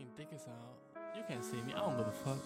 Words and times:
fucking 0.00 0.12
dick 0.16 0.28
as 0.34 0.46
out. 0.46 0.78
You 1.16 1.22
can't 1.28 1.44
see 1.44 1.56
me, 1.66 1.74
I 1.74 1.78
don't 1.78 1.96
give 1.96 2.06
a 2.06 2.12
fuck. 2.12 2.38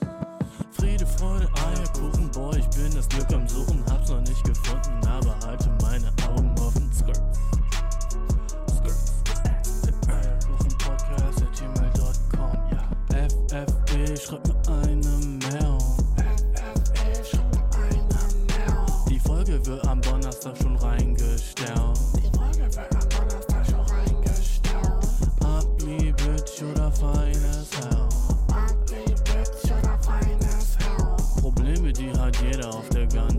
Friede, 0.72 1.06
Freude, 1.06 1.48
Eierkuchen, 1.56 2.30
boy, 2.32 2.58
ich 2.58 2.68
bin 2.70 2.94
das 2.94 3.08
Glück 3.08 3.32
am 3.32 3.48
Suchen, 3.48 3.84
hab's 3.90 4.10
noch 4.10 4.20
nicht 4.20 4.44
gefunden, 4.44 5.06
aber 5.06 5.38
halte 5.46 5.70
meine 5.82 6.10
Augen 6.28 6.54
offen. 6.58 6.90
Skirt. 6.92 7.20
Der 9.84 10.14
Eierkuchen-Podcast 10.14 11.42
at 11.42 11.52
gmail.com, 11.52 12.52
ja. 12.70 12.88
FFB, 13.10 14.18
schreib 14.18 14.46
mir 14.46 14.72
eine 14.82 15.33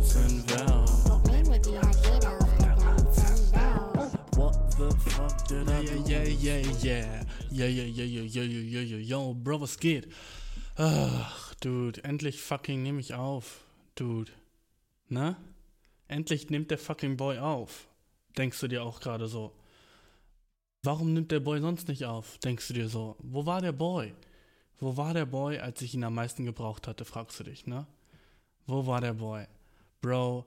ganzen 0.06 0.50
Welt. 0.50 1.04
Probleme, 1.04 1.60
die 1.60 1.78
hat 1.78 1.96
jeder 2.06 2.38
auf 2.38 2.58
der 2.58 2.76
ganzen 2.76 3.52
Welt. 3.54 4.38
What 4.38 4.72
the 4.74 5.10
fuck 5.10 5.48
did 5.48 5.70
I 5.70 5.86
do? 5.86 6.10
Yeah, 6.10 6.24
yeah, 6.24 6.60
yeah. 6.84 7.26
Yeah, 7.52 7.68
yeah, 7.68 7.86
yeah, 7.86 8.06
yeah, 8.06 8.24
yeah, 8.24 8.44
yeah, 8.44 8.62
yeah, 8.62 8.82
yeah. 8.82 9.00
Yo, 9.00 9.34
Bro, 9.34 9.62
was 9.62 9.80
geht? 9.80 10.08
Ach, 10.78 11.56
Dude, 11.62 12.04
endlich 12.04 12.42
fucking 12.42 12.84
nehme 12.84 13.00
ich 13.00 13.14
auf. 13.14 13.62
Dude. 13.96 14.32
Ne? 15.08 15.38
Endlich 16.08 16.50
nimmt 16.50 16.70
der 16.70 16.78
fucking 16.78 17.18
Boy 17.18 17.40
auf. 17.40 17.88
Denkst 18.38 18.60
du 18.60 18.68
dir 18.68 18.84
auch 18.84 19.00
gerade 19.00 19.28
so. 19.28 19.54
Warum 20.84 21.14
nimmt 21.14 21.32
der 21.32 21.40
Boy 21.40 21.62
sonst 21.62 21.88
nicht 21.88 22.06
auf? 22.06 22.38
Denkst 22.40 22.68
du 22.68 22.74
dir 22.74 22.90
so. 22.90 23.16
Wo 23.20 23.46
war 23.46 23.62
der 23.62 23.72
Boy? 23.72 24.14
Wo 24.80 24.98
war 24.98 25.14
der 25.14 25.26
Boy, 25.26 25.58
als 25.58 25.82
ich 25.82 25.96
ihn 25.96 26.04
am 26.04 26.14
meisten 26.16 26.46
gebraucht 26.46 26.88
hatte, 26.88 27.06
fragst 27.06 27.40
du 27.40 27.46
dich, 27.46 27.66
ne? 27.66 27.88
Wo 28.68 28.86
war 28.86 29.00
der 29.00 29.14
Boy? 29.14 29.48
Bro, 30.02 30.46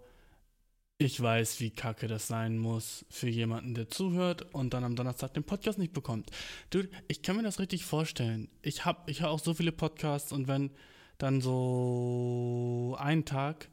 ich 0.99 1.21
weiß, 1.21 1.61
wie 1.61 1.71
kacke 1.71 2.09
das 2.09 2.27
sein 2.27 2.59
muss 2.59 3.07
für 3.09 3.29
jemanden, 3.29 3.75
der 3.75 3.89
zuhört 3.89 4.53
und 4.53 4.75
dann 4.75 4.83
am 4.83 4.97
Donnerstag 4.97 5.33
den 5.35 5.45
Podcast 5.45 5.79
nicht 5.79 5.93
bekommt. 5.93 6.31
Dude, 6.71 6.91
ich 7.07 7.23
kann 7.23 7.37
mir 7.37 7.45
das 7.45 7.61
richtig 7.61 7.85
vorstellen. 7.85 8.49
Ich 8.63 8.85
hab, 8.85 9.09
ich 9.09 9.21
höre 9.21 9.31
auch 9.31 9.39
so 9.39 9.55
viele 9.55 9.71
Podcasts 9.71 10.33
und 10.33 10.49
wenn 10.49 10.73
dann 11.19 11.41
so 11.41 12.97
ein 12.99 13.25
Tag 13.25 13.69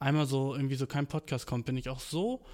einmal 0.00 0.26
so 0.26 0.54
irgendwie 0.54 0.74
so 0.74 0.88
kein 0.88 1.06
Podcast 1.06 1.46
kommt, 1.46 1.66
bin 1.66 1.76
ich 1.76 1.88
auch 1.88 2.00
so, 2.00 2.44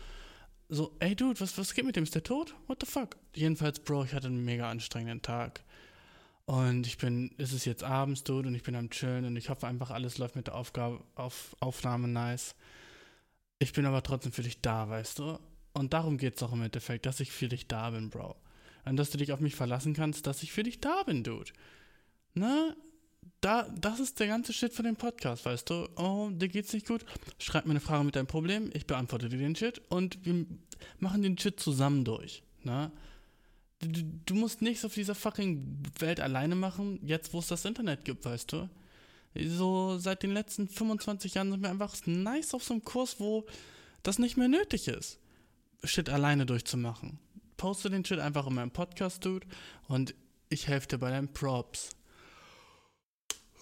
so, 0.69 0.95
ey 1.01 1.17
Dude, 1.17 1.41
was, 1.41 1.57
was 1.57 1.75
geht 1.75 1.87
mit 1.87 1.97
dem? 1.97 2.05
Ist 2.05 2.15
der 2.15 2.23
tot? 2.23 2.55
What 2.67 2.81
the 2.81 2.87
fuck? 2.87 3.17
Jedenfalls, 3.35 3.81
Bro, 3.81 4.05
ich 4.05 4.13
hatte 4.13 4.27
einen 4.27 4.45
mega 4.45 4.71
anstrengenden 4.71 5.23
Tag. 5.23 5.65
Und 6.53 6.87
ich 6.87 6.99
bin, 6.99 7.31
es 7.39 7.55
ist 7.55 7.65
jetzt 7.65 7.83
abends, 7.83 8.25
Dude, 8.25 8.49
und 8.49 8.55
ich 8.55 8.63
bin 8.63 8.77
am 8.77 8.91
Chillen 8.91 9.25
und 9.25 9.37
ich 9.39 9.49
hoffe 9.49 9.67
einfach, 9.67 9.91
alles 9.91 10.19
läuft 10.19 10.37
mit 10.37 10.49
der 10.49 10.55
Aufgabe, 10.55 11.03
auf, 11.15 11.57
Aufnahme 11.61 12.09
nice. 12.09 12.55
Ich 13.59 13.73
bin 13.73 13.87
aber 13.87 14.03
trotzdem 14.03 14.33
für 14.33 14.43
dich 14.43 14.61
da, 14.61 14.87
weißt 14.87 15.19
du? 15.19 15.39
Und 15.73 15.95
darum 15.95 16.19
geht 16.19 16.37
es 16.37 16.43
auch 16.43 16.53
im 16.53 16.61
Endeffekt, 16.61 17.07
dass 17.07 17.21
ich 17.21 17.33
für 17.33 17.49
dich 17.49 17.69
da 17.69 17.89
bin, 17.89 18.11
Bro. 18.11 18.37
Und 18.85 18.99
dass 18.99 19.09
du 19.09 19.17
dich 19.17 19.33
auf 19.33 19.41
mich 19.41 19.55
verlassen 19.55 19.95
kannst, 19.95 20.27
dass 20.27 20.43
ich 20.43 20.53
für 20.53 20.63
dich 20.63 20.79
da 20.79 21.05
bin, 21.05 21.25
Dude. 21.25 21.53
Ne? 22.35 22.77
Da, 23.41 23.67
das 23.81 23.99
ist 23.99 24.21
der 24.21 24.27
ganze 24.27 24.53
Shit 24.53 24.75
von 24.75 24.85
dem 24.85 24.97
Podcast, 24.97 25.47
weißt 25.47 25.71
du? 25.71 25.89
Oh, 25.97 26.29
dir 26.31 26.49
geht's 26.49 26.75
nicht 26.75 26.87
gut? 26.87 27.07
Schreib 27.39 27.65
mir 27.65 27.71
eine 27.71 27.81
Frage 27.81 28.05
mit 28.05 28.15
deinem 28.15 28.27
Problem, 28.27 28.69
ich 28.75 28.87
beantworte 28.87 29.31
dir 29.31 29.39
den 29.39 29.57
Shit 29.57 29.81
und 29.89 30.23
wir 30.27 30.45
machen 30.99 31.23
den 31.23 31.39
Shit 31.39 31.59
zusammen 31.59 32.05
durch, 32.05 32.43
ne? 32.63 32.93
Du, 33.83 34.03
du, 34.27 34.35
musst 34.35 34.63
nichts 34.63 34.85
auf 34.85 34.95
dieser 34.95 35.15
fucking 35.15 35.83
Welt 35.99 36.21
alleine 36.21 36.55
machen, 36.55 37.01
jetzt 37.03 37.33
wo 37.33 37.41
es 37.41 37.49
das 37.49 37.65
Internet 37.65 38.05
gibt, 38.05 38.25
weißt 38.25 38.53
du? 38.53 38.69
So 39.35 39.99
seit 39.99 40.23
den 40.23 40.33
letzten 40.33 40.69
25 40.69 41.35
Jahren 41.35 41.51
sind 41.51 41.63
wir 41.63 41.71
einfach 41.71 41.95
nice 42.07 42.55
auf 42.55 42.63
so 42.63 42.75
einem 42.75 42.85
Kurs, 42.85 43.19
wo 43.19 43.45
das 44.03 44.19
nicht 44.19 44.37
mehr 44.37 44.49
nötig 44.49 44.89
ist, 44.89 45.19
Shit 45.85 46.09
alleine 46.09 46.47
durchzumachen. 46.47 47.19
Poste 47.57 47.91
den 47.91 48.05
Shit 48.05 48.21
einfach 48.21 48.47
in 48.47 48.55
meinem 48.55 48.71
Podcast, 48.71 49.25
Dude, 49.25 49.47
und 49.89 50.15
ich 50.49 50.69
helfe 50.69 50.89
dir 50.89 50.99
bei 50.99 51.11
deinen 51.11 51.33
Props. 51.33 51.91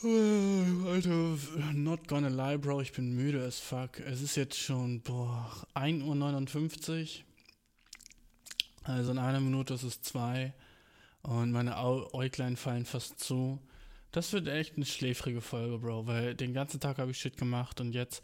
Alter, 0.02 1.36
not 1.74 2.08
gonna 2.08 2.28
lie, 2.28 2.58
Bro, 2.58 2.80
ich 2.80 2.92
bin 2.92 3.14
müde 3.14 3.44
as 3.44 3.58
fuck. 3.58 4.00
Es 4.00 4.22
ist 4.22 4.34
jetzt 4.36 4.58
schon, 4.58 5.02
boah, 5.02 5.66
1.59 5.74 7.00
Uhr. 7.00 7.24
Also 8.90 9.12
in 9.12 9.18
einer 9.18 9.40
Minute 9.40 9.74
ist 9.74 9.82
es 9.82 10.02
zwei. 10.02 10.52
Und 11.22 11.52
meine 11.52 11.76
Äuglein 11.76 12.56
fallen 12.56 12.84
fast 12.84 13.20
zu. 13.20 13.60
Das 14.10 14.32
wird 14.32 14.48
echt 14.48 14.76
eine 14.76 14.86
schläfrige 14.86 15.40
Folge, 15.40 15.78
Bro, 15.78 16.06
weil 16.06 16.34
den 16.34 16.52
ganzen 16.52 16.80
Tag 16.80 16.98
habe 16.98 17.12
ich 17.12 17.18
Shit 17.18 17.36
gemacht 17.36 17.80
und 17.80 17.92
jetzt 17.92 18.22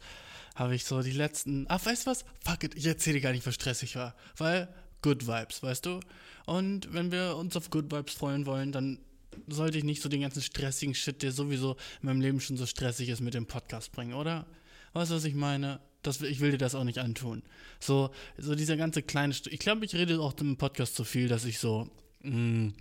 habe 0.55 0.75
ich 0.75 0.83
so 0.83 1.01
die 1.01 1.11
letzten. 1.11 1.65
Ach, 1.69 1.85
weißt 1.85 2.05
du 2.05 2.11
was? 2.11 2.25
Fuck 2.43 2.63
it, 2.63 2.75
ich 2.75 2.85
erzähle 2.85 3.21
gar 3.21 3.31
nicht, 3.31 3.45
was 3.45 3.55
stressig 3.55 3.95
war. 3.95 4.15
Weil 4.35 4.67
Good 5.01 5.27
Vibes, 5.27 5.63
weißt 5.63 5.85
du? 5.85 5.99
Und 6.45 6.93
wenn 6.93 7.11
wir 7.11 7.37
uns 7.37 7.55
auf 7.55 7.69
Good 7.69 7.91
Vibes 7.91 8.15
freuen 8.15 8.45
wollen, 8.45 8.71
dann 8.71 8.99
sollte 9.47 9.77
ich 9.77 9.83
nicht 9.83 10.01
so 10.01 10.09
den 10.09 10.21
ganzen 10.21 10.41
stressigen 10.41 10.95
Shit, 10.95 11.21
der 11.21 11.31
sowieso 11.31 11.73
in 12.01 12.07
meinem 12.07 12.21
Leben 12.21 12.41
schon 12.41 12.57
so 12.57 12.65
stressig 12.65 13.07
ist, 13.09 13.21
mit 13.21 13.35
dem 13.35 13.45
Podcast 13.45 13.91
bringen, 13.91 14.13
oder? 14.13 14.45
Weißt 14.93 15.11
du, 15.11 15.15
was 15.15 15.23
ich 15.23 15.35
meine? 15.35 15.79
Das, 16.07 16.21
ich 16.21 16.39
will 16.39 16.51
dir 16.51 16.57
das 16.57 16.73
auch 16.73 16.85
nicht 16.85 16.99
antun. 16.99 17.43
So, 17.79 18.11
so 18.37 18.55
dieser 18.55 18.77
ganze 18.77 19.01
kleine. 19.01 19.33
St 19.33 19.47
ich 19.47 19.59
glaube, 19.59 19.83
ich 19.83 19.93
rede 19.93 20.19
auch 20.21 20.33
im 20.39 20.55
Podcast 20.55 20.95
so 20.95 21.03
viel, 21.03 21.27
dass 21.27 21.43
ich 21.43 21.59
so. 21.59 21.89
Mh, 22.23 22.71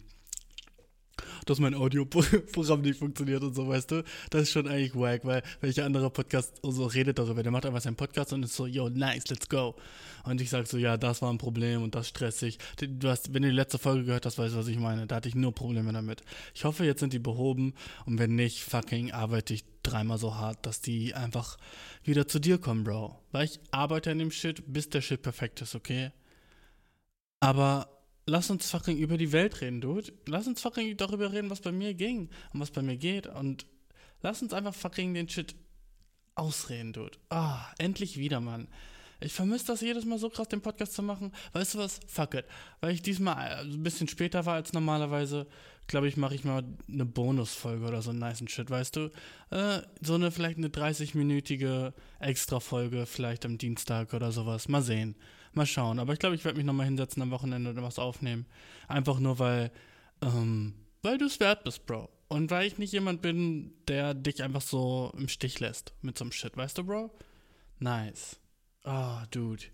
dass 1.47 1.59
mein 1.59 1.75
Audioprogramm 1.75 2.83
nicht 2.83 2.99
funktioniert 2.99 3.43
und 3.43 3.55
so, 3.55 3.69
weißt 3.69 3.91
du? 3.91 4.05
Das 4.31 4.43
ist 4.43 4.53
schon 4.53 4.69
eigentlich 4.69 4.95
wack, 4.95 5.25
weil 5.25 5.43
welcher 5.61 5.85
andere 5.85 6.11
Podcast 6.11 6.61
so 6.63 6.87
redet 6.87 7.19
darüber, 7.19 7.43
der 7.43 7.53
macht 7.53 7.67
einfach 7.67 7.81
seinen 7.81 7.97
Podcast 7.97 8.33
und 8.33 8.45
ist 8.45 8.55
so, 8.55 8.67
yo, 8.67 8.89
nice, 8.89 9.29
let's 9.29 9.49
go. 9.49 9.75
Und 10.25 10.41
ich 10.41 10.51
sag 10.51 10.67
so, 10.67 10.77
ja, 10.77 10.97
das 10.97 11.23
war 11.23 11.33
ein 11.33 11.39
Problem 11.39 11.83
und 11.83 11.95
das 11.95 12.09
stressig. 12.09 12.59
Du 12.81 13.09
hast, 13.09 13.33
wenn 13.33 13.43
du 13.43 13.49
die 13.49 13.55
letzte 13.55 13.79
Folge 13.79 14.05
gehört 14.05 14.27
hast, 14.27 14.39
weißt 14.39 14.55
du, 14.55 14.59
was 14.59 14.69
ich 14.69 14.79
meine. 14.79 15.07
Da 15.07 15.17
hatte 15.17 15.29
ich 15.29 15.35
nur 15.35 15.53
Probleme 15.53 15.93
damit. 15.93 16.23
Ich 16.55 16.65
hoffe, 16.65 16.85
jetzt 16.85 17.01
sind 17.01 17.13
die 17.13 17.19
behoben 17.19 17.75
und 18.07 18.19
wenn 18.19 18.35
nicht, 18.35 18.63
fucking 18.63 19.13
arbeite 19.13 19.55
ich 19.55 19.65
dreimal 19.85 20.19
so 20.19 20.35
hart, 20.35 20.67
dass 20.67 20.81
die 20.81 21.15
einfach 21.15 21.57
wieder 22.03 22.27
zu 22.27 22.41
dir 22.41 22.59
kommen, 22.59 22.83
Bro. 22.83 23.17
Weil 23.31 23.45
ich 23.45 23.61
arbeite 23.71 24.11
an 24.11 24.19
dem 24.19 24.33
Shit, 24.33 24.65
bis 24.67 24.89
der 24.89 25.01
Shit 25.01 25.23
perfekt 25.23 25.61
ist, 25.61 25.77
okay? 25.77 26.11
Aber 27.39 27.89
lass 28.27 28.51
uns 28.51 28.71
fucking 28.71 28.99
über 28.99 29.17
die 29.17 29.33
Welt 29.33 29.61
reden, 29.61 29.81
Dude. 29.81 30.13
Lass 30.27 30.47
uns 30.47 30.61
fucking 30.61 30.97
darüber 30.97 31.33
reden, 31.33 31.51
was 31.51 31.61
bei 31.61 31.73
mir 31.73 31.95
ging 31.95 32.29
und 32.53 32.61
was 32.61 32.71
bei 32.71 32.83
mir 32.83 32.97
geht. 32.97 33.27
Und 33.27 33.67
lass 34.23 34.43
uns 34.43 34.53
einfach 34.53 34.75
fucking 34.75 35.15
den 35.15 35.29
Shit 35.29 35.55
ausreden, 36.35 36.93
Dude. 36.93 37.17
Ah, 37.31 37.67
endlich 37.79 38.19
wieder, 38.19 38.41
Mann. 38.41 38.69
Ich 39.21 39.33
vermisse 39.33 39.67
das 39.67 39.81
jedes 39.81 40.05
Mal 40.05 40.19
so 40.19 40.29
krass, 40.29 40.49
den 40.49 40.61
Podcast 40.61 40.93
zu 40.93 41.03
machen. 41.03 41.33
Weißt 41.53 41.75
du 41.75 41.79
was? 41.79 42.01
Fuck 42.07 42.35
it. 42.35 42.45
Weil 42.81 42.93
ich 42.93 43.01
diesmal 43.01 43.61
ein 43.65 43.83
bisschen 43.83 44.09
später 44.09 44.45
war 44.45 44.55
als 44.55 44.75
normalerweise, 44.75 45.47
glaube 45.87 46.07
ich, 46.09 46.19
mache 46.19 46.35
ich 46.35 46.45
mal 46.45 46.63
eine 46.87 47.07
Bonusfolge 47.07 47.87
oder 47.87 48.03
so 48.03 48.11
einen 48.11 48.19
niceen 48.19 48.49
Shit, 48.49 48.69
weißt 48.69 48.97
du? 48.97 49.11
Äh, 49.51 49.81
so 50.03 50.15
eine, 50.15 50.31
vielleicht 50.31 50.59
eine 50.59 50.69
30-minütige 50.69 51.95
Extra-Folge, 52.19 53.07
vielleicht 53.07 53.47
am 53.47 53.57
Dienstag 53.57 54.13
oder 54.13 54.33
sowas. 54.33 54.69
Mal 54.69 54.83
sehen. 54.83 55.17
Mal 55.57 55.67
schauen. 55.67 55.99
Aber 55.99 56.13
ich 56.13 56.19
glaube, 56.19 56.35
ich 56.35 56.45
werde 56.45 56.59
mich 56.59 56.67
nochmal 56.67 56.87
hinsetzen 56.87 57.23
am 57.23 57.31
Wochenende 57.31 57.71
oder 57.71 57.83
was 57.83 57.99
aufnehmen. 57.99 58.47
Einfach 58.89 59.19
nur, 59.19 59.39
weil, 59.39 59.73
ähm, 60.23 60.75
weil 61.03 61.19
du 61.19 61.27
es 61.27 61.41
wert 61.41 61.65
bist, 61.65 61.87
Bro. 61.87 62.09
Und 62.29 62.51
weil 62.51 62.67
ich 62.67 62.79
nicht 62.79 62.93
jemand 62.93 63.23
bin, 63.23 63.73
der 63.89 64.15
dich 64.15 64.43
einfach 64.43 64.61
so 64.61 65.13
im 65.17 65.29
Stich 65.29 65.61
lässt 65.61 65.95
mit 66.03 66.19
so 66.19 66.25
einem 66.25 66.33
Shit, 66.33 66.57
weißt 66.57 66.79
du, 66.79 66.85
Bro? 66.85 67.11
Nice. 67.79 68.39
Ah, 68.85 69.23
oh, 69.23 69.27
Dude. 69.31 69.65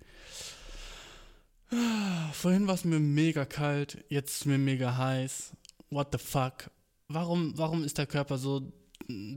Vorhin 2.32 2.66
war 2.66 2.74
es 2.74 2.84
mir 2.84 3.00
mega 3.00 3.46
kalt, 3.46 4.04
jetzt 4.08 4.36
ist 4.36 4.46
mir 4.46 4.58
mega 4.58 4.96
heiß. 4.96 5.56
What 5.88 6.08
the 6.12 6.18
fuck? 6.18 6.70
Warum, 7.08 7.56
warum 7.56 7.82
ist 7.84 7.96
der 7.96 8.06
Körper 8.06 8.36
so 8.36 8.72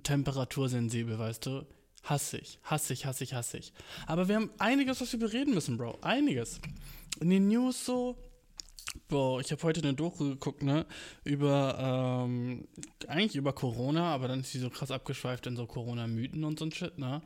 temperatursensibel, 0.03 1.17
weißt 1.17 1.45
du? 1.45 1.65
Hasse 2.05 2.37
ich, 2.37 2.59
hasse 2.63 3.57
ich. 3.57 3.73
Aber 4.05 4.27
wir 4.27 4.35
haben 4.35 4.51
einiges, 4.59 5.01
was 5.01 5.11
wir 5.11 5.19
bereden 5.19 5.53
müssen, 5.53 5.77
Bro. 5.77 5.97
Einiges. 6.01 6.59
In 7.19 7.29
den 7.29 7.47
News 7.47 7.83
so. 7.85 8.15
Boah, 9.07 9.41
ich 9.41 9.51
habe 9.51 9.61
heute 9.63 9.81
eine 9.81 9.93
Doku 9.93 10.29
geguckt, 10.29 10.63
ne? 10.63 10.85
Über, 11.23 12.23
ähm, 12.25 12.67
eigentlich 13.07 13.35
über 13.35 13.53
Corona, 13.53 14.13
aber 14.13 14.27
dann 14.27 14.39
ist 14.39 14.51
sie 14.51 14.59
so 14.59 14.69
krass 14.69 14.91
abgeschweift 14.91 15.47
in 15.47 15.57
so 15.57 15.65
Corona-Mythen 15.65 16.43
und 16.43 16.59
so 16.59 16.65
ein 16.65 16.71
Shit, 16.71 16.97
ne? 16.97 17.21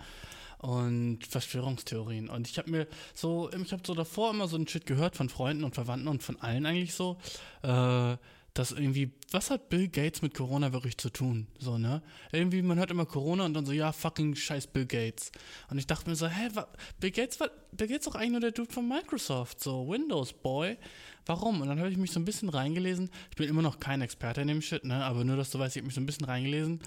Und 0.57 1.27
Verschwörungstheorien. 1.27 2.29
Und 2.29 2.49
ich 2.49 2.57
habe 2.57 2.71
mir 2.71 2.87
so, 3.13 3.49
ich 3.51 3.71
habe 3.71 3.83
so 3.85 3.93
davor 3.93 4.31
immer 4.31 4.47
so 4.47 4.57
ein 4.57 4.67
Shit 4.67 4.85
gehört 4.85 5.15
von 5.15 5.29
Freunden 5.29 5.63
und 5.63 5.75
Verwandten 5.75 6.07
und 6.07 6.23
von 6.23 6.41
allen 6.41 6.65
eigentlich 6.65 6.95
so. 6.95 7.17
Äh, 7.61 8.17
dass 8.53 8.71
irgendwie, 8.71 9.11
was 9.31 9.51
hat 9.51 9.69
Bill 9.69 9.87
Gates 9.87 10.21
mit 10.21 10.33
Corona 10.33 10.73
wirklich 10.73 10.97
zu 10.97 11.09
tun? 11.09 11.47
So, 11.59 11.77
ne? 11.77 12.01
Irgendwie, 12.31 12.61
man 12.61 12.77
hört 12.77 12.91
immer 12.91 13.05
Corona 13.05 13.45
und 13.45 13.53
dann 13.53 13.65
so, 13.65 13.71
ja, 13.71 13.91
fucking 13.91 14.35
scheiß 14.35 14.67
Bill 14.67 14.85
Gates. 14.85 15.31
Und 15.69 15.77
ich 15.77 15.87
dachte 15.87 16.09
mir 16.09 16.15
so, 16.15 16.27
hä, 16.27 16.49
wa, 16.53 16.67
Bill 16.99 17.11
Gates, 17.11 17.39
war, 17.39 17.49
Bill 17.71 17.87
Gates 17.87 18.05
doch 18.05 18.15
eigentlich 18.15 18.31
nur 18.31 18.41
der 18.41 18.51
Dude 18.51 18.71
von 18.71 18.87
Microsoft, 18.87 19.61
so, 19.61 19.87
Windows 19.87 20.33
Boy. 20.33 20.77
Warum? 21.25 21.61
Und 21.61 21.67
dann 21.67 21.79
habe 21.79 21.91
ich 21.91 21.97
mich 21.97 22.11
so 22.11 22.19
ein 22.19 22.25
bisschen 22.25 22.49
reingelesen. 22.49 23.09
Ich 23.29 23.35
bin 23.35 23.47
immer 23.47 23.61
noch 23.61 23.79
kein 23.79 24.01
Experte 24.01 24.41
in 24.41 24.47
dem 24.47 24.61
Shit, 24.61 24.83
ne? 24.83 25.03
Aber 25.05 25.23
nur, 25.23 25.37
dass 25.37 25.51
du 25.51 25.59
weißt, 25.59 25.75
ich 25.75 25.81
habe 25.81 25.87
mich 25.87 25.95
so 25.95 26.01
ein 26.01 26.07
bisschen 26.07 26.25
reingelesen 26.25 26.79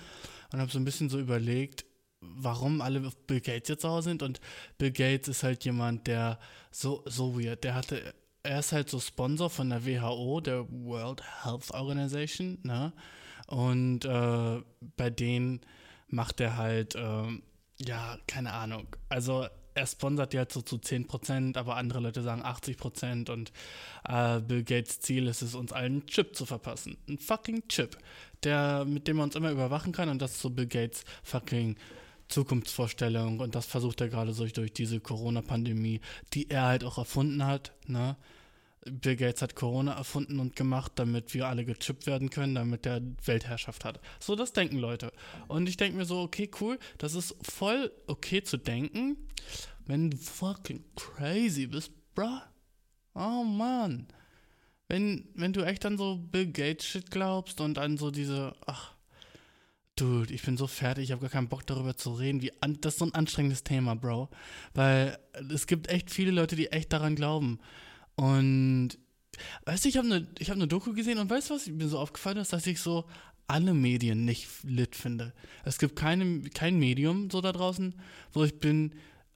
und 0.53 0.61
habe 0.61 0.71
so 0.71 0.79
ein 0.79 0.85
bisschen 0.85 1.09
so 1.09 1.19
überlegt, 1.21 1.85
warum 2.21 2.81
alle 2.81 3.07
auf 3.07 3.17
Bill 3.27 3.41
Gates 3.41 3.69
jetzt 3.69 3.83
sauer 3.83 4.03
sind. 4.03 4.23
Und 4.23 4.41
Bill 4.79 4.91
Gates 4.91 5.29
ist 5.29 5.43
halt 5.43 5.65
jemand, 5.65 6.07
der 6.07 6.39
so, 6.71 7.05
so 7.07 7.39
weird, 7.39 7.63
der 7.65 7.75
hatte 7.75 8.15
er 8.43 8.59
ist 8.59 8.73
halt 8.73 8.91
so 8.91 9.01
Sponsor 9.01 9.51
von 9.51 9.71
der 9.71 9.87
WHO, 9.87 10.41
der 10.41 10.67
World 10.69 11.23
Health 11.45 11.71
Organization, 11.73 12.59
ne? 12.63 12.93
Und 13.47 14.05
äh, 14.05 14.63
bei 14.97 15.11
denen 15.11 15.61
macht 16.09 16.41
er 16.41 16.57
halt, 16.57 16.95
äh, 16.95 17.41
ja, 17.79 18.19
keine 18.27 18.53
Ahnung. 18.53 18.87
Also 19.09 19.47
er 19.75 19.87
sponsert 19.87 20.33
die 20.33 20.39
halt 20.39 20.53
so 20.53 20.63
zu 20.63 20.77
10%, 20.77 21.57
aber 21.57 21.77
andere 21.77 22.01
Leute 22.01 22.23
sagen 22.23 22.43
80% 22.43 23.31
und 23.31 23.53
äh, 24.09 24.41
Bill 24.41 24.65
Gates 24.65 25.01
Ziel 25.01 25.27
ist 25.27 25.43
es, 25.43 25.55
uns 25.55 25.73
allen 25.73 25.93
einen 25.93 26.07
Chip 26.07 26.37
zu 26.37 26.47
verpassen. 26.47 26.99
Ein 27.09 27.19
fucking 27.19 27.69
Chip, 27.69 27.97
der, 28.43 28.85
mit 28.85 29.09
dem 29.09 29.17
man 29.17 29.25
uns 29.25 29.37
immer 29.37 29.51
überwachen 29.51 29.93
kann 29.93 30.09
und 30.09 30.21
das 30.21 30.33
ist 30.33 30.41
so 30.41 30.51
Bill 30.51 30.67
Gates 30.67 31.05
fucking 31.23 31.77
Zukunftsvorstellung 32.29 33.41
und 33.41 33.55
das 33.55 33.67
versucht 33.67 34.01
er 34.01 34.09
gerade 34.09 34.33
so 34.33 34.47
durch 34.47 34.73
diese 34.73 35.01
Corona-Pandemie, 35.01 36.01
die 36.33 36.51
er 36.51 36.65
halt 36.65 36.85
auch 36.85 36.99
erfunden 36.99 37.45
hat. 37.45 37.73
Ne? 37.87 38.17
Bill 38.85 39.17
Gates 39.17 39.43
hat 39.43 39.55
Corona 39.55 39.93
erfunden 39.95 40.41
und 40.41 40.57
gemacht, 40.57 40.93
damit 40.97 41.35
wir 41.35 41.47
alle 41.47 41.65
gechippt 41.65 42.07
werden 42.07 42.31
können, 42.31 42.55
damit 42.55 42.85
er 42.85 43.01
Weltherrschaft 43.25 43.85
hat. 43.85 44.01
So, 44.19 44.35
das 44.35 44.53
denken 44.53 44.79
Leute. 44.79 45.13
Und 45.49 45.69
ich 45.69 45.77
denke 45.77 45.97
mir 45.97 46.05
so, 46.05 46.21
okay, 46.21 46.51
cool, 46.61 46.79
das 46.99 47.15
ist 47.15 47.37
voll 47.43 47.93
okay 48.07 48.43
zu 48.43 48.57
denken, 48.57 49.17
wenn 49.87 50.11
du 50.11 50.17
fucking 50.17 50.85
crazy 50.97 51.67
bist, 51.67 51.93
bruh. 52.15 52.41
Oh 53.15 53.45
Mann. 53.45 54.09
Wenn, 54.89 55.29
wenn 55.35 55.53
du 55.53 55.63
echt 55.63 55.87
an 55.87 55.97
so 55.97 56.17
Bill 56.17 56.51
Gates 56.51 56.87
Shit 56.87 57.11
glaubst 57.11 57.61
und 57.61 57.79
an 57.79 57.97
so 57.97 58.11
diese, 58.11 58.55
ach, 58.67 58.93
Dude, 59.97 60.33
ich 60.33 60.43
bin 60.43 60.57
so 60.57 60.67
fertig, 60.67 61.05
ich 61.05 61.13
habe 61.13 61.21
gar 61.21 61.31
keinen 61.31 61.49
Bock 61.49 61.67
darüber 61.67 61.95
zu 61.97 62.15
reden. 62.15 62.41
Wie 62.41 62.51
an, 62.63 62.79
das 62.81 62.95
ist 62.95 62.99
so 63.01 63.05
ein 63.05 63.15
anstrengendes 63.15 63.63
Thema, 63.63 63.95
Bro. 63.95 64.31
Weil 64.73 65.19
es 65.53 65.67
gibt 65.67 65.89
echt 65.89 66.11
viele 66.11 66.31
Leute, 66.31 66.57
die 66.57 66.73
echt 66.73 66.93
daran 66.93 67.15
glauben. 67.15 67.61
Und 68.17 68.99
weißt 69.65 69.85
du, 69.85 69.89
ich 69.89 69.97
habe 69.97 70.07
eine 70.07 70.29
hab 70.41 70.57
ne 70.57 70.69
Doku 70.69 70.93
gesehen 70.93 71.19
und 71.19 71.31
weißt 71.31 71.51
du, 71.51 71.55
was 71.55 71.67
mir 71.67 71.89
so 71.89 71.99
aufgefallen 71.99 72.39
ist, 72.39 72.53
dass 72.53 72.67
ich 72.67 72.81
so 72.81 73.09
alle 73.47 73.75
Medien 73.75 74.25
nicht 74.25 74.49
lit 74.63 74.97
finde. 74.97 75.33
Es 75.65 75.79
gibt 75.79 75.97
keine, 75.97 76.43
kein 76.51 76.79
Medium 76.79 77.31
so 77.31 77.41
da 77.41 77.53
draußen, 77.53 77.95
wo 78.33 78.45
ich 78.45 78.59
bin. 78.61 78.95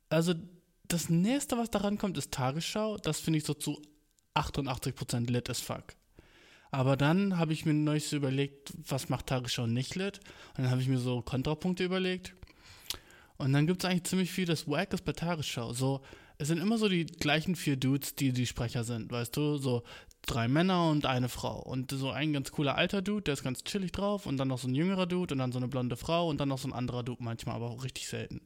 Also 0.09 0.35
das 0.89 1.11
nächste, 1.11 1.59
was 1.59 1.71
daran 1.71 1.99
kommt, 1.99 2.17
ist 2.17 2.33
Tagesschau. 2.33 2.97
Das 2.99 3.21
finde 3.21 3.39
ich 3.39 3.45
so 3.45 3.55
zu 3.55 3.83
88% 4.35 5.31
lit 5.31 5.51
as 5.51 5.61
fuck. 5.61 5.85
Aber 6.71 6.97
dann 6.97 7.39
habe 7.39 7.53
ich 7.53 7.65
mir 7.65 7.75
neulich 7.75 8.09
so 8.09 8.17
überlegt, 8.17 8.73
was 8.89 9.09
macht 9.09 9.27
Tagesschau 9.27 9.67
nicht 9.67 9.95
lit? 9.95 10.21
Und 10.57 10.65
dann 10.65 10.71
habe 10.71 10.81
ich 10.81 10.89
mir 10.89 10.99
so 10.99 11.23
Kontrapunkte 11.23 11.85
überlegt. 11.85 12.35
Und 13.39 13.53
dann 13.53 13.67
gibt 13.67 13.85
es 13.85 13.91
eigentlich 13.91 14.05
ziemlich 14.05 14.31
viel, 14.31 14.47
das 14.47 14.67
wack 14.69 14.93
ist 14.93 15.05
bei 15.05 15.13
Tagesschau. 15.13 15.73
So, 15.73 16.03
es 16.39 16.49
sind 16.49 16.59
immer 16.59 16.79
so 16.79 16.89
die 16.89 17.07
gleichen 17.07 17.57
vier 17.57 17.77
Dudes, 17.77 18.15
die 18.15 18.33
die 18.33 18.47
Sprecher 18.47 18.85
sind, 18.85 19.11
weißt 19.11 19.37
du? 19.37 19.57
So 19.57 19.83
drei 20.23 20.49
Männer 20.49 20.91
und 20.91 21.07
eine 21.07 21.29
Frau. 21.29 21.61
Und 21.61 21.91
so 21.93 22.11
ein 22.11 22.33
ganz 22.33 22.53
cooler 22.53 22.77
alter 22.77 23.01
Dude, 23.01 23.23
der 23.23 23.35
ist 23.35 23.45
ganz 23.45 23.65
chillig 23.65 23.93
drauf. 23.93 24.27
Und 24.27 24.37
dann 24.37 24.49
noch 24.49 24.59
so 24.59 24.69
ein 24.69 24.75
jüngerer 24.75 25.07
Dude 25.07 25.35
und 25.35 25.39
dann 25.39 25.53
so 25.53 25.59
eine 25.59 25.69
blonde 25.69 25.97
Frau 25.97 26.29
und 26.29 26.41
dann 26.41 26.49
noch 26.49 26.59
so 26.59 26.69
ein 26.69 26.75
anderer 26.75 27.03
Dude, 27.03 27.23
manchmal 27.23 27.57
aber 27.57 27.71
auch 27.71 27.85
richtig 27.85 28.09
selten. 28.09 28.41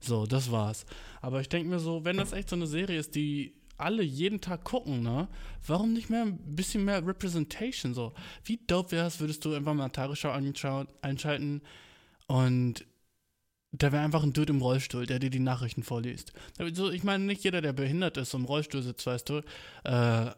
So, 0.00 0.26
das 0.26 0.50
war's. 0.50 0.86
Aber 1.20 1.40
ich 1.40 1.48
denke 1.48 1.68
mir 1.68 1.78
so, 1.78 2.04
wenn 2.04 2.16
das 2.16 2.32
echt 2.32 2.50
so 2.50 2.56
eine 2.56 2.66
Serie 2.66 2.98
ist, 2.98 3.14
die 3.14 3.54
alle 3.76 4.02
jeden 4.02 4.40
Tag 4.40 4.64
gucken, 4.64 5.02
ne? 5.02 5.28
Warum 5.66 5.92
nicht 5.92 6.10
mehr 6.10 6.22
ein 6.22 6.38
bisschen 6.38 6.84
mehr 6.84 7.06
Representation 7.06 7.94
so? 7.94 8.12
Wie 8.44 8.60
dope 8.66 8.92
wäre 8.92 9.06
es, 9.06 9.20
würdest 9.20 9.44
du 9.44 9.54
einfach 9.54 9.74
mal 9.74 9.88
Tagesschau 9.88 10.32
einschalten 11.02 11.62
und 12.26 12.84
da 13.72 13.92
wäre 13.92 14.02
einfach 14.02 14.22
ein 14.22 14.32
Dude 14.32 14.52
im 14.52 14.62
Rollstuhl, 14.62 15.06
der 15.06 15.18
dir 15.18 15.30
die 15.30 15.38
Nachrichten 15.38 15.82
vorliest. 15.82 16.32
Also, 16.58 16.90
ich 16.90 17.04
meine, 17.04 17.24
nicht 17.24 17.44
jeder, 17.44 17.60
der 17.60 17.72
behindert 17.72 18.16
ist 18.16 18.34
und 18.34 18.42
im 18.42 18.46
Rollstuhl 18.46 18.82
sitzt, 18.82 19.06
weißt 19.06 19.28
du, 19.28 19.42
äh, 19.84 20.30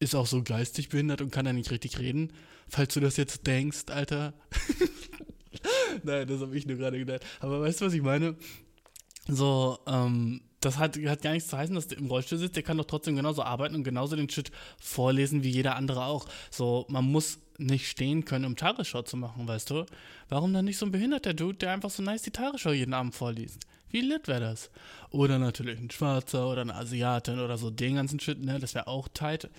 ist 0.00 0.14
auch 0.14 0.26
so 0.26 0.42
geistig 0.42 0.88
behindert 0.88 1.20
und 1.22 1.30
kann 1.30 1.44
da 1.44 1.52
nicht 1.52 1.70
richtig 1.70 1.98
reden. 1.98 2.32
Falls 2.68 2.94
du 2.94 3.00
das 3.00 3.16
jetzt 3.16 3.46
denkst, 3.46 3.86
Alter. 3.88 4.34
Nein, 6.02 6.28
das 6.28 6.40
habe 6.40 6.56
ich 6.56 6.66
nur 6.66 6.76
gerade 6.76 6.98
gedacht. 6.98 7.24
Aber 7.40 7.60
weißt 7.60 7.80
du, 7.80 7.86
was 7.86 7.94
ich 7.94 8.02
meine? 8.02 8.36
So, 9.26 9.78
ähm, 9.86 10.42
das 10.60 10.78
hat, 10.78 10.96
hat 10.98 11.22
gar 11.22 11.32
nichts 11.32 11.48
zu 11.48 11.56
heißen, 11.56 11.74
dass 11.74 11.88
der 11.88 11.98
im 11.98 12.06
Rollstuhl 12.06 12.38
sitzt, 12.38 12.56
der 12.56 12.62
kann 12.62 12.78
doch 12.78 12.84
trotzdem 12.84 13.16
genauso 13.16 13.42
arbeiten 13.42 13.74
und 13.74 13.84
genauso 13.84 14.16
den 14.16 14.28
Shit 14.28 14.50
vorlesen 14.80 15.42
wie 15.42 15.50
jeder 15.50 15.76
andere 15.76 16.04
auch. 16.04 16.26
So, 16.50 16.86
man 16.88 17.04
muss 17.04 17.38
nicht 17.58 17.88
stehen 17.88 18.24
können, 18.24 18.44
um 18.44 18.56
Tagesschau 18.56 19.02
zu 19.02 19.16
machen, 19.16 19.46
weißt 19.46 19.70
du? 19.70 19.84
Warum 20.28 20.52
dann 20.52 20.64
nicht 20.64 20.78
so 20.78 20.86
ein 20.86 20.92
behinderter 20.92 21.34
Dude, 21.34 21.58
der 21.58 21.72
einfach 21.72 21.90
so 21.90 22.02
nice 22.02 22.22
die 22.22 22.30
Tagesschau 22.30 22.70
jeden 22.70 22.94
Abend 22.94 23.14
vorliest? 23.14 23.60
Wie 23.90 24.00
lit 24.00 24.28
wäre 24.28 24.40
das? 24.40 24.70
Oder 25.10 25.38
natürlich 25.38 25.78
ein 25.78 25.90
Schwarzer 25.90 26.48
oder 26.48 26.62
eine 26.62 26.74
Asiatin 26.74 27.40
oder 27.40 27.58
so 27.58 27.70
den 27.70 27.96
ganzen 27.96 28.20
Shit, 28.20 28.40
ne? 28.40 28.58
Das 28.58 28.74
wäre 28.74 28.86
auch 28.86 29.08
tight. 29.08 29.50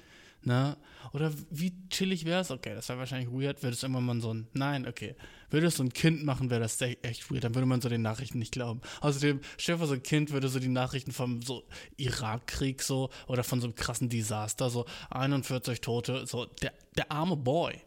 Ne? 0.41 0.77
Oder 1.11 1.33
wie 1.49 1.73
chillig 1.89 2.23
wäre 2.23 2.41
es? 2.41 2.51
Okay, 2.51 2.73
das 2.73 2.87
wäre 2.87 2.99
wahrscheinlich 2.99 3.29
weird. 3.29 3.61
Würde 3.61 3.73
es 3.73 3.83
irgendwann 3.83 4.05
mal 4.05 4.21
so 4.21 4.33
ein. 4.33 4.47
Nein, 4.53 4.87
okay. 4.87 5.15
Würde 5.49 5.67
es 5.67 5.75
so 5.75 5.83
ein 5.83 5.91
Kind 5.91 6.23
machen, 6.23 6.49
wäre 6.49 6.61
das 6.61 6.79
echt 6.79 7.29
weird. 7.29 7.43
Dann 7.43 7.55
würde 7.55 7.65
man 7.65 7.81
so 7.81 7.89
den 7.89 8.03
Nachrichten 8.03 8.39
nicht 8.39 8.53
glauben. 8.53 8.81
Außerdem, 9.01 9.41
vor, 9.57 9.87
so 9.87 9.93
ein 9.93 10.03
Kind 10.03 10.31
würde 10.31 10.47
so 10.47 10.59
die 10.59 10.69
Nachrichten 10.69 11.11
vom 11.11 11.41
so 11.41 11.63
Irakkrieg 11.97 12.81
so 12.81 13.09
oder 13.27 13.43
von 13.43 13.59
so 13.59 13.67
einem 13.67 13.75
krassen 13.75 14.07
Desaster, 14.07 14.69
so 14.69 14.85
41 15.09 15.81
Tote, 15.81 16.25
so 16.25 16.45
der, 16.45 16.71
der 16.95 17.11
arme 17.11 17.35
Boy. 17.35 17.81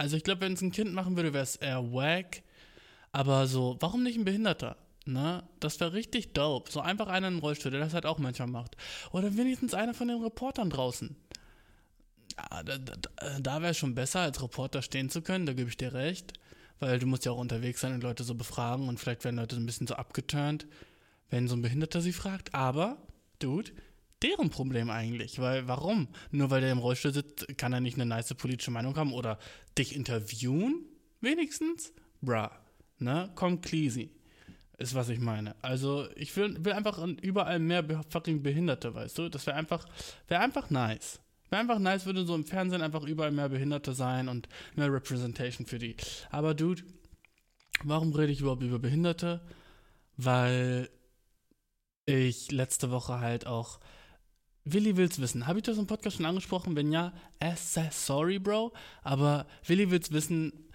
Also 0.00 0.16
ich 0.16 0.24
glaube, 0.24 0.40
wenn 0.40 0.54
es 0.54 0.62
ein 0.62 0.72
Kind 0.72 0.94
machen 0.94 1.16
würde, 1.16 1.32
wäre 1.32 1.44
es 1.44 1.56
eher 1.56 1.92
wack. 1.92 2.42
Aber 3.12 3.46
so, 3.46 3.76
warum 3.80 4.02
nicht 4.02 4.16
ein 4.16 4.24
Behinderter? 4.24 4.76
Ne? 5.04 5.42
Das 5.60 5.78
wäre 5.80 5.92
richtig 5.92 6.32
dope. 6.32 6.70
So 6.70 6.80
einfach 6.80 7.08
einer 7.08 7.28
im 7.28 7.40
Rollstuhl, 7.40 7.70
der 7.70 7.80
das 7.80 7.92
halt 7.92 8.06
auch 8.06 8.18
manchmal 8.18 8.48
macht. 8.48 8.76
Oder 9.12 9.36
wenigstens 9.36 9.74
einer 9.74 9.92
von 9.92 10.08
den 10.08 10.22
Reportern 10.22 10.70
draußen 10.70 11.16
ja, 12.36 12.62
da, 12.62 12.78
da, 12.78 13.38
da 13.40 13.62
wäre 13.62 13.72
es 13.72 13.78
schon 13.78 13.94
besser, 13.94 14.20
als 14.20 14.42
Reporter 14.42 14.82
stehen 14.82 15.10
zu 15.10 15.22
können, 15.22 15.46
da 15.46 15.52
gebe 15.52 15.68
ich 15.68 15.76
dir 15.76 15.92
recht. 15.92 16.34
Weil 16.78 16.98
du 16.98 17.06
musst 17.06 17.26
ja 17.26 17.32
auch 17.32 17.38
unterwegs 17.38 17.80
sein 17.80 17.92
und 17.92 18.02
Leute 18.02 18.24
so 18.24 18.34
befragen 18.34 18.88
und 18.88 18.98
vielleicht 18.98 19.24
werden 19.24 19.36
Leute 19.36 19.54
so 19.54 19.60
ein 19.60 19.66
bisschen 19.66 19.86
so 19.86 19.94
abgeturnt, 19.94 20.66
wenn 21.28 21.46
so 21.46 21.54
ein 21.54 21.62
Behinderter 21.62 22.00
sie 22.00 22.14
fragt. 22.14 22.54
Aber, 22.54 22.96
Dude, 23.38 23.72
deren 24.22 24.50
Problem 24.50 24.90
eigentlich. 24.90 25.38
Weil, 25.38 25.68
warum? 25.68 26.08
Nur 26.30 26.50
weil 26.50 26.60
der 26.60 26.72
im 26.72 26.78
Rollstuhl 26.78 27.12
sitzt, 27.12 27.46
kann 27.58 27.72
er 27.72 27.80
nicht 27.80 27.94
eine 27.94 28.06
nice 28.06 28.34
politische 28.34 28.70
Meinung 28.70 28.96
haben 28.96 29.12
oder 29.12 29.38
dich 29.76 29.94
interviewen? 29.94 30.86
Wenigstens? 31.20 31.92
Bruh. 32.20 32.48
Ne? 32.98 33.30
Komm, 33.34 33.60
Cleasy. 33.60 34.10
Ist, 34.78 34.94
was 34.94 35.10
ich 35.10 35.20
meine. 35.20 35.56
Also, 35.62 36.08
ich 36.16 36.34
will, 36.36 36.64
will 36.64 36.72
einfach 36.72 36.98
überall 37.20 37.58
mehr 37.58 37.84
fucking 38.08 38.42
Behinderte, 38.42 38.94
weißt 38.94 39.18
du? 39.18 39.28
Das 39.28 39.46
wäre 39.46 39.56
einfach, 39.56 39.86
wäre 40.26 40.40
einfach 40.40 40.70
nice. 40.70 41.20
Wäre 41.50 41.60
einfach 41.60 41.78
nice, 41.78 42.06
würde 42.06 42.24
so 42.24 42.34
im 42.34 42.44
Fernsehen 42.44 42.80
einfach 42.80 43.02
überall 43.02 43.32
mehr 43.32 43.48
Behinderte 43.48 43.92
sein 43.92 44.28
und 44.28 44.48
mehr 44.76 44.90
Representation 44.90 45.66
für 45.66 45.78
die. 45.78 45.96
Aber 46.30 46.54
Dude, 46.54 46.82
warum 47.84 48.14
rede 48.14 48.32
ich 48.32 48.40
überhaupt 48.40 48.62
über 48.62 48.78
Behinderte? 48.78 49.42
Weil 50.16 50.88
ich 52.06 52.50
letzte 52.50 52.90
Woche 52.90 53.20
halt 53.20 53.46
auch 53.46 53.80
Willi 54.64 54.96
will's 54.96 55.20
wissen. 55.20 55.46
Habe 55.46 55.58
ich 55.58 55.64
das 55.64 55.78
im 55.78 55.86
Podcast 55.86 56.16
schon 56.16 56.26
angesprochen? 56.26 56.76
Wenn 56.76 56.92
ja, 56.92 57.12
sorry, 57.90 58.38
Bro. 58.38 58.72
Aber 59.02 59.46
Willi 59.66 59.90
will's 59.90 60.12
wissen 60.12 60.70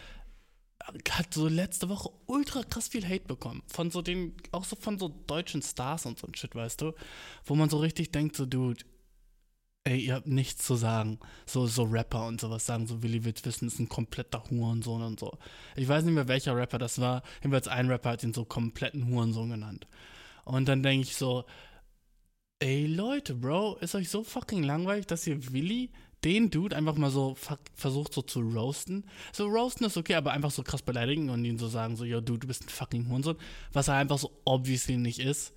hat 1.10 1.34
so 1.34 1.48
letzte 1.48 1.90
Woche 1.90 2.10
ultra 2.28 2.64
krass 2.64 2.88
viel 2.88 3.08
Hate 3.08 3.26
bekommen. 3.26 3.64
Von 3.68 3.92
so 3.92 4.02
den, 4.02 4.36
auch 4.52 4.66
so 4.66 4.76
von 4.76 5.00
so 5.00 5.10
deutschen 5.28 5.62
Stars 5.62 6.06
und 6.06 6.20
so 6.20 6.28
ein 6.28 6.36
Shit, 6.36 6.56
weißt 6.56 6.82
du? 6.82 6.94
Wo 7.46 7.56
man 7.56 7.70
so 7.70 7.78
richtig 7.78 8.12
denkt, 8.12 8.36
so, 8.36 8.46
Dude, 8.46 8.84
ey, 9.84 10.00
ihr 10.00 10.16
habt 10.16 10.28
nichts 10.28 10.66
zu 10.66 10.76
sagen. 10.76 11.20
So, 11.46 11.68
so 11.68 11.84
Rapper 11.84 12.28
und 12.28 12.42
sowas 12.42 12.66
sagen, 12.66 12.88
so 12.88 13.02
Willi 13.02 13.24
will's 13.24 13.46
wissen, 13.46 13.68
ist 13.68 13.80
ein 13.80 13.90
kompletter 13.90 14.44
Hurensohn 14.50 15.02
und 15.02 15.20
so. 15.20 15.38
Ich 15.76 15.88
weiß 15.88 16.04
nicht 16.04 16.14
mehr, 16.14 16.28
welcher 16.28 16.56
Rapper 16.56 16.78
das 16.78 17.00
war. 17.00 17.24
Jedenfalls 17.42 17.68
ein 17.68 17.90
Rapper 17.90 18.12
hat 18.12 18.24
ihn 18.24 18.34
so 18.34 18.46
kompletten 18.46 19.08
Hurensohn 19.08 19.50
genannt. 19.50 19.88
Und 20.44 20.68
dann 20.68 20.84
denke 20.84 21.08
ich 21.08 21.16
so, 21.16 21.46
ey 22.60 22.86
Leute, 22.88 23.36
Bro, 23.36 23.78
ist 23.82 23.96
euch 23.96 24.10
so 24.10 24.24
fucking 24.24 24.64
langweilig, 24.64 25.08
dass 25.08 25.28
ihr 25.28 25.52
Willi, 25.52 25.92
den 26.24 26.50
Dude, 26.50 26.76
einfach 26.76 26.96
mal 26.96 27.12
so 27.12 27.36
versucht 27.76 28.14
so 28.14 28.22
zu 28.22 28.40
roasten? 28.40 29.06
So 29.34 29.46
roasten 29.48 29.86
ist 29.86 29.98
okay, 29.98 30.16
aber 30.16 30.32
einfach 30.32 30.52
so 30.52 30.64
krass 30.64 30.82
beleidigen 30.82 31.30
und 31.30 31.46
ihn 31.46 31.60
so 31.60 31.68
sagen, 31.68 31.96
so, 31.96 32.06
yo, 32.06 32.22
du, 32.22 32.38
du 32.38 32.48
bist 32.48 32.64
ein 32.64 32.70
fucking 32.70 33.10
Hurensohn. 33.10 33.38
Was 33.74 33.88
er 33.90 33.96
einfach 33.96 34.18
so 34.18 34.32
obviously 34.46 34.98
nicht 34.98 35.20
ist. 35.20 35.54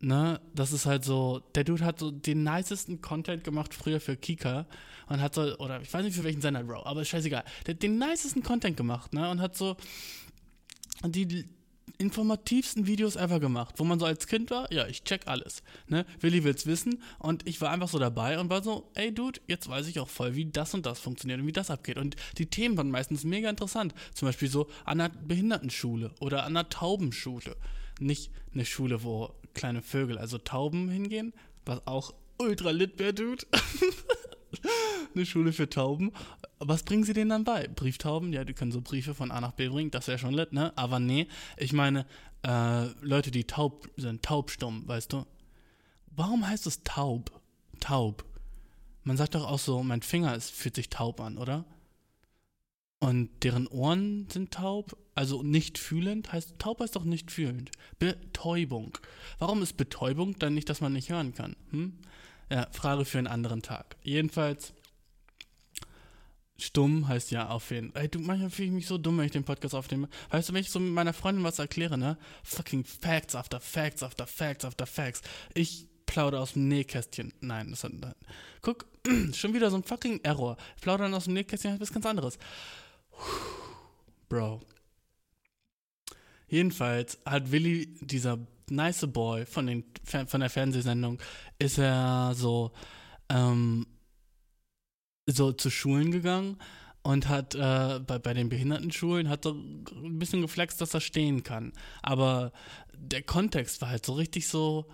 ne, 0.00 0.40
das 0.54 0.72
ist 0.72 0.86
halt 0.86 1.04
so, 1.04 1.40
der 1.54 1.64
Dude 1.64 1.84
hat 1.84 1.98
so 1.98 2.10
den 2.10 2.42
nicesten 2.44 3.00
Content 3.00 3.44
gemacht 3.44 3.74
früher 3.74 4.00
für 4.00 4.16
Kika 4.16 4.66
und 5.08 5.20
hat 5.20 5.34
so, 5.34 5.56
oder 5.58 5.80
ich 5.80 5.92
weiß 5.92 6.04
nicht 6.04 6.16
für 6.16 6.24
welchen 6.24 6.40
Sender, 6.40 6.64
Bro, 6.64 6.84
aber 6.84 7.04
scheißegal. 7.04 7.44
Der 7.66 7.74
hat 7.74 7.82
den 7.82 7.98
nicesten 7.98 8.42
Content 8.42 8.76
gemacht, 8.76 9.12
ne, 9.12 9.30
und 9.30 9.40
hat 9.40 9.56
so 9.56 9.76
die 11.04 11.48
informativsten 11.98 12.86
Videos 12.86 13.16
ever 13.16 13.40
gemacht, 13.40 13.74
wo 13.78 13.84
man 13.84 13.98
so 13.98 14.06
als 14.06 14.26
Kind 14.26 14.50
war, 14.50 14.70
ja, 14.72 14.86
ich 14.86 15.04
check 15.04 15.26
alles, 15.26 15.62
ne, 15.88 16.04
Willi 16.20 16.44
will's 16.44 16.66
wissen 16.66 17.02
und 17.18 17.46
ich 17.46 17.60
war 17.60 17.70
einfach 17.70 17.88
so 17.88 17.98
dabei 17.98 18.38
und 18.38 18.50
war 18.50 18.62
so, 18.62 18.90
ey 18.94 19.12
Dude, 19.14 19.40
jetzt 19.46 19.68
weiß 19.68 19.86
ich 19.88 20.00
auch 20.00 20.08
voll, 20.08 20.34
wie 20.34 20.46
das 20.46 20.74
und 20.74 20.86
das 20.86 20.98
funktioniert 20.98 21.40
und 21.40 21.46
wie 21.46 21.52
das 21.52 21.70
abgeht 21.70 21.98
und 21.98 22.16
die 22.38 22.46
Themen 22.46 22.76
waren 22.76 22.90
meistens 22.90 23.24
mega 23.24 23.48
interessant, 23.48 23.94
zum 24.14 24.28
Beispiel 24.28 24.48
so 24.48 24.68
an 24.84 25.00
einer 25.00 25.08
Behindertenschule 25.10 26.12
oder 26.20 26.44
an 26.44 26.56
einer 26.56 26.68
Taubenschule, 26.68 27.56
nicht 28.00 28.30
eine 28.52 28.64
Schule, 28.64 29.02
wo 29.02 29.34
kleine 29.54 29.82
Vögel, 29.82 30.18
also 30.18 30.38
Tauben 30.38 30.88
hingehen, 30.88 31.32
was 31.64 31.86
auch 31.86 32.14
ultra 32.38 32.70
lit 32.70 32.98
wäre, 32.98 33.14
Dude. 33.14 33.46
eine 35.14 35.26
Schule 35.26 35.52
für 35.52 35.68
Tauben. 35.68 36.12
Was 36.58 36.82
bringen 36.82 37.04
sie 37.04 37.12
denen 37.12 37.30
dann 37.30 37.44
bei? 37.44 37.68
Brieftauben? 37.68 38.32
Ja, 38.32 38.44
die 38.44 38.54
können 38.54 38.72
so 38.72 38.80
Briefe 38.80 39.14
von 39.14 39.30
A 39.30 39.40
nach 39.40 39.52
B 39.52 39.68
bringen, 39.68 39.90
das 39.90 40.08
wäre 40.08 40.18
schon 40.18 40.34
lit, 40.34 40.52
ne? 40.52 40.72
Aber 40.76 40.98
nee, 40.98 41.28
ich 41.56 41.72
meine, 41.72 42.06
äh, 42.42 42.86
Leute, 43.00 43.30
die 43.30 43.44
taub 43.44 43.88
sind, 43.96 44.22
taubstumm, 44.22 44.86
weißt 44.86 45.12
du? 45.12 45.26
Warum 46.16 46.46
heißt 46.46 46.66
es 46.66 46.82
taub? 46.84 47.32
Taub. 47.80 48.24
Man 49.02 49.16
sagt 49.16 49.34
doch 49.34 49.46
auch 49.48 49.58
so, 49.58 49.82
mein 49.82 50.02
Finger 50.02 50.34
ist, 50.34 50.50
fühlt 50.50 50.76
sich 50.76 50.88
taub 50.88 51.20
an, 51.20 51.38
oder? 51.38 51.64
Und 53.00 53.28
deren 53.42 53.66
Ohren 53.66 54.28
sind 54.30 54.52
taub, 54.52 54.96
also 55.14 55.42
nicht 55.42 55.76
fühlend, 55.78 56.32
heißt 56.32 56.58
taub 56.58 56.80
heißt 56.80 56.96
doch 56.96 57.04
nicht 57.04 57.30
fühlend. 57.30 57.70
Betäubung. 57.98 58.96
Warum 59.38 59.62
ist 59.62 59.76
Betäubung 59.76 60.38
dann 60.38 60.54
nicht, 60.54 60.70
dass 60.70 60.80
man 60.80 60.94
nicht 60.94 61.10
hören 61.10 61.34
kann? 61.34 61.56
Hm? 61.70 61.98
Ja, 62.50 62.66
Frage 62.72 63.04
für 63.04 63.18
einen 63.18 63.26
anderen 63.26 63.62
Tag. 63.62 63.96
Jedenfalls, 64.02 64.72
stumm 66.58 67.08
heißt 67.08 67.30
ja 67.30 67.48
aufhören. 67.48 67.92
Ey, 67.94 68.08
du, 68.08 68.18
manchmal 68.20 68.50
fühle 68.50 68.68
ich 68.68 68.74
mich 68.74 68.86
so 68.86 68.98
dumm, 68.98 69.18
wenn 69.18 69.26
ich 69.26 69.32
den 69.32 69.44
Podcast 69.44 69.74
aufnehme. 69.74 70.08
Weißt 70.30 70.48
du, 70.48 70.52
wenn 70.52 70.60
ich 70.60 70.70
so 70.70 70.80
mit 70.80 70.92
meiner 70.92 71.12
Freundin 71.12 71.44
was 71.44 71.58
erkläre, 71.58 71.98
ne? 71.98 72.18
Fucking 72.42 72.84
Facts 72.84 73.34
after 73.34 73.60
Facts 73.60 74.02
after 74.02 74.26
Facts 74.26 74.64
after 74.64 74.86
Facts. 74.86 75.22
Ich 75.54 75.88
plaudere 76.06 76.40
aus 76.40 76.52
dem 76.52 76.68
Nähkästchen. 76.68 77.32
Nein, 77.40 77.70
das 77.70 77.84
hat. 77.84 77.92
Guck, 78.62 78.86
schon 79.32 79.54
wieder 79.54 79.70
so 79.70 79.76
ein 79.76 79.84
fucking 79.84 80.20
Error. 80.22 80.56
Plaudern 80.80 81.14
aus 81.14 81.24
dem 81.24 81.34
Nähkästchen 81.34 81.74
ist 81.74 81.80
was 81.80 81.92
ganz 81.92 82.06
anderes. 82.06 82.38
Bro. 84.28 84.60
Jedenfalls 86.48 87.18
hat 87.24 87.50
Willi, 87.50 87.96
dieser 88.00 88.38
nice 88.70 89.06
Boy 89.12 89.46
von, 89.46 89.66
den, 89.66 89.84
von 90.04 90.40
der 90.40 90.50
Fernsehsendung, 90.50 91.18
ist 91.64 91.78
er 91.78 92.34
so, 92.34 92.72
ähm, 93.28 93.86
so 95.26 95.52
zu 95.52 95.70
Schulen 95.70 96.10
gegangen 96.10 96.58
und 97.02 97.28
hat 97.28 97.54
äh, 97.54 98.00
bei, 98.06 98.18
bei 98.18 98.34
den 98.34 98.48
Behindertenschulen 98.48 99.28
hat 99.28 99.44
so 99.44 99.52
ein 99.52 100.18
bisschen 100.18 100.42
geflext, 100.42 100.80
dass 100.80 100.94
er 100.94 101.00
stehen 101.00 101.42
kann. 101.42 101.72
Aber 102.02 102.52
der 102.92 103.22
Kontext 103.22 103.80
war 103.82 103.90
halt 103.90 104.06
so 104.06 104.14
richtig 104.14 104.48
so, 104.48 104.86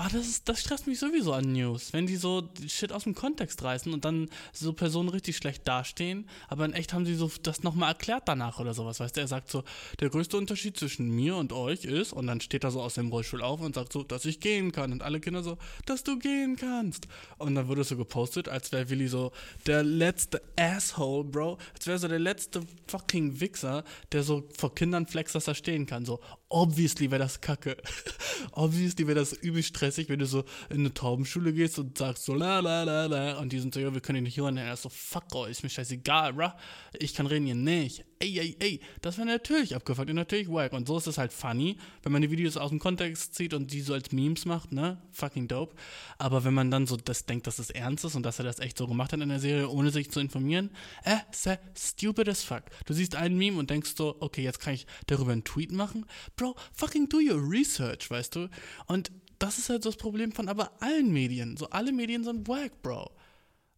Ah, 0.00 0.08
das, 0.12 0.44
das 0.44 0.60
stresst 0.60 0.86
mich 0.86 1.00
sowieso 1.00 1.32
an 1.32 1.52
News. 1.52 1.92
Wenn 1.92 2.06
die 2.06 2.14
so 2.14 2.48
Shit 2.68 2.92
aus 2.92 3.02
dem 3.02 3.16
Kontext 3.16 3.64
reißen 3.64 3.92
und 3.92 4.04
dann 4.04 4.30
so 4.52 4.72
Personen 4.72 5.08
richtig 5.08 5.36
schlecht 5.36 5.66
dastehen, 5.66 6.28
aber 6.46 6.66
in 6.66 6.72
echt 6.72 6.92
haben 6.92 7.04
sie 7.04 7.16
so 7.16 7.28
das 7.42 7.64
nochmal 7.64 7.88
erklärt 7.88 8.22
danach 8.26 8.60
oder 8.60 8.74
sowas. 8.74 9.00
Weißt 9.00 9.16
du, 9.16 9.20
er 9.20 9.26
sagt 9.26 9.50
so, 9.50 9.64
der 9.98 10.08
größte 10.08 10.36
Unterschied 10.36 10.76
zwischen 10.76 11.10
mir 11.10 11.34
und 11.34 11.52
euch 11.52 11.84
ist, 11.84 12.12
und 12.12 12.28
dann 12.28 12.40
steht 12.40 12.62
er 12.62 12.70
so 12.70 12.80
aus 12.80 12.94
dem 12.94 13.08
Rollstuhl 13.08 13.42
auf 13.42 13.60
und 13.60 13.74
sagt 13.74 13.92
so, 13.92 14.04
dass 14.04 14.24
ich 14.24 14.38
gehen 14.38 14.70
kann. 14.70 14.92
Und 14.92 15.02
alle 15.02 15.18
Kinder 15.18 15.42
so, 15.42 15.58
dass 15.84 16.04
du 16.04 16.16
gehen 16.16 16.54
kannst. 16.54 17.08
Und 17.38 17.56
dann 17.56 17.66
wurde 17.66 17.80
es 17.80 17.88
so 17.88 17.96
gepostet, 17.96 18.48
als 18.48 18.70
wäre 18.70 18.88
Willi 18.90 19.08
so 19.08 19.32
der 19.66 19.82
letzte 19.82 20.40
Asshole, 20.56 21.24
Bro. 21.24 21.58
Als 21.74 21.88
wäre 21.88 21.98
so 21.98 22.06
der 22.06 22.20
letzte 22.20 22.62
fucking 22.86 23.40
Wichser, 23.40 23.82
der 24.12 24.22
so 24.22 24.44
vor 24.56 24.76
Kindern 24.76 25.08
flext, 25.08 25.34
dass 25.34 25.48
er 25.48 25.56
stehen 25.56 25.86
kann. 25.86 26.04
So, 26.04 26.20
obviously 26.50 27.10
wäre 27.10 27.18
das 27.18 27.40
kacke. 27.40 27.76
obviously 28.52 29.08
wäre 29.08 29.18
das 29.18 29.32
übel 29.32 29.64
stressig, 29.64 29.87
wenn 29.96 30.18
du 30.18 30.26
so 30.26 30.44
in 30.70 30.80
eine 30.80 30.94
Taubenschule 30.94 31.52
gehst 31.52 31.78
und 31.78 31.98
sagst 31.98 32.24
so 32.24 32.34
la 32.34 32.60
la 32.60 32.82
la 32.82 33.06
la 33.06 33.38
und 33.38 33.52
die 33.52 33.58
sind 33.58 33.74
so, 33.74 33.80
ja, 33.80 33.92
wir 33.92 34.00
können 34.00 34.24
dich 34.24 34.36
nicht 34.36 34.42
hören. 34.42 34.58
Und 34.58 34.64
er 34.64 34.74
ist 34.74 34.82
so, 34.82 34.88
fuck 34.88 35.34
euch, 35.34 35.52
ist 35.52 35.62
mir 35.62 35.70
scheißegal, 35.70 36.34
bruh. 36.34 36.50
Ich 36.98 37.14
kann 37.14 37.26
reden, 37.26 37.46
ihr 37.46 37.54
nicht. 37.54 38.04
Ey, 38.20 38.38
ey, 38.38 38.56
ey. 38.58 38.80
Das 39.00 39.16
wäre 39.16 39.28
natürlich 39.28 39.76
abgefuckt 39.76 40.10
und 40.10 40.16
natürlich 40.16 40.48
wack. 40.48 40.72
Und 40.72 40.88
so 40.88 40.98
ist 40.98 41.06
es 41.06 41.18
halt 41.18 41.32
funny, 41.32 41.76
wenn 42.02 42.12
man 42.12 42.22
die 42.22 42.30
Videos 42.30 42.56
aus 42.56 42.70
dem 42.70 42.80
Kontext 42.80 43.34
zieht 43.34 43.54
und 43.54 43.72
die 43.72 43.80
so 43.80 43.94
als 43.94 44.10
Memes 44.10 44.44
macht, 44.44 44.72
ne? 44.72 45.00
Fucking 45.12 45.46
dope. 45.46 45.76
Aber 46.18 46.44
wenn 46.44 46.54
man 46.54 46.70
dann 46.70 46.86
so 46.86 46.96
das 46.96 47.26
denkt, 47.26 47.46
dass 47.46 47.60
es 47.60 47.70
ernst 47.70 48.04
ist 48.04 48.16
und 48.16 48.24
dass 48.24 48.38
er 48.38 48.44
das 48.44 48.58
echt 48.58 48.76
so 48.76 48.88
gemacht 48.88 49.12
hat 49.12 49.20
in 49.20 49.28
der 49.28 49.38
Serie, 49.38 49.68
ohne 49.68 49.90
sich 49.90 50.10
zu 50.10 50.18
informieren, 50.18 50.70
äh, 51.04 51.18
sehr 51.30 51.60
stupid 51.76 52.28
as 52.28 52.42
fuck. 52.42 52.64
Du 52.86 52.92
siehst 52.92 53.14
ein 53.14 53.36
Meme 53.36 53.58
und 53.58 53.70
denkst 53.70 53.94
so, 53.96 54.16
okay, 54.20 54.42
jetzt 54.42 54.58
kann 54.58 54.74
ich 54.74 54.86
darüber 55.06 55.32
einen 55.32 55.44
Tweet 55.44 55.70
machen. 55.70 56.04
Bro, 56.34 56.56
fucking 56.72 57.08
do 57.08 57.18
your 57.18 57.40
research, 57.48 58.10
weißt 58.10 58.34
du? 58.34 58.48
Und 58.86 59.12
das 59.38 59.58
ist 59.58 59.68
halt 59.68 59.82
so 59.82 59.90
das 59.90 59.96
Problem 59.96 60.32
von 60.32 60.48
aber 60.48 60.72
allen 60.80 61.12
Medien. 61.12 61.56
So 61.56 61.70
alle 61.70 61.92
Medien 61.92 62.24
sind 62.24 62.48
wack, 62.48 62.82
Bro. 62.82 63.10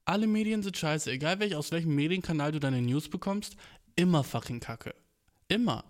Alle 0.05 0.27
Medien 0.27 0.63
sind 0.63 0.77
scheiße. 0.77 1.11
Egal 1.11 1.39
welch, 1.41 1.55
aus 1.55 1.71
welchem 1.71 1.95
Medienkanal 1.95 2.53
du 2.53 2.59
deine 2.59 2.83
News 2.83 3.09
bekommst, 3.09 3.57
immer 3.97 4.25
fucking 4.25 4.61
kacke. 4.61 4.95
Immer. 5.49 5.85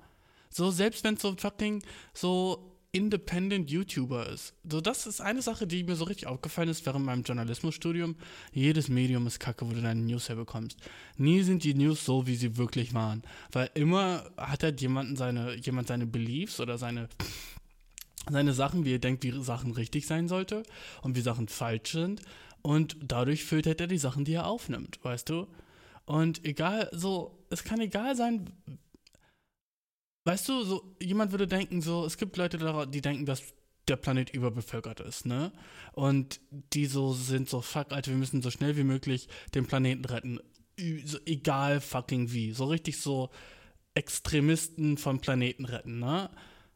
So, 0.51 0.71
selbst 0.71 1.05
wenn 1.05 1.15
es 1.15 1.23
so 1.23 1.35
fucking 1.37 1.83
so 2.13 2.71
Independent 2.93 3.71
YouTuber 3.71 4.29
ist. 4.29 4.53
So, 4.69 4.81
das 4.81 5.07
ist 5.07 5.21
eine 5.21 5.43
Sache, 5.43 5.69
die 5.69 5.85
mir 5.85 5.95
so 5.95 6.05
richtig 6.05 6.27
aufgefallen 6.27 6.69
ist 6.69 6.85
während 6.87 7.07
meinem 7.07 7.23
Journalismusstudium. 7.23 8.17
Jedes 8.53 8.89
Medium 8.89 9.29
ist 9.29 9.39
kacke, 9.39 9.69
wo 9.69 9.73
du 9.73 9.81
deine 9.81 10.01
News 10.01 10.29
herbekommst. 10.29 10.77
Nie 11.17 11.43
sind 11.43 11.63
die 11.63 11.75
News 11.75 12.05
so, 12.05 12.27
wie 12.27 12.35
sie 12.35 12.57
wirklich 12.57 12.93
waren. 12.93 13.23
Weil 13.53 13.71
immer 13.75 14.29
hat 14.37 14.65
halt 14.65 14.81
jemanden 14.81 15.15
seine, 15.15 15.55
jemand 15.55 15.87
seine 15.87 16.07
Beliefs 16.07 16.59
oder 16.59 16.79
seine, 16.79 17.09
seine 18.29 18.53
Sachen, 18.53 18.85
wie 18.85 18.95
er 18.95 18.99
denkt, 18.99 19.25
wie 19.25 19.43
Sachen 19.43 19.73
richtig 19.73 20.07
sein 20.07 20.29
sollte 20.29 20.63
und 21.03 21.17
wie 21.17 21.21
Sachen 21.21 21.49
falsch 21.49 21.93
sind. 21.93 22.23
Und 22.63 22.97
dadurch 23.03 23.45
filtert 23.45 23.81
er 23.81 23.87
die 23.87 23.99
Sachen, 23.99 24.25
die 24.25 24.35
er 24.35 24.47
aufnimmt, 24.47 24.99
weißt 25.03 25.29
du? 25.29 25.47
Und 26.05 26.45
egal, 26.45 26.89
so, 26.93 27.39
es 27.51 27.65
kann 27.65 27.81
egal 27.81 28.17
sein, 28.17 28.51
weißt 30.25 30.49
du, 30.49 30.65
so, 30.65 30.97
jemand 31.01 31.33
würde 31.33 31.47
denken, 31.47 31.81
so, 31.81 32.05
es 32.05 32.19
gibt 32.19 32.37
Leute, 32.37 32.87
die 32.93 33.01
denken, 33.01 33.27
dass 33.27 33.43
der 33.89 33.97
Planet 33.97 34.31
überbevölkert 34.31 35.01
ist, 35.01 35.27
ne? 35.27 35.53
Und 35.93 36.41
die 36.51 36.87
so 36.87 37.13
sind 37.13 37.49
so, 37.49 37.61
fuck, 37.61 37.93
Alter, 37.93 38.11
wir 38.11 38.19
müssen 38.19 38.43
so 38.43 38.51
schnell 38.51 38.77
wie 38.77 38.85
möglich 38.85 39.29
den 39.55 39.67
Planeten 39.67 40.05
retten. 40.05 40.41
So, 41.05 41.19
egal 41.27 41.81
fucking 41.81 42.33
wie. 42.33 42.53
So 42.53 42.67
richtig 42.67 43.01
so 43.01 43.31
Extremisten 43.95 44.97
vom 44.97 45.21
Planeten 45.21 45.65
retten, 45.65 45.99
ne? 45.99 46.31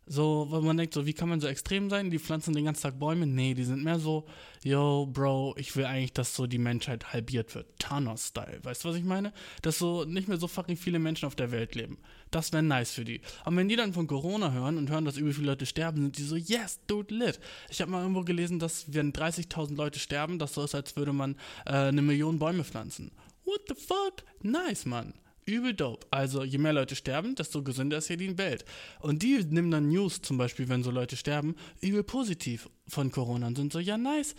So, 0.07 0.47
weil 0.51 0.61
man 0.61 0.77
denkt, 0.77 0.93
so, 0.93 1.07
wie 1.07 1.15
kann 1.15 1.31
man 1.31 1.41
so 1.41 1.47
extrem 1.47 1.89
sein? 1.89 2.11
Die 2.11 2.19
pflanzen 2.19 2.55
den 2.55 2.67
ganzen 2.67 2.83
Tag 2.83 2.99
Bäume? 2.99 3.27
Nee, 3.27 3.55
die 3.55 3.65
sind 3.65 3.83
mehr 3.83 3.99
so, 3.99 4.27
yo, 4.63 5.07
Bro, 5.07 5.55
ich 5.57 5.75
will 5.77 5.87
eigentlich, 5.87 6.13
dass 6.13 6.35
so 6.35 6.47
die 6.47 6.59
Menschheit 6.59 7.13
halbiert 7.13 7.55
wird. 7.55 7.67
Thanos-Style. 7.79 8.61
Weißt 8.63 8.85
du, 8.85 8.89
was 8.91 8.97
ich 8.97 9.05
meine? 9.05 9.33
Dass 9.63 9.79
so 9.79 10.05
nicht 10.05 10.29
mehr 10.29 10.37
so 10.37 10.47
fucking 10.47 10.77
viele 10.77 10.99
Menschen 10.99 11.27
auf 11.27 11.37
der 11.37 11.51
Welt 11.53 11.75
leben. 11.75 11.99
Das 12.31 12.53
wäre 12.53 12.63
nice 12.63 12.93
für 12.93 13.05
die. 13.05 13.23
Aber 13.45 13.57
wenn 13.57 13.69
die 13.69 13.77
dann 13.77 13.95
von 13.95 14.07
Corona 14.07 14.53
hören 14.53 14.77
und 14.77 14.91
hören, 14.91 15.07
dass 15.07 15.17
übel 15.17 15.33
viele 15.33 15.47
Leute 15.47 15.65
sterben, 15.65 16.03
sind 16.03 16.19
die 16.19 16.23
so, 16.23 16.37
yes, 16.37 16.81
dude, 16.87 17.15
lit. 17.15 17.41
Ich 17.71 17.81
habe 17.81 17.91
mal 17.91 18.03
irgendwo 18.03 18.23
gelesen, 18.23 18.59
dass 18.59 18.93
wenn 18.93 19.13
30.000 19.13 19.75
Leute 19.75 19.99
sterben, 19.99 20.39
das 20.39 20.53
so 20.53 20.65
ist, 20.65 20.75
als 20.75 20.97
würde 20.97 21.15
man 21.15 21.37
äh, 21.65 21.73
eine 21.73 22.03
Million 22.03 22.39
Bäume 22.39 22.65
pflanzen. 22.65 23.11
What 23.45 23.63
the 23.69 23.75
fuck? 23.75 24.23
Nice, 24.43 24.85
Mann. 24.85 25.15
Übel 25.47 25.75
dope. 25.75 26.07
Also, 26.11 26.45
je 26.45 26.59
mehr 26.59 26.73
Leute 26.73 26.97
sterben, 26.97 27.35
desto 27.35 27.63
gesünder 27.63 27.99
ist 27.99 28.09
hier 28.09 28.17
die 28.17 28.39
Welt. 28.39 28.65
Und 29.01 29.23
die 29.23 29.45
nehmen 29.45 29.71
dann 29.71 29.89
News, 29.89 30.23
zum 30.23 30.39
Beispiel, 30.39 30.69
wenn 30.69 30.83
so 30.83 30.91
Leute 30.91 31.17
sterben, 31.17 31.55
übel 31.81 32.03
positiv 32.03 32.69
von 32.89 33.11
Corona 33.11 33.47
und 33.47 33.57
sind 33.57 33.73
so, 33.73 33.79
ja, 33.79 33.99
nice, 33.99 34.35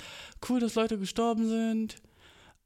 cool, 0.50 0.60
dass 0.60 0.76
Leute 0.76 0.98
gestorben 0.98 1.48
sind. 1.48 1.96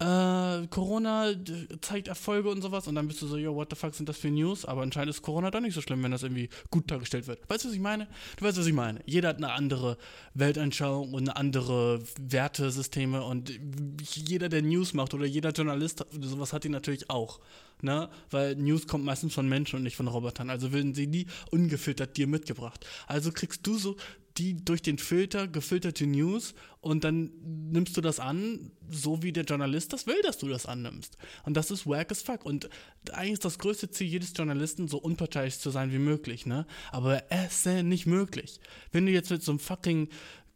Äh, 0.02 0.68
Corona 0.68 1.34
zeigt 1.82 2.08
Erfolge 2.08 2.50
und 2.50 2.62
sowas. 2.62 2.88
Und 2.88 2.96
dann 2.96 3.08
bist 3.08 3.22
du 3.22 3.28
so, 3.28 3.36
yo, 3.36 3.54
what 3.54 3.68
the 3.70 3.76
fuck 3.76 3.94
sind 3.94 4.08
das 4.08 4.18
für 4.18 4.32
News? 4.32 4.64
Aber 4.64 4.82
anscheinend 4.82 5.10
ist 5.10 5.22
Corona 5.22 5.52
doch 5.52 5.60
nicht 5.60 5.74
so 5.74 5.82
schlimm, 5.82 6.02
wenn 6.04 6.12
das 6.12 6.24
irgendwie 6.24 6.50
gut 6.72 6.90
dargestellt 6.90 7.28
wird. 7.28 7.42
Weißt 7.50 7.66
du, 7.66 7.68
was 7.68 7.76
ich 7.76 7.82
meine? 7.82 8.08
Du 8.38 8.46
weißt, 8.46 8.58
was 8.58 8.66
ich 8.66 8.74
meine. 8.74 9.02
Jeder 9.06 9.30
hat 9.30 9.38
eine 9.38 9.52
andere 9.52 9.98
Weltanschauung 10.36 11.14
und 11.14 11.28
eine 11.28 11.36
andere 11.36 12.00
Wertesysteme. 12.18 13.24
Und 13.24 13.52
jeder, 14.16 14.48
der 14.48 14.62
News 14.62 14.94
macht 14.94 15.14
oder 15.14 15.26
jeder 15.26 15.52
Journalist, 15.52 16.06
sowas 16.22 16.54
hat 16.54 16.64
die 16.64 16.70
natürlich 16.70 17.10
auch. 17.10 17.42
Ne? 17.82 18.10
Weil 18.30 18.56
News 18.56 18.88
kommt 18.88 19.04
meistens 19.04 19.34
von 19.34 19.50
Menschen 19.50 19.78
und 19.78 19.84
nicht 19.84 19.98
von 19.98 20.08
Robotern. 20.08 20.50
Also 20.50 20.72
werden 20.72 20.94
sie 20.94 21.08
nie 21.08 21.28
ungefiltert 21.52 22.16
dir 22.16 22.28
mitgebracht. 22.28 22.86
Also 23.08 23.34
kriegst 23.34 23.68
du 23.68 23.78
so 23.78 23.98
die 24.40 24.64
durch 24.64 24.82
den 24.82 24.98
Filter 24.98 25.48
gefilterte 25.48 26.08
News 26.08 26.54
und 26.82 27.04
dann 27.04 27.32
nimmst 27.44 27.98
du 27.98 28.02
das 28.02 28.20
an, 28.20 28.72
so 28.90 29.22
wie 29.22 29.34
der 29.34 29.44
Journalist 29.44 29.92
das 29.92 30.08
will, 30.08 30.22
dass 30.24 30.38
du 30.38 30.48
das 30.48 30.66
annimmst. 30.66 31.18
Und 31.44 31.58
das 31.58 31.72
ist 31.72 31.86
wack 31.86 32.10
as 32.12 32.22
fuck. 32.22 32.46
Und 32.46 32.70
eigentlich 33.12 33.34
ist 33.34 33.46
das 33.46 33.60
größte 33.60 33.92
Ziel 33.92 34.08
jedes 34.08 34.32
Journalisten, 34.36 34.88
so 34.88 34.98
unparteiisch 34.98 35.60
zu 35.60 35.72
sein 35.72 35.92
wie 35.92 36.00
möglich, 36.00 36.46
ne? 36.46 36.66
Aber 36.92 37.24
es 37.30 37.66
ist 37.66 37.84
nicht 37.84 38.06
möglich. 38.06 38.62
Wenn 38.94 39.06
du 39.06 39.12
jetzt 39.12 39.30
mit 39.30 39.44
so 39.44 39.52
einem 39.52 39.60
fucking 39.60 40.08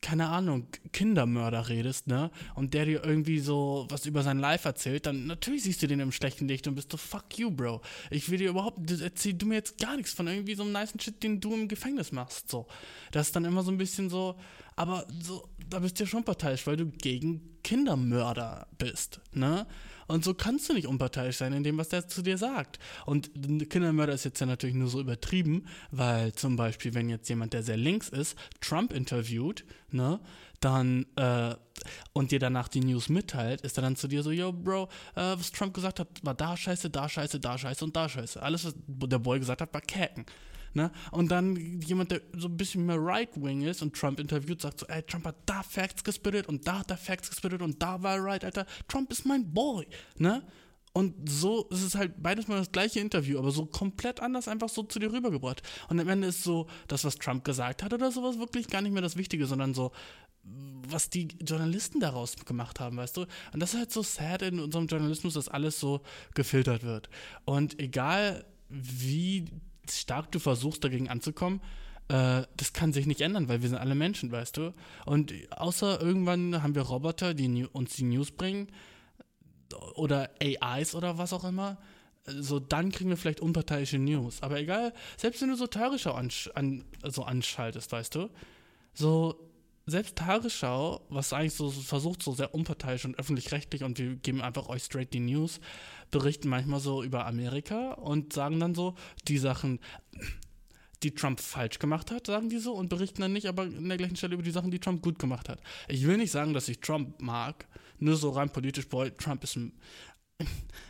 keine 0.04 0.28
Ahnung, 0.28 0.68
Kindermörder 0.92 1.70
redest, 1.70 2.08
ne? 2.08 2.30
Und 2.56 2.74
der 2.74 2.86
dir 2.86 3.04
irgendwie 3.06 3.40
so 3.40 3.88
was 3.90 4.06
über 4.06 4.22
sein 4.22 4.38
Life 4.38 4.68
erzählt, 4.68 5.06
dann 5.06 5.28
natürlich 5.28 5.64
siehst 5.64 5.82
du 5.82 5.88
den 5.88 6.02
im 6.02 6.12
schlechten 6.12 6.48
Licht 6.48 6.68
und 6.68 6.76
bist 6.76 6.92
so, 6.92 6.98
fuck 6.98 7.40
you, 7.40 7.50
Bro. 7.50 7.82
Ich 8.12 8.30
will 8.30 8.38
dir 8.38 8.50
überhaupt, 8.50 8.92
erzähl 9.02 9.34
du 9.34 9.46
mir 9.46 9.56
jetzt 9.56 9.78
gar 9.80 9.96
nichts 9.96 10.14
von 10.14 10.28
irgendwie 10.28 10.56
so 10.56 10.64
einem 10.64 10.74
nice 10.74 10.94
Shit, 11.00 11.24
den 11.24 11.40
du 11.40 11.54
im 11.54 11.70
Gefängnis 11.70 12.12
machst, 12.12 12.52
so. 12.52 12.68
Das 13.12 13.28
ist 13.28 13.36
dann 13.36 13.46
immer 13.46 13.64
so 13.64 13.72
ein 13.72 13.78
bisschen 13.78 14.10
so, 14.10 14.36
aber 14.76 15.08
so, 15.22 15.48
da 15.70 15.80
bist 15.80 15.98
du 16.00 16.04
ja 16.04 16.10
schon 16.10 16.26
parteiisch, 16.26 16.68
weil 16.68 16.76
du 16.76 16.86
gegen 16.88 17.58
Kindermörder 17.64 18.68
bist, 18.78 19.22
ne? 19.32 19.66
Und 20.08 20.24
so 20.24 20.34
kannst 20.34 20.70
du 20.70 20.74
nicht 20.74 20.88
unparteiisch 20.88 21.38
sein 21.38 21.54
in 21.54 21.64
dem, 21.64 21.78
was 21.78 21.90
der 21.90 22.08
zu 22.08 22.22
dir 22.22 22.38
sagt. 22.38 22.80
Und 23.06 23.32
Kindermörder 23.70 24.14
ist 24.14 24.26
jetzt 24.26 24.40
ja 24.40 24.46
natürlich 24.46 24.76
nur 24.76 24.90
so 24.90 25.00
übertrieben, 25.00 25.66
weil 25.92 26.34
zum 26.34 26.56
Beispiel, 26.56 26.94
wenn 26.94 27.10
jetzt 27.10 27.30
jemand, 27.30 27.54
der 27.54 27.64
sehr 27.64 27.78
links 27.78 28.10
ist, 28.10 28.38
Trump 28.62 28.94
interviewt, 28.94 29.66
ne, 29.92 30.20
dann 30.60 31.06
äh, 31.16 31.56
und 32.14 32.32
dir 32.32 32.40
danach 32.40 32.68
die 32.68 32.80
News 32.80 33.10
mitteilt, 33.10 33.62
ist 33.62 33.78
er 33.78 33.82
dann 33.82 33.96
zu 33.96 34.08
dir 34.08 34.24
so, 34.24 34.32
yo, 34.32 34.54
Bro, 34.54 34.90
äh, 35.16 35.36
was 35.38 35.52
Trump 35.52 35.74
gesagt 35.74 36.00
hat, 36.00 36.08
war 36.22 36.34
da 36.34 36.56
scheiße, 36.56 36.90
da 36.90 37.10
scheiße, 37.10 37.40
da 37.40 37.58
scheiße 37.58 37.84
und 37.84 37.96
da 37.96 38.08
scheiße. 38.08 38.42
Alles, 38.42 38.66
was 38.66 38.74
der 38.88 39.20
Boy 39.20 39.40
gesagt 39.40 39.62
hat, 39.62 39.74
war 39.74 39.82
Käken. 39.82 40.26
Ne? 40.74 40.92
Und 41.12 41.30
dann 41.30 41.56
jemand, 41.82 42.12
der 42.12 42.22
so 42.36 42.48
ein 42.48 42.58
bisschen 42.58 42.86
mehr 42.86 42.98
right-wing 43.00 43.62
ist 43.62 43.82
und 43.82 43.96
Trump 43.96 44.20
interviewt, 44.20 44.62
sagt 44.62 44.80
so, 44.80 44.88
ey, 44.88 45.04
Trump 45.04 45.26
hat 45.26 45.36
da 45.46 45.62
Facts 45.62 46.04
gespittet 46.04 46.48
und 46.48 46.68
da 46.68 46.80
hat 46.80 46.90
er 46.90 46.98
Facts 46.98 47.30
gespittet 47.30 47.62
und 47.62 47.82
da 47.82 48.02
war 48.02 48.16
er 48.16 48.24
right, 48.24 48.44
Alter. 48.44 48.66
Trump 48.88 49.12
ist 49.12 49.26
mein 49.26 49.54
Boy, 49.54 49.88
ne? 50.18 50.44
Und 50.96 51.28
so 51.28 51.68
ist 51.70 51.82
es 51.82 51.96
halt 51.96 52.22
beides 52.22 52.48
mal 52.48 52.60
das 52.60 52.72
gleiche 52.72 53.00
Interview, 53.00 53.40
aber 53.40 53.50
so 53.50 53.66
komplett 53.66 54.20
anders 54.20 54.48
einfach 54.48 54.70
so 54.70 54.84
zu 54.84 55.00
dir 55.00 55.12
rübergebracht. 55.12 55.64
Und 55.90 56.00
am 56.00 56.08
Ende 56.08 56.28
ist 56.28 56.44
so, 56.44 56.68
das, 56.88 57.04
was 57.04 57.16
Trump 57.16 57.44
gesagt 57.44 57.82
hat 57.82 57.94
oder 57.94 58.12
sowas, 58.12 58.38
wirklich 58.38 58.68
gar 58.68 58.84
nicht 58.84 58.94
mehr 58.94 59.02
das 59.02 59.18
Wichtige, 59.18 59.48
sondern 59.48 59.74
so, 59.74 59.92
was 60.44 61.10
die 61.10 61.30
Journalisten 61.42 62.00
daraus 62.00 62.36
gemacht 62.36 62.80
haben, 62.80 62.98
weißt 62.98 63.18
du? 63.18 63.22
Und 63.54 63.60
das 63.60 63.74
ist 63.74 63.80
halt 63.80 63.92
so 63.92 64.04
sad 64.04 64.44
in 64.44 64.60
unserem 64.60 64.86
Journalismus, 64.86 65.34
dass 65.34 65.50
alles 65.50 65.80
so 65.80 66.02
gefiltert 66.36 66.84
wird. 66.84 67.10
Und 67.44 67.80
egal 67.80 68.46
wie 68.70 69.46
stark 69.90 70.32
du 70.32 70.40
versuchst, 70.40 70.84
dagegen 70.84 71.10
anzukommen, 71.10 71.62
äh, 72.10 72.44
das 72.58 72.74
kann 72.74 72.94
sich 72.94 73.06
nicht 73.06 73.22
ändern, 73.22 73.48
weil 73.48 73.62
wir 73.62 73.70
sind 73.70 73.78
alle 73.78 73.96
Menschen, 73.96 74.32
weißt 74.32 74.58
du? 74.58 74.74
Und 75.06 75.34
außer 75.52 76.02
irgendwann 76.02 76.62
haben 76.62 76.76
wir 76.76 76.84
Roboter, 76.84 77.34
die 77.34 77.66
uns 77.66 77.96
die 77.96 78.04
News 78.04 78.32
bringen, 78.32 78.68
oder 79.96 80.30
AIs 80.42 80.96
oder 80.96 81.18
was 81.18 81.34
auch 81.34 81.44
immer, 81.44 81.78
so 82.26 82.60
dann 82.60 82.92
kriegen 82.92 83.10
wir 83.10 83.18
vielleicht 83.18 83.42
unparteiische 83.42 83.98
News. 83.98 84.42
Aber 84.42 84.60
egal, 84.60 84.94
selbst 85.18 85.42
wenn 85.42 85.50
du 85.50 85.56
so 85.56 85.68
Tagesschau 85.68 86.14
ansch 86.14 86.50
an, 86.54 86.86
so 87.04 87.24
anschaltest, 87.24 87.92
weißt 87.92 88.16
du, 88.16 88.30
so 88.94 89.50
selbst 89.86 90.16
Tagesschau, 90.16 91.06
was 91.10 91.34
eigentlich 91.34 91.54
so 91.54 91.70
versucht, 91.70 92.24
so 92.24 92.34
sehr 92.34 92.54
unparteiisch 92.54 93.06
und 93.06 93.20
öffentlich-rechtlich 93.20 93.84
und 93.84 93.98
wir 93.98 94.16
geben 94.16 94.42
einfach 94.42 94.70
euch 94.70 94.84
straight 94.84 95.14
die 95.14 95.20
News, 95.20 95.60
berichten 96.12 96.48
manchmal 96.48 96.80
so 96.80 97.04
über 97.04 97.26
Amerika 97.26 97.94
und 97.94 98.34
sagen 98.34 98.60
dann 98.60 98.76
so 98.76 98.96
die 99.28 99.38
Sachen, 99.38 99.80
die 101.04 101.14
Trump 101.14 101.42
falsch 101.42 101.80
gemacht 101.80 102.12
hat, 102.12 102.28
sagen 102.28 102.50
die 102.50 102.60
so 102.60 102.74
und 102.74 102.90
berichten 102.90 103.22
dann 103.22 103.34
nicht, 103.34 103.48
aber 103.48 103.64
an 103.64 103.90
der 103.90 103.98
gleichen 103.98 104.16
Stelle 104.16 104.36
über 104.36 104.44
die 104.44 104.52
Sachen, 104.52 104.72
die 104.72 104.80
Trump 104.80 105.02
gut 105.02 105.20
gemacht 105.20 105.50
hat. 105.50 105.60
Ich 105.90 106.08
will 106.08 106.18
nicht 106.18 106.32
sagen, 106.32 106.54
dass 106.54 106.70
ich 106.70 106.80
Trump 106.80 107.22
mag, 107.22 107.68
nur 108.00 108.16
so 108.16 108.30
rein 108.30 108.50
politisch, 108.50 108.88
boy, 108.88 109.12
Trump 109.12 109.44
ist 109.44 109.58
ein, 109.58 109.74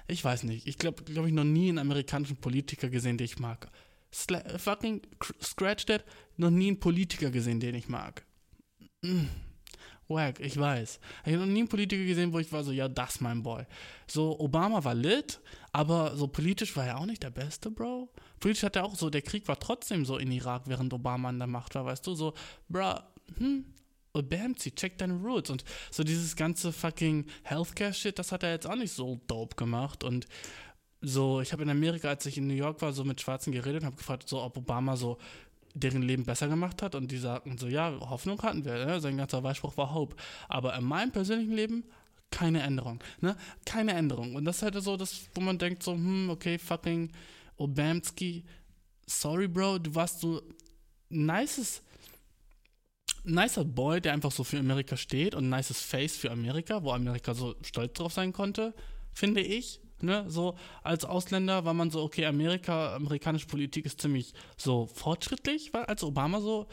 ich 0.07 0.23
weiß 0.23 0.43
nicht, 0.43 0.67
ich 0.67 0.77
glaube, 0.77 1.03
glaube 1.03 1.27
ich, 1.27 1.33
noch 1.33 1.43
nie 1.43 1.69
einen 1.69 1.79
amerikanischen 1.79 2.37
Politiker 2.37 2.89
gesehen, 2.89 3.17
den 3.17 3.25
ich 3.25 3.39
mag. 3.39 3.71
Sla 4.13 4.43
fucking 4.59 5.01
scratch 5.41 5.87
that, 5.87 6.05
noch 6.37 6.51
nie 6.51 6.67
einen 6.67 6.79
Politiker 6.79 7.31
gesehen, 7.31 7.59
den 7.59 7.73
ich 7.73 7.89
mag. 7.89 8.23
Mm. 9.03 9.27
Wack, 10.07 10.39
ich 10.39 10.57
weiß. 10.57 10.99
Ich 11.25 11.33
habe 11.33 11.45
noch 11.45 11.51
nie 11.51 11.59
einen 11.59 11.69
Politiker 11.69 12.03
gesehen, 12.03 12.33
wo 12.33 12.39
ich 12.39 12.51
war 12.51 12.63
so, 12.63 12.71
ja, 12.71 12.87
das 12.87 13.21
mein 13.21 13.41
Boy. 13.41 13.63
So, 14.05 14.37
Obama 14.39 14.83
war 14.83 14.93
lit, 14.93 15.39
aber 15.71 16.15
so 16.17 16.27
politisch 16.27 16.75
war 16.75 16.85
er 16.85 16.99
auch 16.99 17.05
nicht 17.05 17.23
der 17.23 17.29
Beste, 17.29 17.71
Bro. 17.71 18.09
Politisch 18.39 18.63
hat 18.63 18.75
er 18.75 18.83
auch 18.83 18.95
so, 18.95 19.09
der 19.09 19.21
Krieg 19.21 19.47
war 19.47 19.57
trotzdem 19.59 20.05
so 20.05 20.17
in 20.17 20.31
Irak, 20.31 20.63
während 20.65 20.93
Obama 20.93 21.29
an 21.29 21.39
der 21.39 21.47
Macht 21.47 21.75
war, 21.75 21.85
weißt 21.85 22.05
du, 22.05 22.15
so, 22.15 22.33
bro, 22.67 22.99
hm, 23.37 23.65
Bamsi, 24.21 24.75
check 24.75 24.97
deine 24.97 25.15
Roots. 25.15 25.49
Und 25.49 25.63
so 25.89 26.03
dieses 26.03 26.35
ganze 26.35 26.71
fucking 26.71 27.25
Healthcare-Shit, 27.43 28.19
das 28.19 28.31
hat 28.31 28.43
er 28.43 28.51
jetzt 28.51 28.67
auch 28.67 28.75
nicht 28.75 28.93
so 28.93 29.19
dope 29.27 29.55
gemacht. 29.55 30.03
Und 30.03 30.27
so, 31.01 31.41
ich 31.41 31.51
habe 31.51 31.63
in 31.63 31.69
Amerika, 31.69 32.09
als 32.09 32.25
ich 32.25 32.37
in 32.37 32.47
New 32.47 32.53
York 32.53 32.81
war, 32.81 32.93
so 32.93 33.03
mit 33.03 33.21
Schwarzen 33.21 33.51
geredet 33.51 33.81
und 33.81 33.87
habe 33.87 33.97
gefragt, 33.97 34.29
so, 34.29 34.41
ob 34.41 34.57
Obama 34.57 34.95
so 34.95 35.17
deren 35.73 36.01
Leben 36.01 36.23
besser 36.23 36.47
gemacht 36.47 36.81
hat 36.81 36.95
und 36.95 37.11
die 37.11 37.17
sagten 37.17 37.57
so, 37.57 37.67
ja, 37.67 37.97
Hoffnung 37.99 38.41
hatten 38.41 38.63
wir, 38.65 38.85
ne? 38.85 38.99
sein 38.99 39.17
ganzer 39.17 39.43
Wahlspruch 39.43 39.75
war 39.77 39.93
Hope. 39.93 40.15
Aber 40.47 40.75
in 40.75 40.83
meinem 40.83 41.11
persönlichen 41.11 41.53
Leben 41.53 41.83
keine 42.31 42.63
Änderung, 42.63 43.03
ne? 43.21 43.37
Keine 43.63 43.93
Änderung. 43.93 44.35
Und 44.35 44.45
das 44.45 44.57
ist 44.57 44.61
halt 44.63 44.81
so, 44.81 44.97
das, 44.97 45.29
wo 45.35 45.41
man 45.41 45.59
denkt 45.59 45.83
so, 45.83 45.93
hm, 45.93 46.31
okay, 46.31 46.57
fucking 46.57 47.11
Obamski, 47.57 48.43
sorry, 49.05 49.47
Bro, 49.47 49.79
du 49.79 49.93
warst 49.93 50.21
so 50.21 50.41
nices, 51.09 51.83
nicer 53.23 53.63
Boy, 53.63 54.01
der 54.01 54.13
einfach 54.13 54.31
so 54.31 54.43
für 54.43 54.57
Amerika 54.57 54.97
steht 54.97 55.35
und 55.35 55.49
nices 55.49 55.79
Face 55.79 56.17
für 56.17 56.31
Amerika, 56.31 56.83
wo 56.83 56.91
Amerika 56.91 57.35
so 57.35 57.55
stolz 57.61 57.93
drauf 57.93 58.13
sein 58.13 58.33
konnte, 58.33 58.73
finde 59.11 59.41
ich. 59.41 59.79
Ne, 60.03 60.25
so 60.27 60.55
als 60.83 61.05
Ausländer 61.05 61.63
war 61.63 61.73
man 61.73 61.89
so, 61.89 62.03
okay, 62.03 62.25
Amerika, 62.25 62.93
amerikanische 62.93 63.47
Politik 63.47 63.85
ist 63.85 64.01
ziemlich 64.01 64.33
so 64.57 64.85
fortschrittlich, 64.85 65.73
weil 65.73 65.85
als 65.85 66.03
Obama 66.03 66.41
so 66.41 66.67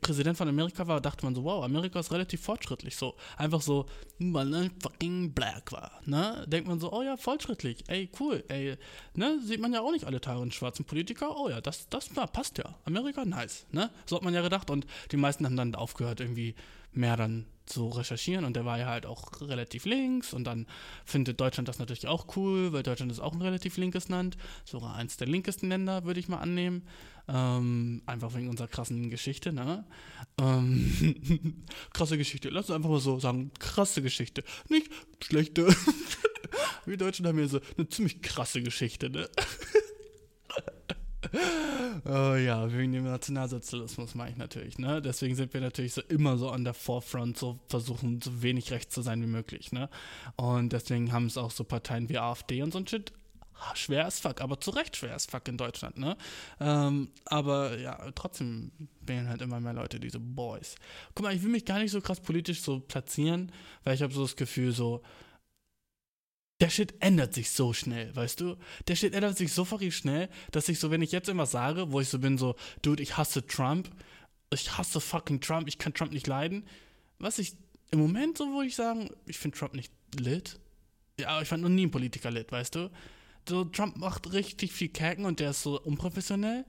Präsident 0.00 0.36
von 0.36 0.48
Amerika 0.48 0.86
war, 0.86 1.00
dachte 1.00 1.24
man 1.24 1.34
so, 1.34 1.42
wow, 1.42 1.64
Amerika 1.64 1.98
ist 1.98 2.12
relativ 2.12 2.42
fortschrittlich. 2.42 2.96
So, 2.96 3.16
einfach 3.36 3.60
so, 3.60 3.86
weil 4.18 4.54
er 4.54 4.70
fucking 4.80 5.32
black 5.32 5.72
war. 5.72 5.90
Ne? 6.04 6.44
Denkt 6.46 6.68
man 6.68 6.78
so, 6.78 6.92
oh 6.92 7.02
ja, 7.02 7.16
fortschrittlich, 7.16 7.82
ey, 7.88 8.08
cool, 8.20 8.44
ey, 8.48 8.76
ne? 9.14 9.40
Sieht 9.42 9.60
man 9.60 9.72
ja 9.72 9.80
auch 9.80 9.90
nicht 9.90 10.04
alle 10.04 10.20
Tage 10.20 10.40
einen 10.40 10.52
schwarzen 10.52 10.84
Politiker. 10.84 11.36
Oh 11.36 11.48
ja, 11.48 11.60
das, 11.60 11.88
das 11.88 12.10
na, 12.14 12.26
passt 12.26 12.58
ja. 12.58 12.76
Amerika, 12.84 13.24
nice, 13.24 13.66
ne? 13.72 13.90
So 14.06 14.16
hat 14.16 14.22
man 14.22 14.34
ja 14.34 14.42
gedacht. 14.42 14.70
Und 14.70 14.86
die 15.10 15.16
meisten 15.16 15.44
haben 15.44 15.56
dann 15.56 15.74
aufgehört, 15.74 16.20
irgendwie 16.20 16.54
mehr 16.96 17.16
dann 17.16 17.46
zu 17.66 17.88
recherchieren 17.88 18.44
und 18.44 18.56
der 18.56 18.64
war 18.64 18.78
ja 18.78 18.86
halt 18.86 19.06
auch 19.06 19.40
relativ 19.40 19.86
links 19.86 20.34
und 20.34 20.44
dann 20.44 20.66
findet 21.04 21.40
Deutschland 21.40 21.68
das 21.68 21.78
natürlich 21.78 22.06
auch 22.06 22.36
cool, 22.36 22.72
weil 22.72 22.82
Deutschland 22.82 23.10
ist 23.10 23.20
auch 23.20 23.32
ein 23.32 23.40
relativ 23.42 23.76
linkes 23.78 24.08
Land, 24.08 24.36
sogar 24.64 24.94
eins 24.94 25.16
der 25.16 25.28
linkesten 25.28 25.68
Länder, 25.68 26.04
würde 26.04 26.20
ich 26.20 26.28
mal 26.28 26.38
annehmen. 26.38 26.82
Ähm, 27.26 28.02
einfach 28.04 28.34
wegen 28.34 28.50
unserer 28.50 28.68
krassen 28.68 29.08
Geschichte, 29.08 29.50
ne? 29.50 29.86
Ähm, 30.38 31.64
krasse 31.94 32.18
Geschichte. 32.18 32.50
Lass 32.50 32.68
uns 32.68 32.76
einfach 32.76 32.90
mal 32.90 33.00
so 33.00 33.18
sagen, 33.18 33.50
krasse 33.58 34.02
Geschichte. 34.02 34.44
Nicht 34.68 34.90
schlechte. 35.22 35.74
Wir 36.84 36.98
Deutschen 36.98 37.26
haben 37.26 37.38
ja 37.38 37.48
so 37.48 37.60
eine 37.78 37.88
ziemlich 37.88 38.20
krasse 38.20 38.62
Geschichte, 38.62 39.08
ne? 39.08 39.26
oh 42.04 42.34
ja, 42.34 42.72
wegen 42.72 42.92
dem 42.92 43.04
Nationalsozialismus 43.04 44.14
meine 44.14 44.30
ich 44.30 44.36
natürlich, 44.36 44.78
ne? 44.78 45.00
Deswegen 45.02 45.34
sind 45.34 45.54
wir 45.54 45.60
natürlich 45.60 45.94
so 45.94 46.02
immer 46.02 46.36
so 46.36 46.50
an 46.50 46.64
der 46.64 46.74
Forefront, 46.74 47.38
so 47.38 47.58
versuchen 47.68 48.20
so 48.22 48.42
wenig 48.42 48.70
rechts 48.70 48.94
zu 48.94 49.02
sein 49.02 49.22
wie 49.22 49.26
möglich, 49.26 49.72
ne? 49.72 49.88
Und 50.36 50.72
deswegen 50.72 51.12
haben 51.12 51.26
es 51.26 51.38
auch 51.38 51.50
so 51.50 51.64
Parteien 51.64 52.08
wie 52.08 52.18
AfD 52.18 52.62
und 52.62 52.72
so 52.72 52.78
ein 52.78 52.86
Shit 52.86 53.12
schwer 53.74 54.06
as 54.06 54.20
fuck, 54.20 54.40
aber 54.40 54.60
zu 54.60 54.70
Recht 54.70 54.96
schwer 54.96 55.14
as 55.14 55.26
fuck 55.26 55.48
in 55.48 55.56
Deutschland, 55.56 55.96
ne? 55.96 56.16
Ähm, 56.60 57.10
aber 57.24 57.78
ja, 57.78 58.10
trotzdem 58.14 58.72
wählen 59.00 59.28
halt 59.28 59.42
immer 59.42 59.60
mehr 59.60 59.72
Leute 59.72 60.00
diese 60.00 60.20
Boys. 60.20 60.76
Guck 61.14 61.24
mal, 61.24 61.34
ich 61.34 61.42
will 61.42 61.50
mich 61.50 61.64
gar 61.64 61.78
nicht 61.78 61.90
so 61.90 62.00
krass 62.00 62.20
politisch 62.20 62.62
so 62.62 62.80
platzieren, 62.80 63.52
weil 63.84 63.94
ich 63.94 64.02
habe 64.02 64.12
so 64.12 64.22
das 64.22 64.36
Gefühl, 64.36 64.72
so, 64.72 65.02
der 66.60 66.70
Shit 66.70 66.94
ändert 67.00 67.34
sich 67.34 67.50
so 67.50 67.72
schnell, 67.72 68.14
weißt 68.14 68.40
du? 68.40 68.56
Der 68.86 68.96
Shit 68.96 69.14
ändert 69.14 69.36
sich 69.36 69.52
so 69.52 69.64
fucking 69.64 69.90
schnell, 69.90 70.28
dass 70.52 70.68
ich 70.68 70.78
so, 70.78 70.90
wenn 70.90 71.02
ich 71.02 71.12
jetzt 71.12 71.28
immer 71.28 71.46
sage, 71.46 71.90
wo 71.90 72.00
ich 72.00 72.08
so 72.08 72.18
bin, 72.18 72.38
so, 72.38 72.54
dude, 72.82 73.02
ich 73.02 73.16
hasse 73.16 73.46
Trump, 73.46 73.90
ich 74.50 74.76
hasse 74.78 75.00
fucking 75.00 75.40
Trump, 75.40 75.66
ich 75.68 75.78
kann 75.78 75.94
Trump 75.94 76.12
nicht 76.12 76.26
leiden, 76.26 76.64
was 77.18 77.38
ich 77.38 77.56
im 77.90 77.98
Moment 78.00 78.38
so, 78.38 78.52
wo 78.52 78.62
ich 78.62 78.74
sagen, 78.76 79.10
ich 79.26 79.38
finde 79.38 79.58
Trump 79.58 79.74
nicht 79.74 79.92
lit. 80.18 80.58
Ja, 81.18 81.40
ich 81.42 81.48
fand 81.48 81.62
noch 81.62 81.68
nie 81.68 81.82
einen 81.82 81.90
Politiker 81.90 82.30
lit, 82.30 82.50
weißt 82.50 82.74
du? 82.74 82.90
So, 83.48 83.64
Trump 83.64 83.96
macht 83.96 84.32
richtig 84.32 84.72
viel 84.72 84.88
Kerken 84.88 85.24
und 85.26 85.40
der 85.40 85.50
ist 85.50 85.62
so 85.62 85.80
unprofessionell 85.80 86.64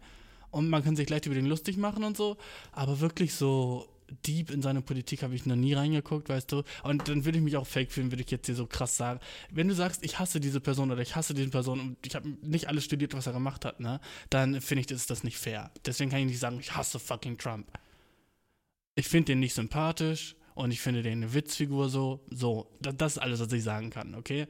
und 0.51 0.69
man 0.69 0.83
kann 0.83 0.95
sich 0.95 1.09
leicht 1.09 1.25
über 1.25 1.35
den 1.35 1.45
lustig 1.45 1.77
machen 1.77 2.03
und 2.03 2.17
so, 2.17 2.37
aber 2.71 2.99
wirklich 2.99 3.33
so 3.33 3.87
deep 4.25 4.51
in 4.51 4.61
seine 4.61 4.81
Politik 4.81 5.23
habe 5.23 5.35
ich 5.35 5.45
noch 5.45 5.55
nie 5.55 5.73
reingeguckt, 5.73 6.29
weißt 6.29 6.51
du. 6.51 6.63
Und 6.83 7.07
dann 7.07 7.25
würde 7.25 7.37
ich 7.37 7.43
mich 7.43 7.57
auch 7.57 7.67
fake 7.67 7.91
fühlen, 7.91 8.11
würde 8.11 8.23
ich 8.23 8.31
jetzt 8.31 8.45
hier 8.45 8.55
so 8.55 8.67
krass 8.67 8.97
sagen. 8.97 9.19
Wenn 9.51 9.67
du 9.67 9.75
sagst, 9.75 10.03
ich 10.03 10.19
hasse 10.19 10.39
diese 10.39 10.59
Person 10.59 10.91
oder 10.91 11.01
ich 11.01 11.15
hasse 11.15 11.33
diese 11.33 11.49
Person 11.49 11.79
und 11.79 11.97
ich 12.05 12.15
habe 12.15 12.29
nicht 12.41 12.67
alles 12.67 12.85
studiert, 12.85 13.13
was 13.13 13.27
er 13.27 13.33
gemacht 13.33 13.65
hat, 13.65 13.79
ne, 13.79 13.99
dann 14.29 14.61
finde 14.61 14.81
ich, 14.81 14.91
ist 14.91 15.09
das 15.09 15.23
nicht 15.23 15.37
fair. 15.37 15.71
Deswegen 15.85 16.09
kann 16.09 16.19
ich 16.19 16.27
nicht 16.27 16.39
sagen, 16.39 16.59
ich 16.59 16.75
hasse 16.75 16.99
fucking 16.99 17.37
Trump. 17.37 17.67
Ich 18.95 19.07
finde 19.07 19.33
den 19.33 19.39
nicht 19.39 19.53
sympathisch 19.53 20.35
und 20.53 20.71
ich 20.71 20.79
finde 20.79 21.03
den 21.03 21.23
eine 21.23 21.33
Witzfigur 21.33 21.89
so. 21.89 22.21
So, 22.29 22.69
das 22.79 23.13
ist 23.13 23.17
alles, 23.17 23.39
was 23.39 23.51
ich 23.51 23.63
sagen 23.63 23.89
kann, 23.89 24.15
okay? 24.15 24.47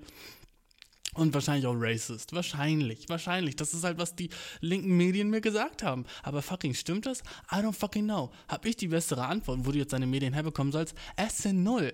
Und 1.15 1.34
wahrscheinlich 1.34 1.65
auch 1.65 1.75
racist. 1.75 2.34
Wahrscheinlich, 2.34 3.08
wahrscheinlich. 3.08 3.56
Das 3.56 3.73
ist 3.73 3.86
halt, 3.86 3.97
was 3.97 4.15
die 4.15 4.30
linken 4.60 4.97
Medien 4.97 5.30
mir 5.30 5.39
gesagt 5.39 5.82
haben. 5.82 6.06
Aber 6.23 6.41
fucking 6.41 6.73
stimmt 6.73 7.06
das? 7.06 7.21
I 7.51 7.56
don't 7.56 7.73
fucking 7.73 8.04
know. 8.04 8.32
Hab 8.49 8.65
ich 8.65 8.75
die 8.75 8.89
bessere 8.89 9.25
Antwort, 9.25 9.65
wo 9.65 9.71
du 9.71 9.78
jetzt 9.78 9.93
deine 9.93 10.08
Medien 10.08 10.34
herbekommen 10.34 10.73
sollst? 10.73 10.93
Es 11.15 11.38
sind 11.38 11.63
null. 11.63 11.93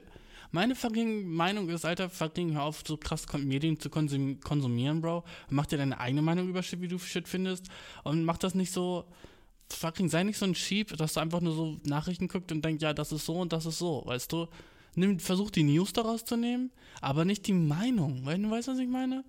Meine 0.53 0.75
fucking 0.75 1.29
Meinung 1.29 1.69
ist, 1.69 1.85
Alter, 1.85 2.09
fucking 2.09 2.53
hör 2.53 2.63
auf, 2.63 2.83
so 2.85 2.97
krass 2.97 3.25
Medien 3.37 3.79
zu 3.79 3.89
konsum 3.89 4.39
konsumieren, 4.41 4.99
Bro. 4.99 5.23
Mach 5.49 5.65
dir 5.65 5.77
deine 5.77 5.99
eigene 5.99 6.21
Meinung 6.21 6.49
über 6.49 6.61
Shit, 6.61 6.81
wie 6.81 6.89
du 6.89 6.99
Shit 6.99 7.27
findest. 7.27 7.67
Und 8.03 8.25
mach 8.25 8.37
das 8.37 8.55
nicht 8.55 8.73
so, 8.73 9.05
fucking, 9.69 10.09
sei 10.09 10.23
nicht 10.23 10.37
so 10.37 10.45
ein 10.45 10.55
Sheep, 10.55 10.97
dass 10.97 11.13
du 11.13 11.19
einfach 11.19 11.41
nur 11.41 11.53
so 11.53 11.77
Nachrichten 11.85 12.27
guckst 12.27 12.51
und 12.51 12.65
denkst, 12.65 12.81
ja, 12.81 12.93
das 12.93 13.11
ist 13.11 13.25
so 13.25 13.39
und 13.39 13.53
das 13.53 13.65
ist 13.65 13.77
so, 13.77 14.03
weißt 14.05 14.31
du? 14.31 14.47
Nimm, 14.95 15.19
versuch 15.19 15.51
die 15.51 15.63
News 15.63 15.93
daraus 15.93 16.25
zu 16.25 16.35
nehmen, 16.35 16.71
aber 16.99 17.25
nicht 17.25 17.47
die 17.47 17.53
Meinung. 17.53 18.25
Weil, 18.25 18.39
du 18.39 18.49
weißt, 18.49 18.67
was 18.67 18.79
ich 18.79 18.89
meine? 18.89 19.23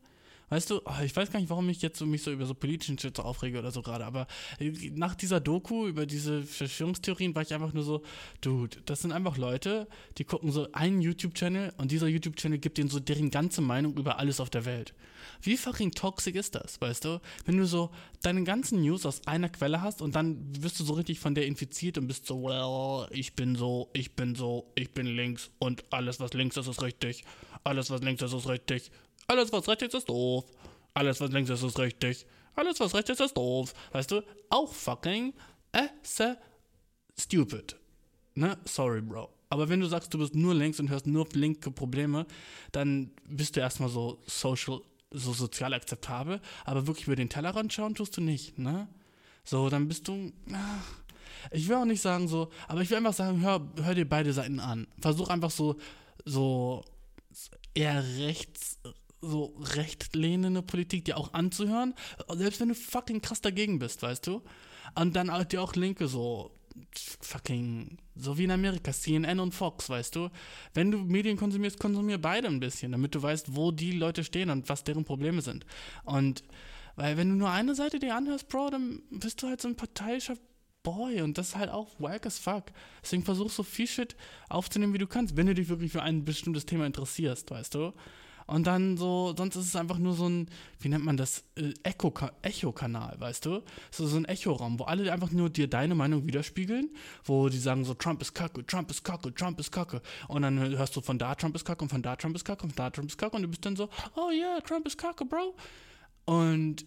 Weißt 0.53 0.69
du, 0.69 0.83
oh, 0.85 1.03
ich 1.03 1.17
weiß 1.17 1.33
gar 1.33 1.41
nicht, 1.41 1.49
warum 1.49 1.67
ich 1.71 1.81
jetzt 1.81 1.99
so, 1.99 2.05
mich 2.05 2.23
so 2.23 2.31
über 2.31 2.45
so 2.45 2.53
politischen 2.53 2.99
Shit 2.99 3.17
so 3.17 3.23
aufrege 3.23 3.59
oder 3.59 3.71
so 3.71 3.81
gerade, 3.81 4.05
aber 4.05 4.27
äh, 4.59 4.71
nach 4.95 5.15
dieser 5.15 5.41
Doku 5.41 5.87
über 5.87 6.05
diese 6.05 6.43
Verschwörungstheorien 6.43 7.35
war 7.35 7.41
ich 7.41 7.55
einfach 7.55 7.73
nur 7.73 7.85
so, 7.85 8.03
Dude, 8.43 8.77
das 8.85 9.01
sind 9.01 9.13
einfach 9.13 9.39
Leute, 9.39 9.89
die 10.19 10.25
gucken 10.25 10.53
so 10.53 10.71
einen 10.73 11.01
YouTube-Channel 11.01 11.73
und 11.79 11.91
dieser 11.91 12.07
YouTube-Channel 12.07 12.59
gibt 12.59 12.77
denen 12.77 12.91
so 12.91 13.01
deren 13.01 13.31
ganze 13.31 13.63
Meinung 13.63 13.97
über 13.97 14.19
alles 14.19 14.41
auf 14.41 14.51
der 14.51 14.67
Welt. 14.67 14.93
Wie 15.41 15.57
fucking 15.57 15.93
toxisch 15.93 16.35
ist 16.35 16.55
das, 16.55 16.79
weißt 16.79 17.07
du? 17.07 17.23
Wenn 17.47 17.57
du 17.57 17.65
so 17.65 17.91
deine 18.21 18.45
ganzen 18.45 18.83
News 18.83 19.07
aus 19.07 19.27
einer 19.27 19.49
Quelle 19.49 19.81
hast 19.81 20.03
und 20.03 20.15
dann 20.15 20.37
wirst 20.63 20.79
du 20.79 20.85
so 20.85 20.93
richtig 20.93 21.19
von 21.19 21.35
der 21.35 21.47
infiziert 21.47 21.97
und 21.97 22.09
bist 22.09 22.27
so, 22.27 22.43
well, 22.43 23.09
ich 23.11 23.33
bin 23.33 23.57
so, 23.57 23.89
ich 23.95 24.17
bin 24.17 24.35
so, 24.35 24.71
ich 24.75 24.93
bin 24.93 25.07
links 25.07 25.51
und 25.61 25.83
alles, 25.91 26.21
was 26.21 26.35
links 26.35 26.59
ist, 26.59 26.67
ist 26.67 26.83
richtig. 26.83 27.25
Alles, 27.65 27.89
was 27.89 28.03
links 28.03 28.21
ist, 28.21 28.35
ist 28.35 28.49
richtig. 28.49 28.91
Alles, 29.27 29.53
was 29.53 29.69
rechts 29.69 29.85
ist, 29.85 29.95
ist 29.95 30.09
doof. 30.09 30.45
Alles, 30.95 31.21
was 31.21 31.31
links 31.31 31.51
ist, 31.51 31.63
ist 31.63 31.79
richtig. 31.79 32.27
Alles, 32.55 32.79
was 32.81 32.95
rechts 32.95 33.11
ist, 33.11 33.21
ist 33.21 33.37
doof. 33.37 33.73
Weißt 33.93 34.11
du? 34.11 34.23
Auch 34.51 34.73
fucking 34.73 35.33
äh, 35.73 35.89
stupid. 37.19 37.77
Ne? 38.35 38.59
Sorry, 38.65 39.01
Bro. 39.01 39.31
Aber 39.49 39.69
wenn 39.69 39.81
du 39.81 39.87
sagst, 39.87 40.13
du 40.15 40.19
bist 40.19 40.35
nur 40.35 40.55
links 40.55 40.81
und 40.81 40.89
hörst 40.89 41.07
nur 41.07 41.27
linke 41.33 41.71
Probleme, 41.71 42.27
dann 42.73 43.11
bist 43.29 43.55
du 43.57 43.61
erstmal 43.61 43.91
so 43.91 44.19
social, 44.27 44.81
so 45.11 45.33
sozial 45.33 45.75
akzeptabel. 45.75 46.41
Aber 46.65 46.87
wirklich 46.87 47.07
über 47.07 47.17
den 47.17 47.29
Tellerrand 47.29 47.73
schauen 47.73 47.95
tust 47.95 48.17
du 48.17 48.21
nicht, 48.23 48.59
ne? 48.59 48.89
So, 49.45 49.69
dann 49.69 49.89
bist 49.89 50.09
du. 50.09 50.33
ah, 50.53 50.81
Ich 51.51 51.69
will 51.69 51.77
auch 51.77 51.85
nicht 51.85 52.01
sagen 52.01 52.29
so, 52.29 52.49
aber 52.69 52.81
ich 52.81 52.89
will 52.91 52.97
einfach 52.97 53.13
sagen, 53.13 53.43
hör, 53.43 53.61
hör 53.83 53.95
dir 53.95 54.09
beide 54.09 54.33
Seiten 54.33 54.61
an. 54.61 54.87
Versuch 55.01 55.29
einfach 55.29 55.51
so, 55.51 55.77
so 56.25 56.83
eher 57.75 58.03
rechts, 58.19 58.79
so 59.23 59.55
rechtlehnende 59.59 60.63
Politik 60.63 61.05
dir 61.05 61.17
auch 61.17 61.33
anzuhören, 61.33 61.95
selbst 62.35 62.61
wenn 62.61 62.69
du 62.69 62.75
fucking 62.75 63.23
krass 63.23 63.41
dagegen 63.41 63.79
bist, 63.79 64.03
weißt 64.03 64.27
du? 64.27 64.43
Und 64.95 65.17
dann 65.17 65.31
auch, 65.31 65.45
dir 65.45 65.63
auch 65.63 65.75
Linke 65.75 66.09
so 66.09 66.51
fucking, 67.21 67.99
so 68.15 68.39
wie 68.39 68.45
in 68.45 68.51
Amerika, 68.51 68.93
CNN 68.93 69.41
und 69.41 69.55
Fox, 69.55 69.89
weißt 69.89 70.17
du? 70.17 70.29
Wenn 70.75 70.91
du 70.91 70.99
Medien 70.99 71.37
konsumierst, 71.37 71.79
konsumier 71.79 72.19
beide 72.19 72.49
ein 72.49 72.61
bisschen, 72.61 72.93
damit 72.93 73.15
du 73.15 73.23
weißt, 73.23 73.55
wo 73.55 73.71
die 73.71 73.93
Leute 73.93 74.25
stehen 74.25 74.51
und 74.51 74.69
was 74.69 74.85
deren 74.85 75.05
Probleme 75.05 75.41
sind. 75.43 75.65
Und 76.05 76.43
weil 76.97 77.17
wenn 77.17 77.31
du 77.31 77.37
nur 77.37 77.51
eine 77.51 77.75
Seite 77.75 77.99
dir 77.99 78.15
anhörst, 78.15 78.49
Bro, 78.49 78.71
dann 78.71 79.03
bist 79.11 79.43
du 79.43 79.49
halt 79.49 79.61
so 79.63 79.69
ein 79.69 79.77
parteiischer 79.77 80.37
Boy 80.83 81.23
und 81.23 81.39
das 81.39 81.49
ist 81.49 81.57
halt 81.57 81.71
auch 81.71 81.89
wack 81.99 82.27
as 82.27 82.39
fuck. 82.39 82.65
Deswegen 83.03 83.23
versuch 83.23 83.51
so 83.51 83.63
viel 83.63 83.87
Shit 83.87 84.17
aufzunehmen, 84.49 84.93
wie 84.93 84.99
du 84.99 85.07
kannst, 85.07 85.37
wenn 85.37 85.47
du 85.47 85.55
dich 85.55 85.69
wirklich 85.69 85.93
für 85.93 86.03
ein 86.03 86.25
bestimmtes 86.25 86.67
Thema 86.67 86.87
interessierst, 86.87 87.51
weißt 87.51 87.75
du? 87.75 87.93
Und 88.47 88.67
dann 88.67 88.97
so, 88.97 89.35
sonst 89.37 89.57
ist 89.57 89.67
es 89.67 89.77
einfach 89.77 89.99
nur 89.99 90.15
so 90.15 90.29
ein, 90.29 90.49
wie 90.81 90.89
nennt 90.89 91.05
man 91.05 91.17
das, 91.17 91.45
äh, 91.57 91.73
Echo- 91.83 92.31
Echo-Kanal, 92.43 93.17
weißt 93.19 93.47
du? 93.47 93.63
So, 93.91 94.07
so 94.07 94.17
ein 94.17 94.25
Echoraum, 94.25 94.79
wo 94.79 94.85
alle 94.85 95.13
einfach 95.13 95.31
nur 95.31 95.51
dir 95.51 95.69
deine 95.69 95.95
Meinung 95.95 96.27
widerspiegeln, 96.27 96.91
wo 97.25 97.49
die 97.49 97.59
sagen 97.59 97.85
so, 97.85 97.95
Trump 97.95 98.21
ist 98.23 98.35
kacke, 98.35 98.67
Trump 98.67 98.91
ist 98.91 99.05
kacke, 99.05 99.35
Trump 99.35 99.61
ist 99.61 99.73
kacke. 99.73 100.03
Und 100.29 100.43
dann 100.43 100.59
hörst 100.59 100.97
du 100.97 101.01
von 101.01 101.19
da 101.19 101.35
Trump 101.35 101.55
ist 101.57 101.65
kacke 101.65 101.83
und 101.83 101.89
von 101.91 102.03
da 102.03 102.17
Trump 102.17 102.37
ist 102.37 102.45
kacke 102.45 102.63
und 102.65 102.71
von 102.71 102.77
da 102.77 102.91
Trump 102.91 103.09
ist 103.09 103.19
kacke 103.19 103.37
und 103.37 103.43
du 103.43 103.49
bist 103.49 103.65
dann 103.65 103.77
so, 103.77 103.89
oh 104.17 104.31
yeah, 104.31 104.61
Trump 104.61 104.87
ist 104.87 104.99
kacke, 104.99 105.25
Bro. 105.25 105.55
Und 106.25 106.85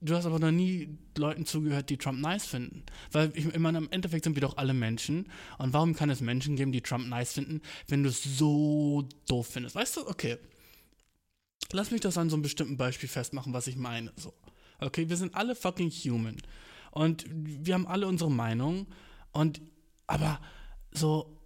du 0.00 0.14
hast 0.14 0.26
aber 0.26 0.38
noch 0.38 0.50
nie 0.50 0.98
Leuten 1.16 1.46
zugehört, 1.46 1.88
die 1.88 1.96
Trump 1.96 2.20
nice 2.20 2.44
finden. 2.46 2.82
Weil 3.12 3.32
ich, 3.34 3.46
ich 3.46 3.58
meine, 3.58 3.78
im 3.78 3.90
Endeffekt 3.90 4.24
sind 4.24 4.36
wir 4.36 4.42
doch 4.42 4.56
alle 4.58 4.74
Menschen. 4.74 5.30
Und 5.58 5.72
warum 5.72 5.94
kann 5.94 6.10
es 6.10 6.20
Menschen 6.20 6.56
geben, 6.56 6.72
die 6.72 6.82
Trump 6.82 7.08
nice 7.08 7.32
finden, 7.32 7.62
wenn 7.88 8.02
du 8.02 8.10
es 8.10 8.22
so 8.22 9.08
doof 9.28 9.48
findest? 9.52 9.74
Weißt 9.74 9.96
du, 9.96 10.06
okay. 10.06 10.36
Lass 11.72 11.90
mich 11.90 12.00
das 12.00 12.18
an 12.18 12.30
so 12.30 12.36
einem 12.36 12.42
bestimmten 12.42 12.76
Beispiel 12.76 13.08
festmachen, 13.08 13.52
was 13.52 13.66
ich 13.66 13.76
meine. 13.76 14.12
So. 14.16 14.34
Okay, 14.80 15.08
wir 15.08 15.16
sind 15.16 15.34
alle 15.34 15.54
fucking 15.54 15.90
human. 15.90 16.36
Und 16.90 17.24
wir 17.28 17.74
haben 17.74 17.86
alle 17.86 18.06
unsere 18.06 18.30
Meinung. 18.30 18.86
Und, 19.32 19.60
aber 20.06 20.40
so, 20.92 21.40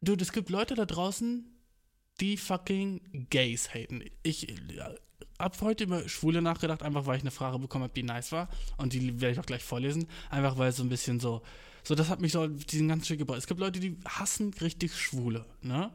dude, 0.00 0.22
es 0.22 0.32
gibt 0.32 0.50
Leute 0.50 0.74
da 0.74 0.86
draußen, 0.86 1.44
die 2.20 2.36
fucking 2.36 3.28
Gays 3.30 3.74
haten. 3.74 4.02
Ich 4.22 4.46
hab 5.38 5.60
heute 5.60 5.84
über 5.84 6.08
Schwule 6.08 6.40
nachgedacht, 6.40 6.82
einfach 6.82 7.06
weil 7.06 7.16
ich 7.16 7.22
eine 7.22 7.30
Frage 7.30 7.58
bekommen 7.58 7.84
habe, 7.84 7.94
die 7.94 8.02
nice 8.02 8.32
war. 8.32 8.48
Und 8.76 8.92
die 8.92 9.20
werde 9.20 9.32
ich 9.32 9.40
auch 9.40 9.46
gleich 9.46 9.64
vorlesen. 9.64 10.06
Einfach 10.30 10.56
weil 10.56 10.70
es 10.70 10.76
so 10.76 10.84
ein 10.84 10.88
bisschen 10.88 11.20
so, 11.20 11.42
so, 11.82 11.94
das 11.94 12.08
hat 12.08 12.20
mich 12.20 12.32
so 12.32 12.46
diesen 12.46 12.88
ganzen 12.88 13.06
Schick 13.06 13.18
gebracht. 13.18 13.38
Es 13.38 13.46
gibt 13.46 13.60
Leute, 13.60 13.80
die 13.80 13.96
hassen 14.04 14.54
richtig 14.60 14.96
Schwule, 14.96 15.44
ne? 15.62 15.90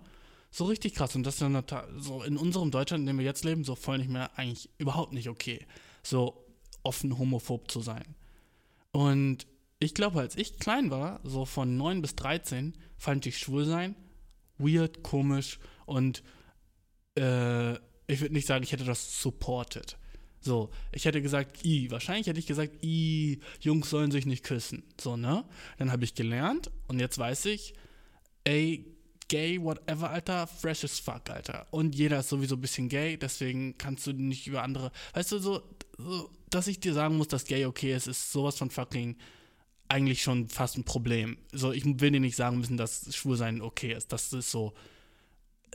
So 0.49 0.65
richtig 0.65 0.95
krass. 0.95 1.15
Und 1.15 1.23
das 1.23 1.35
ist 1.35 1.41
nota- 1.41 1.87
so 1.97 2.23
in 2.23 2.37
unserem 2.37 2.71
Deutschland, 2.71 3.01
in 3.01 3.07
dem 3.07 3.17
wir 3.19 3.25
jetzt 3.25 3.43
leben, 3.45 3.63
so 3.63 3.75
voll 3.75 3.97
nicht 3.99 4.09
mehr, 4.09 4.37
eigentlich 4.37 4.69
überhaupt 4.77 5.13
nicht 5.13 5.29
okay. 5.29 5.65
So 6.03 6.45
offen 6.83 7.17
homophob 7.17 7.69
zu 7.69 7.81
sein. 7.81 8.15
Und 8.91 9.45
ich 9.79 9.93
glaube, 9.93 10.19
als 10.19 10.35
ich 10.37 10.57
klein 10.59 10.89
war, 10.89 11.19
so 11.23 11.45
von 11.45 11.77
9 11.77 12.01
bis 12.01 12.15
13, 12.15 12.73
fand 12.97 13.25
ich 13.25 13.37
schwul 13.37 13.65
sein 13.65 13.95
weird, 14.57 15.03
komisch 15.03 15.59
und 15.85 16.23
äh, 17.15 17.73
ich 18.07 18.21
würde 18.21 18.33
nicht 18.33 18.47
sagen, 18.47 18.63
ich 18.63 18.71
hätte 18.71 18.85
das 18.85 19.21
supported. 19.21 19.97
So, 20.39 20.69
ich 20.91 21.05
hätte 21.05 21.21
gesagt, 21.21 21.65
i, 21.65 21.91
wahrscheinlich 21.91 22.27
hätte 22.27 22.39
ich 22.39 22.47
gesagt, 22.47 22.83
i, 22.83 23.39
Jungs 23.59 23.89
sollen 23.89 24.11
sich 24.11 24.25
nicht 24.25 24.43
küssen. 24.43 24.83
So, 24.99 25.17
ne? 25.17 25.43
Dann 25.77 25.91
habe 25.91 26.03
ich 26.05 26.15
gelernt 26.15 26.71
und 26.87 26.99
jetzt 26.99 27.17
weiß 27.17 27.45
ich, 27.45 27.73
ey, 28.45 28.96
gay, 29.27 29.61
whatever, 29.61 30.09
Alter, 30.09 30.47
fresh 30.47 30.83
as 30.83 30.99
fuck, 30.99 31.29
Alter. 31.29 31.67
Und 31.71 31.95
jeder 31.95 32.19
ist 32.19 32.29
sowieso 32.29 32.55
ein 32.55 32.61
bisschen 32.61 32.89
gay, 32.89 33.17
deswegen 33.17 33.77
kannst 33.77 34.07
du 34.07 34.13
nicht 34.13 34.47
über 34.47 34.63
andere, 34.63 34.91
weißt 35.13 35.31
du, 35.33 35.39
so, 35.39 35.61
so 35.97 36.29
dass 36.49 36.67
ich 36.67 36.79
dir 36.79 36.93
sagen 36.93 37.17
muss, 37.17 37.27
dass 37.27 37.45
gay 37.45 37.65
okay 37.65 37.93
ist, 37.93 38.07
ist 38.07 38.31
sowas 38.31 38.57
von 38.57 38.69
fucking 38.69 39.17
eigentlich 39.89 40.21
schon 40.21 40.49
fast 40.49 40.77
ein 40.77 40.83
Problem. 40.83 41.37
So, 41.51 41.71
ich 41.71 41.85
will 41.85 42.11
dir 42.11 42.19
nicht 42.19 42.35
sagen 42.35 42.57
müssen, 42.57 42.77
dass 42.77 43.15
Schwulsein 43.15 43.61
okay 43.61 43.93
ist. 43.93 44.11
Das 44.11 44.33
ist 44.33 44.51
so, 44.51 44.73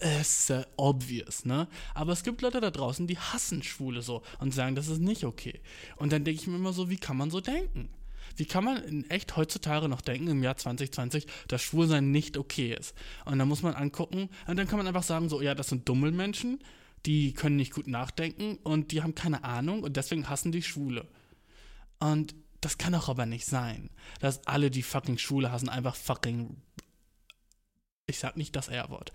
ist 0.01 0.51
äh, 0.51 0.65
obvious, 0.77 1.45
ne? 1.45 1.69
Aber 1.95 2.13
es 2.13 2.23
gibt 2.23 2.43
Leute 2.43 2.61
da 2.61 2.71
draußen, 2.71 3.07
die 3.07 3.19
hassen 3.19 3.63
Schwule 3.63 4.03
so 4.03 4.23
und 4.39 4.53
sagen, 4.53 4.75
das 4.75 4.89
ist 4.89 5.01
nicht 5.01 5.25
okay. 5.25 5.61
Und 5.97 6.13
dann 6.13 6.25
denke 6.25 6.41
ich 6.41 6.47
mir 6.47 6.57
immer 6.57 6.73
so, 6.73 6.91
wie 6.91 6.97
kann 6.97 7.17
man 7.17 7.31
so 7.31 7.41
denken? 7.41 7.89
Wie 8.37 8.47
kann 8.47 8.65
man 8.65 8.83
in 8.83 9.09
echt 9.11 9.37
heutzutage 9.37 9.89
noch 9.89 10.01
denken, 10.01 10.29
im 10.29 10.43
Jahr 10.43 10.57
2020, 10.57 11.27
dass 11.49 11.63
Schwulsein 11.63 12.11
nicht 12.11 12.37
okay 12.37 12.75
ist? 12.75 12.95
Und 13.25 13.39
dann 13.39 13.49
muss 13.49 13.63
man 13.63 13.75
angucken, 13.75 14.29
und 14.47 14.57
dann 14.57 14.69
kann 14.69 14.79
man 14.79 14.87
einfach 14.87 15.03
sagen, 15.03 15.29
so, 15.29 15.43
ja, 15.43 15.55
das 15.55 15.69
sind 15.69 15.89
dumme 15.89 16.11
Menschen, 16.11 16.59
die 17.07 17.33
können 17.33 17.57
nicht 17.57 17.73
gut 17.73 17.87
nachdenken 17.87 18.59
und 18.63 18.93
die 18.93 19.03
haben 19.03 19.15
keine 19.15 19.45
Ahnung 19.45 19.83
und 19.83 19.97
deswegen 19.97 20.29
hassen 20.29 20.53
die 20.53 20.63
Schwule. 20.63 21.09
Und 21.99 22.35
das 22.61 22.79
kann 22.79 22.93
doch 22.93 23.09
aber 23.09 23.27
nicht 23.27 23.45
sein, 23.45 23.91
dass 24.21 24.47
alle, 24.47 24.71
die 24.71 24.83
fucking 24.83 25.19
Schwule 25.19 25.51
hassen, 25.51 25.69
einfach 25.69 25.97
fucking. 25.97 26.57
Ich 28.07 28.19
sag 28.19 28.37
nicht 28.37 28.55
das 28.55 28.69
R-Wort. 28.69 29.13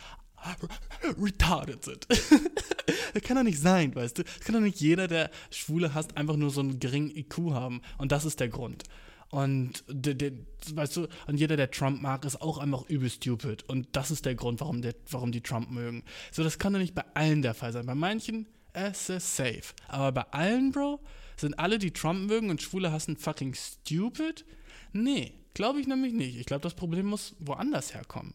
Retarded 1.19 1.83
sind. 1.83 2.07
das 3.13 3.23
kann 3.23 3.37
doch 3.37 3.43
nicht 3.43 3.59
sein, 3.59 3.95
weißt 3.95 4.19
du? 4.19 4.23
Das 4.23 4.39
kann 4.41 4.55
doch 4.55 4.61
nicht 4.61 4.79
jeder, 4.79 5.07
der 5.07 5.31
Schwule 5.49 5.93
hasst, 5.93 6.15
einfach 6.15 6.35
nur 6.35 6.49
so 6.49 6.61
einen 6.61 6.79
geringen 6.79 7.15
IQ 7.15 7.51
haben. 7.51 7.81
Und 7.97 8.11
das 8.11 8.25
ist 8.25 8.39
der 8.39 8.49
Grund. 8.49 8.83
Und 9.29 9.83
der, 9.89 10.13
der, 10.13 10.31
weißt 10.73 10.97
du, 10.97 11.07
und 11.27 11.37
jeder, 11.37 11.57
der 11.57 11.71
Trump 11.71 12.01
mag, 12.01 12.23
ist 12.23 12.41
auch 12.41 12.57
einfach 12.59 12.87
übel 12.89 13.09
stupid. 13.09 13.63
Und 13.67 13.87
das 13.91 14.09
ist 14.11 14.25
der 14.25 14.35
Grund, 14.35 14.61
warum, 14.61 14.81
der, 14.81 14.95
warum 15.09 15.31
die 15.31 15.41
Trump 15.41 15.69
mögen. 15.69 16.03
So, 16.31 16.43
das 16.43 16.59
kann 16.59 16.73
doch 16.73 16.79
nicht 16.79 16.95
bei 16.95 17.03
allen 17.13 17.41
der 17.41 17.53
Fall 17.53 17.73
sein. 17.73 17.85
Bei 17.85 17.95
manchen, 17.95 18.47
es 18.73 19.09
ist 19.09 19.35
safe. 19.35 19.73
Aber 19.87 20.11
bei 20.11 20.31
allen, 20.31 20.71
Bro, 20.71 21.01
sind 21.35 21.59
alle, 21.59 21.77
die 21.77 21.91
Trump 21.91 22.27
mögen 22.27 22.49
und 22.49 22.61
Schwule 22.61 22.91
hassen, 22.91 23.17
fucking 23.17 23.53
stupid? 23.53 24.45
Nee, 24.93 25.33
glaube 25.53 25.81
ich 25.81 25.87
nämlich 25.87 26.13
nicht. 26.13 26.37
Ich 26.37 26.45
glaube, 26.45 26.63
das 26.63 26.73
Problem 26.73 27.07
muss 27.07 27.35
woanders 27.39 27.93
herkommen. 27.93 28.33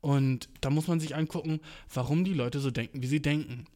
Und 0.00 0.48
da 0.62 0.70
muss 0.70 0.88
man 0.88 1.00
sich 1.00 1.14
angucken, 1.14 1.60
warum 1.92 2.24
die 2.24 2.32
Leute 2.32 2.60
so 2.60 2.70
denken, 2.70 3.02
wie 3.02 3.06
sie 3.06 3.20
denken. 3.20 3.66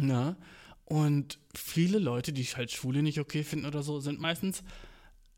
Na? 0.00 0.36
Und 0.84 1.40
viele 1.54 1.98
Leute, 1.98 2.32
die 2.32 2.44
halt 2.44 2.70
Schwule 2.70 3.02
nicht 3.02 3.18
okay 3.18 3.42
finden 3.42 3.66
oder 3.66 3.82
so, 3.82 4.00
sind 4.00 4.20
meistens 4.20 4.62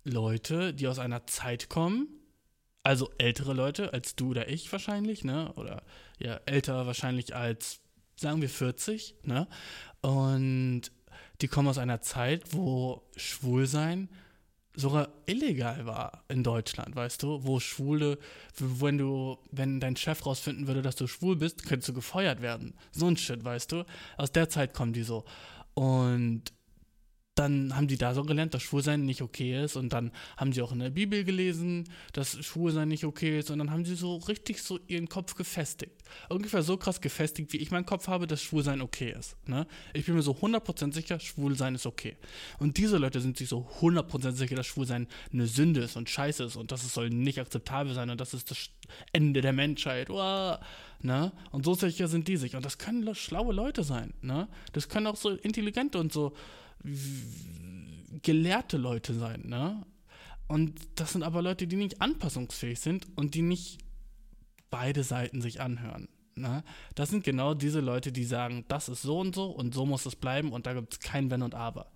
Leute, 0.07 0.73
die 0.73 0.89
aus 0.89 0.99
einer 0.99 1.27
Zeit 1.27 1.69
kommen, 1.69 2.09
also 2.83 3.11
ältere 3.19 3.53
Leute 3.53 3.93
als 3.93 4.15
du 4.15 4.31
oder 4.31 4.49
ich 4.49 4.71
wahrscheinlich, 4.71 5.25
ne? 5.25 5.53
Oder 5.55 5.83
ja, 6.19 6.41
älter 6.47 6.87
wahrscheinlich 6.87 7.35
als, 7.35 7.81
sagen 8.15 8.41
wir, 8.41 8.49
40, 8.49 9.17
ne? 9.25 9.49
Und 10.03 10.83
die 11.41 11.49
kommen 11.49 11.69
aus 11.69 11.79
einer 11.79 12.01
Zeit, 12.01 12.55
wo 12.55 13.03
Schwulsein 13.17 14.09
sogar 14.77 15.09
illegal 15.25 15.87
war 15.87 16.25
in 16.29 16.45
Deutschland, 16.45 16.95
weißt 16.95 17.23
du, 17.23 17.45
wo 17.45 17.59
Schwule, 17.59 18.19
wenn 18.59 18.99
du, 18.99 19.39
wenn 19.51 19.81
dein 19.81 19.97
Chef 19.97 20.25
rausfinden 20.25 20.67
würde, 20.67 20.83
dass 20.83 20.97
du 20.97 21.07
schwul 21.07 21.35
bist, 21.37 21.65
könntest 21.65 21.89
du 21.89 21.95
gefeuert 21.95 22.43
werden. 22.43 22.75
So 22.93 23.07
ein 23.07 23.17
Shit, 23.17 23.43
weißt 23.43 23.73
du. 23.73 23.85
Aus 24.19 24.33
der 24.33 24.49
Zeit 24.49 24.75
kommen 24.75 24.93
die 24.93 25.03
so. 25.03 25.25
Und 25.75 26.53
dann 27.37 27.77
haben 27.77 27.87
die 27.87 27.99
da 27.99 28.15
so 28.15 28.25
gelernt, 28.25 28.55
dass 28.55 28.63
Schwulsein 28.63 29.05
nicht 29.05 29.21
okay 29.21 29.63
ist 29.63 29.77
und 29.77 29.93
dann 29.93 30.11
haben 30.39 30.53
sie 30.53 30.63
auch 30.63 30.73
in 30.73 30.79
der 30.79 30.91
Bibel 30.91 31.23
gelesen, 31.23 31.85
dass 32.15 32.45
Schwulsein 32.45 32.89
nicht 32.89 33.05
okay 33.05 33.39
ist 33.39 33.51
und 33.51 33.59
dann 33.59 33.71
haben 33.71 33.85
sie 33.85 33.95
so 33.95 34.17
richtig 34.17 34.63
so 34.63 34.81
ihren 34.89 35.09
Kopf 35.09 35.35
gefestigt. 35.35 35.93
Ungefähr 36.31 36.63
so 36.63 36.79
krass 36.79 37.01
gefestigt, 37.01 37.53
wie 37.53 37.59
ich 37.59 37.71
meinen 37.71 37.85
Kopf 37.85 38.09
habe, 38.09 38.27
dass 38.27 38.43
Schwulsein 38.43 38.81
okay 38.81 39.15
ist. 39.17 39.37
Ne? 39.47 39.67
Ich 39.93 40.07
bin 40.07 40.15
mir 40.15 40.23
so 40.23 40.33
100% 40.33 40.95
sicher, 40.95 41.21
Schwulsein 41.21 41.75
ist 41.75 41.85
okay. 41.85 42.17
Und 42.59 42.79
diese 42.79 42.97
Leute 42.97 43.21
sind 43.21 43.37
sich 43.37 43.51
so 43.51 43.69
100% 43.81 44.33
sicher, 44.33 44.57
dass 44.57 44.67
Schwulsein 44.67 45.07
eine 45.31 45.47
Sünde 45.47 45.83
ist 45.83 45.97
und 45.97 46.09
scheiße 46.09 46.45
ist 46.45 46.57
und 46.57 46.73
dass 46.73 46.85
es 46.85 46.95
soll 46.95 47.11
nicht 47.11 47.39
akzeptabel 47.39 47.93
sein 47.93 48.09
und 48.09 48.21
das 48.21 48.33
ist 48.33 48.51
das 48.51 48.71
Ende 49.13 49.43
der 49.43 49.53
Menschheit. 49.53 50.09
Uah, 50.09 50.61
ne? 51.03 51.33
Und 51.51 51.67
so 51.67 51.75
sicher 51.75 52.09
sind 52.09 52.29
die 52.29 52.39
sich. 52.39 52.57
Und 52.57 52.65
das 52.65 52.79
können 52.79 53.15
schlaue 53.15 53.53
Leute 53.53 53.85
sein. 53.85 54.15
Ne? 54.23 54.49
Das 54.73 54.89
können 54.89 55.07
auch 55.07 55.17
so 55.17 55.31
intelligente 55.31 55.99
und 55.99 56.13
so 56.13 56.33
gelehrte 58.23 58.77
Leute 58.77 59.15
sein, 59.15 59.43
ne? 59.47 59.85
Und 60.49 60.81
das 60.95 61.13
sind 61.13 61.23
aber 61.23 61.43
Leute, 61.43 61.67
die 61.67 61.77
nicht 61.77 62.01
anpassungsfähig 62.01 62.79
sind 62.79 63.07
und 63.17 63.35
die 63.35 63.43
nicht 63.43 63.79
beide 64.71 65.03
Seiten 65.03 65.41
sich 65.41 65.61
anhören. 65.61 66.09
Ne? 66.37 66.63
Das 66.95 67.11
sind 67.11 67.25
genau 67.25 67.55
diese 67.55 67.81
Leute, 67.81 68.13
die 68.13 68.25
sagen, 68.25 68.65
das 68.69 68.89
ist 68.89 69.03
so 69.03 69.19
und 69.19 69.35
so 69.35 69.47
und 69.51 69.75
so 69.75 69.87
muss 69.87 70.07
es 70.07 70.15
bleiben 70.15 70.53
und 70.53 70.67
da 70.67 70.75
gibt 70.75 70.93
es 70.93 71.01
kein 71.01 71.31
Wenn 71.31 71.43
und 71.43 71.55
Aber. 71.55 71.91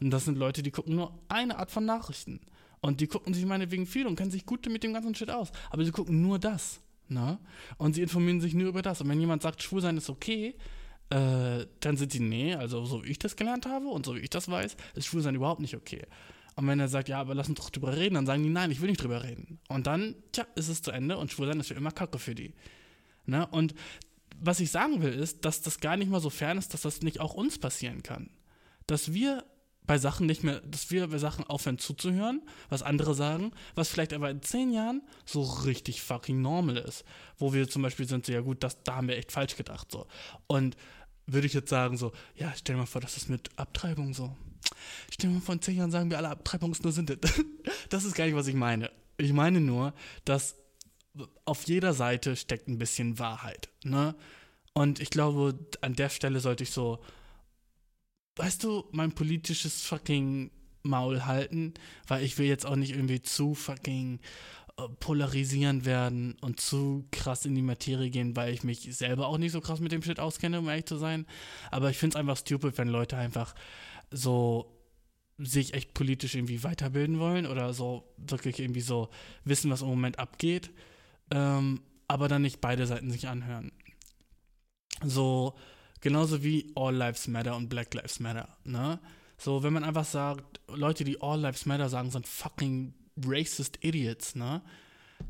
Und 0.00 0.10
das 0.10 0.24
sind 0.24 0.38
Leute, 0.38 0.62
die 0.62 0.70
gucken 0.70 0.96
nur 0.96 1.16
eine 1.28 1.58
Art 1.58 1.70
von 1.70 1.84
Nachrichten. 1.84 2.40
Und 2.80 3.00
die 3.00 3.06
gucken 3.06 3.32
sich 3.32 3.46
meinetwegen 3.46 3.86
viel 3.86 4.06
und 4.06 4.16
kennen 4.16 4.30
sich 4.30 4.44
gut 4.44 4.68
mit 4.68 4.82
dem 4.82 4.92
ganzen 4.92 5.14
Shit 5.14 5.30
aus. 5.30 5.52
Aber 5.70 5.84
sie 5.84 5.90
gucken 5.90 6.20
nur 6.20 6.38
das. 6.38 6.80
Ne? 7.08 7.38
Und 7.78 7.94
sie 7.94 8.02
informieren 8.02 8.40
sich 8.40 8.54
nur 8.54 8.68
über 8.68 8.82
das. 8.82 9.00
Und 9.00 9.08
wenn 9.08 9.20
jemand 9.20 9.42
sagt, 9.42 9.62
schwul 9.62 9.80
sein 9.80 9.96
ist 9.96 10.10
okay, 10.10 10.54
äh, 11.10 11.66
dann 11.80 11.96
sind 11.96 12.12
die, 12.12 12.20
nee, 12.20 12.54
also 12.54 12.84
so 12.84 13.04
wie 13.04 13.10
ich 13.10 13.18
das 13.18 13.36
gelernt 13.36 13.66
habe 13.66 13.88
und 13.88 14.06
so 14.06 14.14
wie 14.14 14.20
ich 14.20 14.30
das 14.30 14.48
weiß, 14.48 14.76
ist 14.94 15.06
Schwulsein 15.06 15.34
überhaupt 15.34 15.60
nicht 15.60 15.76
okay. 15.76 16.02
Und 16.56 16.66
wenn 16.68 16.78
er 16.78 16.88
sagt, 16.88 17.08
ja, 17.08 17.20
aber 17.20 17.34
lass 17.34 17.48
uns 17.48 17.58
doch 17.58 17.70
drüber 17.70 17.96
reden, 17.96 18.14
dann 18.14 18.26
sagen 18.26 18.42
die, 18.42 18.48
nein, 18.48 18.70
ich 18.70 18.80
will 18.80 18.88
nicht 18.88 19.02
drüber 19.02 19.24
reden. 19.24 19.58
Und 19.68 19.86
dann, 19.86 20.14
tja, 20.32 20.46
ist 20.54 20.68
es 20.68 20.82
zu 20.82 20.92
Ende 20.92 21.16
und 21.16 21.32
Schwulsein 21.32 21.58
ist 21.60 21.68
für 21.68 21.74
immer 21.74 21.90
Kacke 21.90 22.18
für 22.18 22.34
die. 22.34 22.54
Ne? 23.26 23.46
Und 23.48 23.74
was 24.40 24.60
ich 24.60 24.70
sagen 24.70 25.02
will, 25.02 25.12
ist, 25.12 25.44
dass 25.44 25.62
das 25.62 25.80
gar 25.80 25.96
nicht 25.96 26.10
mal 26.10 26.20
so 26.20 26.30
fern 26.30 26.58
ist, 26.58 26.72
dass 26.74 26.82
das 26.82 27.02
nicht 27.02 27.20
auch 27.20 27.34
uns 27.34 27.58
passieren 27.58 28.02
kann. 28.02 28.30
Dass 28.86 29.12
wir 29.12 29.44
bei 29.86 29.98
Sachen 29.98 30.26
nicht 30.26 30.42
mehr, 30.42 30.60
dass 30.60 30.90
wir 30.90 31.08
bei 31.08 31.18
Sachen 31.18 31.44
aufhören 31.44 31.78
zuzuhören, 31.78 32.42
was 32.70 32.82
andere 32.82 33.14
sagen, 33.14 33.52
was 33.74 33.88
vielleicht 33.88 34.12
aber 34.12 34.30
in 34.30 34.42
zehn 34.42 34.72
Jahren 34.72 35.02
so 35.26 35.42
richtig 35.42 36.02
fucking 36.02 36.40
normal 36.40 36.78
ist. 36.78 37.04
Wo 37.36 37.52
wir 37.52 37.68
zum 37.68 37.82
Beispiel 37.82 38.08
sind, 38.08 38.26
so, 38.26 38.32
ja 38.32 38.40
gut, 38.40 38.62
das, 38.62 38.82
da 38.82 38.96
haben 38.96 39.08
wir 39.08 39.16
echt 39.16 39.32
falsch 39.32 39.56
gedacht, 39.56 39.90
so. 39.92 40.06
Und 40.46 40.76
würde 41.26 41.46
ich 41.46 41.54
jetzt 41.54 41.70
sagen, 41.70 41.96
so, 41.96 42.12
ja, 42.34 42.52
stell 42.56 42.74
dir 42.74 42.80
mal 42.80 42.86
vor, 42.86 43.00
das 43.00 43.16
ist 43.16 43.28
mit 43.28 43.50
Abtreibung 43.56 44.14
so. 44.14 44.34
Stell 45.10 45.30
dir 45.30 45.36
mal 45.36 45.42
vor, 45.42 45.54
in 45.54 45.62
zehn 45.62 45.76
Jahren 45.76 45.90
sagen 45.90 46.10
wir 46.10 46.18
alle, 46.18 46.30
Abtreibung 46.30 46.72
ist 46.72 46.82
nur 46.82 46.92
Sünde. 46.92 47.18
Das 47.90 48.04
ist 48.04 48.14
gar 48.14 48.24
nicht, 48.24 48.34
was 48.34 48.46
ich 48.46 48.54
meine. 48.54 48.90
Ich 49.18 49.32
meine 49.32 49.60
nur, 49.60 49.92
dass 50.24 50.56
auf 51.44 51.64
jeder 51.64 51.92
Seite 51.92 52.34
steckt 52.34 52.66
ein 52.66 52.78
bisschen 52.78 53.18
Wahrheit, 53.18 53.68
ne? 53.84 54.16
Und 54.72 54.98
ich 54.98 55.10
glaube, 55.10 55.56
an 55.82 55.94
der 55.94 56.08
Stelle 56.08 56.40
sollte 56.40 56.64
ich 56.64 56.70
so 56.70 56.98
weißt 58.36 58.64
du, 58.64 58.84
mein 58.92 59.12
politisches 59.12 59.82
fucking 59.82 60.50
Maul 60.82 61.24
halten, 61.24 61.74
weil 62.06 62.24
ich 62.24 62.38
will 62.38 62.46
jetzt 62.46 62.66
auch 62.66 62.76
nicht 62.76 62.92
irgendwie 62.92 63.22
zu 63.22 63.54
fucking 63.54 64.20
äh, 64.76 64.88
polarisieren 65.00 65.84
werden 65.84 66.36
und 66.40 66.60
zu 66.60 67.06
krass 67.10 67.46
in 67.46 67.54
die 67.54 67.62
Materie 67.62 68.10
gehen, 68.10 68.36
weil 68.36 68.52
ich 68.52 68.64
mich 68.64 68.94
selber 68.94 69.28
auch 69.28 69.38
nicht 69.38 69.52
so 69.52 69.60
krass 69.60 69.80
mit 69.80 69.92
dem 69.92 70.02
Shit 70.02 70.20
auskenne, 70.20 70.58
um 70.58 70.68
ehrlich 70.68 70.86
zu 70.86 70.98
sein. 70.98 71.26
Aber 71.70 71.90
ich 71.90 71.96
finde 71.96 72.14
es 72.14 72.20
einfach 72.20 72.36
stupid, 72.36 72.76
wenn 72.76 72.88
Leute 72.88 73.16
einfach 73.16 73.54
so 74.10 74.70
sich 75.38 75.74
echt 75.74 75.94
politisch 75.94 76.34
irgendwie 76.34 76.62
weiterbilden 76.62 77.18
wollen 77.18 77.46
oder 77.46 77.72
so 77.72 78.14
wirklich 78.16 78.60
irgendwie 78.60 78.80
so 78.80 79.08
wissen, 79.44 79.70
was 79.70 79.82
im 79.82 79.88
Moment 79.88 80.18
abgeht, 80.18 80.70
ähm, 81.30 81.80
aber 82.06 82.28
dann 82.28 82.42
nicht 82.42 82.60
beide 82.60 82.86
Seiten 82.86 83.10
sich 83.10 83.26
anhören. 83.28 83.72
So, 85.02 85.54
Genauso 86.04 86.44
wie 86.44 86.70
All 86.74 86.94
Lives 86.94 87.28
Matter 87.28 87.56
und 87.56 87.70
Black 87.70 87.94
Lives 87.94 88.20
Matter, 88.20 88.46
ne? 88.64 89.00
So, 89.38 89.62
wenn 89.62 89.72
man 89.72 89.84
einfach 89.84 90.04
sagt, 90.04 90.60
Leute, 90.68 91.02
die 91.02 91.22
All 91.22 91.40
Lives 91.40 91.64
Matter 91.64 91.88
sagen, 91.88 92.10
sind 92.10 92.28
fucking 92.28 92.92
racist 93.24 93.82
Idiots, 93.82 94.34
ne? 94.34 94.60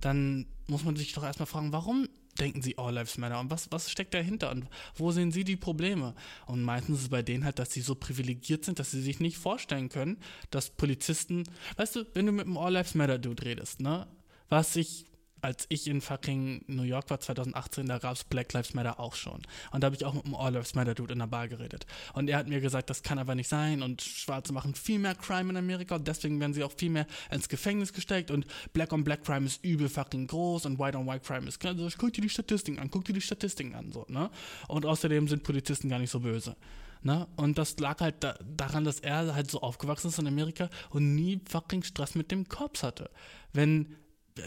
Dann 0.01 0.47
muss 0.67 0.83
man 0.83 0.97
sich 0.97 1.13
doch 1.13 1.23
erstmal 1.23 1.47
fragen, 1.47 1.73
warum 1.73 2.09
denken 2.41 2.61
sie 2.61 2.77
All 2.77 2.93
Lives 2.93 3.19
Matter 3.19 3.39
und 3.39 3.53
was, 3.53 3.71
was 3.71 3.89
steckt 3.89 4.15
dahinter 4.15 4.51
und 4.51 4.67
wo 4.97 5.13
sehen 5.13 5.31
sie 5.31 5.45
die 5.45 5.55
Probleme? 5.55 6.17
Und 6.47 6.65
meistens 6.65 6.97
ist 6.97 7.03
es 7.05 7.09
bei 7.09 7.23
denen 7.23 7.45
halt, 7.45 7.61
dass 7.61 7.73
sie 7.73 7.81
so 7.81 7.95
privilegiert 7.95 8.65
sind, 8.65 8.81
dass 8.81 8.91
sie 8.91 9.01
sich 9.01 9.21
nicht 9.21 9.39
vorstellen 9.39 9.91
können, 9.91 10.19
dass 10.51 10.71
Polizisten, 10.71 11.45
weißt 11.77 11.95
du, 11.95 12.07
wenn 12.15 12.27
du 12.27 12.33
mit 12.33 12.47
einem 12.47 12.57
All 12.57 12.73
Lives 12.73 12.97
Matter 12.97 13.21
Dude 13.21 13.45
redest, 13.45 13.81
ne? 13.81 14.09
Was 14.49 14.75
ich 14.75 15.07
als 15.44 15.66
ich 15.68 15.88
in 15.88 16.00
fucking 16.00 16.64
New 16.68 16.85
York 16.85 17.11
war 17.11 17.20
2018, 17.20 17.87
da 17.87 17.98
gab 17.98 18.14
es 18.14 18.24
Black 18.24 18.54
Lives 18.54 18.72
Matter 18.72 18.98
auch 18.98 19.14
schon. 19.14 19.42
Und 19.72 19.83
da 19.83 19.87
habe 19.87 19.94
ich 19.94 20.02
auch 20.07 20.14
mit 20.14 20.24
einem 20.24 20.35
All 20.35 20.54
Lives 20.54 20.74
Matter 20.74 20.94
Dude 20.94 21.12
in 21.12 21.18
der 21.18 21.26
Bar 21.26 21.48
geredet. 21.48 21.85
Und 22.14 22.30
er 22.30 22.38
hat 22.38 22.48
mir 22.48 22.62
gesagt, 22.62 22.88
das 22.88 23.02
kann 23.02 23.18
aber 23.18 23.35
nicht 23.35 23.48
sein 23.48 23.83
und 23.83 24.00
Schwarze 24.00 24.54
machen 24.54 24.74
viel 24.74 24.98
mehr 24.98 25.14
Crime 25.14 25.50
in 25.50 25.59
Amerika 25.59 25.96
und 25.96 26.09
deswegen 26.09 26.40
werden 26.40 26.54
sie 26.54 26.64
auch 26.64 26.72
viel 26.74 26.88
mehr 26.88 27.07
ins 27.30 27.50
Gefängnis 27.50 27.92
gesteckt 27.92 28.30
und 28.30 28.46
Black 28.72 28.90
on 28.94 29.04
Black 29.04 29.22
Crime 29.22 29.44
ist 29.44 29.62
übel 29.62 29.90
fucking 29.90 30.28
groß 30.28 30.64
und 30.64 30.78
White 30.78 30.96
on 30.96 31.07
White 31.07 31.26
Crime 31.26 31.46
ist, 31.46 31.62
also 31.62 31.88
guck 31.98 32.14
dir 32.14 32.22
die 32.22 32.30
Statistiken 32.30 32.78
an, 32.78 32.90
guck 32.90 33.04
dir 33.04 33.12
die 33.12 33.20
Statistiken 33.20 33.74
an, 33.74 33.92
so, 33.92 34.07
ne? 34.09 34.30
Und 34.68 34.87
außerdem 34.87 35.28
sind 35.28 35.42
Polizisten 35.42 35.90
gar 35.90 35.98
nicht 35.98 36.11
so 36.11 36.20
böse. 36.20 36.57
Ne? 37.02 37.28
Und 37.37 37.59
das 37.59 37.78
lag 37.80 38.00
halt 38.00 38.14
da, 38.20 38.35
daran, 38.57 38.85
dass 38.85 39.00
er 39.00 39.35
halt 39.35 39.50
so 39.50 39.61
aufgewachsen 39.61 40.09
ist 40.09 40.18
in 40.18 40.26
Amerika 40.26 40.70
und 40.88 41.14
nie 41.14 41.38
fucking 41.46 41.83
Stress 41.83 42.14
mit 42.14 42.30
dem 42.30 42.48
Cops 42.48 42.83
hatte. 42.83 43.11
Wenn 43.52 43.94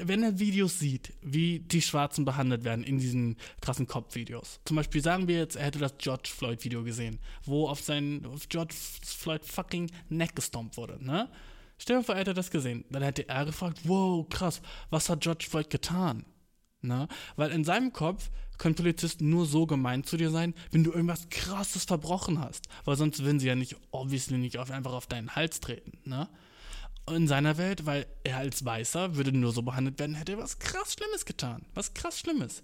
wenn 0.02 0.23
er 0.23 0.39
Videos 0.39 0.80
sieht, 0.80 1.13
wie 1.21 1.60
die 1.60 1.82
Schwarzen 1.82 2.26
behandelt 2.26 2.63
werden 2.63 2.84
in 2.84 3.00
diesen 3.00 3.38
krassen 3.62 3.88
Cop-Videos. 3.88 4.60
Zum 4.65 4.76
Beispiel 4.76 5.02
sagen 5.02 5.28
wir 5.28 5.38
jetzt, 5.38 5.56
er 5.56 5.65
hätte 5.65 5.80
das 5.80 5.97
George 5.97 6.30
Floyd-Video 6.36 6.84
gesehen, 6.84 7.19
wo 7.45 7.69
auf 7.69 7.82
seinen 7.82 8.26
auf 8.26 8.50
George 8.50 8.73
Floyd 8.73 9.45
fucking 9.45 9.89
Neck 10.10 10.36
gestompt 10.36 10.78
wurde, 10.78 11.04
ne? 11.04 11.30
Stell 11.80 11.97
dir 11.97 12.04
vor, 12.04 12.15
er 12.15 12.21
hätte 12.21 12.34
das 12.34 12.50
gesehen. 12.50 12.86
Dann 12.89 13.04
hätte 13.04 13.30
er 13.30 13.45
gefragt, 13.45 13.82
wow, 13.84 14.28
krass, 14.28 14.62
was 14.89 15.10
hat 15.10 15.21
George 15.21 15.45
Floyd 15.47 15.69
getan? 15.69 16.26
Ne? 16.82 17.08
Weil 17.36 17.52
in 17.52 17.63
seinem 17.63 17.93
Kopf 17.93 18.32
können 18.58 18.73
Polizisten 18.73 19.30
nur 19.30 19.45
so 19.45 19.67
gemein 19.67 20.04
zu 20.04 20.17
dir 20.17 20.32
sein, 20.32 20.56
wenn 20.71 20.84
du 20.84 20.91
irgendwas 20.91 21.30
krasses 21.30 21.86
verbrochen 21.86 22.39
hast. 22.39 22.67
Weil 22.86 22.95
sonst 22.95 23.23
würden 23.23 23.39
sie 23.39 23.47
ja 23.47 23.56
nicht, 23.56 23.76
obviously 23.91 24.38
nicht 24.39 24.58
auf, 24.58 24.71
einfach 24.71 24.93
auf 24.93 25.06
deinen 25.06 25.36
Hals 25.36 25.60
treten, 25.60 26.00
ne? 26.04 26.28
In 27.10 27.28
seiner 27.28 27.58
Welt, 27.58 27.86
weil 27.86 28.06
er 28.24 28.38
als 28.38 28.65
Weißer 28.65 29.15
würde 29.15 29.32
nur 29.32 29.52
so 29.52 29.62
behandelt 29.62 30.00
werden, 30.00 30.15
hätte 30.15 30.34
er 30.34 30.38
was 30.39 30.60
krass 30.60 30.93
Schlimmes 30.93 31.26
getan. 31.26 31.65
Was 31.74 31.93
krass 31.93 32.20
Schlimmes. 32.20 32.62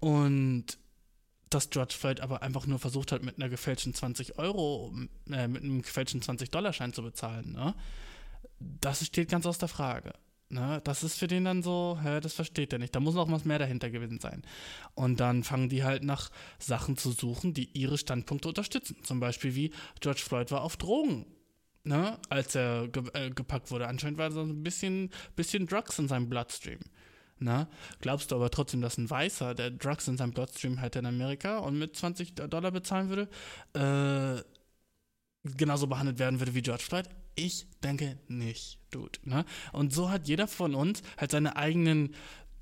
Und 0.00 0.78
dass 1.50 1.70
George 1.70 1.94
Floyd 1.96 2.20
aber 2.20 2.42
einfach 2.42 2.66
nur 2.66 2.78
versucht 2.78 3.12
hat, 3.12 3.22
mit 3.22 3.36
einer 3.36 3.48
gefälschten 3.48 3.94
20 3.94 4.38
Euro, 4.38 4.92
äh, 5.30 5.46
mit 5.46 5.62
einem 5.62 5.82
gefälschten 5.82 6.20
20-Dollar-Schein 6.20 6.92
zu 6.92 7.02
bezahlen, 7.02 7.52
ne? 7.52 7.74
Das 8.58 9.04
steht 9.04 9.28
ganz 9.28 9.44
aus 9.44 9.58
der 9.58 9.68
Frage. 9.68 10.14
Ne? 10.48 10.80
Das 10.84 11.02
ist 11.02 11.18
für 11.18 11.26
den 11.26 11.44
dann 11.44 11.62
so, 11.62 11.98
hä, 12.02 12.20
das 12.20 12.32
versteht 12.32 12.72
er 12.72 12.78
nicht. 12.78 12.94
Da 12.94 13.00
muss 13.00 13.14
noch 13.14 13.30
was 13.30 13.44
mehr 13.44 13.58
dahinter 13.58 13.90
gewesen 13.90 14.18
sein. 14.18 14.42
Und 14.94 15.20
dann 15.20 15.44
fangen 15.44 15.68
die 15.68 15.84
halt 15.84 16.04
nach 16.04 16.30
Sachen 16.58 16.96
zu 16.96 17.10
suchen, 17.10 17.52
die 17.52 17.68
ihre 17.76 17.98
Standpunkte 17.98 18.48
unterstützen. 18.48 18.96
Zum 19.02 19.20
Beispiel 19.20 19.54
wie 19.54 19.72
George 20.00 20.22
Floyd 20.24 20.50
war 20.52 20.62
auf 20.62 20.76
Drogen 20.76 21.26
ne, 21.86 22.18
als 22.28 22.54
er 22.54 22.88
ge 22.88 23.04
äh, 23.14 23.30
gepackt 23.30 23.70
wurde. 23.70 23.88
Anscheinend 23.88 24.18
war 24.18 24.30
so 24.30 24.42
ein 24.42 24.62
bisschen, 24.62 25.10
bisschen 25.36 25.66
Drugs 25.66 25.98
in 25.98 26.08
seinem 26.08 26.28
Bloodstream. 26.28 26.80
Ne? 27.38 27.68
Glaubst 28.00 28.30
du 28.30 28.36
aber 28.36 28.50
trotzdem, 28.50 28.80
dass 28.80 28.98
ein 28.98 29.08
Weißer, 29.08 29.54
der 29.54 29.70
Drugs 29.70 30.08
in 30.08 30.16
seinem 30.16 30.32
Bloodstream 30.32 30.78
hätte 30.78 30.98
in 30.98 31.06
Amerika 31.06 31.58
und 31.58 31.78
mit 31.78 31.96
20 31.96 32.34
Dollar 32.34 32.72
bezahlen 32.72 33.08
würde, 33.08 33.28
äh, 33.74 34.42
genauso 35.56 35.86
behandelt 35.86 36.18
werden 36.18 36.40
würde 36.40 36.54
wie 36.54 36.62
George 36.62 36.82
Floyd? 36.82 37.08
Ich 37.36 37.66
denke 37.84 38.18
nicht, 38.26 38.80
Dude. 38.90 39.18
Ne? 39.22 39.44
Und 39.72 39.92
so 39.92 40.10
hat 40.10 40.26
jeder 40.26 40.48
von 40.48 40.74
uns 40.74 41.02
halt 41.18 41.30
seine 41.30 41.56
eigenen 41.56 42.14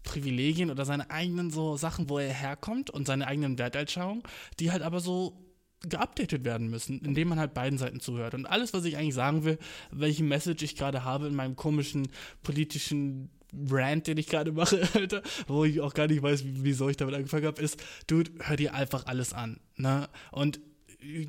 Privilegien 0.03 0.71
oder 0.71 0.85
seine 0.85 1.11
eigenen 1.11 1.51
so 1.51 1.79
Sachen, 1.79 2.11
wo 2.11 2.19
er 2.19 2.33
herkommt 2.33 2.91
und 2.91 3.07
seine 3.07 3.27
eigenen 3.27 3.59
Werteinschauungen, 3.59 4.23
die 4.61 4.71
halt 4.71 4.83
aber 4.83 5.01
so 5.01 5.44
geupdatet 5.89 6.45
werden 6.45 6.69
müssen, 6.69 7.01
indem 7.01 7.29
man 7.29 7.39
halt 7.39 7.55
beiden 7.55 7.79
Seiten 7.79 8.01
zuhört. 8.01 8.35
Und 8.35 8.47
alles, 8.47 8.73
was 8.73 8.85
ich 8.85 8.97
eigentlich 8.97 9.15
sagen 9.15 9.45
will, 9.45 9.59
welche 9.91 10.25
Message 10.25 10.63
ich 10.63 10.77
gerade 10.77 11.05
habe 11.05 11.27
in 11.27 11.35
meinem 11.35 11.57
komischen 11.57 12.09
politischen 12.43 13.31
Rant, 13.71 14.07
den 14.07 14.19
ich 14.19 14.27
gerade 14.27 14.53
mache, 14.53 14.87
Alter, 14.95 15.23
wo 15.47 15.65
ich 15.65 15.81
auch 15.81 15.95
gar 15.95 16.09
nicht 16.09 16.23
weiß, 16.23 16.45
wieso 16.45 16.89
ich 16.89 16.97
damit 16.97 17.15
angefangen 17.15 17.47
habe, 17.47 17.63
ist, 17.63 17.83
dude, 18.07 18.31
hör 18.41 18.57
dir 18.57 18.75
einfach 18.75 19.07
alles 19.07 19.33
an. 19.33 19.61
Ne? 19.77 20.09
Und 20.33 20.61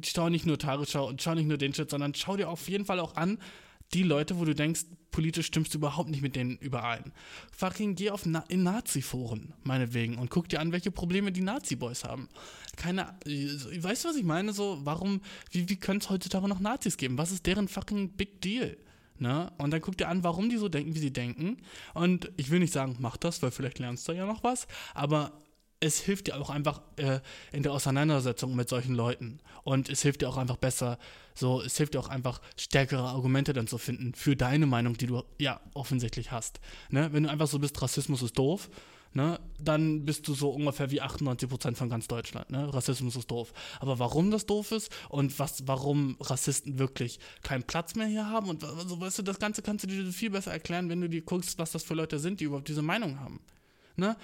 schau 0.04 0.30
nicht 0.30 0.46
nur 0.46 0.58
Tagesschau 0.58 1.08
und 1.08 1.22
schau 1.22 1.36
nicht 1.36 1.48
nur 1.48 1.58
den 1.58 1.74
Shit, 1.74 1.90
sondern 1.90 2.14
schau 2.16 2.38
dir 2.38 2.50
auf 2.50 2.68
jeden 2.70 2.86
Fall 2.86 3.00
auch 3.00 3.16
an, 3.16 3.38
die 3.94 4.04
Leute, 4.04 4.40
wo 4.40 4.46
du 4.46 4.56
denkst, 4.56 4.86
politisch 5.16 5.46
stimmst 5.46 5.74
du 5.74 5.78
überhaupt 5.78 6.10
nicht 6.10 6.22
mit 6.22 6.36
denen 6.36 6.58
überein. 6.58 7.14
Fucking 7.54 7.96
geh 7.96 8.10
auf 8.10 8.26
Na 8.26 8.44
in 8.50 8.64
Nazi-Foren, 8.64 9.54
meinetwegen, 9.64 10.18
und 10.18 10.30
guck 10.30 10.50
dir 10.50 10.60
an, 10.60 10.74
welche 10.74 10.92
Probleme 10.92 11.32
die 11.32 11.40
Nazi-Boys 11.40 12.04
haben. 12.04 12.28
Keine, 12.76 13.16
äh, 13.26 13.82
weißt 13.82 14.04
du, 14.04 14.10
was 14.10 14.18
ich 14.18 14.26
meine? 14.26 14.52
So, 14.52 14.82
warum, 14.84 15.22
wie, 15.52 15.70
wie 15.70 15.78
können 15.78 16.02
es 16.02 16.10
heutzutage 16.10 16.50
noch 16.50 16.60
Nazis 16.60 16.98
geben? 16.98 17.18
Was 17.18 17.32
ist 17.32 17.46
deren 17.46 17.70
fucking 17.70 18.10
Big 18.10 18.42
Deal? 18.42 18.76
Ne? 19.18 19.54
Und 19.58 19.72
dann 19.72 19.80
guck 19.80 19.98
dir 19.98 20.10
an, 20.10 20.22
warum 20.26 20.50
die 20.50 20.58
so 20.58 20.68
denken, 20.68 20.94
wie 20.96 21.00
sie 21.00 21.14
denken. 21.14 21.60
Und 21.94 22.30
ich 22.36 22.50
will 22.50 22.60
nicht 22.60 22.74
sagen, 22.74 22.98
mach 23.00 23.16
das, 23.16 23.42
weil 23.42 23.52
vielleicht 23.52 23.80
lernst 23.80 24.06
du 24.10 24.12
ja 24.12 24.26
noch 24.26 24.44
was, 24.44 24.68
aber 24.94 25.32
es 25.80 26.00
hilft 26.00 26.28
dir 26.28 26.40
auch 26.40 26.50
einfach 26.50 26.82
äh, 26.98 27.20
in 27.52 27.64
der 27.64 27.74
Auseinandersetzung 27.74 28.56
mit 28.56 28.70
solchen 28.70 28.96
Leuten. 28.96 29.40
Und 29.64 29.90
es 29.90 30.02
hilft 30.02 30.22
dir 30.22 30.30
auch 30.30 30.38
einfach 30.38 30.58
besser, 30.58 30.98
so, 31.34 31.62
es 31.62 31.78
hilft 31.78 31.94
dir 31.94 32.00
auch 32.00 32.08
einfach 32.08 32.42
stärkere 32.58 33.04
Argumente 33.04 33.54
dann 33.54 33.68
zu 33.68 33.78
finden 33.78 34.14
für 34.14 34.36
deine 34.36 34.66
Meinung, 34.66 34.98
die 34.98 35.08
du 35.08 35.24
ja 35.40 35.60
offensichtlich 35.74 36.32
hast. 36.32 36.60
Ne? 36.90 37.10
Wenn 37.12 37.24
du 37.24 37.30
einfach 37.30 37.48
so 37.48 37.60
bist, 37.60 37.82
Rassismus 37.82 38.22
ist 38.22 38.38
doof, 38.38 38.70
ne? 39.14 39.40
dann 39.60 40.06
bist 40.06 40.28
du 40.28 40.34
so 40.34 40.50
ungefähr 40.50 40.92
wie 40.92 41.02
98% 41.02 41.76
von 41.76 41.90
ganz 41.90 42.08
Deutschland. 42.08 42.50
Ne? 42.52 42.74
Rassismus 42.74 43.18
ist 43.18 43.30
doof. 43.30 43.54
Aber 43.80 44.00
warum 44.00 44.32
das 44.32 44.46
doof 44.46 44.72
ist 44.72 44.92
und 45.10 45.38
was, 45.40 45.68
warum 45.68 46.16
Rassisten 46.22 46.80
wirklich 46.80 47.20
keinen 47.44 47.64
Platz 47.64 47.96
mehr 47.96 48.08
hier 48.08 48.30
haben 48.30 48.48
und 48.48 48.62
so, 48.62 49.00
weißt 49.00 49.20
du, 49.20 49.24
das 49.24 49.40
Ganze 49.40 49.62
kannst 49.62 49.84
du 49.84 49.88
dir 49.88 50.06
viel 50.14 50.30
besser 50.30 50.54
erklären, 50.54 50.90
wenn 50.90 51.02
du 51.02 51.10
dir 51.10 51.22
guckst, 51.22 51.60
was 51.60 51.72
das 51.72 51.84
für 51.84 51.96
Leute 51.96 52.18
sind, 52.18 52.40
die 52.40 52.46
überhaupt 52.46 52.70
diese 52.70 52.82
Meinung 52.82 53.20
haben. 53.20 53.42
Ne? 53.98 54.16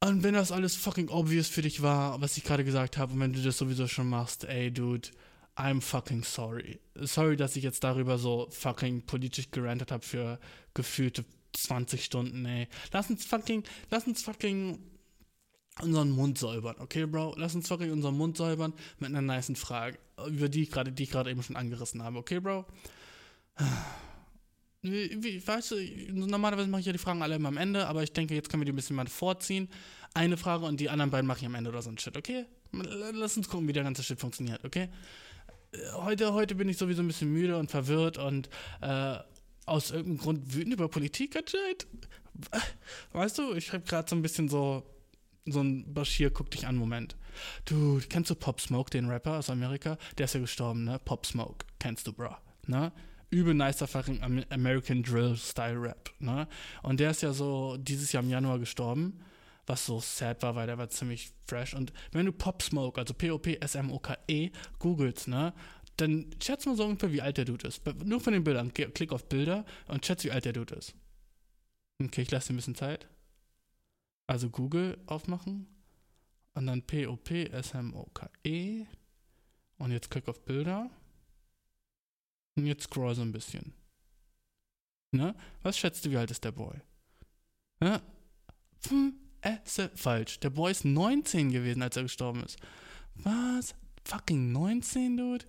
Und 0.00 0.22
wenn 0.22 0.34
das 0.34 0.52
alles 0.52 0.76
fucking 0.76 1.08
obvious 1.08 1.48
für 1.48 1.62
dich 1.62 1.82
war, 1.82 2.20
was 2.20 2.36
ich 2.36 2.44
gerade 2.44 2.64
gesagt 2.64 2.98
habe, 2.98 3.14
und 3.14 3.20
wenn 3.20 3.32
du 3.32 3.42
das 3.42 3.56
sowieso 3.56 3.88
schon 3.88 4.08
machst, 4.08 4.44
ey, 4.44 4.70
dude, 4.70 5.08
I'm 5.56 5.80
fucking 5.80 6.24
sorry. 6.24 6.80
Sorry, 6.96 7.36
dass 7.36 7.56
ich 7.56 7.62
jetzt 7.62 7.84
darüber 7.84 8.18
so 8.18 8.48
fucking 8.50 9.02
politisch 9.06 9.50
gerantet 9.50 9.92
habe 9.92 10.04
für 10.04 10.38
gefühlte 10.74 11.24
20 11.52 12.04
Stunden, 12.04 12.44
ey. 12.44 12.68
Lass 12.92 13.08
uns 13.08 13.24
fucking, 13.24 13.62
lass 13.90 14.06
uns 14.06 14.22
fucking 14.22 14.78
unseren 15.80 16.10
Mund 16.10 16.38
säubern, 16.38 16.76
okay, 16.78 17.06
Bro? 17.06 17.34
Lass 17.36 17.54
uns 17.54 17.68
fucking 17.68 17.90
unseren 17.90 18.16
Mund 18.16 18.36
säubern 18.36 18.74
mit 18.98 19.14
einer 19.14 19.22
niceen 19.22 19.56
Frage, 19.56 19.98
über 20.28 20.48
die 20.48 20.62
ich 20.62 20.70
gerade 20.70 21.30
eben 21.30 21.42
schon 21.42 21.56
angerissen 21.56 22.02
habe, 22.02 22.18
okay, 22.18 22.40
Bro? 22.40 22.66
Wie, 24.84 25.46
weißt 25.46 25.70
du, 25.70 25.76
normalerweise 26.12 26.68
mache 26.68 26.80
ich 26.80 26.86
ja 26.86 26.92
die 26.92 26.98
Fragen 26.98 27.22
alle 27.22 27.36
immer 27.36 27.48
am 27.48 27.56
Ende, 27.56 27.86
aber 27.86 28.02
ich 28.02 28.12
denke, 28.12 28.34
jetzt 28.34 28.50
können 28.50 28.60
wir 28.60 28.66
die 28.66 28.72
ein 28.72 28.76
bisschen 28.76 28.96
mal 28.96 29.06
vorziehen. 29.06 29.68
Eine 30.12 30.36
Frage 30.36 30.66
und 30.66 30.78
die 30.78 30.90
anderen 30.90 31.10
beiden 31.10 31.26
mache 31.26 31.38
ich 31.40 31.46
am 31.46 31.54
Ende 31.54 31.70
oder 31.70 31.80
so 31.80 31.88
ein 31.88 31.96
Shit, 31.96 32.18
okay? 32.18 32.44
Lass 32.72 33.38
uns 33.38 33.48
gucken, 33.48 33.66
wie 33.66 33.72
der 33.72 33.82
ganze 33.82 34.02
Shit 34.02 34.20
funktioniert, 34.20 34.62
okay? 34.62 34.90
Heute, 35.94 36.34
heute 36.34 36.54
bin 36.54 36.68
ich 36.68 36.76
sowieso 36.76 37.02
ein 37.02 37.06
bisschen 37.06 37.32
müde 37.32 37.56
und 37.56 37.70
verwirrt 37.70 38.18
und 38.18 38.50
äh, 38.82 39.16
aus 39.64 39.90
irgendeinem 39.90 40.18
Grund 40.18 40.54
wütend 40.54 40.74
über 40.74 40.88
Politik 40.88 41.34
anscheinend. 41.34 41.86
Weißt 43.12 43.38
du, 43.38 43.54
ich 43.54 43.72
habe 43.72 43.84
gerade 43.84 44.08
so 44.08 44.16
ein 44.16 44.22
bisschen 44.22 44.50
so 44.50 44.84
so 45.46 45.60
ein 45.60 45.92
Bashir 45.92 46.30
guck 46.30 46.50
dich 46.50 46.66
an 46.66 46.76
Moment. 46.76 47.16
Du, 47.64 48.00
kennst 48.08 48.30
du 48.30 48.34
Pop 48.34 48.60
Smoke, 48.60 48.90
den 48.90 49.08
Rapper 49.08 49.38
aus 49.38 49.50
Amerika? 49.50 49.98
Der 50.18 50.24
ist 50.24 50.34
ja 50.34 50.40
gestorben, 50.40 50.84
ne? 50.84 50.98
Pop 51.04 51.26
Smoke, 51.26 51.66
kennst 51.78 52.06
du, 52.06 52.12
bro, 52.12 52.36
ne? 52.66 52.92
Übel 53.34 53.54
nicer 53.54 53.86
fucking 53.86 54.22
American 54.50 55.02
Drill 55.02 55.36
Style 55.36 55.82
Rap, 55.82 56.10
ne? 56.20 56.48
Und 56.82 57.00
der 57.00 57.10
ist 57.10 57.22
ja 57.22 57.32
so 57.32 57.76
dieses 57.76 58.12
Jahr 58.12 58.22
im 58.22 58.30
Januar 58.30 58.58
gestorben, 58.58 59.20
was 59.66 59.84
so 59.84 60.00
sad 60.00 60.42
war, 60.42 60.54
weil 60.54 60.66
der 60.66 60.78
war 60.78 60.88
ziemlich 60.88 61.32
fresh. 61.46 61.74
Und 61.74 61.92
wenn 62.12 62.26
du 62.26 62.32
Pop 62.32 62.62
Smoke, 62.62 63.00
also 63.00 63.14
P-O-P-S-M-O-K-E, 63.14 64.50
googelst, 64.78 65.28
ne? 65.28 65.52
Dann 65.96 66.30
schätz 66.42 66.66
mal 66.66 66.76
so 66.76 66.84
ungefähr, 66.84 67.12
wie 67.12 67.22
alt 67.22 67.36
der 67.36 67.44
Dude 67.44 67.68
ist. 67.68 67.82
Nur 68.04 68.20
von 68.20 68.32
den 68.32 68.44
Bildern. 68.44 68.72
Klick 68.74 69.12
auf 69.12 69.28
Bilder 69.28 69.64
und 69.86 70.04
schätz, 70.04 70.24
wie 70.24 70.32
alt 70.32 70.44
der 70.44 70.52
Dude 70.52 70.74
ist. 70.74 70.94
Okay, 72.02 72.22
ich 72.22 72.30
lasse 72.30 72.48
dir 72.48 72.54
ein 72.54 72.56
bisschen 72.56 72.74
Zeit. 72.74 73.06
Also 74.26 74.50
Google 74.50 74.98
aufmachen 75.06 75.68
und 76.54 76.66
dann 76.66 76.82
P-O-P-S-M-O-K-E 76.82 78.86
und 79.78 79.92
jetzt 79.92 80.10
klick 80.10 80.28
auf 80.28 80.44
Bilder. 80.44 80.90
Und 82.56 82.66
jetzt 82.66 82.84
scroll 82.84 83.14
so 83.14 83.22
ein 83.22 83.32
bisschen. 83.32 83.74
Ne? 85.12 85.34
Was 85.62 85.78
schätzt 85.78 86.04
du, 86.04 86.10
wie 86.10 86.16
alt 86.16 86.30
ist 86.30 86.44
der 86.44 86.52
Boy? 86.52 86.80
Ne? 87.80 88.00
Hm, 88.88 89.14
äh, 89.40 89.58
falsch. 89.94 90.40
Der 90.40 90.50
Boy 90.50 90.72
ist 90.72 90.84
19 90.84 91.52
gewesen, 91.52 91.82
als 91.82 91.96
er 91.96 92.02
gestorben 92.04 92.42
ist. 92.42 92.58
Was? 93.16 93.74
Fucking 94.04 94.52
19, 94.52 95.16
Dude? 95.16 95.44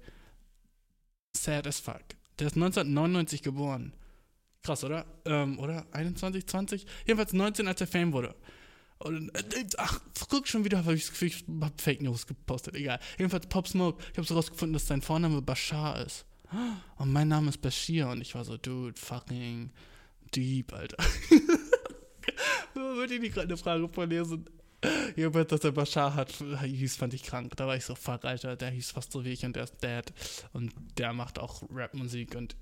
Sad 1.35 1.67
as 1.67 1.79
fuck. 1.79 2.03
Der 2.39 2.47
ist 2.47 2.55
1999 2.55 3.41
geboren. 3.41 3.93
Krass, 4.63 4.83
oder? 4.83 5.05
Ähm, 5.25 5.59
oder? 5.59 5.85
21, 5.91 6.47
20? 6.47 6.85
Jedenfalls 7.05 7.33
19, 7.33 7.67
als 7.67 7.81
er 7.81 7.87
Fame 7.87 8.13
wurde. 8.13 8.35
Und, 8.97 9.29
äh, 9.35 9.65
ach, 9.77 9.99
guck 10.29 10.47
schon 10.47 10.63
wieder, 10.63 10.79
habe 10.79 10.95
ich, 10.95 11.11
hab 11.61 11.81
Fake 11.81 12.01
News 12.01 12.25
gepostet. 12.25 12.75
Egal. 12.75 12.99
Jedenfalls 13.17 13.47
Pop 13.47 13.67
Smoke. 13.67 14.03
Ich 14.11 14.17
habe 14.17 14.27
so 14.27 14.35
rausgefunden, 14.35 14.73
dass 14.73 14.87
sein 14.87 15.01
Vorname 15.01 15.41
Bashar 15.41 16.05
ist. 16.05 16.25
Und 16.97 17.11
mein 17.11 17.27
Name 17.27 17.49
ist 17.49 17.61
Bashir 17.61 18.07
und 18.09 18.21
ich 18.21 18.35
war 18.35 18.45
so, 18.45 18.57
dude, 18.57 18.99
fucking 18.99 19.71
deep, 20.33 20.73
Alter. 20.73 20.97
Würde 22.73 23.13
ich 23.13 23.21
nicht 23.21 23.33
gerade 23.33 23.47
eine 23.47 23.57
Frage 23.57 23.87
vorlesen? 23.87 24.45
Jemand, 25.15 25.51
dass 25.51 25.61
der 25.61 25.71
Bashar 25.71 26.13
hat, 26.13 26.31
hieß, 26.31 26.97
fand 26.97 27.13
ich 27.13 27.23
krank. 27.23 27.55
Da 27.55 27.67
war 27.67 27.75
ich 27.75 27.85
so, 27.85 27.95
fuck, 27.95 28.25
Alter, 28.25 28.55
der 28.55 28.69
hieß 28.69 28.91
fast 28.91 29.11
so 29.11 29.25
wie 29.25 29.31
ich 29.31 29.45
und 29.45 29.55
der 29.55 29.63
ist 29.63 29.81
dead. 29.81 30.13
Und 30.53 30.73
der 30.97 31.13
macht 31.13 31.39
auch 31.39 31.63
Rapmusik 31.69 32.35
und 32.35 32.55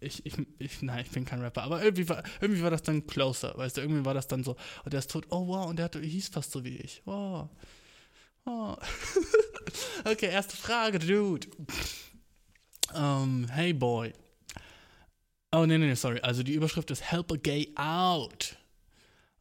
ich, 0.00 0.24
ich, 0.26 0.34
ich, 0.58 0.82
nein, 0.82 1.04
ich 1.04 1.10
bin 1.10 1.24
kein 1.24 1.40
Rapper. 1.40 1.62
Aber 1.62 1.82
irgendwie 1.82 2.08
war, 2.08 2.22
irgendwie 2.40 2.62
war 2.62 2.70
das 2.70 2.82
dann 2.82 3.06
closer, 3.06 3.56
weißt 3.56 3.76
du, 3.76 3.80
irgendwie 3.80 4.04
war 4.04 4.14
das 4.14 4.28
dann 4.28 4.44
so, 4.44 4.56
und 4.84 4.92
der 4.92 5.00
ist 5.00 5.10
tot, 5.10 5.26
oh 5.30 5.46
wow, 5.46 5.66
und 5.66 5.76
der 5.76 5.86
hat, 5.86 5.96
hieß 5.96 6.28
fast 6.28 6.52
so 6.52 6.64
wie 6.64 6.76
ich. 6.76 7.02
Wow. 7.04 7.48
Oh. 8.44 8.76
okay, 10.04 10.26
erste 10.26 10.56
Frage, 10.56 10.98
dude. 10.98 11.48
Um, 12.94 13.48
hey 13.48 13.72
boy. 13.72 14.12
Oh, 15.52 15.66
nee, 15.66 15.78
nee, 15.78 15.86
nee, 15.86 15.94
sorry. 15.94 16.20
Also 16.20 16.42
die 16.42 16.54
Überschrift 16.54 16.90
ist 16.90 17.02
Help 17.02 17.32
a 17.32 17.36
Gay 17.36 17.72
Out. 17.76 18.56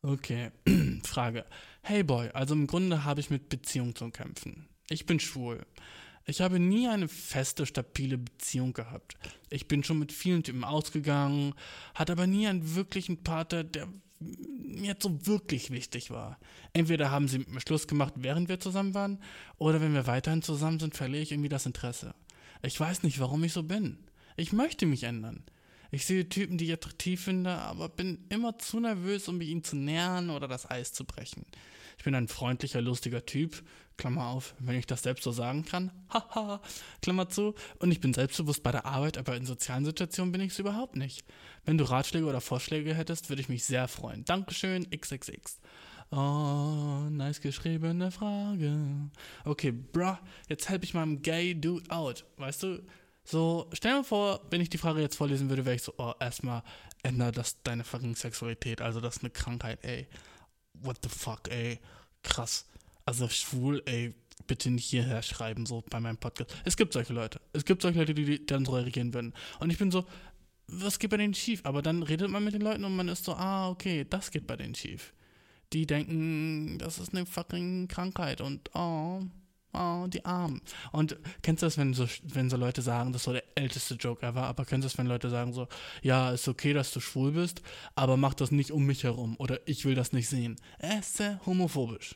Okay. 0.02 0.52
Frage. 1.04 1.46
Hey 1.84 2.02
boy, 2.04 2.30
also 2.34 2.56
im 2.56 2.66
Grunde 2.66 3.04
habe 3.04 3.20
ich 3.20 3.30
mit 3.30 3.50
Beziehung 3.50 3.96
zu 3.96 4.10
kämpfen. 4.10 4.68
Ich 4.90 5.06
bin 5.06 5.20
schwul. 5.20 5.66
Ich 6.26 6.42
habe 6.42 6.60
nie 6.60 6.88
eine 6.88 7.08
feste, 7.08 7.66
stabile 7.66 8.18
Beziehung 8.18 8.74
gehabt. 8.74 9.16
Ich 9.50 9.68
bin 9.68 9.84
schon 9.84 10.00
mit 10.00 10.12
vielen 10.12 10.44
Typen 10.44 10.64
ausgegangen, 10.64 11.54
hatte 11.94 12.14
aber 12.14 12.26
nie 12.26 12.48
einen 12.48 12.76
wirklichen 12.76 13.24
Partner, 13.24 13.64
der 13.64 13.88
mir 14.20 14.96
so 15.00 15.28
wirklich 15.28 15.72
wichtig 15.72 16.10
war. 16.10 16.40
Entweder 16.72 17.12
haben 17.12 17.28
sie 17.28 17.40
mit 17.40 17.50
mir 17.50 17.60
Schluss 17.60 17.88
gemacht, 17.88 18.14
während 18.18 18.48
wir 18.48 18.60
zusammen 18.60 18.94
waren, 18.94 19.20
oder 19.58 19.82
wenn 19.82 19.94
wir 19.94 20.08
weiterhin 20.08 20.42
zusammen 20.42 20.80
sind, 20.80 20.96
verliere 20.96 21.24
ich 21.24 21.32
irgendwie 21.32 21.50
das 21.50 21.66
Interesse. 21.66 22.16
Ich 22.64 22.80
weiß 22.80 23.04
nicht, 23.04 23.20
warum 23.20 23.44
ich 23.44 23.54
so 23.54 23.64
bin. 23.64 23.98
Ich 24.38 24.54
möchte 24.54 24.86
mich 24.86 25.04
ändern. 25.04 25.44
Ich 25.92 26.06
sehe 26.06 26.28
Typen, 26.28 26.58
die 26.58 26.66
ich 26.66 26.74
attraktiv 26.74 27.24
finde, 27.24 27.52
aber 27.52 27.90
bin 27.90 28.26
immer 28.30 28.58
zu 28.58 28.80
nervös, 28.80 29.28
um 29.28 29.38
mich 29.38 29.50
ihnen 29.50 29.64
zu 29.64 29.76
nähern 29.76 30.32
oder 30.32 30.48
das 30.48 30.70
Eis 30.72 30.92
zu 30.92 31.06
brechen. 31.06 31.46
Ich 31.98 32.04
bin 32.04 32.16
ein 32.16 32.28
freundlicher, 32.28 32.82
lustiger 32.82 33.26
Typ, 33.26 33.64
Klammer 33.98 34.26
auf, 34.28 34.56
wenn 34.58 34.76
ich 34.76 34.88
das 34.88 35.04
selbst 35.04 35.24
so 35.24 35.32
sagen 35.32 35.66
kann, 35.66 35.92
haha, 36.10 36.62
Klammer 37.02 37.30
zu, 37.30 37.54
und 37.78 37.92
ich 37.92 38.00
bin 38.00 38.14
selbstbewusst 38.14 38.64
bei 38.64 38.72
der 38.72 38.86
Arbeit, 38.86 39.18
aber 39.20 39.36
in 39.36 39.46
sozialen 39.46 39.86
Situationen 39.86 40.32
bin 40.32 40.42
ich 40.42 40.54
es 40.54 40.60
überhaupt 40.60 40.96
nicht. 40.96 41.24
Wenn 41.66 41.78
du 41.78 41.84
Ratschläge 41.84 42.26
oder 42.26 42.42
Vorschläge 42.42 42.96
hättest, 42.96 43.30
würde 43.30 43.42
ich 43.42 43.50
mich 43.50 43.64
sehr 43.64 43.88
freuen. 43.88 44.26
Dankeschön, 44.26 44.90
XXX. 44.90 45.60
Oh, 46.16 47.10
nice 47.10 47.42
geschriebene 47.42 48.12
Frage. 48.12 49.10
Okay, 49.46 49.72
bruh, 49.72 50.16
jetzt 50.48 50.70
help 50.70 50.84
ich 50.84 50.94
meinem 50.94 51.24
gay 51.24 51.56
Dude 51.56 51.90
out. 51.90 52.24
Weißt 52.38 52.62
du? 52.62 52.84
So, 53.24 53.68
stell 53.74 53.98
dir 53.98 54.04
vor, 54.04 54.42
wenn 54.52 54.62
ich 54.62 54.70
die 54.70 54.78
Frage 54.78 55.02
jetzt 55.02 55.16
vorlesen 55.16 55.50
würde, 55.50 55.66
wäre 55.66 55.76
ich 55.76 55.82
so, 55.82 55.92
oh, 55.98 56.14
erstmal 56.20 56.62
ändere 57.02 57.32
das 57.32 57.64
deine 57.64 57.84
fucking 57.84 58.16
Sexualität. 58.16 58.80
Also, 58.80 59.02
das 59.02 59.18
ist 59.18 59.24
eine 59.24 59.32
Krankheit, 59.32 59.80
ey. 59.84 60.08
What 60.74 61.00
the 61.02 61.10
fuck, 61.10 61.50
ey. 61.50 61.80
Krass. 62.22 62.68
Also, 63.06 63.28
schwul, 63.28 63.82
ey, 63.88 64.14
bitte 64.46 64.70
nicht 64.70 64.86
hierher 64.86 65.24
schreiben, 65.24 65.66
so 65.66 65.84
bei 65.90 66.00
meinem 66.00 66.18
Podcast. 66.18 66.54
Es 66.64 66.78
gibt 66.78 66.94
solche 66.94 67.14
Leute. 67.14 67.42
Es 67.54 67.66
gibt 67.66 67.82
solche 67.82 67.98
Leute, 67.98 68.14
die 68.14 68.46
dann 68.46 68.66
so 68.66 68.74
reagieren 68.74 69.16
würden. 69.16 69.34
Und 69.60 69.72
ich 69.72 69.80
bin 69.80 69.90
so, 69.90 70.06
was 70.68 71.00
geht 71.00 71.10
bei 71.10 71.18
denen 71.18 71.34
schief? 71.34 71.62
Aber 71.64 71.82
dann 71.82 72.04
redet 72.04 72.30
man 72.30 72.44
mit 72.44 72.54
den 72.54 72.62
Leuten 72.62 72.84
und 72.84 72.96
man 72.96 73.08
ist 73.08 73.26
so, 73.26 73.34
ah, 73.34 73.70
okay, 73.70 74.06
das 74.08 74.30
geht 74.30 74.46
bei 74.46 74.58
denen 74.58 74.76
schief 74.76 75.12
die 75.74 75.86
denken, 75.86 76.78
das 76.78 77.00
ist 77.00 77.14
eine 77.14 77.26
fucking 77.26 77.88
Krankheit 77.88 78.42
und 78.42 78.70
oh, 78.76 79.22
oh, 79.74 80.06
die 80.08 80.24
Armen. 80.26 80.62
Und 80.92 81.18
kennst 81.42 81.62
du 81.62 81.66
das, 81.66 81.78
wenn 81.78 81.94
so, 81.94 82.08
wenn 82.24 82.50
so 82.50 82.58
Leute 82.58 82.82
sagen, 82.82 83.12
das 83.12 83.24
so 83.24 83.34
der 83.34 83.44
älteste 83.56 83.96
Joke 83.96 84.26
ever, 84.26 84.44
aber 84.44 84.66
kennst 84.66 84.86
du 84.86 84.90
das, 84.90 84.98
wenn 84.98 85.08
Leute 85.08 85.30
sagen 85.30 85.54
so, 85.54 85.68
ja, 86.02 86.32
ist 86.32 86.48
okay, 86.48 86.74
dass 86.74 86.92
du 86.92 87.00
schwul 87.00 87.32
bist, 87.32 87.62
aber 87.96 88.18
mach 88.18 88.34
das 88.34 88.52
nicht 88.52 88.72
um 88.72 88.86
mich 88.86 89.04
herum 89.04 89.36
oder 89.40 89.60
ich 89.66 89.86
will 89.86 89.96
das 89.96 90.14
nicht 90.14 90.30
sehen. 90.30 90.56
Es 90.80 91.08
ist 91.08 91.18
sehr 91.18 91.40
homophobisch. 91.46 92.16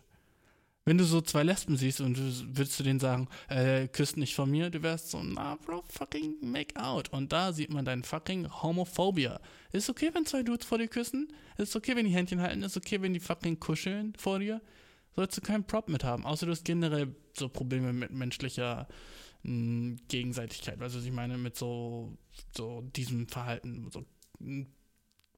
Wenn 0.87 0.97
du 0.97 1.03
so 1.03 1.19
zwei 1.19 1.43
Lesben 1.43 1.75
siehst 1.75 1.99
und 1.99 2.15
du 2.15 2.21
würdest 2.57 2.79
du 2.79 2.83
denen 2.83 3.01
sagen, 3.01 3.27
äh, 3.49 3.89
küsst 3.89 4.15
nicht 4.15 4.33
von 4.33 4.49
mir, 4.49 4.69
du 4.69 4.81
wärst 4.83 5.11
so, 5.11 5.21
na, 5.21 5.57
bro, 5.65 5.83
fucking 5.89 6.37
make 6.39 6.81
out. 6.81 7.11
Und 7.11 7.33
da 7.33 7.51
sieht 7.51 7.73
man 7.73 7.83
dein 7.83 8.03
fucking 8.03 8.47
Homophobia. 8.63 9.41
Ist 9.73 9.89
okay, 9.89 10.11
wenn 10.13 10.25
zwei 10.25 10.43
Dudes 10.43 10.65
vor 10.65 10.77
dir 10.77 10.87
küssen? 10.87 11.27
Ist 11.57 11.75
okay, 11.75 11.93
wenn 11.97 12.05
die 12.05 12.13
Händchen 12.13 12.39
halten? 12.39 12.63
Ist 12.63 12.77
okay, 12.77 13.01
wenn 13.01 13.13
die 13.13 13.19
fucking 13.19 13.59
kuscheln 13.59 14.13
vor 14.17 14.39
dir? 14.39 14.61
Sollst 15.17 15.35
du 15.35 15.41
keinen 15.41 15.65
Prop 15.65 15.89
mit 15.89 16.05
haben. 16.05 16.25
Außer 16.25 16.45
du 16.45 16.53
hast 16.53 16.63
generell 16.63 17.13
so 17.37 17.49
Probleme 17.49 17.91
mit 17.91 18.11
menschlicher 18.11 18.87
mh, 19.43 19.97
Gegenseitigkeit. 20.07 20.79
Weißt 20.79 20.95
du, 20.95 20.99
was 20.99 21.05
ich 21.05 21.11
meine? 21.11 21.37
Mit 21.37 21.57
so, 21.57 22.17
so 22.55 22.79
diesem 22.95 23.27
Verhalten. 23.27 23.89
So, 23.91 24.05
mh, 24.39 24.67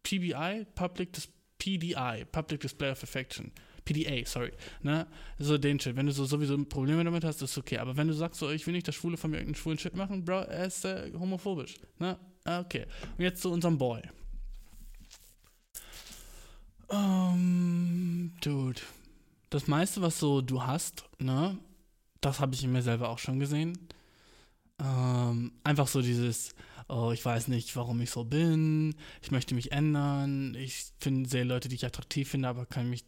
PBI, 0.03 0.67
Public 0.75 1.13
Dis 1.13 1.27
PDI, 1.57 2.25
Public 2.31 2.61
Display 2.61 2.91
of 2.91 3.01
Affection. 3.01 3.51
PDA, 3.89 4.25
sorry. 4.25 4.51
Ne? 4.81 5.07
So 5.39 5.57
den 5.57 5.79
Shit. 5.79 5.95
Wenn 5.95 6.05
du 6.05 6.11
so 6.11 6.25
sowieso 6.25 6.57
Probleme 6.65 7.03
damit 7.03 7.23
hast, 7.23 7.41
ist 7.41 7.57
okay. 7.57 7.79
Aber 7.79 7.97
wenn 7.97 8.07
du 8.07 8.13
sagst, 8.13 8.39
so, 8.39 8.49
ich 8.49 8.65
will 8.67 8.73
nicht, 8.73 8.87
dass 8.87 8.95
Schwule 8.95 9.17
von 9.17 9.31
mir 9.31 9.37
irgendeinen 9.37 9.61
schwulen 9.61 9.79
Shit 9.79 9.95
machen, 9.95 10.23
Bro, 10.23 10.41
er 10.41 10.65
ist 10.65 10.85
äh, 10.85 11.11
homophobisch. 11.17 11.75
Ne? 11.97 12.17
Ah, 12.45 12.59
Okay. 12.59 12.85
Und 13.17 13.23
jetzt 13.23 13.41
zu 13.41 13.51
unserem 13.51 13.77
Boy. 13.77 14.01
Ähm, 16.89 18.33
Dude. 18.41 18.81
Das 19.49 19.67
meiste, 19.67 20.01
was 20.01 20.19
so 20.19 20.41
du 20.41 20.63
hast, 20.63 21.05
ne, 21.17 21.57
das 22.21 22.39
habe 22.39 22.53
ich 22.53 22.63
in 22.63 22.71
mir 22.71 22.83
selber 22.83 23.09
auch 23.09 23.17
schon 23.17 23.39
gesehen. 23.39 23.75
Ähm, 24.79 25.51
einfach 25.63 25.87
so 25.87 26.01
dieses, 26.01 26.53
oh, 26.89 27.11
ich 27.11 27.23
weiß 27.23 27.47
nicht, 27.47 27.75
warum 27.75 28.01
ich 28.01 28.09
so 28.09 28.23
bin, 28.23 28.95
ich 29.21 29.29
möchte 29.31 29.53
mich 29.53 29.71
ändern, 29.71 30.55
ich 30.55 30.87
finde 30.99 31.29
sehr 31.29 31.45
Leute, 31.45 31.69
die 31.69 31.75
ich 31.75 31.85
attraktiv 31.85 32.29
finde, 32.29 32.47
aber 32.47 32.65
kann 32.65 32.89
mich, 32.89 33.05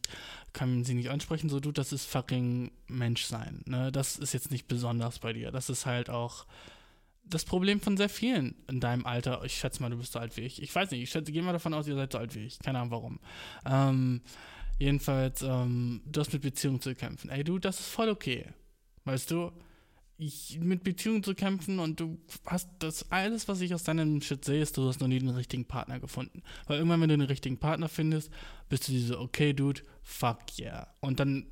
kann 0.52 0.84
sie 0.84 0.94
nicht 0.94 1.10
ansprechen, 1.10 1.50
so 1.50 1.58
du, 1.58 1.72
das 1.72 1.92
ist 1.92 2.06
fucking 2.06 2.70
Menschsein, 2.86 3.62
ne, 3.66 3.90
das 3.90 4.16
ist 4.16 4.32
jetzt 4.32 4.52
nicht 4.52 4.68
besonders 4.68 5.18
bei 5.18 5.32
dir, 5.32 5.50
das 5.50 5.68
ist 5.68 5.84
halt 5.84 6.10
auch 6.10 6.46
das 7.24 7.44
Problem 7.44 7.80
von 7.80 7.96
sehr 7.96 8.08
vielen 8.08 8.54
in 8.68 8.80
deinem 8.80 9.04
Alter, 9.04 9.44
ich 9.44 9.58
schätze 9.58 9.82
mal, 9.82 9.90
du 9.90 9.98
bist 9.98 10.12
so 10.12 10.20
alt 10.20 10.36
wie 10.36 10.42
ich, 10.42 10.62
ich 10.62 10.74
weiß 10.74 10.92
nicht, 10.92 11.02
ich 11.02 11.10
schätze, 11.10 11.32
gehe 11.32 11.42
mal 11.42 11.52
davon 11.52 11.74
aus, 11.74 11.88
ihr 11.88 11.96
seid 11.96 12.12
so 12.12 12.18
alt 12.18 12.34
wie 12.36 12.44
ich, 12.44 12.60
keine 12.60 12.78
Ahnung 12.78 12.92
warum, 12.92 13.20
ähm, 13.66 14.22
jedenfalls, 14.78 15.42
ähm, 15.42 16.02
du 16.06 16.20
hast 16.20 16.32
mit 16.32 16.42
Beziehungen 16.42 16.80
zu 16.80 16.94
kämpfen, 16.94 17.30
ey 17.30 17.42
du, 17.42 17.58
das 17.58 17.80
ist 17.80 17.88
voll 17.88 18.10
okay, 18.10 18.46
weißt 19.04 19.32
du, 19.32 19.50
ich, 20.24 20.58
mit 20.60 20.84
Beziehungen 20.84 21.22
zu 21.22 21.34
kämpfen 21.34 21.78
und 21.78 22.00
du 22.00 22.18
hast 22.46 22.68
das 22.78 23.10
alles, 23.10 23.48
was 23.48 23.60
ich 23.60 23.74
aus 23.74 23.84
deinem 23.84 24.20
Shit 24.20 24.44
sehe, 24.44 24.62
ist, 24.62 24.76
du 24.76 24.88
hast 24.88 25.00
noch 25.00 25.08
nie 25.08 25.18
den 25.18 25.30
richtigen 25.30 25.64
Partner 25.64 26.00
gefunden. 26.00 26.42
Weil 26.66 26.78
irgendwann, 26.78 27.00
wenn 27.00 27.08
du 27.08 27.18
den 27.18 27.26
richtigen 27.26 27.58
Partner 27.58 27.88
findest, 27.88 28.30
bist 28.68 28.88
du 28.88 28.92
diese, 28.92 29.20
okay, 29.20 29.52
Dude, 29.52 29.82
fuck 30.02 30.58
yeah. 30.58 30.88
Und 31.00 31.20
dann 31.20 31.46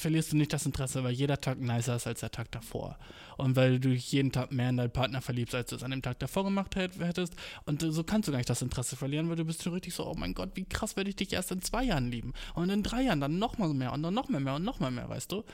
verlierst 0.00 0.32
du 0.32 0.36
nicht 0.36 0.52
das 0.52 0.66
Interesse, 0.66 1.04
weil 1.04 1.12
jeder 1.12 1.40
Tag 1.40 1.60
nicer 1.60 1.96
ist 1.96 2.06
als 2.06 2.20
der 2.20 2.30
Tag 2.30 2.50
davor. 2.50 2.98
Und 3.36 3.56
weil 3.56 3.78
du 3.80 3.90
dich 3.90 4.10
jeden 4.12 4.32
Tag 4.32 4.52
mehr 4.52 4.70
in 4.70 4.76
deinen 4.76 4.92
Partner 4.92 5.20
verliebst, 5.20 5.54
als 5.54 5.70
du 5.70 5.76
es 5.76 5.82
an 5.82 5.90
dem 5.90 6.02
Tag 6.02 6.18
davor 6.18 6.44
gemacht 6.44 6.76
hättest. 6.76 7.34
Und 7.64 7.82
so 7.82 8.04
kannst 8.04 8.28
du 8.28 8.32
gar 8.32 8.38
nicht 8.38 8.50
das 8.50 8.62
Interesse 8.62 8.96
verlieren, 8.96 9.28
weil 9.28 9.36
du 9.36 9.44
bist 9.44 9.62
schon 9.62 9.72
richtig 9.72 9.94
so, 9.94 10.06
oh 10.06 10.14
mein 10.14 10.34
Gott, 10.34 10.50
wie 10.54 10.64
krass 10.64 10.96
werde 10.96 11.10
ich 11.10 11.16
dich 11.16 11.32
erst 11.32 11.50
in 11.50 11.62
zwei 11.62 11.84
Jahren 11.84 12.10
lieben. 12.10 12.32
Und 12.54 12.70
in 12.70 12.82
drei 12.82 13.02
Jahren 13.02 13.20
dann 13.20 13.38
nochmal 13.38 13.72
mehr 13.74 13.92
und 13.92 14.02
dann 14.02 14.14
noch 14.14 14.28
mehr, 14.28 14.54
und 14.54 14.64
noch 14.64 14.80
mal 14.80 14.90
mehr, 14.90 15.08
weißt 15.08 15.32
du? 15.32 15.44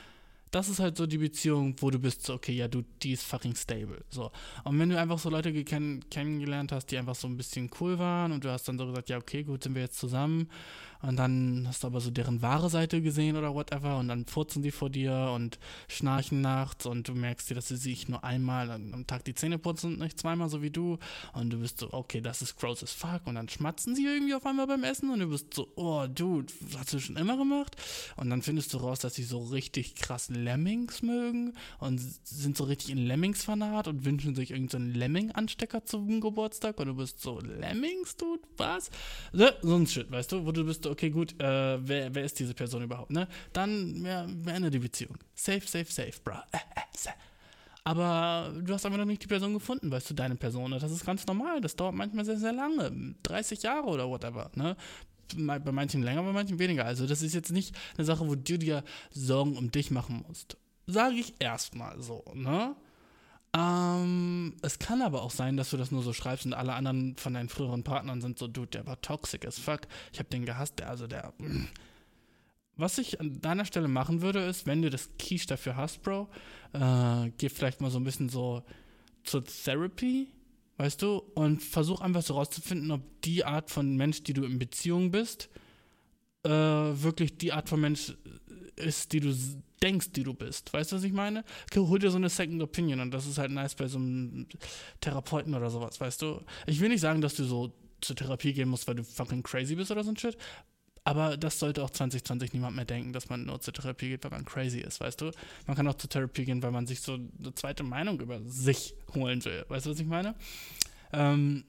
Das 0.51 0.69
ist 0.69 0.79
halt 0.79 0.97
so 0.97 1.05
die 1.05 1.17
Beziehung, 1.17 1.75
wo 1.79 1.89
du 1.89 1.99
bist 1.99 2.23
so, 2.23 2.33
okay, 2.33 2.53
ja, 2.53 2.67
du, 2.67 2.83
die 3.01 3.13
ist 3.13 3.23
fucking 3.23 3.55
stable. 3.55 4.03
So. 4.09 4.31
Und 4.63 4.79
wenn 4.79 4.89
du 4.89 4.99
einfach 4.99 5.19
so 5.19 5.29
Leute 5.29 5.51
kenn 5.63 6.03
kennengelernt 6.09 6.71
hast, 6.71 6.87
die 6.87 6.97
einfach 6.97 7.15
so 7.15 7.27
ein 7.27 7.37
bisschen 7.37 7.69
cool 7.79 7.99
waren 7.99 8.31
und 8.31 8.43
du 8.43 8.51
hast 8.51 8.67
dann 8.67 8.77
so 8.77 8.85
gesagt, 8.85 9.09
ja, 9.09 9.17
okay, 9.17 9.43
gut, 9.43 9.63
sind 9.63 9.75
wir 9.75 9.81
jetzt 9.81 9.99
zusammen. 9.99 10.49
Und 11.01 11.17
dann 11.17 11.65
hast 11.67 11.83
du 11.83 11.87
aber 11.87 12.01
so 12.01 12.11
deren 12.11 12.41
wahre 12.41 12.69
Seite 12.69 13.01
gesehen 13.01 13.37
oder 13.37 13.53
whatever 13.53 13.97
und 13.97 14.07
dann 14.07 14.25
furzen 14.25 14.63
die 14.63 14.71
vor 14.71 14.89
dir 14.89 15.31
und 15.33 15.59
schnarchen 15.87 16.41
nachts 16.41 16.85
und 16.85 17.07
du 17.07 17.13
merkst 17.13 17.49
dir, 17.49 17.55
dass 17.55 17.67
sie 17.67 17.77
sich 17.77 18.09
nur 18.09 18.23
einmal 18.23 18.71
am 18.71 19.05
Tag 19.05 19.23
die 19.25 19.35
Zähne 19.35 19.59
putzen 19.59 19.93
und 19.93 19.99
nicht 19.99 20.19
zweimal 20.19 20.49
so 20.49 20.61
wie 20.61 20.71
du. 20.71 20.97
Und 21.33 21.51
du 21.51 21.59
bist 21.59 21.79
so, 21.79 21.93
okay, 21.93 22.21
das 22.21 22.41
ist 22.41 22.57
gross 22.57 22.83
as 22.83 22.91
fuck. 22.91 23.21
Und 23.25 23.35
dann 23.35 23.49
schmatzen 23.49 23.95
sie 23.95 24.05
irgendwie 24.05 24.33
auf 24.33 24.45
einmal 24.45 24.67
beim 24.67 24.83
Essen 24.83 25.11
und 25.11 25.19
du 25.19 25.27
bist 25.27 25.53
so, 25.53 25.67
oh, 25.75 26.07
dude, 26.07 26.51
hast 26.77 26.93
du 26.93 26.99
schon 26.99 27.15
immer 27.15 27.37
gemacht? 27.37 27.75
Und 28.15 28.29
dann 28.29 28.41
findest 28.41 28.73
du 28.73 28.77
raus, 28.77 28.99
dass 28.99 29.15
sie 29.15 29.23
so 29.23 29.39
richtig 29.39 29.95
krass 29.95 30.29
Lemmings 30.29 31.01
mögen 31.01 31.53
und 31.79 31.99
sind 31.99 32.57
so 32.57 32.63
richtig 32.63 32.89
in 32.89 33.05
Lemmings-Fanat 33.05 33.87
und 33.87 34.05
wünschen 34.05 34.35
sich 34.35 34.51
irgendeinen 34.51 34.93
so 34.93 34.99
Lemming-Anstecker 34.99 35.85
zum 35.85 36.21
Geburtstag 36.21 36.79
und 36.79 36.87
du 36.87 36.95
bist 36.95 37.21
so, 37.21 37.39
Lemmings, 37.39 38.15
dude, 38.17 38.41
was? 38.57 38.89
So, 39.31 39.47
so 39.61 39.75
ein 39.75 39.87
Shit, 39.87 40.11
weißt 40.11 40.31
du, 40.31 40.45
wo 40.45 40.51
du 40.51 40.65
bist, 40.65 40.86
okay, 40.89 41.09
gut, 41.09 41.39
äh, 41.41 41.87
wer, 41.87 42.13
wer 42.13 42.23
ist 42.23 42.39
diese 42.39 42.53
Person 42.53 42.83
überhaupt, 42.83 43.11
ne? 43.11 43.27
Dann 43.53 44.03
ja, 44.05 44.25
beende 44.27 44.69
die 44.69 44.79
Beziehung. 44.79 45.17
Safe, 45.35 45.61
safe, 45.65 45.91
safe, 45.91 46.13
bruh. 46.23 46.33
Äh, 46.51 46.57
äh. 46.57 47.11
Aber 47.87 48.53
du 48.59 48.73
hast 48.73 48.85
einfach 48.85 48.97
noch 48.97 49.05
nicht 49.05 49.23
die 49.23 49.27
Person 49.27 49.53
gefunden, 49.53 49.89
weißt 49.89 50.09
du, 50.09 50.13
deine 50.13 50.35
Person. 50.35 50.71
Das 50.71 50.91
ist 50.91 51.05
ganz 51.05 51.25
normal. 51.25 51.61
Das 51.61 51.73
dauert 51.73 51.95
manchmal 51.95 52.25
sehr, 52.25 52.35
sehr 52.37 52.51
lange. 52.51 53.15
30 53.23 53.63
Jahre 53.63 53.87
oder 53.87 54.09
whatever, 54.09 54.51
ne? 54.55 54.75
Bei 55.37 55.71
manchen 55.71 56.03
länger, 56.03 56.21
bei 56.23 56.33
manchen 56.33 56.59
weniger. 56.59 56.83
Also, 56.83 57.07
das 57.07 57.21
ist 57.21 57.33
jetzt 57.33 57.49
nicht 57.49 57.73
eine 57.95 58.03
Sache, 58.03 58.27
wo 58.27 58.35
du 58.35 58.57
dir 58.57 58.83
Sorgen 59.11 59.55
um 59.55 59.71
dich 59.71 59.89
machen 59.89 60.25
musst. 60.27 60.57
Sage 60.85 61.15
ich 61.15 61.35
erstmal 61.39 62.01
so, 62.01 62.25
ne? 62.33 62.75
Ähm, 63.55 64.55
es 64.61 64.79
kann 64.79 65.01
aber 65.01 65.21
auch 65.23 65.31
sein, 65.31 65.57
dass 65.57 65.69
du 65.69 65.77
das 65.77 65.91
nur 65.91 66.03
so 66.03 66.13
schreibst 66.13 66.45
und 66.45 66.53
alle 66.53 66.73
anderen 66.73 67.15
von 67.15 67.33
deinen 67.33 67.49
früheren 67.49 67.83
Partnern 67.83 68.21
sind 68.21 68.37
so, 68.37 68.47
dude, 68.47 68.67
der 68.67 68.85
war 68.85 69.01
toxic 69.01 69.45
as 69.45 69.57
fuck. 69.57 69.81
Ich 70.11 70.19
hab 70.19 70.29
den 70.29 70.45
gehasst, 70.45 70.79
der, 70.79 70.89
also 70.89 71.07
der. 71.07 71.33
mm. 71.37 71.67
Was 72.79 72.99
ich 72.99 73.19
an 73.19 73.41
deiner 73.41 73.65
Stelle 73.65 73.87
machen 73.87 74.21
würde, 74.21 74.39
ist, 74.41 74.67
wenn 74.67 74.83
du 74.83 74.91
das 74.91 75.09
Quiche 75.17 75.47
dafür 75.47 75.75
hast, 75.75 76.03
Bro, 76.03 76.29
äh, 76.73 77.31
geh 77.37 77.49
vielleicht 77.49 77.81
mal 77.81 77.89
so 77.89 77.97
ein 77.97 78.03
bisschen 78.03 78.29
so 78.29 78.63
zur 79.23 79.43
Therapy, 79.43 80.27
weißt 80.77 81.01
du, 81.01 81.23
und 81.33 81.63
versuch 81.63 82.01
einfach 82.01 82.21
so 82.21 82.35
rauszufinden, 82.35 82.91
ob 82.91 83.01
die 83.23 83.43
Art 83.43 83.71
von 83.71 83.95
Mensch, 83.95 84.21
die 84.21 84.33
du 84.33 84.43
in 84.43 84.59
Beziehung 84.59 85.09
bist, 85.09 85.49
äh, 86.43 86.49
wirklich 86.51 87.37
die 87.39 87.51
Art 87.51 87.67
von 87.67 87.81
Mensch 87.81 88.13
ist, 88.77 89.11
die 89.13 89.19
du 89.19 89.35
denkst, 89.81 90.11
die 90.11 90.23
du 90.23 90.33
bist. 90.33 90.73
Weißt 90.73 90.91
du, 90.91 90.95
was 90.95 91.03
ich 91.03 91.13
meine? 91.13 91.43
Okay, 91.69 91.79
hol 91.79 91.99
dir 91.99 92.09
so 92.09 92.17
eine 92.17 92.29
Second 92.29 92.61
Opinion 92.61 92.99
und 92.99 93.11
das 93.11 93.25
ist 93.25 93.37
halt 93.37 93.51
nice 93.51 93.75
bei 93.75 93.87
so 93.87 93.97
einem 93.97 94.47
Therapeuten 95.01 95.53
oder 95.53 95.69
sowas, 95.69 95.99
weißt 95.99 96.21
du? 96.21 96.41
Ich 96.65 96.79
will 96.79 96.89
nicht 96.89 97.01
sagen, 97.01 97.21
dass 97.21 97.35
du 97.35 97.43
so 97.43 97.73
zur 98.01 98.15
Therapie 98.15 98.53
gehen 98.53 98.69
musst, 98.69 98.87
weil 98.87 98.95
du 98.95 99.03
fucking 99.03 99.43
crazy 99.43 99.75
bist 99.75 99.91
oder 99.91 100.03
so 100.03 100.11
ein 100.11 100.17
Shit. 100.17 100.37
Aber 101.03 101.37
das 101.37 101.57
sollte 101.57 101.83
auch 101.83 101.89
2020 101.89 102.51
niemand 102.51 102.75
mehr 102.75 102.83
denken, 102.83 103.13
dass 103.13 103.29
man 103.29 103.45
nur 103.45 103.61
zur 103.61 103.73
Therapie 103.73 104.09
geht, 104.09 104.25
weil 104.25 104.31
man 104.31 104.43
crazy 104.43 104.79
ist, 104.79 104.99
weißt 104.99 105.21
du? 105.21 105.31
Man 105.65 105.75
kann 105.77 105.87
auch 105.87 105.95
zur 105.95 106.09
Therapie 106.09 106.43
gehen, 106.43 106.61
weil 106.61 106.71
man 106.71 106.85
sich 106.85 106.99
so 106.99 107.13
eine 107.13 107.55
zweite 107.55 107.83
Meinung 107.83 108.19
über 108.19 108.41
sich 108.43 108.93
holen 109.15 109.43
will. 109.45 109.63
Weißt 109.69 109.85
du, 109.85 109.91
was 109.91 109.99
ich 109.99 110.05
meine? 110.05 110.35
Ähm, 111.13 111.63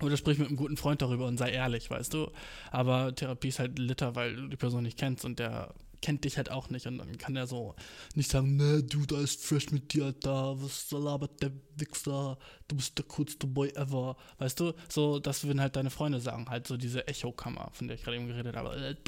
oder 0.00 0.16
sprich 0.16 0.38
mit 0.38 0.48
einem 0.48 0.56
guten 0.56 0.76
Freund 0.76 1.00
darüber 1.02 1.26
und 1.26 1.38
sei 1.38 1.50
ehrlich, 1.50 1.88
weißt 1.88 2.12
du? 2.14 2.32
Aber 2.72 3.14
Therapie 3.14 3.48
ist 3.48 3.60
halt 3.60 3.78
litter, 3.78 4.16
weil 4.16 4.34
du 4.34 4.48
die 4.48 4.56
Person 4.56 4.82
nicht 4.82 4.98
kennst 4.98 5.24
und 5.24 5.38
der 5.38 5.72
kennt 6.04 6.24
dich 6.24 6.36
halt 6.36 6.50
auch 6.50 6.68
nicht 6.68 6.86
und 6.86 6.98
dann 6.98 7.16
kann 7.16 7.32
der 7.32 7.46
so 7.46 7.74
nicht 8.14 8.30
sagen, 8.30 8.56
ne, 8.56 8.82
du, 8.82 9.06
da 9.06 9.18
ist 9.22 9.42
fresh 9.42 9.70
mit 9.70 9.94
dir, 9.94 10.04
Alter, 10.04 10.62
was 10.62 10.90
labert 10.90 11.40
der 11.40 11.50
Wichser, 11.76 12.36
du 12.68 12.76
bist 12.76 12.98
der 12.98 13.06
coolste 13.06 13.46
Boy 13.46 13.70
ever, 13.70 14.14
weißt 14.36 14.60
du? 14.60 14.74
So, 14.90 15.18
das 15.18 15.44
würden 15.44 15.62
halt 15.62 15.76
deine 15.76 15.88
Freunde 15.88 16.20
sagen, 16.20 16.50
halt 16.50 16.66
so 16.66 16.76
diese 16.76 17.08
Echokammer, 17.08 17.70
von 17.72 17.88
der 17.88 17.96
ich 17.96 18.02
gerade 18.02 18.18
eben 18.18 18.28
geredet 18.28 18.54
habe. 18.54 18.98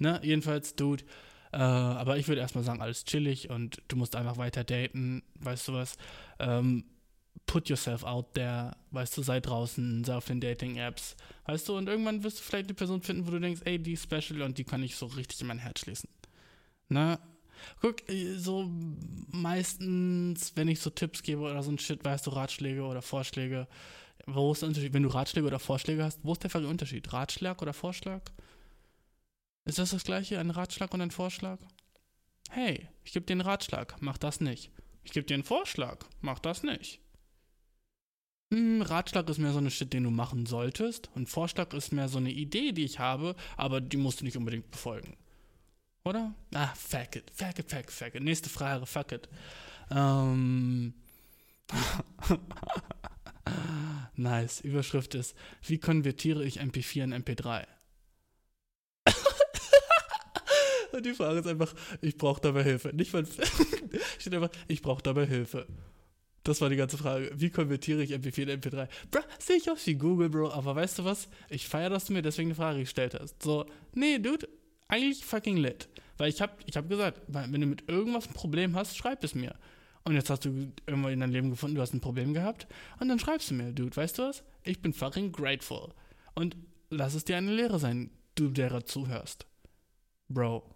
Ne, 0.00 0.20
jedenfalls, 0.22 0.74
Dude, 0.74 1.04
äh, 1.52 1.56
aber 1.56 2.18
ich 2.18 2.28
würde 2.28 2.42
erstmal 2.42 2.64
sagen, 2.64 2.82
alles 2.82 3.04
chillig 3.04 3.48
und 3.48 3.80
du 3.88 3.96
musst 3.96 4.14
einfach 4.14 4.36
weiter 4.36 4.62
daten, 4.62 5.22
weißt 5.36 5.68
du 5.68 5.72
was? 5.72 5.96
Ähm, 6.38 6.84
put 7.44 7.68
yourself 7.68 8.04
out 8.04 8.34
there, 8.34 8.72
weißt 8.90 9.16
du, 9.16 9.22
sei 9.22 9.40
draußen, 9.40 10.04
sei 10.04 10.14
auf 10.14 10.26
den 10.26 10.40
Dating-Apps, 10.40 11.16
weißt 11.44 11.68
du, 11.68 11.76
und 11.76 11.88
irgendwann 11.88 12.22
wirst 12.22 12.38
du 12.38 12.42
vielleicht 12.42 12.68
eine 12.68 12.74
Person 12.74 13.02
finden, 13.02 13.26
wo 13.26 13.30
du 13.30 13.40
denkst, 13.40 13.62
ey, 13.64 13.78
die 13.78 13.92
ist 13.92 14.04
special 14.04 14.42
und 14.42 14.58
die 14.58 14.64
kann 14.64 14.82
ich 14.82 14.96
so 14.96 15.06
richtig 15.06 15.40
in 15.40 15.46
mein 15.46 15.58
Herz 15.58 15.80
schließen. 15.80 16.08
Ne? 16.88 17.18
Guck, 17.80 18.08
äh, 18.08 18.36
so 18.36 18.70
meistens, 19.30 20.52
wenn 20.56 20.68
ich 20.68 20.80
so 20.80 20.90
Tipps 20.90 21.22
gebe 21.22 21.42
oder 21.42 21.62
so 21.62 21.70
ein 21.70 21.78
Shit, 21.78 22.04
weißt 22.04 22.26
du, 22.26 22.30
Ratschläge 22.30 22.82
oder 22.82 23.02
Vorschläge, 23.02 23.66
wo 24.26 24.52
ist 24.52 24.62
der 24.62 24.68
Unterschied? 24.68 24.92
Wenn 24.92 25.04
du 25.04 25.08
Ratschläge 25.08 25.46
oder 25.46 25.58
Vorschläge 25.58 26.04
hast, 26.04 26.20
wo 26.22 26.32
ist 26.32 26.42
der 26.42 26.54
Unterschied? 26.68 27.12
Ratschlag 27.12 27.62
oder 27.62 27.72
Vorschlag? 27.72 28.22
Ist 29.64 29.78
das 29.78 29.90
das 29.90 30.04
gleiche, 30.04 30.38
ein 30.38 30.50
Ratschlag 30.50 30.92
und 30.94 31.00
ein 31.00 31.10
Vorschlag? 31.10 31.58
Hey, 32.50 32.88
ich 33.04 33.12
gebe 33.12 33.26
dir 33.26 33.32
einen 33.32 33.40
Ratschlag, 33.40 33.96
mach 34.00 34.18
das 34.18 34.40
nicht. 34.40 34.70
Ich 35.02 35.12
gebe 35.12 35.26
dir 35.26 35.34
einen 35.34 35.44
Vorschlag, 35.44 36.04
mach 36.20 36.38
das 36.38 36.62
nicht. 36.62 37.00
Hm, 38.52 38.82
Ratschlag 38.82 39.28
ist 39.28 39.38
mehr 39.38 39.52
so 39.52 39.58
eine 39.58 39.70
Shit, 39.70 39.92
den 39.92 40.04
du 40.04 40.10
machen 40.10 40.46
solltest. 40.46 41.10
Und 41.14 41.28
Vorschlag 41.28 41.72
ist 41.72 41.92
mehr 41.92 42.08
so 42.08 42.18
eine 42.18 42.30
Idee, 42.30 42.72
die 42.72 42.84
ich 42.84 42.98
habe, 42.98 43.34
aber 43.56 43.80
die 43.80 43.96
musst 43.96 44.20
du 44.20 44.24
nicht 44.24 44.36
unbedingt 44.36 44.70
befolgen. 44.70 45.16
Oder? 46.04 46.34
Ah, 46.54 46.72
fuck 46.76 47.16
it. 47.16 47.30
Fuck 47.34 47.58
it, 47.58 47.68
fuck 47.68 47.80
it, 47.80 47.90
fuck 47.90 48.14
it. 48.14 48.22
Nächste 48.22 48.48
Frage, 48.48 48.86
fuck 48.86 49.10
it. 49.10 49.28
Ähm. 49.90 50.94
nice. 54.14 54.60
Überschrift 54.60 55.16
ist: 55.16 55.34
Wie 55.62 55.78
konvertiere 55.78 56.44
ich 56.44 56.60
MP4 56.60 57.02
in 57.02 57.14
MP3? 57.24 57.66
Und 60.92 61.04
die 61.04 61.14
Frage 61.14 61.40
ist 61.40 61.48
einfach, 61.48 61.74
ich 62.00 62.16
brauche 62.16 62.40
dabei 62.40 62.62
Hilfe. 62.62 62.94
Nicht 62.94 63.12
mal, 63.12 63.26
steht 64.18 64.34
einfach, 64.34 64.50
ich 64.68 64.82
brauche 64.82 65.02
dabei 65.02 65.26
Hilfe. 65.26 65.66
Das 66.46 66.60
war 66.60 66.68
die 66.68 66.76
ganze 66.76 66.96
Frage. 66.96 67.32
Wie 67.34 67.50
konvertiere 67.50 68.04
ich 68.04 68.12
MP4 68.12 68.42
in 68.44 68.60
MP3? 68.60 68.86
Bro, 69.10 69.22
sehe 69.40 69.56
ich 69.56 69.68
aus 69.68 69.84
wie 69.84 69.96
Google, 69.96 70.28
Bro. 70.28 70.52
Aber 70.52 70.76
weißt 70.76 71.00
du 71.00 71.04
was? 71.04 71.28
Ich 71.50 71.66
feiere, 71.66 71.90
dass 71.90 72.04
du 72.04 72.12
mir 72.12 72.22
deswegen 72.22 72.50
eine 72.50 72.54
Frage 72.54 72.78
gestellt 72.78 73.18
hast. 73.18 73.42
So, 73.42 73.66
nee, 73.94 74.20
Dude, 74.20 74.48
eigentlich 74.86 75.24
fucking 75.24 75.56
lit. 75.56 75.88
Weil 76.18 76.28
ich 76.28 76.40
habe 76.40 76.52
ich 76.64 76.76
hab 76.76 76.88
gesagt, 76.88 77.20
wenn 77.26 77.60
du 77.60 77.66
mit 77.66 77.88
irgendwas 77.88 78.28
ein 78.28 78.32
Problem 78.32 78.76
hast, 78.76 78.96
schreib 78.96 79.24
es 79.24 79.34
mir. 79.34 79.56
Und 80.04 80.14
jetzt 80.14 80.30
hast 80.30 80.44
du 80.44 80.72
irgendwann 80.86 81.14
in 81.14 81.18
deinem 81.18 81.32
Leben 81.32 81.50
gefunden, 81.50 81.74
du 81.74 81.82
hast 81.82 81.94
ein 81.94 82.00
Problem 82.00 82.32
gehabt. 82.32 82.68
Und 83.00 83.08
dann 83.08 83.18
schreibst 83.18 83.50
du 83.50 83.54
mir, 83.54 83.72
Dude, 83.72 83.96
weißt 83.96 84.18
du 84.18 84.22
was? 84.28 84.44
Ich 84.62 84.80
bin 84.80 84.92
fucking 84.92 85.32
grateful. 85.32 85.88
Und 86.36 86.56
lass 86.90 87.14
es 87.14 87.24
dir 87.24 87.38
eine 87.38 87.52
Lehre 87.52 87.80
sein, 87.80 88.12
du 88.36 88.50
derer 88.50 88.86
zuhörst. 88.86 89.46
Bro. 90.28 90.75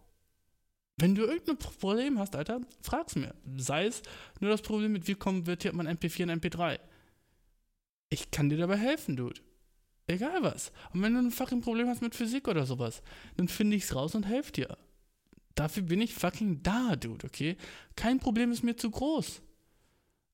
Wenn 1.01 1.14
du 1.14 1.22
irgendein 1.22 1.57
Problem 1.57 2.18
hast, 2.18 2.36
Alter, 2.36 2.61
frag's 2.82 3.16
mir. 3.16 3.34
Sei 3.57 3.86
es 3.86 4.03
nur 4.38 4.51
das 4.51 4.61
Problem 4.61 4.92
mit, 4.92 5.09
wie 5.09 5.14
konvertiert 5.14 5.74
man 5.74 5.88
MP4 5.88 6.24
in 6.24 6.40
MP3. 6.40 6.78
Ich 8.11 8.30
kann 8.30 8.51
dir 8.51 8.59
dabei 8.59 8.76
helfen, 8.76 9.16
Dude. 9.16 9.40
Egal 10.07 10.42
was. 10.42 10.72
Und 10.92 11.03
wenn 11.03 11.14
du 11.14 11.20
ein 11.20 11.30
fucking 11.30 11.62
Problem 11.62 11.88
hast 11.88 12.03
mit 12.03 12.14
Physik 12.14 12.48
oder 12.48 12.66
sowas, 12.66 13.03
dann 13.36 13.48
finde 13.48 13.76
ich's 13.76 13.94
raus 13.94 14.14
und 14.14 14.26
helfe 14.26 14.53
dir. 14.53 14.76
Dafür 15.55 15.84
bin 15.84 16.03
ich 16.03 16.14
fucking 16.14 16.62
da, 16.62 16.96
Dude, 16.96 17.26
okay? 17.26 17.57
Kein 17.96 18.18
Problem 18.18 18.53
ist 18.53 18.62
mir 18.62 18.76
zu 18.76 18.90
groß. 18.90 19.40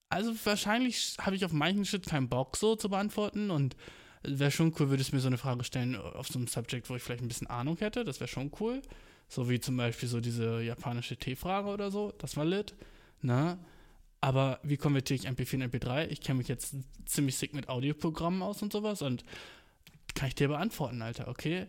Also 0.09 0.35
wahrscheinlich 0.45 1.17
habe 1.21 1.37
ich 1.37 1.45
auf 1.45 1.53
manchen 1.53 1.85
Shit 1.85 2.07
keinen 2.07 2.29
Bock 2.29 2.57
so 2.57 2.75
zu 2.75 2.89
beantworten 2.89 3.51
und 3.51 3.77
wäre 4.25 4.51
schon 4.51 4.75
cool, 4.79 4.91
würdest 4.91 5.13
du 5.13 5.17
mir 5.17 5.23
so 5.23 5.29
eine 5.29 5.39
Frage 5.39 5.63
stellen 5.63 5.95
auf 5.95 6.27
so 6.27 6.39
einem 6.39 6.49
Subject, 6.49 6.91
wo 6.91 6.97
ich 6.97 7.03
vielleicht 7.03 7.23
ein 7.23 7.29
bisschen 7.29 7.47
Ahnung 7.47 7.77
hätte. 7.79 8.05
Das 8.05 8.19
wäre 8.19 8.29
schon 8.29 8.51
cool. 8.59 8.83
So 9.29 9.49
wie 9.49 9.61
zum 9.61 9.77
Beispiel 9.77 10.09
so 10.09 10.21
diese 10.21 10.63
japanische 10.63 11.17
T-Frage 11.17 11.69
oder 11.69 11.91
so. 11.91 12.13
Das 12.19 12.37
war 12.37 12.45
lit. 12.45 12.75
Ne? 13.23 13.59
Aber 14.21 14.61
wie 14.63 14.77
konvertiere 14.77 15.21
ich 15.21 15.29
MP4 15.29 15.55
in 15.55 15.71
MP3? 15.71 16.09
Ich 16.09 16.21
kenne 16.21 16.39
mich 16.39 16.49
jetzt 16.49 16.77
ziemlich 17.05 17.37
sick 17.37 17.55
mit 17.55 17.69
Audioprogrammen 17.69 18.43
aus 18.43 18.63
und 18.63 18.73
sowas 18.73 19.03
und 19.03 19.25
kann 20.15 20.29
ich 20.29 20.35
dir 20.35 20.49
beantworten, 20.49 21.03
Alter, 21.03 21.29
okay? 21.29 21.67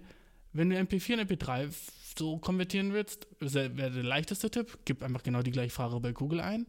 Wenn 0.54 0.70
du 0.70 0.78
MP4 0.78 1.14
in 1.14 1.28
MP3 1.28 1.70
so 2.18 2.38
konvertieren 2.38 2.94
willst, 2.94 3.28
wäre 3.40 3.92
der 3.92 4.04
leichteste 4.04 4.50
Tipp, 4.50 4.80
gib 4.86 5.04
einfach 5.04 5.22
genau 5.22 5.42
die 5.42 5.52
gleiche 5.52 5.70
Frage 5.70 6.00
bei 6.00 6.14
Google 6.14 6.40
ein 6.40 6.66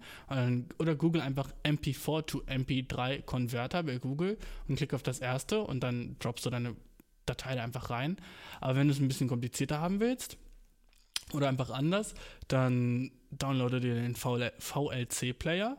oder 0.79 0.95
Google 0.95 1.23
einfach 1.23 1.51
MP4 1.63 2.27
to 2.27 2.43
MP3 2.43 3.23
Converter 3.23 3.83
bei 3.83 3.99
Google 3.99 4.37
und 4.67 4.77
klick 4.77 4.93
auf 4.93 5.03
das 5.03 5.21
erste 5.21 5.61
und 5.61 5.81
dann 5.81 6.17
droppst 6.19 6.45
du 6.45 6.51
deine 6.51 6.77
Datei 7.25 7.55
da 7.55 7.63
einfach 7.63 7.89
rein. 7.89 8.17
Aber 8.61 8.77
wenn 8.77 8.89
du 8.89 8.93
es 8.93 9.01
ein 9.01 9.09
bisschen 9.09 9.29
komplizierter 9.29 9.81
haben 9.81 10.01
willst 10.01 10.37
oder 11.33 11.49
einfach 11.49 11.71
anders, 11.71 12.15
dann 12.49 13.11
downloade 13.31 13.81
dir 13.81 13.95
den 13.95 14.15
VLC-Player. 14.15 15.77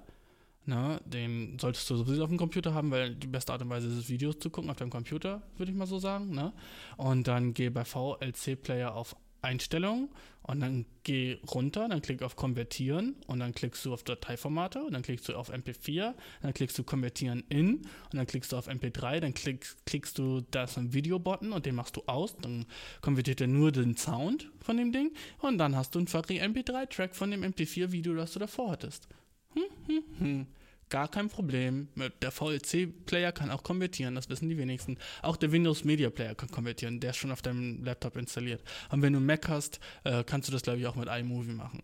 Ne, 0.66 1.02
den 1.04 1.58
solltest 1.58 1.90
du 1.90 1.96
sowieso 1.96 2.22
auf 2.22 2.30
dem 2.30 2.38
Computer 2.38 2.76
haben, 2.76 2.92
weil 2.92 3.16
die 3.16 3.26
beste 3.26 3.52
Art 3.52 3.64
und 3.64 3.70
Weise 3.70 3.88
ist 3.88 4.08
Videos 4.08 4.38
zu 4.38 4.52
gucken 4.52 4.70
auf 4.70 4.78
deinem 4.78 4.92
Computer, 4.92 5.42
würde 5.58 5.72
ich 5.72 5.78
mal 5.78 5.88
so 5.88 5.98
sagen. 5.98 6.30
Ne? 6.30 6.54
Und 6.96 7.28
dann 7.28 7.56
geh 7.56 7.70
bei 7.70 7.86
VLC 7.86 8.62
Player 8.62 8.94
auf 8.94 9.16
Einstellungen 9.42 10.10
und 10.42 10.60
dann 10.62 10.86
geh 11.04 11.38
runter, 11.54 11.88
dann 11.88 12.02
klick 12.02 12.22
auf 12.24 12.36
Konvertieren 12.36 13.16
und 13.28 13.40
dann 13.40 13.54
klickst 13.54 13.86
du 13.86 13.94
auf 13.94 14.04
Dateiformate 14.04 14.84
und 14.84 14.94
dann 14.94 15.02
klickst 15.02 15.30
du 15.30 15.36
auf 15.36 15.54
MP4, 15.54 16.14
dann 16.42 16.54
klickst 16.54 16.78
du 16.78 16.84
Konvertieren 16.84 17.44
in 17.50 17.78
und 17.78 18.14
dann 18.14 18.26
klickst 18.26 18.52
du 18.52 18.58
auf 18.58 18.68
MP3, 18.68 19.20
dann 19.20 19.34
klick, 19.34 19.68
klickst 19.86 20.18
du 20.18 20.42
das 20.52 20.78
Video-Button 20.78 21.52
und 21.52 21.66
den 21.66 21.76
machst 21.76 21.98
du 21.98 22.04
aus, 22.08 22.36
dann 22.38 22.66
konvertiert 23.02 23.42
er 23.42 23.48
nur 23.48 23.72
den 23.72 23.96
Sound 23.96 24.50
von 24.60 24.78
dem 24.78 24.92
Ding 24.92 25.12
und 25.40 25.58
dann 25.58 25.76
hast 25.76 25.96
du 25.96 26.00
einen 26.00 26.08
fucking 26.08 26.42
MP3-Track 26.42 27.16
von 27.16 27.32
dem 27.32 27.44
MP4-Video, 27.44 28.16
das 28.16 28.34
du 28.34 28.40
davor 28.40 28.72
hattest. 28.72 29.08
Hm, 29.54 29.64
hm, 29.88 30.04
hm 30.20 30.48
gar 30.90 31.08
kein 31.08 31.30
Problem. 31.30 31.88
Der 32.22 32.32
VLC-Player 32.32 33.32
kann 33.32 33.52
auch 33.52 33.64
konvertieren, 33.64 34.16
das 34.16 34.30
wissen 34.30 34.50
die 34.50 34.58
wenigsten. 34.58 34.98
Auch 35.22 35.38
der 35.38 35.52
Windows 35.52 35.84
Media 35.84 36.10
Player 36.10 36.36
kann 36.36 36.50
konvertieren, 36.50 37.00
der 37.00 37.12
ist 37.12 37.18
schon 37.18 37.32
auf 37.32 37.42
deinem 37.42 37.84
Laptop 37.84 38.18
installiert. 38.18 38.64
Und 38.90 39.02
wenn 39.02 39.14
du 39.14 39.20
Mac 39.20 39.48
hast, 39.48 39.80
äh, 40.04 40.24
kannst 40.24 40.48
du 40.48 40.52
das, 40.52 40.64
glaube 40.64 40.80
ich, 40.80 40.88
auch 40.88 40.96
mit 40.96 41.08
iMovie 41.08 41.54
machen. 41.54 41.84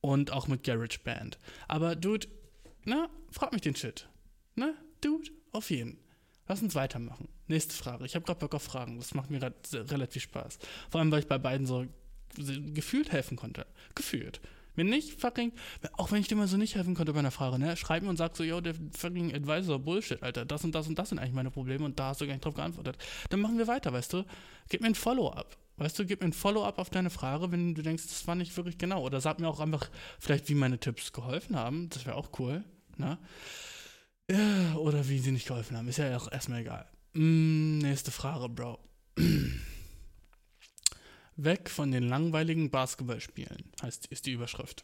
Und 0.00 0.30
auch 0.32 0.46
mit 0.46 0.62
GarageBand. 0.62 1.38
Aber, 1.66 1.96
Dude, 1.96 2.28
na, 2.84 3.08
frag 3.30 3.52
mich 3.52 3.62
den 3.62 3.74
Shit. 3.74 4.08
Ne? 4.54 4.74
Dude, 5.00 5.30
auf 5.52 5.70
jeden. 5.70 5.98
Lass 6.46 6.62
uns 6.62 6.74
weitermachen. 6.74 7.28
Nächste 7.46 7.74
Frage. 7.74 8.06
Ich 8.06 8.14
habe 8.14 8.24
gerade 8.24 8.40
Bock 8.40 8.54
auf 8.54 8.62
Fragen. 8.62 8.98
Das 8.98 9.14
macht 9.14 9.30
mir 9.30 9.52
relativ 9.74 10.22
Spaß. 10.22 10.58
Vor 10.88 11.00
allem, 11.00 11.10
weil 11.10 11.20
ich 11.20 11.26
bei 11.26 11.38
beiden 11.38 11.66
so 11.66 11.86
gefühlt 12.36 13.12
helfen 13.12 13.36
konnte. 13.36 13.66
Gefühlt. 13.94 14.40
Wenn 14.78 14.90
nicht, 14.90 15.20
fucking, 15.20 15.52
auch 15.94 16.12
wenn 16.12 16.20
ich 16.20 16.28
dir 16.28 16.36
mal 16.36 16.46
so 16.46 16.56
nicht 16.56 16.76
helfen 16.76 16.94
konnte 16.94 17.12
bei 17.12 17.18
einer 17.18 17.32
Frage, 17.32 17.58
ne, 17.58 17.76
schreib 17.76 18.04
mir 18.04 18.10
und 18.10 18.16
sag 18.16 18.36
so, 18.36 18.44
yo, 18.44 18.60
der 18.60 18.74
fucking 18.96 19.34
Advisor 19.34 19.80
Bullshit, 19.80 20.22
Alter, 20.22 20.44
das 20.44 20.62
und 20.62 20.72
das 20.72 20.86
und 20.86 20.96
das 20.96 21.08
sind 21.08 21.18
eigentlich 21.18 21.34
meine 21.34 21.50
Probleme 21.50 21.84
und 21.84 21.98
da 21.98 22.10
hast 22.10 22.20
du 22.20 22.26
gar 22.26 22.32
nicht 22.32 22.44
drauf 22.44 22.54
geantwortet. 22.54 22.96
Dann 23.30 23.40
machen 23.40 23.58
wir 23.58 23.66
weiter, 23.66 23.92
weißt 23.92 24.12
du? 24.12 24.24
Gib 24.68 24.80
mir 24.80 24.86
ein 24.86 24.94
Follow-up. 24.94 25.56
Weißt 25.78 25.98
du, 25.98 26.06
gib 26.06 26.20
mir 26.20 26.28
ein 26.28 26.32
Follow-up 26.32 26.78
auf 26.78 26.90
deine 26.90 27.10
Frage, 27.10 27.50
wenn 27.50 27.74
du 27.74 27.82
denkst, 27.82 28.04
das 28.04 28.26
war 28.28 28.36
nicht 28.36 28.56
wirklich 28.56 28.78
genau. 28.78 29.02
Oder 29.02 29.20
sag 29.20 29.40
mir 29.40 29.48
auch 29.48 29.58
einfach 29.58 29.90
vielleicht, 30.20 30.48
wie 30.48 30.54
meine 30.54 30.78
Tipps 30.78 31.12
geholfen 31.12 31.56
haben. 31.56 31.88
Das 31.88 32.06
wäre 32.06 32.16
auch 32.16 32.30
cool. 32.38 32.62
Ne? 32.96 33.18
Ja, 34.30 34.74
oder 34.76 35.08
wie 35.08 35.18
sie 35.18 35.32
nicht 35.32 35.48
geholfen 35.48 35.76
haben. 35.76 35.88
Ist 35.88 35.98
ja 35.98 36.16
auch 36.16 36.30
erstmal 36.30 36.60
egal. 36.60 36.86
Mm, 37.14 37.78
nächste 37.78 38.12
Frage, 38.12 38.48
Bro. 38.48 38.78
Weg 41.38 41.70
von 41.70 41.92
den 41.92 42.02
langweiligen 42.02 42.68
Basketballspielen, 42.68 43.70
heißt 43.80 44.06
ist 44.06 44.26
die 44.26 44.32
Überschrift. 44.32 44.82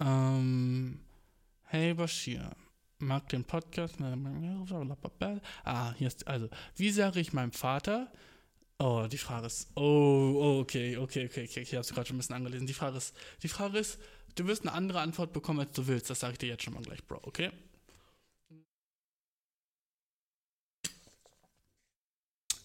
Ähm, 0.00 1.00
hey 1.64 1.94
Bashir, 1.94 2.54
mag 2.98 3.26
den 3.30 3.42
Podcast. 3.42 3.96
Ah, 5.64 5.94
hier 5.96 6.08
ist 6.08 6.26
also, 6.26 6.50
wie 6.76 6.90
sage 6.90 7.20
ich 7.20 7.32
meinem 7.32 7.52
Vater? 7.52 8.12
Oh, 8.78 9.06
die 9.10 9.16
Frage 9.16 9.46
ist, 9.46 9.70
oh, 9.76 9.80
oh 9.80 10.60
okay, 10.60 10.98
okay, 10.98 11.24
okay, 11.24 11.48
okay, 11.48 11.60
ich 11.62 11.72
habe 11.72 11.80
es 11.80 11.94
gerade 11.94 12.06
schon 12.06 12.16
ein 12.16 12.18
bisschen 12.18 12.36
angelesen. 12.36 12.66
Die 12.66 12.74
Frage 12.74 12.98
ist, 12.98 13.16
die 13.42 13.48
Frage 13.48 13.78
ist, 13.78 13.98
du 14.34 14.46
wirst 14.46 14.62
eine 14.62 14.72
andere 14.72 15.00
Antwort 15.00 15.32
bekommen, 15.32 15.60
als 15.60 15.72
du 15.72 15.86
willst. 15.86 16.10
Das 16.10 16.20
sage 16.20 16.32
ich 16.32 16.38
dir 16.38 16.48
jetzt 16.50 16.64
schon 16.64 16.74
mal 16.74 16.82
gleich, 16.82 17.02
Bro, 17.06 17.20
okay? 17.22 17.50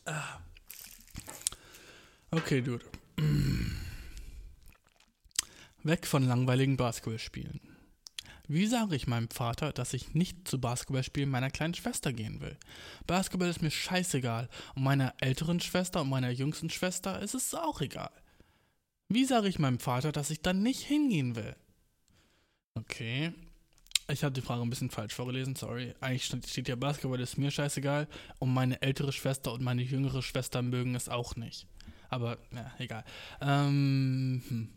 Ah. 0.06 0.42
Okay, 2.34 2.62
Dude. 2.62 2.86
Weg 5.84 6.08
von 6.08 6.26
langweiligen 6.26 6.78
Basketballspielen. 6.78 7.60
Wie 8.48 8.68
sage 8.68 8.96
ich 8.96 9.06
meinem 9.06 9.30
Vater, 9.30 9.74
dass 9.74 9.94
ich 9.94 10.14
nicht 10.14 10.48
zu 10.48 10.58
Basketballspielen 10.62 11.30
meiner 11.30 11.50
kleinen 11.50 11.74
Schwester 11.74 12.14
gehen 12.14 12.40
will? 12.40 12.58
Basketball 13.06 13.50
ist 13.50 13.62
mir 13.62 13.70
scheißegal 13.70 14.48
und 14.76 14.84
meiner 14.84 15.14
älteren 15.20 15.60
Schwester 15.60 16.00
und 16.00 16.10
meiner 16.10 16.30
jüngsten 16.30 16.70
Schwester 16.70 17.22
ist 17.22 17.34
es 17.34 17.54
auch 17.54 17.82
egal. 17.82 18.12
Wie 19.10 19.26
sage 19.26 19.50
ich 19.50 19.60
meinem 19.60 19.80
Vater, 19.80 20.14
dass 20.14 20.30
ich 20.30 20.42
dann 20.42 20.64
nicht 20.64 20.80
hingehen 20.80 21.36
will? 21.36 21.58
Okay. 22.76 23.34
Ich 24.10 24.24
habe 24.24 24.34
die 24.34 24.42
Frage 24.42 24.62
ein 24.62 24.70
bisschen 24.70 24.90
falsch 24.90 25.16
vorgelesen, 25.16 25.58
sorry. 25.58 25.96
Eigentlich 26.00 26.32
steht 26.50 26.70
ja 26.70 26.78
Basketball 26.78 27.20
ist 27.20 27.38
mir 27.38 27.52
scheißegal 27.52 28.08
und 28.40 28.54
meine 28.54 28.82
ältere 28.82 29.12
Schwester 29.12 29.52
und 29.52 29.62
meine 29.62 29.82
jüngere 29.82 30.22
Schwester 30.22 30.62
mögen 30.62 30.96
es 30.96 31.10
auch 31.10 31.36
nicht. 31.36 31.68
Aber, 32.12 32.38
ja, 32.53 32.72
egal. 32.78 33.03
Ähm, 33.41 34.43
hm. 34.47 34.70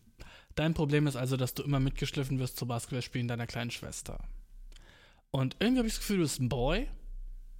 Dein 0.54 0.72
Problem 0.72 1.08
ist 1.08 1.16
also, 1.16 1.36
dass 1.36 1.52
du 1.54 1.64
immer 1.64 1.80
mitgeschliffen 1.80 2.38
wirst 2.38 2.56
zu 2.56 2.66
Basketballspielen 2.66 3.26
deiner 3.26 3.48
kleinen 3.48 3.72
Schwester. 3.72 4.20
Und 5.32 5.56
irgendwie 5.58 5.80
habe 5.80 5.88
ich 5.88 5.94
das 5.94 6.00
Gefühl, 6.00 6.18
du 6.18 6.22
bist 6.22 6.40
ein 6.40 6.48
Boy. 6.48 6.88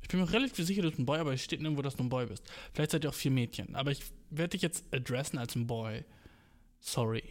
Ich 0.01 0.09
bin 0.09 0.21
mir 0.21 0.33
relativ 0.33 0.65
sicher, 0.65 0.83
du 0.83 0.89
bist 0.89 1.01
ein 1.01 1.07
Boy, 1.07 1.19
aber 1.19 1.33
es 1.35 1.43
steht 1.43 1.61
nirgendwo, 1.61 1.83
dass 1.83 1.97
du 1.97 2.05
ein 2.05 2.09
Boy 2.09 2.27
bist. 2.27 2.45
Vielleicht 2.73 2.93
seid 2.93 3.05
ihr 3.05 3.11
auch 3.11 3.15
vier 3.15 3.33
Mädchen. 3.33 3.75
Aber 3.75 3.91
ich 3.91 4.01
werde 4.31 4.51
dich 4.51 4.63
jetzt 4.63 4.85
adressen 4.95 5.39
als 5.39 5.57
ein 5.57 5.67
Boy. 5.67 6.05
Sorry. 6.81 7.25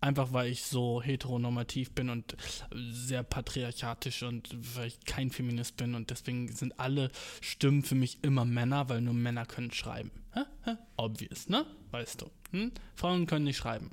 Einfach 0.00 0.32
weil 0.32 0.50
ich 0.50 0.62
so 0.62 1.02
heteronormativ 1.02 1.90
bin 1.90 2.08
und 2.08 2.36
sehr 2.72 3.24
patriarchatisch 3.24 4.22
und 4.22 4.48
weil 4.76 4.88
ich 4.88 5.00
kein 5.04 5.30
Feminist 5.30 5.76
bin 5.76 5.96
und 5.96 6.10
deswegen 6.10 6.52
sind 6.52 6.78
alle 6.78 7.10
Stimmen 7.40 7.82
für 7.82 7.96
mich 7.96 8.22
immer 8.22 8.44
Männer, 8.44 8.88
weil 8.88 9.00
nur 9.00 9.14
Männer 9.14 9.44
können 9.44 9.72
schreiben. 9.72 10.12
Hä? 10.34 10.42
Hä? 10.64 10.76
Obvious, 10.96 11.48
ne? 11.48 11.66
Weißt 11.90 12.20
du. 12.22 12.30
Hm? 12.52 12.70
Frauen 12.94 13.26
können 13.26 13.44
nicht 13.44 13.56
schreiben. 13.56 13.90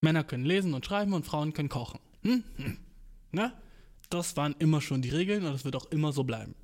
Männer 0.00 0.24
können 0.24 0.44
lesen 0.44 0.72
und 0.72 0.86
schreiben 0.86 1.12
und 1.12 1.26
Frauen 1.26 1.52
können 1.52 1.68
kochen. 1.68 2.00
Hm? 2.22 2.42
Hm. 2.56 2.78
Ne? 3.32 3.52
Das 4.08 4.36
waren 4.36 4.54
immer 4.58 4.80
schon 4.80 5.02
die 5.02 5.10
Regeln 5.10 5.44
und 5.44 5.52
das 5.52 5.64
wird 5.64 5.76
auch 5.76 5.86
immer 5.86 6.12
so 6.12 6.24
bleiben. 6.24 6.54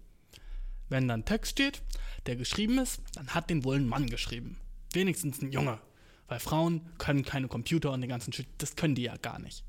Wenn 0.89 1.07
dann 1.07 1.25
Text 1.25 1.53
steht, 1.53 1.83
der 2.27 2.37
geschrieben 2.37 2.79
ist, 2.79 3.03
dann 3.14 3.29
hat 3.29 3.51
den 3.51 3.64
wohl 3.64 3.77
ein 3.77 3.89
Mann 3.89 4.09
geschrieben. 4.09 4.59
Wenigstens 4.93 5.43
ein 5.43 5.53
Junge. 5.53 5.81
Weil 6.29 6.41
Frauen 6.41 6.83
können 6.99 7.24
keine 7.24 7.49
Computer 7.49 7.91
und 7.91 8.03
den 8.03 8.11
ganzen 8.11 8.33
Shit, 8.33 8.47
das 8.59 8.76
können 8.76 8.95
die 8.95 9.03
ja 9.03 9.16
gar 9.16 9.39
nicht. 9.39 9.64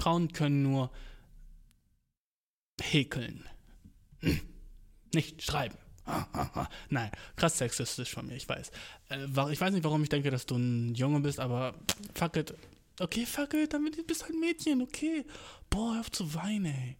Frauen 0.00 0.32
können 0.32 0.62
nur 0.62 0.90
häkeln. 2.80 3.48
Nicht 5.14 5.42
schreiben. 5.42 5.78
Nein, 6.90 7.10
krass 7.34 7.58
sexistisch 7.58 8.10
von 8.12 8.26
mir, 8.26 8.36
ich 8.36 8.48
weiß. 8.48 8.70
Äh, 9.08 9.24
ich 9.50 9.60
weiß 9.60 9.72
nicht, 9.72 9.84
warum 9.84 10.02
ich 10.02 10.08
denke, 10.08 10.30
dass 10.30 10.46
du 10.46 10.56
ein 10.56 10.94
Junge 10.94 11.20
bist, 11.20 11.40
aber 11.40 11.74
fuck 12.14 12.36
it. 12.36 12.54
Okay, 13.00 13.26
fuck 13.26 13.54
it, 13.54 13.72
du 13.72 14.04
bist 14.06 14.22
halt 14.22 14.34
ein 14.34 14.40
Mädchen, 14.40 14.82
okay. 14.82 15.24
Boah, 15.68 15.94
hör 15.94 16.00
auf 16.00 16.12
zu 16.12 16.34
weinen, 16.34 16.66
ey. 16.66 16.96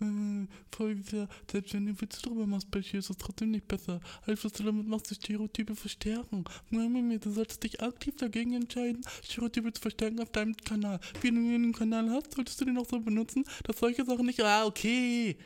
Äh, 0.00 0.46
Folgendes, 0.70 1.28
selbst 1.50 1.74
wenn 1.74 1.86
du 1.86 2.00
Witze 2.00 2.22
drüber 2.22 2.46
machst, 2.46 2.70
bei 2.70 2.80
dir 2.80 3.00
ist 3.00 3.10
es 3.10 3.16
trotzdem 3.16 3.50
nicht 3.50 3.66
besser. 3.66 4.00
Alles, 4.26 4.44
was 4.44 4.52
du 4.52 4.62
damit 4.62 4.86
machst, 4.86 5.10
ist 5.10 5.24
Stereotype 5.24 5.74
verstärken. 5.74 6.44
Mami, 6.70 7.18
du 7.18 7.30
solltest 7.30 7.62
dich 7.64 7.82
aktiv 7.82 8.16
dagegen 8.16 8.54
entscheiden, 8.54 9.04
Stereotype 9.24 9.72
zu 9.72 9.80
verstärken 9.80 10.20
auf 10.20 10.30
deinem 10.30 10.56
Kanal. 10.56 11.00
Wenn 11.20 11.34
du 11.34 11.54
einen 11.54 11.72
Kanal 11.72 12.10
hast, 12.10 12.34
solltest 12.34 12.60
du 12.60 12.64
den 12.64 12.78
auch 12.78 12.88
so 12.88 13.00
benutzen, 13.00 13.44
dass 13.64 13.78
solche 13.78 14.04
Sachen 14.04 14.26
nicht. 14.26 14.40
Ah, 14.40 14.66
okay. 14.66 15.36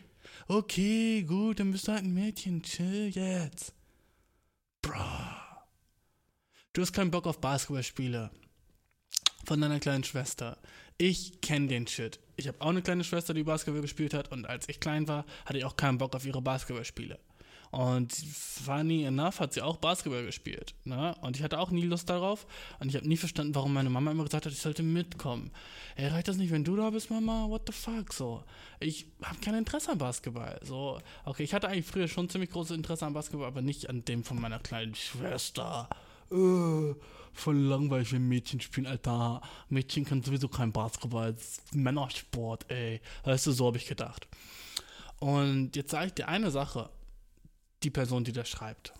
Okay, 0.48 1.22
gut, 1.22 1.60
dann 1.60 1.72
bist 1.72 1.88
du 1.88 1.92
halt 1.92 2.04
ein 2.04 2.14
Mädchen. 2.14 2.62
Chill 2.62 3.08
jetzt. 3.08 3.72
Bro. 4.82 4.94
Du 6.72 6.82
hast 6.82 6.92
keinen 6.92 7.10
Bock 7.10 7.26
auf 7.26 7.40
Basketballspiele. 7.40 8.30
Von 9.44 9.60
deiner 9.60 9.80
kleinen 9.80 10.04
Schwester. 10.04 10.58
Ich 11.04 11.40
kenne 11.40 11.66
den 11.66 11.88
Shit. 11.88 12.20
Ich 12.36 12.46
habe 12.46 12.60
auch 12.60 12.68
eine 12.68 12.80
kleine 12.80 13.02
Schwester, 13.02 13.34
die 13.34 13.42
Basketball 13.42 13.82
gespielt 13.82 14.14
hat. 14.14 14.30
Und 14.30 14.46
als 14.46 14.68
ich 14.68 14.78
klein 14.78 15.08
war, 15.08 15.24
hatte 15.44 15.58
ich 15.58 15.64
auch 15.64 15.74
keinen 15.74 15.98
Bock 15.98 16.14
auf 16.14 16.24
ihre 16.24 16.40
Basketballspiele. 16.40 17.18
Und 17.72 18.12
funny 18.12 19.02
enough 19.02 19.40
hat 19.40 19.52
sie 19.52 19.62
auch 19.62 19.78
Basketball 19.78 20.24
gespielt. 20.24 20.76
Ne? 20.84 21.16
Und 21.20 21.36
ich 21.36 21.42
hatte 21.42 21.58
auch 21.58 21.72
nie 21.72 21.82
Lust 21.82 22.08
darauf. 22.08 22.46
Und 22.78 22.88
ich 22.88 22.94
habe 22.94 23.08
nie 23.08 23.16
verstanden, 23.16 23.52
warum 23.56 23.72
meine 23.72 23.90
Mama 23.90 24.12
immer 24.12 24.22
gesagt 24.22 24.46
hat, 24.46 24.52
ich 24.52 24.60
sollte 24.60 24.84
mitkommen. 24.84 25.50
Ey, 25.96 26.06
reicht 26.06 26.28
das 26.28 26.36
nicht, 26.36 26.52
wenn 26.52 26.62
du 26.62 26.76
da 26.76 26.90
bist, 26.90 27.10
Mama? 27.10 27.48
What 27.48 27.62
the 27.66 27.72
fuck? 27.72 28.12
So. 28.12 28.44
Ich 28.78 29.06
habe 29.24 29.40
kein 29.40 29.56
Interesse 29.56 29.90
an 29.90 29.98
Basketball. 29.98 30.60
So, 30.62 31.00
okay, 31.24 31.42
ich 31.42 31.52
hatte 31.52 31.66
eigentlich 31.66 31.86
früher 31.86 32.06
schon 32.06 32.28
ziemlich 32.28 32.50
großes 32.50 32.76
Interesse 32.76 33.06
an 33.06 33.12
Basketball, 33.12 33.48
aber 33.48 33.60
nicht 33.60 33.90
an 33.90 34.04
dem 34.04 34.22
von 34.22 34.40
meiner 34.40 34.60
kleinen 34.60 34.94
Schwester. 34.94 35.88
Äh, 36.30 36.94
voll 37.32 37.56
langweilig, 37.56 38.12
wenn 38.12 38.28
Mädchen 38.28 38.60
spielen, 38.60 38.86
Alter. 38.86 39.40
Mädchen 39.68 40.04
können 40.04 40.22
sowieso 40.22 40.48
kein 40.48 40.72
Basketball. 40.72 41.32
Das 41.32 41.58
ist 41.58 41.74
Männersport, 41.74 42.70
ey. 42.70 43.00
Weißt 43.24 43.46
du, 43.46 43.52
so 43.52 43.66
habe 43.66 43.78
ich 43.78 43.86
gedacht. 43.86 44.26
Und 45.18 45.76
jetzt 45.76 45.90
sage 45.90 46.06
ich 46.06 46.14
dir 46.14 46.28
eine 46.28 46.50
Sache. 46.50 46.90
Die 47.82 47.90
Person, 47.90 48.24
die 48.24 48.32
das 48.32 48.48
schreibt. 48.48 48.92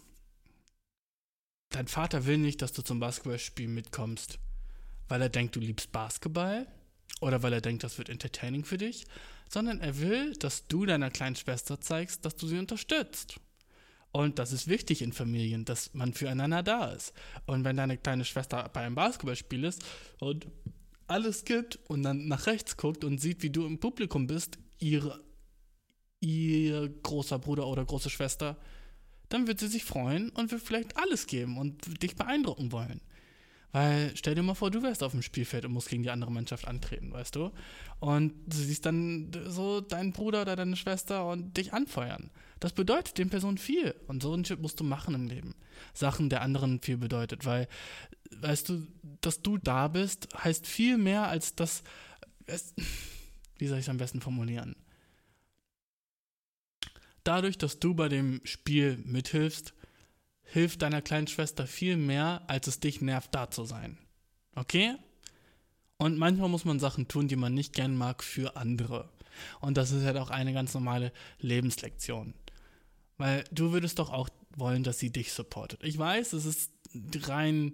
Dein 1.71 1.89
Vater 1.89 2.27
will 2.27 2.39
nicht, 2.39 2.61
dass 2.61 2.73
du 2.73 2.83
zum 2.83 3.01
Basketballspiel 3.01 3.69
mitkommst, 3.69 4.39
weil 5.09 5.23
er 5.23 5.31
denkt, 5.31 5.57
du 5.57 5.61
liebst 5.61 5.91
Basketball 5.91 6.67
oder 7.21 7.43
weil 7.43 7.53
er 7.53 7.61
denkt, 7.61 7.83
das 7.83 7.97
wird 7.97 8.09
entertaining 8.09 8.65
für 8.65 8.77
dich, 8.77 9.07
sondern 9.49 9.81
er 9.81 9.99
will, 9.99 10.35
dass 10.35 10.67
du 10.67 10.85
deiner 10.85 11.11
kleinen 11.11 11.37
Schwester 11.37 11.81
zeigst, 11.81 12.25
dass 12.25 12.37
du 12.37 12.47
sie 12.47 12.59
unterstützt. 12.59 13.41
Und 14.13 14.39
das 14.39 14.53
ist 14.53 14.69
wichtig 14.69 15.01
in 15.01 15.13
Familien, 15.13 15.65
dass 15.65 15.95
man 15.95 16.13
füreinander 16.13 16.63
da 16.63 16.93
ist. 16.93 17.15
Und 17.47 17.65
wenn 17.65 17.77
deine 17.77 17.97
kleine 17.97 18.27
Schwester 18.27 18.71
bei 18.73 18.83
einem 18.83 18.95
Basketballspiel 18.95 19.65
ist 19.65 19.83
und 20.21 20.47
alles 21.07 21.45
gibt 21.45 21.79
und 21.89 22.03
dann 22.03 22.29
nach 22.29 22.47
rechts 22.47 22.77
guckt 22.77 23.05
und 23.05 23.19
sieht, 23.19 23.43
wie 23.43 23.51
du 23.51 23.67
im 23.67 23.81
Publikum 23.81 24.27
bist, 24.27 24.59
ihre, 24.79 25.23
ihr 26.21 26.89
großer 27.03 27.39
Bruder 27.39 27.67
oder 27.67 27.85
große 27.85 28.11
Schwester, 28.11 28.59
dann 29.31 29.47
wird 29.47 29.61
sie 29.61 29.69
sich 29.69 29.85
freuen 29.85 30.29
und 30.31 30.51
wird 30.51 30.63
vielleicht 30.63 30.99
alles 30.99 31.27
geben 31.27 31.57
und 31.57 32.03
dich 32.03 32.15
beeindrucken 32.15 32.71
wollen. 32.71 33.01
Weil 33.73 34.13
stell 34.15 34.35
dir 34.35 34.43
mal 34.43 34.55
vor, 34.55 34.71
du 34.71 34.83
wärst 34.83 35.03
auf 35.03 35.13
dem 35.13 35.23
Spielfeld 35.23 35.65
und 35.65 35.73
musst 35.73 35.89
gegen 35.89 36.03
die 36.03 36.11
andere 36.11 36.31
Mannschaft 36.31 36.69
antreten, 36.69 37.11
weißt 37.11 37.35
du? 37.35 37.51
Und 38.01 38.35
du 38.47 38.57
siehst 38.59 38.85
dann 38.85 39.31
so 39.47 39.81
deinen 39.81 40.13
Bruder 40.13 40.43
oder 40.43 40.57
deine 40.57 40.77
Schwester 40.77 41.27
und 41.27 41.57
dich 41.57 41.73
anfeuern. 41.73 42.31
Das 42.63 42.73
bedeutet 42.73 43.19
den 43.19 43.29
Personen 43.29 43.59
viel. 43.59 43.93
Und 44.07 44.23
so 44.23 44.33
ein 44.33 44.45
Shit 44.45 44.61
musst 44.61 44.79
du 44.79 44.85
machen 44.85 45.17
im 45.17 45.27
Leben. 45.27 45.57
Sachen 45.95 46.31
der 46.31 46.43
anderen 46.43 46.81
viel 46.81 46.97
bedeutet. 46.97 47.45
Weil, 47.45 47.67
weißt 48.31 48.69
du, 48.69 48.87
dass 49.21 49.43
du 49.43 49.59
da 49.59 49.89
bist, 49.89 50.29
heißt 50.39 50.65
viel 50.65 50.97
mehr 50.97 51.27
als 51.27 51.57
das. 51.57 51.83
Es, 52.47 52.73
wie 53.59 53.67
soll 53.67 53.79
ich 53.79 53.87
es 53.87 53.89
am 53.89 53.97
besten 53.97 54.21
formulieren? 54.21 54.77
Dadurch, 57.25 57.59
dass 57.59 57.81
du 57.81 57.95
bei 57.95 58.09
dem 58.09 58.41
Spiel 58.45 58.97
mithilfst, 59.07 59.75
hilft 60.45 60.83
deiner 60.83 61.03
kleinen 61.03 61.27
Schwester 61.27 61.67
viel 61.67 61.97
mehr, 61.97 62.43
als 62.47 62.69
es 62.69 62.79
dich 62.79 63.01
nervt, 63.01 63.35
da 63.35 63.51
zu 63.51 63.65
sein. 63.65 63.99
Okay? 64.55 64.95
Und 65.97 66.17
manchmal 66.17 66.49
muss 66.49 66.65
man 66.65 66.79
Sachen 66.79 67.09
tun, 67.09 67.27
die 67.27 67.35
man 67.35 67.55
nicht 67.55 67.73
gern 67.73 67.97
mag, 67.97 68.23
für 68.23 68.55
andere. 68.55 69.11
Und 69.61 69.77
das 69.77 69.91
ist 69.91 70.05
halt 70.05 70.17
auch 70.17 70.31
eine 70.31 70.53
ganz 70.53 70.75
normale 70.75 71.13
Lebenslektion. 71.41 72.35
Weil 73.23 73.45
du 73.53 73.71
würdest 73.71 74.01
doch 74.01 74.11
auch 74.11 74.29
wollen, 74.57 74.83
dass 74.83 74.99
sie 74.99 75.11
dich 75.11 75.33
supportet. 75.33 75.79
Ich 75.85 75.97
weiß, 75.97 76.33
es 76.33 76.45
ist 76.45 76.73
rein 77.29 77.73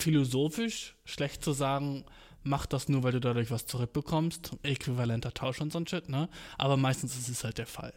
philosophisch 0.00 0.96
schlecht 1.04 1.44
zu 1.44 1.52
sagen, 1.52 2.04
mach 2.42 2.66
das 2.66 2.88
nur, 2.88 3.04
weil 3.04 3.12
du 3.12 3.20
dadurch 3.20 3.52
was 3.52 3.66
zurückbekommst. 3.66 4.56
Äquivalenter 4.64 5.34
Tausch 5.34 5.60
und 5.60 5.70
so 5.72 5.78
ein 5.78 5.86
Shit, 5.86 6.08
ne? 6.08 6.28
Aber 6.56 6.76
meistens 6.76 7.16
ist 7.16 7.28
es 7.28 7.44
halt 7.44 7.58
der 7.58 7.68
Fall. 7.68 7.94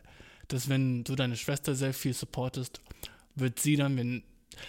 Dass 0.48 0.70
wenn 0.70 1.04
du 1.04 1.16
deine 1.16 1.36
Schwester 1.36 1.74
sehr 1.74 1.92
viel 1.92 2.14
supportest, 2.14 2.82
wird 3.34 3.58
sie 3.58 3.76
dann, 3.76 3.98
wenn. 3.98 4.24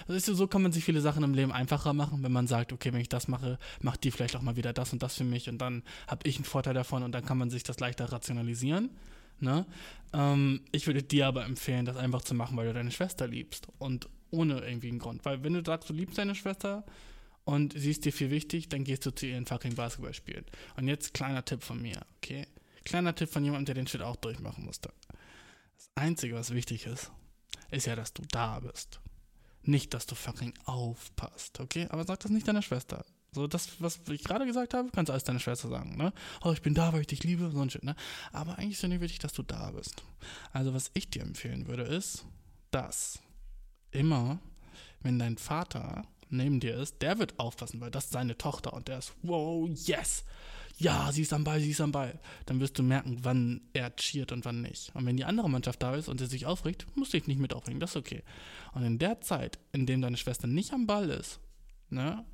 Also 0.08 0.32
so 0.32 0.46
kann 0.46 0.62
man 0.62 0.72
sich 0.72 0.84
viele 0.84 1.02
Sachen 1.02 1.22
im 1.22 1.34
Leben 1.34 1.52
einfacher 1.52 1.92
machen, 1.92 2.22
wenn 2.22 2.32
man 2.32 2.46
sagt, 2.46 2.72
okay, 2.72 2.94
wenn 2.94 3.02
ich 3.02 3.10
das 3.10 3.28
mache, 3.28 3.58
macht 3.82 4.04
die 4.04 4.10
vielleicht 4.10 4.36
auch 4.36 4.42
mal 4.42 4.56
wieder 4.56 4.72
das 4.72 4.94
und 4.94 5.02
das 5.02 5.16
für 5.16 5.24
mich 5.24 5.50
und 5.50 5.58
dann 5.58 5.82
habe 6.06 6.26
ich 6.26 6.36
einen 6.36 6.46
Vorteil 6.46 6.72
davon 6.72 7.02
und 7.02 7.12
dann 7.12 7.26
kann 7.26 7.36
man 7.36 7.50
sich 7.50 7.62
das 7.62 7.78
leichter 7.78 8.10
rationalisieren. 8.10 8.88
Ne? 9.42 9.66
Ähm, 10.12 10.62
ich 10.70 10.86
würde 10.86 11.02
dir 11.02 11.26
aber 11.26 11.44
empfehlen, 11.44 11.84
das 11.84 11.96
einfach 11.96 12.22
zu 12.22 12.34
machen, 12.34 12.56
weil 12.56 12.68
du 12.68 12.74
deine 12.74 12.92
Schwester 12.92 13.26
liebst 13.26 13.66
und 13.78 14.08
ohne 14.30 14.60
irgendwie 14.60 14.88
einen 14.88 14.98
Grund. 14.98 15.24
Weil 15.24 15.42
wenn 15.42 15.52
du 15.52 15.62
sagst, 15.64 15.90
du 15.90 15.92
liebst 15.92 16.16
deine 16.16 16.34
Schwester 16.34 16.84
und 17.44 17.78
sie 17.78 17.90
ist 17.90 18.04
dir 18.04 18.12
viel 18.12 18.30
wichtig, 18.30 18.68
dann 18.68 18.84
gehst 18.84 19.04
du 19.04 19.10
zu 19.10 19.26
ihren 19.26 19.46
fucking 19.46 19.74
Basketball 19.74 20.14
spielen. 20.14 20.44
Und 20.76 20.88
jetzt 20.88 21.12
kleiner 21.12 21.44
Tipp 21.44 21.62
von 21.62 21.82
mir, 21.82 22.00
okay? 22.16 22.46
Kleiner 22.84 23.14
Tipp 23.14 23.30
von 23.30 23.44
jemandem, 23.44 23.66
der 23.66 23.74
den 23.74 23.86
Shit 23.86 24.00
auch 24.00 24.16
durchmachen 24.16 24.64
musste. 24.64 24.92
Das 25.76 25.90
Einzige, 25.96 26.36
was 26.36 26.54
wichtig 26.54 26.86
ist, 26.86 27.10
ist 27.70 27.86
ja, 27.86 27.96
dass 27.96 28.12
du 28.12 28.22
da 28.30 28.60
bist. 28.60 29.00
Nicht, 29.64 29.92
dass 29.94 30.06
du 30.06 30.14
fucking 30.14 30.54
aufpasst, 30.64 31.60
okay? 31.60 31.86
Aber 31.90 32.04
sag 32.04 32.20
das 32.20 32.30
nicht 32.30 32.46
deiner 32.46 32.62
Schwester. 32.62 33.04
So, 33.34 33.46
das, 33.46 33.80
was 33.80 34.00
ich 34.10 34.24
gerade 34.24 34.44
gesagt 34.44 34.74
habe, 34.74 34.90
kannst 34.92 35.08
du 35.08 35.12
alles 35.12 35.24
deiner 35.24 35.40
Schwester 35.40 35.68
sagen, 35.68 35.96
ne? 35.96 36.12
Oh, 36.44 36.52
ich 36.52 36.60
bin 36.60 36.74
da, 36.74 36.92
weil 36.92 37.00
ich 37.00 37.06
dich 37.06 37.24
liebe, 37.24 37.50
so 37.50 37.60
ein 37.60 37.70
Shit, 37.70 37.82
ne? 37.82 37.96
Aber 38.30 38.58
eigentlich 38.58 38.72
ist 38.72 38.82
ja 38.82 38.88
nicht 38.88 39.00
wichtig, 39.00 39.20
dass 39.20 39.32
du 39.32 39.42
da 39.42 39.70
bist. 39.70 40.02
Also, 40.52 40.74
was 40.74 40.90
ich 40.92 41.08
dir 41.08 41.22
empfehlen 41.22 41.66
würde, 41.66 41.82
ist, 41.84 42.26
dass 42.70 43.20
immer, 43.90 44.38
wenn 45.00 45.18
dein 45.18 45.38
Vater 45.38 46.04
neben 46.28 46.60
dir 46.60 46.76
ist, 46.76 47.00
der 47.00 47.18
wird 47.18 47.38
aufpassen, 47.38 47.80
weil 47.80 47.90
das 47.90 48.04
ist 48.04 48.12
seine 48.12 48.36
Tochter 48.36 48.74
und 48.74 48.88
der 48.88 48.98
ist, 48.98 49.14
wow, 49.22 49.66
yes, 49.66 50.24
ja, 50.76 51.10
sie 51.12 51.22
ist 51.22 51.32
am 51.32 51.44
Ball, 51.44 51.60
sie 51.60 51.70
ist 51.70 51.80
am 51.80 51.92
Ball. 51.92 52.18
Dann 52.46 52.60
wirst 52.60 52.78
du 52.78 52.82
merken, 52.82 53.18
wann 53.22 53.62
er 53.72 53.94
cheert 53.96 54.32
und 54.32 54.44
wann 54.44 54.62
nicht. 54.62 54.94
Und 54.94 55.06
wenn 55.06 55.16
die 55.16 55.24
andere 55.24 55.48
Mannschaft 55.48 55.82
da 55.82 55.94
ist 55.94 56.08
und 56.08 56.18
sie 56.18 56.26
sich 56.26 56.44
aufregt, 56.44 56.86
musst 56.96 57.12
du 57.14 57.18
dich 57.18 57.28
nicht 57.28 57.40
mit 57.40 57.54
aufregen, 57.54 57.80
das 57.80 57.90
ist 57.90 57.96
okay. 57.96 58.22
Und 58.72 58.82
in 58.82 58.98
der 58.98 59.20
Zeit, 59.20 59.58
in 59.72 59.86
dem 59.86 60.02
deine 60.02 60.16
Schwester 60.16 60.46
nicht 60.46 60.72
am 60.72 60.86
Ball 60.86 61.08
ist, 61.10 61.40
ne, 61.88 62.24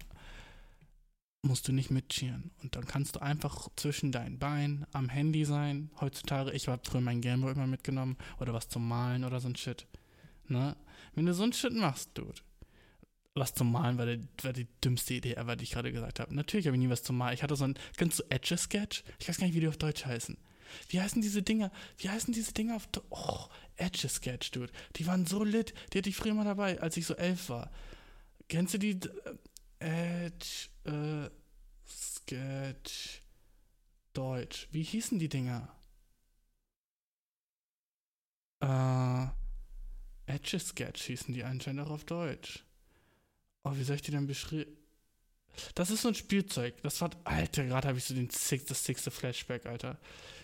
musst 1.43 1.69
du 1.69 1.73
nicht 1.73 1.91
mitcheeren. 1.91 2.51
Und 2.63 2.77
dann 2.77 2.87
kannst 2.87 3.17
du 3.17 3.23
einfach 3.23 3.69
zwischen 3.77 4.13
deinen 4.13 4.39
Beinen 4.39 4.87
am 4.93 5.09
Handy 5.09 5.45
sein. 5.45 5.91
Heutzutage, 6.01 6.53
ich 6.53 6.69
habe 6.69 6.83
früher 6.85 7.01
mein 7.01 7.21
Gameboy 7.21 7.53
immer 7.53 7.67
mitgenommen 7.67 8.17
oder 8.41 8.53
was 8.53 8.69
zum 8.69 8.87
Malen 8.87 9.25
oder 9.25 9.41
so 9.41 9.49
ein 9.49 9.57
Shit. 9.57 9.87
Ne? 10.49 10.77
Wenn 11.15 11.27
du 11.27 11.35
so 11.35 11.45
ein 11.45 11.53
Shit 11.53 11.73
machst, 11.73 12.11
Dude, 12.15 12.41
was 13.35 13.55
zum 13.55 13.71
Malen 13.71 13.99
war, 13.99 14.07
der, 14.07 14.19
war 14.43 14.53
die 14.53 14.67
dümmste 14.85 15.15
Idee 15.15 15.35
ever, 15.35 15.55
die 15.55 15.65
ich 15.65 15.71
gerade 15.71 15.93
gesagt 15.93 16.19
habe. 16.19 16.35
Natürlich 16.35 16.67
habe 16.67 16.77
ich 16.77 16.83
nie 16.83 16.91
was 16.91 17.03
zum 17.05 17.17
Malen. 17.17 17.35
Ich 17.35 17.43
hatte 17.43 17.57
so 17.57 17.65
ein, 17.65 17.79
kennst 17.97 18.19
du 18.19 18.25
Etch-a-Sketch? 18.31 19.05
Ich 19.21 19.29
weiß 19.29 19.39
gar 19.39 19.47
nicht, 19.47 19.55
wie 19.55 19.61
die 19.61 19.69
auf 19.69 19.77
Deutsch 19.77 20.05
heißen. 20.05 20.37
Wie 20.89 21.01
heißen 21.01 21.23
diese 21.23 21.43
Dinger? 21.43 21.71
Wie 21.97 22.11
heißen 22.11 22.35
diese 22.35 22.53
Dinger 22.53 22.77
auf 22.77 22.87
Deutsch? 22.89 23.07
Oh, 23.11 23.47
Etch-a-Sketch, 23.77 24.51
Dude. 24.51 24.73
Die 24.97 25.07
waren 25.07 25.25
so 25.25 25.45
lit. 25.45 25.73
Die 25.93 25.99
hatte 25.99 26.09
ich 26.09 26.17
früher 26.17 26.35
mal 26.35 26.45
dabei, 26.45 26.81
als 26.81 26.97
ich 26.97 27.07
so 27.07 27.15
elf 27.15 27.49
war. 27.49 27.71
Kennst 28.49 28.75
du 28.75 28.79
die? 28.79 28.99
Edge, 29.79 30.69
äh, 30.85 31.31
Sketch, 31.87 33.23
Deutsch. 34.13 34.69
Wie 34.73 34.83
hießen 34.83 35.19
die 35.19 35.29
Dinger? 35.29 35.69
Äh, 38.61 39.27
Edge 40.27 40.59
Sketch 40.59 41.03
hießen 41.05 41.33
die 41.33 41.45
anscheinend 41.45 41.87
auch 41.87 41.91
auf 41.91 42.05
Deutsch. 42.05 42.65
Oh, 43.65 43.73
wie 43.75 43.85
soll 43.85 43.97
ich 43.97 44.03
die 44.03 44.11
denn 44.11 44.27
beschreiben? 44.27 44.77
Das 45.75 45.91
ist 45.91 46.03
so 46.03 46.09
ein 46.09 46.15
Spielzeug. 46.15 46.75
Das 46.83 47.01
war, 47.01 47.11
Alter, 47.25 47.65
gerade 47.65 47.89
habe 47.89 47.99
ich 47.99 48.05
so 48.05 48.15
den 48.15 48.31
Six, 48.31 48.65
das 48.67 48.85
sechste 48.85 49.11
Flashback, 49.11 49.67
Alter. 49.67 49.99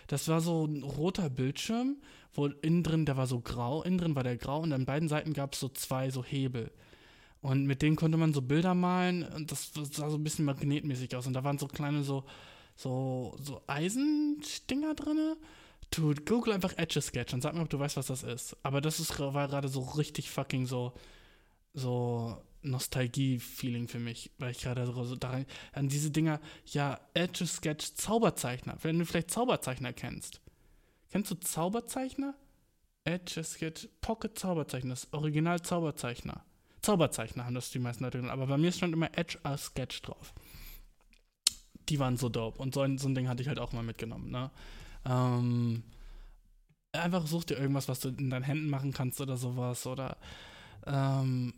Das 0.07 0.27
war 0.27 0.41
so 0.41 0.65
ein 0.65 0.83
roter 0.83 1.29
Bildschirm, 1.29 1.97
wo 2.33 2.47
innen 2.47 2.83
drin, 2.83 3.05
der 3.05 3.17
war 3.17 3.27
so 3.27 3.39
grau, 3.39 3.83
innen 3.83 3.97
drin 3.97 4.15
war 4.15 4.23
der 4.23 4.37
grau 4.37 4.61
und 4.61 4.73
an 4.73 4.85
beiden 4.85 5.09
Seiten 5.09 5.33
gab 5.33 5.53
es 5.53 5.59
so 5.59 5.69
zwei 5.69 6.09
so 6.09 6.23
Hebel. 6.23 6.71
Und 7.41 7.65
mit 7.65 7.81
denen 7.81 7.95
konnte 7.95 8.17
man 8.17 8.33
so 8.33 8.41
Bilder 8.41 8.73
malen 8.73 9.23
und 9.23 9.51
das 9.51 9.71
sah 9.73 10.09
so 10.09 10.17
ein 10.17 10.23
bisschen 10.23 10.45
magnetmäßig 10.45 11.15
aus. 11.15 11.27
Und 11.27 11.33
da 11.33 11.43
waren 11.43 11.59
so 11.59 11.67
kleine 11.67 12.03
so, 12.03 12.25
so, 12.75 13.37
so 13.39 13.61
Eisendinger 13.67 14.95
drinne, 14.95 15.37
Du, 15.91 16.13
google 16.13 16.53
einfach 16.53 16.77
Etch-a-Sketch 16.77 17.33
und 17.33 17.41
sag 17.41 17.53
mir, 17.53 17.61
ob 17.61 17.69
du 17.69 17.79
weißt, 17.79 17.97
was 17.97 18.07
das 18.07 18.23
ist. 18.23 18.57
Aber 18.63 18.81
das 18.81 18.99
ist, 18.99 19.19
war 19.19 19.47
gerade 19.47 19.67
so 19.67 19.81
richtig 19.81 20.29
fucking 20.29 20.65
so, 20.65 20.93
so 21.73 22.41
Nostalgie-Feeling 22.63 23.87
für 23.87 23.99
mich, 23.99 24.31
weil 24.37 24.51
ich 24.51 24.59
gerade 24.59 24.85
so 24.85 25.15
daran, 25.15 25.45
an 25.73 25.87
diese 25.87 26.11
Dinger, 26.11 26.41
ja, 26.65 26.99
Etch-a-Sketch, 27.13 27.93
Zauberzeichner, 27.95 28.77
wenn 28.81 28.99
du 28.99 29.05
vielleicht 29.05 29.31
Zauberzeichner 29.31 29.93
kennst. 29.93 30.41
Kennst 31.11 31.31
du 31.31 31.35
Zauberzeichner? 31.35 32.35
Etch-a-Sketch, 33.03 33.87
Pocket 34.01 34.37
Zauberzeichner, 34.37 34.89
das 34.89 35.13
Original 35.13 35.61
Zauberzeichner. 35.61 36.43
Zauberzeichner 36.85 37.45
haben 37.45 37.55
das 37.55 37.71
die 37.71 37.79
meisten 37.79 38.03
Leute 38.03 38.19
genannt, 38.19 38.33
aber 38.33 38.47
bei 38.47 38.57
mir 38.57 38.71
stand 38.71 38.93
immer 38.93 39.09
Etch-a-Sketch 39.17 40.03
drauf. 40.03 40.33
Die 41.89 41.99
waren 41.99 42.17
so 42.17 42.29
dope 42.29 42.59
und 42.61 42.73
so 42.73 42.81
ein, 42.81 42.97
so 42.97 43.07
ein 43.07 43.15
Ding 43.15 43.27
hatte 43.27 43.41
ich 43.41 43.47
halt 43.47 43.59
auch 43.59 43.73
mal 43.73 43.83
mitgenommen, 43.83 44.29
ne? 44.29 44.51
Ähm, 45.05 45.83
einfach 46.91 47.25
such 47.27 47.45
dir 47.45 47.57
irgendwas, 47.57 47.87
was 47.87 47.99
du 47.99 48.09
in 48.09 48.29
deinen 48.29 48.43
Händen 48.43 48.69
machen 48.69 48.93
kannst 48.93 49.19
oder 49.19 49.35
sowas 49.35 49.85
oder 49.87 50.17
ähm, 50.85 51.53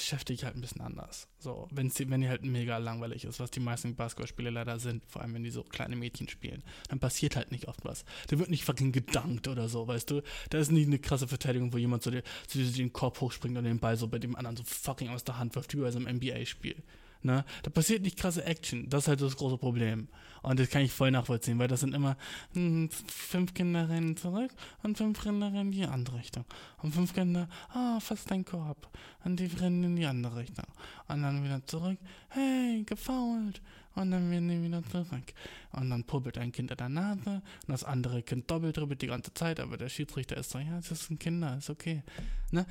beschäftige 0.00 0.36
dich 0.36 0.44
halt 0.44 0.56
ein 0.56 0.60
bisschen 0.60 0.80
anders. 0.80 1.28
So, 1.38 1.68
wenn's, 1.70 1.94
die- 1.94 2.08
wenn 2.10 2.20
die 2.20 2.28
halt 2.28 2.44
mega 2.44 2.78
langweilig 2.78 3.24
ist, 3.24 3.40
was 3.40 3.50
die 3.50 3.60
meisten 3.60 3.94
Basketballspiele 3.96 4.50
leider 4.50 4.78
sind, 4.78 5.04
vor 5.06 5.22
allem 5.22 5.34
wenn 5.34 5.42
die 5.44 5.50
so 5.50 5.62
kleine 5.62 5.96
Mädchen 5.96 6.28
spielen, 6.28 6.62
dann 6.88 6.98
passiert 7.00 7.36
halt 7.36 7.52
nicht 7.52 7.68
oft 7.68 7.84
was. 7.84 8.04
Da 8.28 8.38
wird 8.38 8.50
nicht 8.50 8.64
fucking 8.64 8.92
gedankt 8.92 9.48
oder 9.48 9.68
so, 9.68 9.86
weißt 9.86 10.10
du? 10.10 10.22
Da 10.50 10.58
ist 10.58 10.70
nie 10.72 10.84
eine 10.86 10.98
krasse 10.98 11.28
Verteidigung, 11.28 11.72
wo 11.72 11.78
jemand 11.78 12.02
so, 12.02 12.10
dir- 12.10 12.22
so 12.48 12.58
den 12.60 12.92
Korb 12.92 13.20
hochspringt 13.20 13.56
und 13.56 13.64
den 13.64 13.78
Ball 13.78 13.96
so 13.96 14.08
bei 14.08 14.18
dem 14.18 14.36
anderen 14.36 14.56
so 14.56 14.64
fucking 14.64 15.08
aus 15.10 15.24
der 15.24 15.38
Hand 15.38 15.54
wirft, 15.54 15.74
wie 15.76 15.80
bei 15.80 15.90
so 15.90 15.98
einem 15.98 16.08
NBA-Spiel. 16.16 16.76
Ne? 17.22 17.44
Da 17.62 17.70
passiert 17.70 18.02
nicht 18.02 18.18
krasse 18.18 18.44
Action. 18.44 18.88
Das 18.88 19.04
ist 19.04 19.08
halt 19.08 19.20
das 19.20 19.36
große 19.36 19.58
Problem. 19.58 20.08
Und 20.42 20.58
das 20.58 20.70
kann 20.70 20.82
ich 20.82 20.92
voll 20.92 21.10
nachvollziehen, 21.10 21.58
weil 21.58 21.68
das 21.68 21.80
sind 21.80 21.94
immer 21.94 22.16
hm, 22.54 22.88
fünf 22.90 23.52
Kinder 23.52 23.88
rennen 23.88 24.16
zurück 24.16 24.50
und 24.82 24.96
fünf 24.96 25.22
Kinder 25.22 25.48
rennen 25.48 25.72
in 25.72 25.72
die 25.72 25.84
andere 25.84 26.16
Richtung. 26.16 26.44
Und 26.82 26.94
fünf 26.94 27.12
Kinder, 27.12 27.48
ah, 27.74 28.00
fast 28.00 28.30
dein 28.30 28.44
Korb. 28.44 28.88
Und 29.24 29.38
die 29.38 29.46
rennen 29.46 29.84
in 29.84 29.96
die 29.96 30.06
andere 30.06 30.38
Richtung. 30.38 30.64
Und 31.08 31.22
dann 31.22 31.44
wieder 31.44 31.64
zurück, 31.66 31.98
hey, 32.30 32.82
gefault. 32.84 33.60
Und 33.94 34.12
dann 34.12 34.30
werden 34.30 34.48
die 34.48 34.62
wieder 34.62 34.82
zurück. 34.84 35.34
Und 35.72 35.90
dann 35.90 36.04
puppelt 36.04 36.38
ein 36.38 36.52
Kind 36.52 36.70
an 36.70 36.78
der 36.78 36.88
Nase 36.88 37.42
und 37.66 37.68
das 37.68 37.84
andere 37.84 38.22
Kind 38.22 38.50
doppelt 38.50 38.76
dribbelt 38.76 39.02
die 39.02 39.08
ganze 39.08 39.34
Zeit, 39.34 39.60
aber 39.60 39.76
der 39.76 39.88
Schiedsrichter 39.88 40.36
ist 40.36 40.50
so, 40.50 40.58
ja, 40.58 40.80
das 40.80 41.06
sind 41.06 41.20
Kinder, 41.20 41.58
ist 41.58 41.70
okay. 41.70 42.02
Ne? 42.50 42.66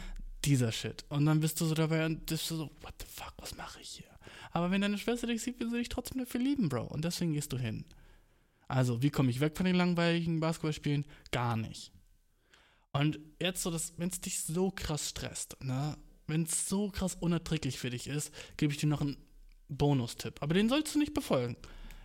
Dieser 0.46 0.72
Shit. 0.72 1.04
Und 1.10 1.26
dann 1.26 1.42
bist 1.42 1.60
du 1.60 1.66
so 1.66 1.76
dabei 1.76 2.06
und 2.06 2.26
bist 2.26 2.50
du 2.50 2.56
so, 2.56 2.72
what 2.82 2.94
the 3.00 3.06
fuck, 3.06 3.34
was 3.38 3.56
mache 3.58 3.82
ich 3.82 3.90
hier? 3.90 4.06
Aber 4.52 4.72
wenn 4.72 4.82
deine 4.82 4.98
Schwester 4.98 5.28
dich 5.28 5.42
sieht, 5.42 5.60
will 5.60 5.70
sie 5.70 5.78
dich 5.78 5.90
trotzdem 5.90 6.20
dafür 6.20 6.42
lieben, 6.42 6.70
Bro. 6.70 6.84
Und 6.84 7.06
deswegen 7.06 7.34
gehst 7.34 7.54
du 7.54 7.58
hin. 7.58 7.86
Also, 8.68 9.02
wie 9.02 9.10
komme 9.10 9.32
ich 9.32 9.40
weg 9.40 9.58
von 9.58 9.66
den 9.66 9.76
langweiligen 9.76 10.40
Basketballspielen? 10.40 11.06
Gar 11.32 11.58
nicht. 11.58 11.92
Und 12.92 13.20
jetzt 13.42 13.62
so, 13.62 13.76
wenn 13.98 14.10
es 14.10 14.22
dich 14.22 14.42
so 14.42 14.72
krass 14.72 15.10
stresst, 15.10 15.58
ne? 15.64 15.98
Wenn 16.28 16.44
es 16.44 16.70
so 16.70 16.90
krass 16.90 17.16
unerträglich 17.16 17.80
für 17.80 17.90
dich 17.90 18.08
ist, 18.08 18.32
gebe 18.58 18.72
ich 18.72 18.80
dir 18.80 18.88
noch 18.88 19.02
einen 19.02 19.18
Bonustipp. 19.68 20.42
Aber 20.42 20.54
den 20.54 20.70
sollst 20.70 20.94
du 20.94 21.00
nicht 21.00 21.16
befolgen. 21.16 21.56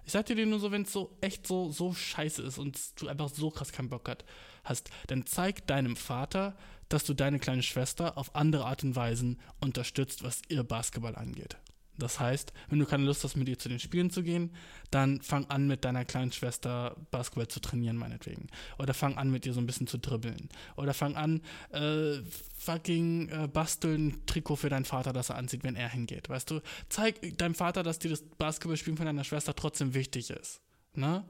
Ich 0.06 0.12
sag 0.12 0.26
dir 0.26 0.36
den 0.36 0.50
nur 0.50 0.60
so, 0.60 0.70
wenn 0.70 0.82
es 0.82 0.92
so 0.92 1.16
echt 1.20 1.46
so, 1.46 1.70
so 1.70 1.92
scheiße 1.92 2.42
ist 2.42 2.58
und 2.58 2.78
du 3.00 3.08
einfach 3.08 3.28
so 3.28 3.50
krass 3.50 3.72
keinen 3.72 3.88
Bock 3.88 4.08
hat, 4.08 4.24
hast, 4.62 4.90
dann 5.08 5.26
zeig 5.26 5.66
deinem 5.66 5.96
Vater, 5.96 6.56
dass 6.88 7.04
du 7.04 7.14
deine 7.14 7.38
kleine 7.38 7.62
Schwester 7.62 8.16
auf 8.16 8.34
andere 8.34 8.66
Art 8.66 8.84
und 8.84 8.96
Weisen 8.96 9.40
unterstützt, 9.60 10.22
was 10.22 10.42
ihr 10.48 10.62
Basketball 10.62 11.16
angeht. 11.16 11.56
Das 11.96 12.18
heißt, 12.18 12.52
wenn 12.68 12.78
du 12.78 12.86
keine 12.86 13.04
Lust 13.04 13.22
hast, 13.22 13.36
mit 13.36 13.48
ihr 13.48 13.58
zu 13.58 13.68
den 13.68 13.78
Spielen 13.78 14.10
zu 14.10 14.22
gehen, 14.22 14.50
dann 14.90 15.20
fang 15.20 15.46
an, 15.46 15.66
mit 15.66 15.84
deiner 15.84 16.04
kleinen 16.04 16.32
Schwester 16.32 16.96
Basketball 17.10 17.48
zu 17.48 17.60
trainieren, 17.60 17.96
meinetwegen. 17.96 18.48
Oder 18.78 18.94
fang 18.94 19.16
an, 19.16 19.30
mit 19.30 19.46
ihr 19.46 19.52
so 19.52 19.60
ein 19.60 19.66
bisschen 19.66 19.86
zu 19.86 19.98
dribbeln. 19.98 20.48
Oder 20.76 20.92
fang 20.92 21.14
an, 21.16 21.40
äh, 21.70 22.16
fucking 22.58 23.28
äh, 23.28 23.48
basteln 23.48 24.26
Trikot 24.26 24.56
für 24.56 24.70
deinen 24.70 24.84
Vater, 24.84 25.12
das 25.12 25.30
er 25.30 25.36
anzieht, 25.36 25.62
wenn 25.62 25.76
er 25.76 25.88
hingeht. 25.88 26.28
Weißt 26.28 26.50
du, 26.50 26.60
zeig 26.88 27.38
deinem 27.38 27.54
Vater, 27.54 27.82
dass 27.82 27.98
dir 27.98 28.10
das 28.10 28.22
Basketballspielen 28.22 28.96
von 28.96 29.06
deiner 29.06 29.24
Schwester 29.24 29.54
trotzdem 29.54 29.94
wichtig 29.94 30.30
ist. 30.30 30.60
Ne? 30.94 31.24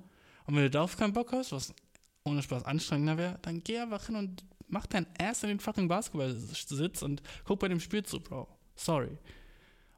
Und 0.47 0.57
wenn 0.57 0.63
du 0.63 0.71
darauf 0.71 0.97
keinen 0.97 1.13
Bock 1.13 1.33
hast, 1.33 1.53
was 1.53 1.75
ohne 2.25 2.43
Spaß 2.43 2.65
anstrengender 2.65 3.19
wäre, 3.19 3.39
dann 3.43 3.63
geh 3.63 3.79
einfach 3.79 4.07
hin 4.07 4.17
und 4.17 4.45
mach 4.69 4.87
dein 4.87 5.07
Ass 5.19 5.43
in 5.43 5.51
den 5.51 5.61
fucking 5.61 5.89
Basketball-Sitz 5.89 7.03
und 7.03 7.23
guck 7.45 7.61
bei 7.61 7.69
dem 7.69 7.81
Spiel 7.81 8.03
zu, 8.03 8.21
Bro. 8.21 8.49
Sorry. 8.77 9.19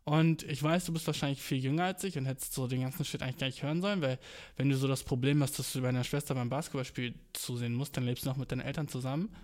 Und 0.09 0.45
ich 0.45 0.63
weiß, 0.63 0.85
du 0.85 0.93
bist 0.93 1.05
wahrscheinlich 1.09 1.43
viel 1.43 1.59
jünger 1.59 1.83
als 1.83 2.05
ich 2.05 2.17
und 2.17 2.27
hättest 2.27 2.55
so 2.55 2.69
den 2.69 2.83
ganzen 2.83 3.05
Shit 3.05 3.23
eigentlich 3.23 3.39
gar 3.39 3.49
nicht 3.49 3.65
hören 3.65 3.83
sollen, 3.83 4.01
weil 4.03 4.21
wenn 4.57 4.69
du 4.69 4.77
so 4.77 4.87
das 4.87 5.03
Problem 5.03 5.43
hast, 5.43 5.59
dass 5.59 5.73
du 5.73 5.81
bei 5.81 5.89
deiner 5.89 6.05
Schwester 6.05 6.33
beim 6.33 6.49
Basketballspiel 6.49 7.13
zusehen 7.33 7.75
musst, 7.75 7.97
dann 7.97 8.05
lebst 8.05 8.25
du 8.25 8.29
noch 8.29 8.37
mit 8.37 8.53
deinen 8.53 8.61
Eltern 8.61 8.87
zusammen. 8.87 9.35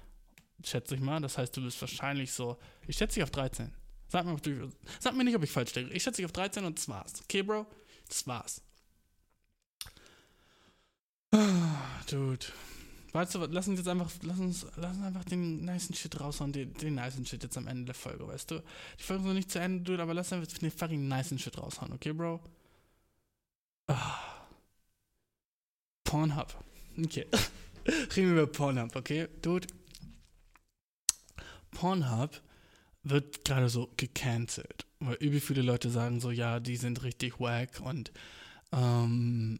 Schätze 0.64 0.94
ich 0.94 1.00
mal. 1.00 1.20
Das 1.20 1.36
heißt, 1.36 1.56
du 1.56 1.62
bist 1.62 1.80
wahrscheinlich 1.80 2.32
so. 2.32 2.58
Ich 2.86 2.96
schätze 2.96 3.14
dich 3.16 3.24
auf 3.24 3.32
13. 3.32 3.72
Sag 4.06 4.24
mir, 4.24 4.36
du, 4.36 4.70
sag 5.00 5.16
mir 5.16 5.24
nicht, 5.24 5.34
ob 5.34 5.42
ich 5.42 5.50
falsch 5.50 5.72
denke. 5.72 5.92
Ich 5.94 6.04
schätze 6.04 6.18
dich 6.18 6.26
auf 6.26 6.32
13 6.32 6.64
und 6.64 6.78
das 6.78 6.88
war's. 6.88 7.12
Okay, 7.24 7.42
Bro? 7.42 7.66
Das 8.06 8.24
war's. 8.28 8.62
Ah, 11.32 12.04
Dude. 12.08 12.46
Weißt 13.12 13.34
du 13.34 13.40
lass 13.40 13.68
uns 13.68 13.78
jetzt 13.78 13.88
einfach, 13.88 14.10
lass 14.22 14.38
uns, 14.38 14.66
lass 14.76 14.96
uns 14.96 15.04
einfach 15.04 15.24
den 15.24 15.64
nicen 15.64 15.94
Shit 15.94 16.18
raushauen, 16.18 16.52
den, 16.52 16.72
den 16.74 16.94
nicen 16.94 17.26
Shit 17.26 17.42
jetzt 17.42 17.58
am 17.58 17.66
Ende 17.66 17.84
der 17.84 17.94
Folge, 17.94 18.26
weißt 18.26 18.50
du? 18.50 18.62
Die 18.98 19.02
Folge 19.02 19.22
ist 19.22 19.26
noch 19.26 19.34
nicht 19.34 19.50
zu 19.50 19.58
Ende, 19.58 19.84
Dude, 19.84 20.02
aber 20.02 20.14
lass 20.14 20.32
einfach 20.32 20.50
den 20.58 20.70
fucking 20.70 21.08
nicen 21.08 21.38
Shit 21.38 21.58
raushauen, 21.58 21.92
okay, 21.92 22.12
Bro? 22.12 22.40
Ah. 23.88 24.18
Pornhub. 26.04 26.56
Okay. 26.98 27.26
Reden 27.86 28.34
wir 28.34 28.42
über 28.42 28.46
Pornhub, 28.46 28.96
okay? 28.96 29.28
Dude. 29.42 29.66
Pornhub 31.72 32.40
wird 33.02 33.44
gerade 33.44 33.68
so 33.68 33.90
gecancelt, 33.96 34.86
weil 35.00 35.16
übel 35.16 35.40
viele 35.40 35.62
Leute 35.62 35.90
sagen 35.90 36.20
so, 36.20 36.30
ja, 36.30 36.60
die 36.60 36.76
sind 36.76 37.02
richtig 37.02 37.40
wack 37.40 37.80
und 37.80 38.12
ähm, 38.72 39.58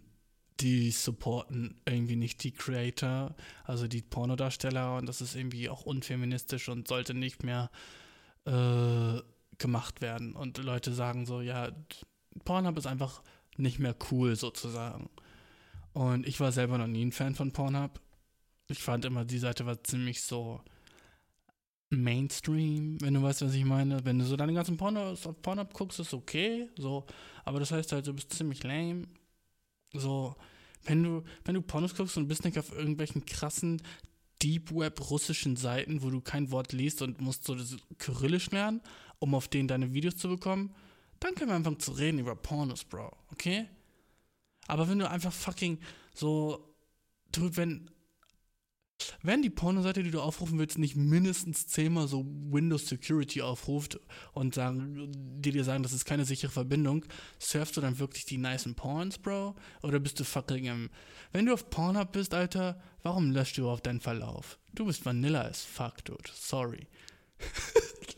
die 0.63 0.91
supporten 0.91 1.81
irgendwie 1.87 2.17
nicht 2.17 2.43
die 2.45 2.53
Creator, 2.53 3.35
also 3.65 3.89
die 3.89 4.03
Pornodarsteller 4.03 4.97
und 4.97 5.07
das 5.07 5.21
ist 5.21 5.35
irgendwie 5.35 5.69
auch 5.69 5.83
unfeministisch 5.83 6.69
und 6.69 6.89
sollte 6.89 7.15
nicht 7.15 7.43
mehr 7.43 7.71
äh, 8.45 9.21
gemacht 9.59 10.01
werden. 10.01 10.35
Und 10.35 10.59
Leute 10.59 10.93
sagen 10.93 11.27
so, 11.27 11.41
ja, 11.41 11.71
Pornhub 12.45 12.79
ist 12.79 12.87
einfach 12.87 13.23
nicht 13.57 13.79
mehr 13.79 13.97
cool 14.11 14.37
sozusagen. 14.37 15.11
Und 15.93 16.27
ich 16.27 16.41
war 16.41 16.53
selber 16.53 16.79
noch 16.79 16.87
nie 16.87 17.05
ein 17.05 17.13
Fan 17.13 17.35
von 17.35 17.53
Pornhub. 17.53 18.01
Ich 18.69 18.83
fand 18.83 19.05
immer, 19.05 19.25
die 19.25 19.39
Seite 19.39 19.67
war 19.67 19.83
ziemlich 19.83 20.23
so 20.23 20.61
Mainstream, 21.91 22.99
wenn 23.01 23.15
du 23.15 23.23
weißt, 23.23 23.43
was 23.43 23.55
ich 23.55 23.65
meine. 23.65 24.05
Wenn 24.05 24.19
du 24.19 24.25
so 24.25 24.37
deine 24.37 24.55
ganzen 24.55 24.77
Pornos 24.77 25.27
auf 25.27 25.43
Pornhub 25.43 25.75
guckst, 25.75 26.01
ist 26.01 26.15
okay, 26.15 26.69
so. 26.79 27.05
Aber 27.45 27.61
das 27.61 27.71
heißt 27.71 27.93
halt, 27.93 28.07
du 28.07 28.15
bist 28.15 28.33
ziemlich 28.33 28.63
lame. 28.63 29.07
So, 29.93 30.37
wenn 30.85 31.03
du, 31.03 31.23
wenn 31.45 31.55
du 31.55 31.63
Pornos 31.63 31.95
guckst 31.95 32.17
und 32.17 32.29
bist 32.29 32.45
nicht 32.45 32.59
auf 32.59 32.73
irgendwelchen 32.73 33.25
krassen 33.27 33.83
Deep 34.43 34.75
Web 34.75 35.11
russischen 35.11 35.57
Seiten, 35.57 36.03
wo 36.03 36.11
du 36.11 36.21
kein 36.21 36.51
Wort 36.51 36.73
liest 36.73 37.03
und 37.03 37.21
musst 37.21 37.45
so 37.45 37.57
Kyrillisch 37.99 38.51
lernen, 38.51 38.81
um 39.19 39.35
auf 39.35 39.49
denen 39.49 39.69
deine 39.69 39.95
Videos 39.95 40.17
zu 40.17 40.29
bekommen, 40.29 40.75
dann 41.21 41.35
können 41.35 41.51
wir 41.51 41.57
anfangen 41.57 41.79
zu 41.79 41.93
reden 41.93 42.19
über 42.19 42.35
Pornos, 42.35 42.85
Bro, 42.85 43.17
okay? 43.31 43.69
Aber 44.67 44.89
wenn 44.89 44.99
du 44.99 45.09
einfach 45.09 45.33
fucking 45.33 45.79
so, 46.15 46.75
du, 47.31 47.57
wenn, 47.57 47.91
wenn 49.23 49.43
die 49.43 49.51
Pornoseite, 49.51 50.03
die 50.03 50.11
du 50.11 50.21
aufrufen 50.21 50.59
willst, 50.59 50.79
nicht 50.79 50.97
mindestens 50.97 51.67
zehnmal 51.67 52.09
so 52.09 52.25
Windows 52.51 52.87
Security 52.89 53.43
aufruft 53.43 53.99
und 54.33 54.55
sagen, 54.55 55.11
die 55.41 55.53
dir 55.53 55.65
sagen, 55.65 55.83
das 55.83 55.93
ist 55.93 56.05
keine 56.05 56.25
sichere 56.25 56.51
Verbindung, 56.51 57.05
surfst 57.39 57.77
du 57.77 57.81
dann 57.81 57.99
wirklich 57.99 58.25
die 58.25 58.39
nicen 58.39 58.75
Porns, 58.75 59.19
Bro? 59.19 59.55
Oder 59.83 59.99
bist 60.01 60.21
du 60.21 60.25
fucking 60.25 60.65
im. 60.67 60.91
Wenn 61.33 61.47
du 61.47 61.55
auf 61.55 61.71
Pornhub 61.71 62.13
bist, 62.13 62.35
Alter, 62.35 62.81
warum 63.03 63.31
löscht 63.31 63.57
du 63.57 63.63
überhaupt 63.63 63.87
deinen 63.87 64.01
Verlauf? 64.01 64.59
Du 64.75 64.87
bist 64.87 65.05
Vanilla 65.05 65.43
as 65.43 65.63
fuck, 65.63 66.05
dude. 66.05 66.31
Sorry. 66.35 66.87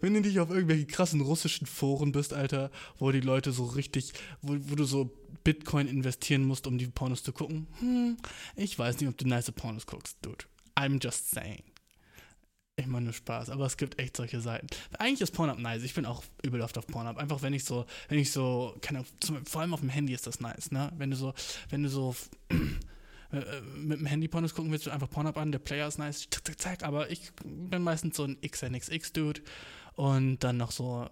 Wenn 0.00 0.14
du 0.14 0.20
nicht 0.20 0.38
auf 0.38 0.50
irgendwelchen 0.50 0.86
krassen 0.86 1.20
russischen 1.22 1.66
Foren 1.66 2.12
bist, 2.12 2.34
Alter, 2.34 2.70
wo 2.98 3.10
die 3.10 3.20
Leute 3.20 3.52
so 3.52 3.64
richtig, 3.64 4.12
wo, 4.42 4.54
wo 4.58 4.74
du 4.74 4.84
so 4.84 5.10
Bitcoin 5.44 5.86
investieren 5.88 6.44
musst, 6.44 6.66
um 6.66 6.78
die 6.78 6.86
Pornos 6.88 7.22
zu 7.22 7.32
gucken, 7.32 7.66
hm, 7.78 8.16
ich 8.56 8.78
weiß 8.78 8.98
nicht, 9.00 9.08
ob 9.08 9.16
du 9.18 9.26
nice 9.28 9.50
Pornos 9.52 9.86
guckst, 9.86 10.16
dude. 10.22 10.44
I'm 10.76 11.02
just 11.02 11.30
saying. 11.30 11.62
Ich 12.76 12.86
meine 12.86 13.04
nur 13.04 13.12
Spaß, 13.12 13.50
aber 13.50 13.66
es 13.66 13.76
gibt 13.76 14.00
echt 14.00 14.16
solche 14.16 14.40
Seiten. 14.40 14.66
Eigentlich 14.98 15.20
ist 15.20 15.30
Pornhub 15.30 15.58
nice. 15.60 15.84
Ich 15.84 15.94
bin 15.94 16.04
auch 16.06 16.24
übel 16.42 16.60
oft 16.60 16.76
auf 16.76 16.88
Pornhub. 16.88 17.18
Einfach 17.18 17.40
wenn 17.42 17.52
ich 17.54 17.64
so, 17.64 17.86
wenn 18.08 18.18
ich 18.18 18.32
so, 18.32 18.74
keine 18.80 19.04
zum- 19.20 19.46
vor 19.46 19.60
allem 19.60 19.72
auf 19.74 19.78
dem 19.80 19.90
Handy 19.90 20.12
ist 20.12 20.26
das 20.26 20.40
nice, 20.40 20.72
ne? 20.72 20.90
Wenn 20.96 21.10
du 21.12 21.16
so, 21.16 21.34
wenn 21.70 21.84
du 21.84 21.88
so 21.88 22.16
äh, 23.32 23.36
äh, 23.38 23.60
mit 23.76 24.00
dem 24.00 24.06
Handy 24.06 24.26
Pornos 24.26 24.54
gucken 24.54 24.72
willst, 24.72 24.86
du 24.86 24.90
einfach 24.90 25.08
Pornhub 25.08 25.36
an, 25.36 25.52
der 25.52 25.60
Player 25.60 25.86
ist 25.86 25.98
nice, 25.98 26.26
zack, 26.28 26.44
zack, 26.46 26.60
zack, 26.60 26.82
aber 26.82 27.10
ich 27.12 27.30
bin 27.44 27.82
meistens 27.82 28.16
so 28.16 28.24
ein 28.24 28.40
XNXX-Dude 28.40 29.42
und 29.94 30.40
dann 30.42 30.56
noch 30.56 30.72
so 30.72 31.08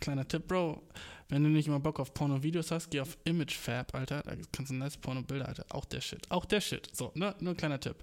kleiner 0.00 0.26
Tipp, 0.26 0.48
Bro, 0.48 0.82
Wenn 1.30 1.44
du 1.44 1.50
nicht 1.50 1.68
mal 1.68 1.78
Bock 1.78 2.00
auf 2.00 2.14
Porno-Videos 2.14 2.70
hast, 2.70 2.90
geh 2.90 3.00
auf 3.00 3.18
ImageFab, 3.24 3.94
Alter. 3.94 4.22
Da 4.22 4.32
kannst 4.50 4.70
du 4.70 4.74
nice 4.74 4.96
Porno-Bilder, 4.96 5.46
Alter. 5.46 5.66
Auch 5.68 5.84
der 5.84 6.00
Shit. 6.00 6.30
Auch 6.30 6.46
der 6.46 6.62
Shit. 6.62 6.88
So, 6.94 7.12
ne? 7.14 7.34
Nur 7.40 7.52
ein 7.52 7.56
kleiner 7.56 7.78
Tipp. 7.78 7.96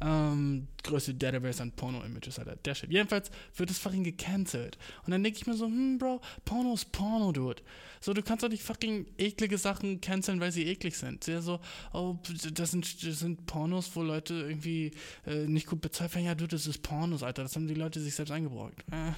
Ähm, 0.00 0.68
größte 0.84 1.14
Database 1.14 1.60
an 1.60 1.72
Porno-Images, 1.72 2.38
Alter. 2.38 2.54
Der 2.54 2.76
Shit. 2.76 2.92
Jedenfalls 2.92 3.32
wird 3.56 3.70
es 3.70 3.78
fucking 3.78 4.04
gecancelt. 4.04 4.78
Und 5.04 5.10
dann 5.10 5.24
denke 5.24 5.38
ich 5.40 5.46
mir 5.48 5.54
so, 5.54 5.66
hm, 5.66 5.98
Bro, 5.98 6.20
Porno 6.44 6.74
ist 6.74 6.92
Porno, 6.92 7.32
Dude. 7.32 7.62
So, 8.00 8.14
du 8.14 8.22
kannst 8.22 8.44
doch 8.44 8.48
nicht 8.48 8.62
fucking 8.62 9.06
eklige 9.18 9.58
Sachen 9.58 10.00
canceln, 10.00 10.38
weil 10.38 10.52
sie 10.52 10.64
eklig 10.64 10.96
sind. 10.96 11.26
Ja, 11.26 11.40
so, 11.40 11.58
oh, 11.92 12.16
das 12.52 12.70
sind, 12.70 13.04
das 13.04 13.18
sind 13.18 13.44
Pornos, 13.46 13.90
wo 13.94 14.02
Leute 14.02 14.34
irgendwie 14.34 14.92
äh, 15.26 15.46
nicht 15.46 15.66
gut 15.66 15.80
bezahlt 15.80 16.14
werden. 16.14 16.26
Ja, 16.26 16.36
Dude, 16.36 16.54
das 16.54 16.68
ist 16.68 16.80
Pornos, 16.82 17.24
Alter. 17.24 17.42
Das 17.42 17.56
haben 17.56 17.66
die 17.66 17.74
Leute 17.74 17.98
sich 17.98 18.14
selbst 18.14 18.30
eingebrockt. 18.30 18.84
Äh, 18.92 19.10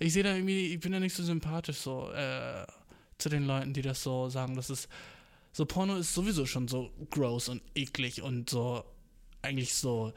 ich 0.00 0.12
sehe 0.12 0.24
da 0.24 0.34
irgendwie, 0.34 0.74
ich 0.74 0.80
bin 0.80 0.90
da 0.90 0.98
nicht 0.98 1.14
so 1.14 1.22
sympathisch, 1.22 1.76
so, 1.76 2.10
äh, 2.10 2.66
zu 3.18 3.28
den 3.28 3.46
Leuten, 3.46 3.72
die 3.72 3.82
das 3.82 4.02
so 4.02 4.28
sagen. 4.28 4.56
Das 4.56 4.70
ist 4.70 4.88
so 5.52 5.66
Porno 5.66 5.96
ist 5.96 6.14
sowieso 6.14 6.46
schon 6.46 6.66
so 6.68 6.90
gross 7.10 7.48
und 7.48 7.62
eklig 7.74 8.22
und 8.22 8.50
so 8.50 8.84
eigentlich 9.42 9.74
so 9.74 10.12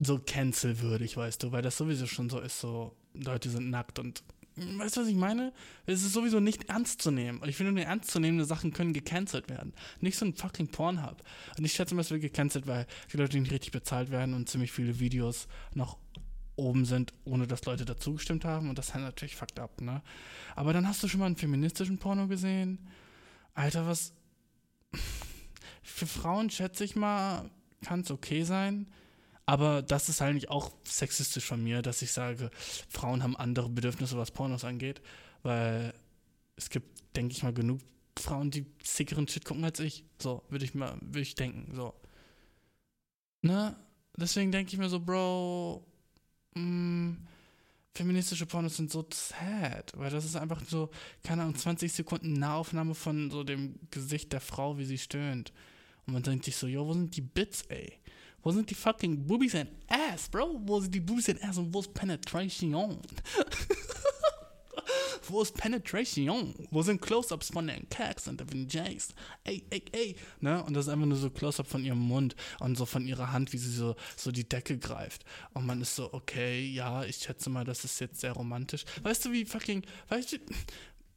so 0.00 0.20
cancelwürdig, 0.20 1.16
weißt 1.16 1.42
du, 1.42 1.50
weil 1.50 1.62
das 1.62 1.76
sowieso 1.76 2.06
schon 2.06 2.30
so 2.30 2.38
ist, 2.38 2.60
so 2.60 2.94
Leute 3.14 3.50
sind 3.50 3.70
nackt 3.70 3.98
und 3.98 4.22
weißt 4.56 4.96
du, 4.96 5.00
was 5.00 5.08
ich 5.08 5.16
meine? 5.16 5.52
Es 5.86 6.02
ist 6.02 6.12
sowieso 6.12 6.40
nicht 6.40 6.68
ernst 6.68 7.02
zu 7.02 7.10
nehmen. 7.10 7.40
Und 7.40 7.48
ich 7.48 7.56
finde, 7.56 7.72
nur 7.72 7.84
ernstzunehmende 7.84 8.44
Sachen 8.44 8.72
können 8.72 8.92
gecancelt 8.92 9.48
werden. 9.48 9.72
Nicht 10.00 10.18
so 10.18 10.26
ein 10.26 10.34
fucking 10.34 10.68
Pornhub. 10.68 11.22
Und 11.56 11.64
ich 11.64 11.72
schätze 11.72 11.94
mal, 11.94 12.02
es 12.02 12.10
wird 12.10 12.22
gecancelt, 12.22 12.66
weil 12.66 12.86
die 13.12 13.16
Leute 13.16 13.38
nicht 13.38 13.52
richtig 13.52 13.72
bezahlt 13.72 14.10
werden 14.10 14.34
und 14.34 14.48
ziemlich 14.48 14.72
viele 14.72 14.98
Videos 14.98 15.48
noch 15.74 15.96
oben 16.58 16.84
sind, 16.84 17.14
ohne 17.24 17.46
dass 17.46 17.64
Leute 17.64 17.84
dazugestimmt 17.84 18.44
haben. 18.44 18.68
Und 18.68 18.78
das 18.78 18.88
ist 18.88 18.94
halt 18.94 19.04
natürlich 19.04 19.36
fucked 19.36 19.58
up, 19.58 19.80
ne? 19.80 20.02
Aber 20.56 20.72
dann 20.72 20.86
hast 20.86 21.02
du 21.02 21.08
schon 21.08 21.20
mal 21.20 21.26
einen 21.26 21.36
feministischen 21.36 21.98
Porno 21.98 22.26
gesehen. 22.26 22.88
Alter, 23.54 23.86
was. 23.86 24.12
Für 25.82 26.06
Frauen 26.06 26.50
schätze 26.50 26.84
ich 26.84 26.96
mal, 26.96 27.50
kann 27.82 28.00
es 28.00 28.10
okay 28.10 28.42
sein. 28.42 28.86
Aber 29.46 29.80
das 29.80 30.10
ist 30.10 30.20
eigentlich 30.20 30.50
auch 30.50 30.72
sexistisch 30.84 31.46
von 31.46 31.62
mir, 31.64 31.80
dass 31.80 32.02
ich 32.02 32.12
sage, 32.12 32.50
Frauen 32.90 33.22
haben 33.22 33.34
andere 33.34 33.70
Bedürfnisse, 33.70 34.18
was 34.18 34.30
Pornos 34.30 34.64
angeht. 34.64 35.00
Weil 35.42 35.94
es 36.56 36.68
gibt, 36.68 37.16
denke 37.16 37.32
ich 37.32 37.42
mal, 37.42 37.54
genug 37.54 37.80
Frauen, 38.18 38.50
die 38.50 38.66
sickeren 38.82 39.26
Shit 39.26 39.44
gucken 39.46 39.64
als 39.64 39.80
ich. 39.80 40.04
So, 40.18 40.42
würde 40.50 40.66
ich 40.66 40.74
mal, 40.74 40.98
würde 41.00 41.20
ich 41.20 41.34
denken. 41.34 41.74
So. 41.74 41.94
Ne? 43.42 43.74
Deswegen 44.16 44.52
denke 44.52 44.72
ich 44.72 44.78
mir 44.78 44.88
so, 44.88 45.00
Bro, 45.00 45.86
mh, 46.54 47.16
feministische 47.94 48.46
Pornos 48.46 48.76
sind 48.76 48.90
so 48.90 49.06
sad, 49.12 49.92
weil 49.96 50.10
das 50.10 50.24
ist 50.24 50.36
einfach 50.36 50.62
so, 50.64 50.90
keine 51.24 51.42
Ahnung, 51.42 51.56
20 51.56 51.92
Sekunden 51.92 52.34
Nahaufnahme 52.34 52.94
von 52.94 53.30
so 53.30 53.42
dem 53.42 53.74
Gesicht 53.90 54.32
der 54.32 54.40
Frau, 54.40 54.78
wie 54.78 54.84
sie 54.84 54.98
stöhnt. 54.98 55.52
Und 56.06 56.14
man 56.14 56.22
denkt 56.22 56.44
sich 56.44 56.56
so, 56.56 56.66
yo, 56.66 56.86
wo 56.86 56.92
sind 56.92 57.14
die 57.16 57.20
Bits, 57.20 57.62
ey? 57.68 57.98
Wo 58.42 58.52
sind 58.52 58.70
die 58.70 58.74
fucking 58.74 59.26
Boobies 59.26 59.54
and 59.56 59.70
Ass, 59.88 60.28
Bro? 60.28 60.60
Wo 60.64 60.80
sind 60.80 60.94
die 60.94 61.00
Boobies 61.00 61.28
and 61.28 61.42
Ass 61.42 61.58
und 61.58 61.74
wo 61.74 61.80
ist 61.80 61.92
Penetration? 61.92 62.98
wo 65.28 65.42
ist 65.42 65.54
Penetration? 65.54 66.54
Wo 66.70 66.82
sind 66.82 67.00
Close-Ups 67.00 67.50
von 67.50 67.66
den 67.66 67.88
Cacks 67.88 68.28
und 68.28 68.40
den 68.52 68.68
Jays? 68.68 69.14
Ey, 69.44 69.62
ey, 69.70 69.82
ey. 69.92 70.16
Ne? 70.40 70.62
Und 70.64 70.74
das 70.74 70.86
ist 70.86 70.92
einfach 70.92 71.06
nur 71.06 71.16
so 71.16 71.30
Close-Up 71.30 71.66
von 71.66 71.84
ihrem 71.84 71.98
Mund 71.98 72.34
und 72.60 72.76
so 72.76 72.86
von 72.86 73.06
ihrer 73.06 73.32
Hand, 73.32 73.52
wie 73.52 73.58
sie 73.58 73.72
so, 73.72 73.96
so 74.16 74.30
die 74.30 74.48
Decke 74.48 74.78
greift. 74.78 75.24
Und 75.54 75.66
man 75.66 75.80
ist 75.80 75.94
so, 75.96 76.12
okay, 76.12 76.66
ja, 76.66 77.04
ich 77.04 77.16
schätze 77.16 77.50
mal, 77.50 77.64
das 77.64 77.84
ist 77.84 78.00
jetzt 78.00 78.20
sehr 78.20 78.32
romantisch. 78.32 78.84
Weißt 79.02 79.24
du, 79.24 79.32
wie 79.32 79.44
fucking, 79.44 79.82
weißt 80.08 80.32
du, 80.32 80.36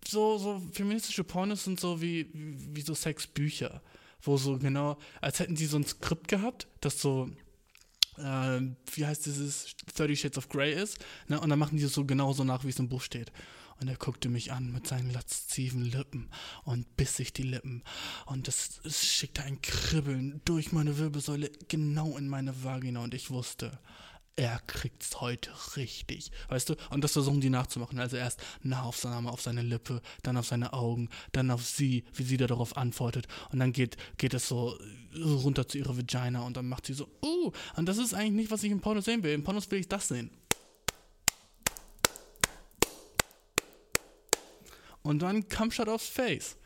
so, 0.08 0.38
so 0.38 0.62
feministische 0.72 1.24
Pornos 1.24 1.64
sind 1.64 1.80
so 1.80 2.02
wie, 2.02 2.30
wie, 2.34 2.82
so 2.82 2.94
Sexbücher 2.94 3.82
wo 4.24 4.38
so 4.38 4.58
genau, 4.58 4.98
als 5.20 5.40
hätten 5.40 5.56
sie 5.56 5.66
so 5.66 5.78
ein 5.78 5.86
Skript 5.86 6.28
gehabt, 6.28 6.68
das 6.80 7.02
so, 7.02 7.30
äh, 8.18 8.62
wie 8.94 9.06
heißt 9.06 9.26
dieses, 9.26 9.76
30 9.96 10.20
Shades 10.20 10.38
of 10.38 10.50
Grey 10.50 10.74
ist, 10.74 11.00
ne? 11.28 11.40
und 11.40 11.50
dann 11.50 11.60
machen 11.60 11.78
die 11.78 11.84
es 11.84 11.94
so 11.94 12.06
genauso 12.06 12.44
nach, 12.44 12.64
wie 12.64 12.70
es 12.70 12.80
im 12.80 12.90
Buch 12.90 13.02
steht. 13.02 13.32
Und 13.82 13.88
er 13.88 13.96
guckte 13.96 14.30
mich 14.30 14.52
an 14.52 14.72
mit 14.72 14.88
seinen 14.88 15.12
lasziven 15.12 15.82
Lippen 15.82 16.30
und 16.64 16.96
biss 16.98 17.16
sich 17.18 17.34
die 17.34 17.42
Lippen. 17.42 17.84
Und 18.28 18.48
es, 18.48 18.80
es 18.84 19.04
schickte 19.04 19.42
ein 19.42 19.60
Kribbeln 19.62 20.40
durch 20.46 20.72
meine 20.72 21.00
Wirbelsäule 21.00 21.52
genau 21.68 22.16
in 22.16 22.30
meine 22.30 22.64
Vagina. 22.64 23.04
Und 23.04 23.16
ich 23.16 23.32
wusste, 23.32 23.80
er 24.36 24.60
kriegt's 24.68 25.20
heute 25.20 25.50
richtig. 25.78 26.32
Weißt 26.50 26.70
du? 26.70 26.76
Und 26.92 27.04
das 27.04 27.14
versuchen 27.14 27.42
die 27.42 27.50
nachzumachen. 27.50 28.00
Also 28.00 28.18
erst 28.18 28.42
Nahaufnahme 28.62 29.32
auf 29.32 29.42
seine 29.42 29.64
Lippe, 29.64 30.04
dann 30.22 30.38
auf 30.38 30.46
seine 30.46 30.74
Augen, 30.74 31.10
dann 31.32 31.50
auf 31.50 31.66
sie, 31.66 32.04
wie 32.14 32.24
sie 32.24 32.38
da 32.38 32.46
darauf 32.46 32.78
antwortet. 32.78 33.28
Und 33.52 33.58
dann 33.58 33.74
geht, 33.74 33.98
geht 34.18 34.36
es 34.36 34.48
so 34.48 34.78
runter 35.16 35.68
zu 35.68 35.80
ihrer 35.80 35.98
Vagina 35.98 36.44
und 36.44 36.56
dann 36.56 36.70
macht 36.70 36.86
sie 36.86 36.94
so, 36.94 37.08
uh. 37.24 37.52
Und 37.76 37.88
das 37.88 37.98
ist 37.98 38.14
eigentlich 38.14 38.44
nicht, 38.44 38.52
was 38.52 38.64
ich 38.64 38.72
im 38.72 38.80
Porno 38.80 39.02
sehen 39.02 39.24
will. 39.24 39.34
Im 39.34 39.44
Pornos 39.44 39.70
will 39.72 39.80
ich 39.80 39.90
das 39.90 40.08
sehen. 40.08 40.30
Und 45.04 45.22
dann 45.22 45.48
Kampfshot 45.48 45.90
aufs 45.90 46.08
Face. 46.08 46.58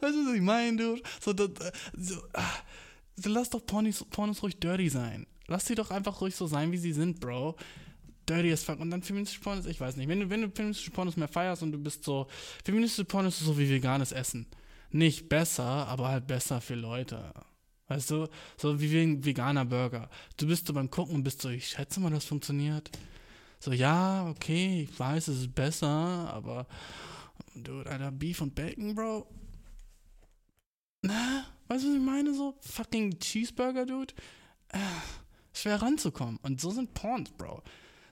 Weißt 0.00 0.14
du, 0.14 0.26
was 0.26 0.34
ich 0.34 0.40
meine, 0.42 0.76
dude? 0.76 1.02
So, 1.20 1.32
das, 1.32 1.48
so, 1.96 2.22
ah, 2.32 2.50
so, 3.16 3.30
lass 3.30 3.50
doch 3.50 3.64
Pornos, 3.64 4.04
Pornos 4.10 4.42
ruhig 4.42 4.58
dirty 4.58 4.88
sein. 4.88 5.26
Lass 5.46 5.66
sie 5.66 5.76
doch 5.76 5.90
einfach 5.90 6.20
ruhig 6.20 6.34
so 6.34 6.46
sein, 6.46 6.72
wie 6.72 6.78
sie 6.78 6.92
sind, 6.92 7.20
Bro. 7.20 7.56
Dirty 8.28 8.52
as 8.52 8.64
fuck. 8.64 8.80
Und 8.80 8.90
dann 8.90 9.02
feministische 9.02 9.40
Pornos, 9.40 9.66
ich 9.66 9.80
weiß 9.80 9.96
nicht. 9.96 10.08
Wenn 10.08 10.20
du, 10.20 10.30
wenn 10.30 10.42
du 10.42 10.50
feministische 10.50 10.90
Pornos 10.90 11.16
mehr 11.16 11.28
feierst 11.28 11.62
und 11.62 11.72
du 11.72 11.78
bist 11.78 12.04
so. 12.04 12.26
Feministische 12.64 13.04
Pornos 13.04 13.40
ist 13.40 13.46
so 13.46 13.56
wie 13.58 13.68
veganes 13.68 14.12
Essen. 14.12 14.46
Nicht 14.90 15.28
besser, 15.28 15.64
aber 15.64 16.08
halt 16.08 16.26
besser 16.26 16.60
für 16.60 16.74
Leute. 16.74 17.32
Weißt 17.88 18.10
du? 18.10 18.28
So 18.56 18.80
wie 18.80 18.98
ein 19.00 19.24
veganer 19.24 19.64
Burger. 19.64 20.08
Du 20.36 20.46
bist 20.46 20.66
so 20.66 20.72
beim 20.72 20.90
Gucken 20.90 21.16
und 21.16 21.24
bist 21.24 21.42
so, 21.42 21.48
ich 21.48 21.68
schätze 21.68 22.00
mal, 22.00 22.10
das 22.10 22.24
funktioniert. 22.24 22.90
So, 23.58 23.72
ja, 23.72 24.28
okay, 24.28 24.82
ich 24.82 24.98
weiß, 24.98 25.28
es 25.28 25.40
ist 25.40 25.54
besser, 25.54 25.88
aber. 25.88 26.66
Dude, 27.54 27.88
Alter, 27.88 28.10
Beef 28.10 28.40
und 28.40 28.54
Bacon, 28.54 28.94
Bro. 28.94 29.26
Na, 31.02 31.44
weißt 31.68 31.84
du, 31.84 31.88
was 31.88 31.96
ich 31.96 32.02
meine? 32.02 32.34
So, 32.34 32.56
fucking 32.60 33.18
Cheeseburger, 33.18 33.86
Dude. 33.86 34.14
Äh, 34.68 34.78
schwer 35.52 35.82
ranzukommen. 35.82 36.38
Und 36.42 36.60
so 36.60 36.70
sind 36.70 36.94
Porns, 36.94 37.30
Bro. 37.30 37.62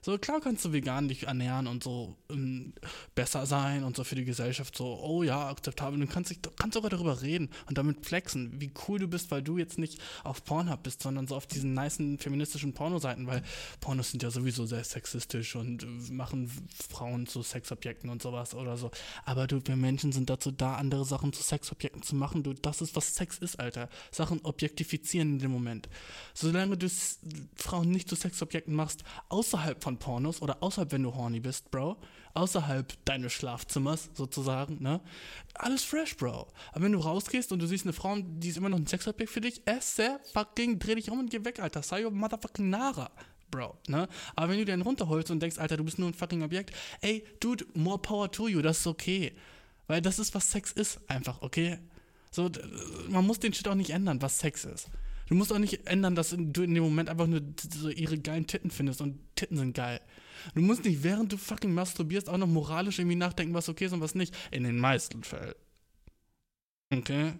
So, 0.03 0.17
klar 0.17 0.41
kannst 0.41 0.65
du 0.65 0.73
vegan 0.73 1.07
dich 1.07 1.27
ernähren 1.27 1.67
und 1.67 1.83
so 1.83 2.17
ähm, 2.31 2.73
besser 3.13 3.45
sein 3.45 3.83
und 3.83 3.95
so 3.95 4.03
für 4.03 4.15
die 4.15 4.25
Gesellschaft 4.25 4.75
so, 4.75 4.99
oh 4.99 5.21
ja, 5.21 5.47
akzeptabel. 5.47 5.99
Du 5.99 6.07
kannst, 6.07 6.31
dich, 6.31 6.39
kannst 6.57 6.73
sogar 6.73 6.89
darüber 6.89 7.21
reden 7.21 7.51
und 7.67 7.77
damit 7.77 8.03
flexen, 8.03 8.59
wie 8.59 8.71
cool 8.87 8.97
du 8.97 9.07
bist, 9.07 9.29
weil 9.29 9.43
du 9.43 9.59
jetzt 9.59 9.77
nicht 9.77 10.01
auf 10.23 10.43
Pornhub 10.43 10.81
bist, 10.81 11.03
sondern 11.03 11.27
so 11.27 11.35
auf 11.35 11.45
diesen 11.45 11.75
nicen 11.75 12.17
feministischen 12.17 12.73
Pornoseiten, 12.73 13.27
weil 13.27 13.43
Pornos 13.79 14.09
sind 14.09 14.23
ja 14.23 14.31
sowieso 14.31 14.65
sehr 14.65 14.83
sexistisch 14.83 15.55
und 15.55 15.83
äh, 15.83 16.11
machen 16.11 16.49
Frauen 16.89 17.27
zu 17.27 17.43
Sexobjekten 17.43 18.09
und 18.09 18.23
sowas 18.23 18.55
oder 18.55 18.77
so. 18.77 18.89
Aber 19.23 19.45
du, 19.45 19.61
wir 19.63 19.75
Menschen 19.75 20.11
sind 20.11 20.31
dazu 20.31 20.49
da, 20.49 20.77
andere 20.77 21.05
Sachen 21.05 21.31
zu 21.31 21.43
Sexobjekten 21.43 22.01
zu 22.01 22.15
machen. 22.15 22.41
Du, 22.41 22.53
das 22.53 22.81
ist, 22.81 22.95
was 22.95 23.13
Sex 23.13 23.37
ist, 23.37 23.59
Alter. 23.59 23.87
Sachen 24.09 24.41
objektifizieren 24.41 25.33
in 25.33 25.39
dem 25.39 25.51
Moment. 25.51 25.89
Solange 26.33 26.75
du 26.75 26.87
Frauen 27.55 27.91
nicht 27.91 28.09
zu 28.09 28.15
Sexobjekten 28.15 28.73
machst, 28.73 29.03
außerhalb 29.29 29.83
von 29.83 29.90
Pornos 29.97 30.41
oder 30.41 30.61
außerhalb, 30.61 30.91
wenn 30.91 31.03
du 31.03 31.13
horny 31.13 31.39
bist, 31.39 31.71
Bro, 31.71 31.97
außerhalb 32.33 32.93
deines 33.05 33.33
Schlafzimmers 33.33 34.09
sozusagen, 34.13 34.81
ne? 34.81 35.01
Alles 35.55 35.83
fresh, 35.83 36.17
Bro. 36.17 36.47
Aber 36.71 36.83
wenn 36.83 36.91
du 36.91 36.99
rausgehst 36.99 37.51
und 37.51 37.59
du 37.59 37.67
siehst 37.67 37.85
eine 37.85 37.93
Frau, 37.93 38.17
die 38.19 38.49
ist 38.49 38.57
immer 38.57 38.69
noch 38.69 38.77
ein 38.77 38.87
Sexobjekt 38.87 39.31
für 39.31 39.41
dich, 39.41 39.61
esse 39.65 40.19
fucking, 40.33 40.79
dreh 40.79 40.95
dich 40.95 41.09
um 41.09 41.19
und 41.19 41.29
geh 41.29 41.43
weg, 41.43 41.59
Alter. 41.59 41.81
Your 42.03 42.11
motherfucking 42.11 42.69
Nara. 42.69 43.11
Bro, 43.51 43.77
ne? 43.87 44.07
Aber 44.35 44.49
wenn 44.49 44.59
du 44.59 44.65
den 44.65 44.81
runterholst 44.81 45.29
und 45.29 45.41
denkst, 45.41 45.57
Alter, 45.57 45.77
du 45.77 45.83
bist 45.83 45.99
nur 45.99 46.07
ein 46.07 46.13
fucking 46.13 46.41
Objekt, 46.41 46.73
ey, 47.01 47.25
dude, 47.41 47.65
more 47.73 47.99
power 47.99 48.31
to 48.31 48.47
you, 48.47 48.61
das 48.61 48.79
ist 48.79 48.87
okay. 48.87 49.33
Weil 49.87 50.01
das 50.01 50.19
ist, 50.19 50.33
was 50.33 50.49
Sex 50.49 50.71
ist, 50.71 50.99
einfach, 51.09 51.41
okay? 51.41 51.79
So, 52.31 52.49
man 53.09 53.27
muss 53.27 53.39
den 53.39 53.53
Shit 53.53 53.67
auch 53.67 53.75
nicht 53.75 53.89
ändern, 53.89 54.21
was 54.21 54.39
Sex 54.39 54.63
ist. 54.63 54.89
Du 55.31 55.37
musst 55.37 55.53
auch 55.53 55.59
nicht 55.59 55.87
ändern, 55.87 56.13
dass 56.13 56.31
du 56.31 56.61
in 56.61 56.73
dem 56.73 56.83
Moment 56.83 57.07
einfach 57.07 57.25
nur 57.25 57.41
so 57.57 57.87
ihre 57.87 58.17
geilen 58.17 58.47
Titten 58.47 58.69
findest 58.69 58.99
und 58.99 59.17
Titten 59.37 59.55
sind 59.55 59.73
geil. 59.73 60.01
Du 60.55 60.61
musst 60.61 60.83
nicht, 60.83 61.03
während 61.03 61.31
du 61.31 61.37
fucking 61.37 61.73
masturbierst, 61.73 62.27
auch 62.27 62.37
noch 62.37 62.47
moralisch 62.47 62.99
irgendwie 62.99 63.15
nachdenken, 63.15 63.53
was 63.53 63.69
okay 63.69 63.85
ist 63.85 63.93
und 63.93 64.01
was 64.01 64.13
nicht. 64.13 64.35
In 64.51 64.65
den 64.65 64.77
meisten 64.77 65.23
Fällen. 65.23 65.55
Okay? 66.93 67.31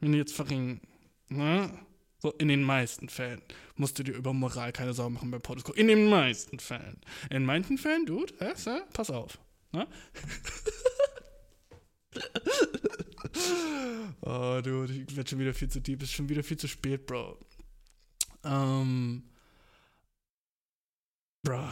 Wenn 0.00 0.12
du 0.12 0.18
jetzt 0.18 0.32
fucking, 0.32 0.80
ne? 1.28 1.78
So, 2.20 2.32
in 2.32 2.48
den 2.48 2.62
meisten 2.62 3.10
Fällen 3.10 3.42
musst 3.74 3.98
du 3.98 4.02
dir 4.02 4.14
über 4.14 4.32
Moral 4.32 4.72
keine 4.72 4.94
Sorgen 4.94 5.12
machen 5.12 5.30
beim 5.30 5.42
Pornos. 5.42 5.64
In 5.74 5.88
den 5.88 6.08
meisten 6.08 6.58
Fällen. 6.58 7.02
In 7.28 7.44
manchen 7.44 7.76
Fällen, 7.76 8.06
Dude, 8.06 8.32
äh, 8.40 8.52
äh, 8.52 8.80
pass 8.94 9.10
auf. 9.10 9.38
Ne? 9.72 9.86
oh, 14.22 14.60
Dude, 14.62 14.92
ich 14.92 15.16
werde 15.16 15.30
schon 15.30 15.38
wieder 15.38 15.54
viel 15.54 15.68
zu 15.68 15.80
deep. 15.80 16.02
Ist 16.02 16.12
schon 16.12 16.28
wieder 16.28 16.42
viel 16.42 16.56
zu 16.56 16.68
spät, 16.68 17.06
Bro. 17.06 17.38
Ähm. 18.44 19.22
Bruh. 21.42 21.68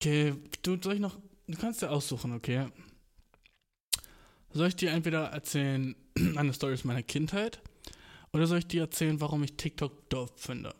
Okay, 0.00 0.34
du, 0.62 0.78
soll 0.82 0.94
ich 0.94 1.00
noch, 1.00 1.18
du 1.46 1.56
kannst 1.56 1.80
dir 1.80 1.90
aussuchen, 1.90 2.32
okay? 2.32 2.68
Soll 4.52 4.68
ich 4.68 4.76
dir 4.76 4.90
entweder 4.90 5.28
erzählen, 5.28 5.96
eine 6.36 6.52
Story 6.52 6.74
aus 6.74 6.84
meiner 6.84 7.02
Kindheit, 7.02 7.60
oder 8.32 8.46
soll 8.46 8.58
ich 8.58 8.66
dir 8.66 8.82
erzählen, 8.82 9.20
warum 9.20 9.42
ich 9.42 9.56
TikTok 9.56 10.10
dope 10.10 10.34
finde? 10.36 10.74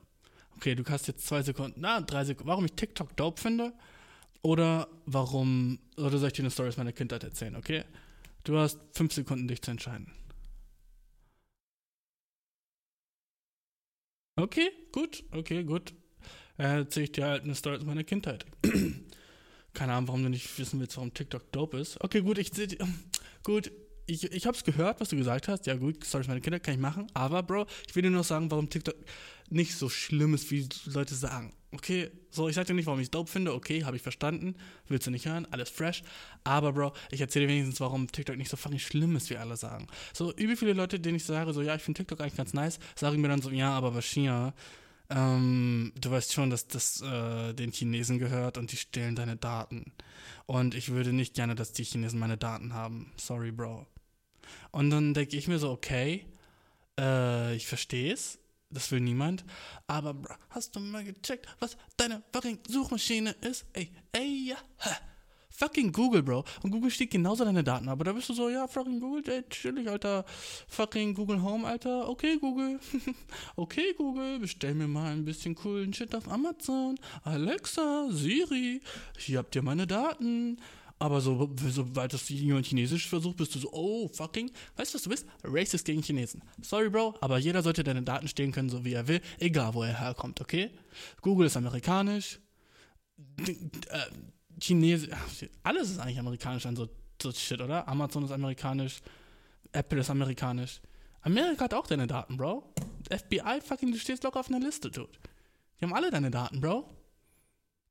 Okay, 0.56 0.74
du 0.74 0.84
hast 0.84 1.08
jetzt 1.08 1.26
zwei 1.26 1.42
Sekunden, 1.42 1.80
na, 1.80 2.02
drei 2.02 2.24
Sekunden, 2.24 2.48
warum 2.48 2.66
ich 2.66 2.72
TikTok 2.72 3.16
dope 3.16 3.40
finde, 3.40 3.72
oder 4.42 4.88
warum, 5.06 5.78
oder 5.96 6.18
soll 6.18 6.28
ich 6.28 6.34
dir 6.34 6.42
eine 6.42 6.50
Story 6.50 6.68
aus 6.68 6.76
meiner 6.76 6.92
Kindheit 6.92 7.24
erzählen, 7.24 7.56
okay? 7.56 7.84
Du 8.44 8.56
hast 8.58 8.78
fünf 8.92 9.12
Sekunden, 9.12 9.48
dich 9.48 9.60
zu 9.62 9.70
entscheiden. 9.72 10.12
Okay, 14.36 14.68
gut, 14.92 15.24
okay, 15.32 15.62
gut. 15.64 15.94
Äh, 16.58 16.78
erzähle 16.80 17.04
ich 17.04 17.12
dir 17.12 17.26
halt 17.26 17.44
eine 17.44 17.54
Story 17.54 17.76
aus 17.76 17.84
meiner 17.84 18.04
Kindheit. 18.04 18.46
Keine 19.74 19.92
Ahnung, 19.92 20.08
warum 20.08 20.22
du 20.24 20.28
nicht 20.30 20.58
wissen 20.58 20.80
willst, 20.80 20.96
warum 20.96 21.14
TikTok 21.14 21.50
dope 21.52 21.78
ist. 21.78 22.02
Okay, 22.02 22.22
gut, 22.22 22.38
ich 22.38 22.50
seh- 22.52 22.78
gut, 23.44 23.72
ich, 24.06 24.24
ich 24.32 24.46
hab's 24.46 24.64
gehört, 24.64 25.00
was 25.00 25.08
du 25.10 25.16
gesagt 25.16 25.48
hast. 25.48 25.66
Ja, 25.66 25.74
gut, 25.76 26.04
Story 26.04 26.22
aus 26.22 26.28
meiner 26.28 26.40
Kindheit 26.40 26.62
kann 26.62 26.74
ich 26.74 26.80
machen. 26.80 27.06
Aber, 27.14 27.42
Bro, 27.42 27.66
ich 27.88 27.94
will 27.96 28.02
dir 28.02 28.10
noch 28.10 28.24
sagen, 28.24 28.50
warum 28.50 28.68
TikTok 28.70 28.94
nicht 29.54 29.76
so 29.76 29.88
schlimm 29.88 30.34
ist, 30.34 30.50
wie 30.50 30.68
Leute 30.86 31.14
sagen. 31.14 31.54
Okay, 31.72 32.10
so, 32.30 32.48
ich 32.48 32.54
sag 32.54 32.66
dir 32.66 32.74
nicht, 32.74 32.86
warum 32.86 33.00
ich 33.00 33.06
es 33.06 33.10
dope 33.10 33.30
finde. 33.30 33.52
Okay, 33.52 33.84
habe 33.84 33.96
ich 33.96 34.02
verstanden. 34.02 34.54
Willst 34.88 35.06
du 35.06 35.10
nicht 35.10 35.26
hören? 35.26 35.46
Alles 35.50 35.70
fresh. 35.70 36.02
Aber, 36.44 36.72
Bro, 36.72 36.92
ich 37.10 37.20
erzähle 37.20 37.46
dir 37.46 37.52
wenigstens, 37.52 37.80
warum 37.80 38.10
TikTok 38.10 38.36
nicht 38.36 38.50
so 38.50 38.56
fucking 38.56 38.78
schlimm 38.78 39.16
ist, 39.16 39.30
wie 39.30 39.36
alle 39.36 39.56
sagen. 39.56 39.88
So, 40.12 40.32
übel 40.34 40.56
viele 40.56 40.72
Leute, 40.72 41.00
denen 41.00 41.16
ich 41.16 41.24
sage, 41.24 41.52
so, 41.52 41.62
ja, 41.62 41.74
ich 41.74 41.82
finde 41.82 41.98
TikTok 41.98 42.20
eigentlich 42.20 42.36
ganz 42.36 42.52
nice, 42.52 42.78
sagen 42.94 43.20
mir 43.20 43.28
dann 43.28 43.42
so, 43.42 43.50
ja, 43.50 43.70
aber 43.70 43.90
Bashir, 43.90 44.54
ähm, 45.10 45.92
du 46.00 46.10
weißt 46.10 46.32
schon, 46.32 46.50
dass 46.50 46.66
das 46.68 47.00
äh, 47.02 47.52
den 47.54 47.72
Chinesen 47.72 48.18
gehört 48.18 48.56
und 48.56 48.72
die 48.72 48.76
stehlen 48.76 49.16
deine 49.16 49.36
Daten. 49.36 49.92
Und 50.46 50.74
ich 50.74 50.90
würde 50.90 51.12
nicht 51.12 51.34
gerne, 51.34 51.54
dass 51.54 51.72
die 51.72 51.84
Chinesen 51.84 52.20
meine 52.20 52.36
Daten 52.36 52.72
haben. 52.72 53.12
Sorry, 53.16 53.50
Bro. 53.50 53.86
Und 54.70 54.90
dann 54.90 55.14
denke 55.14 55.36
ich 55.36 55.48
mir 55.48 55.58
so, 55.58 55.70
okay, 55.70 56.24
äh, 56.98 57.54
ich 57.56 57.66
verstehe 57.66 58.12
es. 58.12 58.38
Das 58.74 58.90
will 58.90 59.00
niemand. 59.00 59.44
Aber, 59.86 60.12
Bro, 60.12 60.34
hast 60.50 60.74
du 60.74 60.80
mal 60.80 61.04
gecheckt, 61.04 61.46
was 61.60 61.76
deine 61.96 62.22
fucking 62.32 62.58
Suchmaschine 62.68 63.30
ist? 63.40 63.64
Ey, 63.72 63.90
ey, 64.12 64.48
ja. 64.48 64.56
ha. 64.80 64.98
Fucking 65.56 65.92
Google, 65.92 66.24
Bro. 66.24 66.44
Und 66.62 66.72
Google 66.72 66.90
stiehlt 66.90 67.12
genauso 67.12 67.44
deine 67.44 67.62
Daten. 67.62 67.88
Aber 67.88 68.02
da 68.02 68.12
bist 68.12 68.28
du 68.28 68.34
so, 68.34 68.48
ja, 68.48 68.66
fucking 68.66 68.98
Google, 68.98 69.22
ey, 69.32 69.44
chillig, 69.48 69.88
Alter. 69.88 70.24
Fucking 70.66 71.14
Google 71.14 71.40
Home, 71.40 71.64
Alter. 71.64 72.08
Okay, 72.08 72.38
Google. 72.40 72.80
okay, 73.56 73.94
Google, 73.96 74.40
bestell 74.40 74.74
mir 74.74 74.88
mal 74.88 75.12
ein 75.12 75.24
bisschen 75.24 75.54
coolen 75.54 75.92
Shit 75.92 76.12
auf 76.16 76.28
Amazon. 76.28 76.98
Alexa, 77.22 78.08
Siri, 78.10 78.80
hier 79.16 79.38
habt 79.38 79.54
ihr 79.54 79.62
meine 79.62 79.86
Daten. 79.86 80.58
Aber 80.98 81.20
so, 81.20 81.50
sobald 81.68 82.12
das 82.12 82.28
jemand 82.28 82.66
Chinesisch 82.66 83.08
versucht, 83.08 83.36
bist 83.36 83.54
du 83.54 83.58
so, 83.58 83.72
oh, 83.72 84.08
fucking, 84.08 84.50
weißt 84.76 84.94
du, 84.94 84.96
was 84.96 85.02
du 85.02 85.10
bist? 85.10 85.26
Racist 85.42 85.84
gegen 85.84 86.02
Chinesen. 86.02 86.42
Sorry, 86.62 86.88
Bro, 86.88 87.14
aber 87.20 87.38
jeder 87.38 87.62
sollte 87.62 87.82
deine 87.82 88.02
Daten 88.02 88.28
stehlen 88.28 88.52
können, 88.52 88.70
so 88.70 88.84
wie 88.84 88.92
er 88.92 89.08
will, 89.08 89.20
egal 89.38 89.74
wo 89.74 89.82
er 89.82 89.98
herkommt, 89.98 90.40
okay? 90.40 90.70
Google 91.20 91.46
ist 91.46 91.56
amerikanisch. 91.56 92.38
Äh, 93.38 93.98
Chinesisch, 94.60 95.10
alles 95.62 95.90
ist 95.90 95.98
eigentlich 95.98 96.18
amerikanisch 96.18 96.64
an 96.66 96.76
so, 96.76 96.88
so 97.20 97.32
Shit, 97.32 97.60
oder? 97.60 97.86
Amazon 97.88 98.24
ist 98.24 98.30
amerikanisch, 98.30 99.00
Apple 99.72 100.00
ist 100.00 100.10
amerikanisch. 100.10 100.80
Amerika 101.22 101.64
hat 101.64 101.74
auch 101.74 101.86
deine 101.86 102.06
Daten, 102.06 102.36
Bro. 102.36 102.72
FBI, 103.10 103.60
fucking, 103.62 103.90
du 103.90 103.98
stehst 103.98 104.22
locker 104.22 104.40
auf 104.40 104.48
einer 104.48 104.60
Liste, 104.60 104.90
Dude. 104.90 105.08
Die 105.80 105.84
haben 105.84 105.92
alle 105.92 106.10
deine 106.10 106.30
Daten, 106.30 106.60
Bro. 106.60 106.88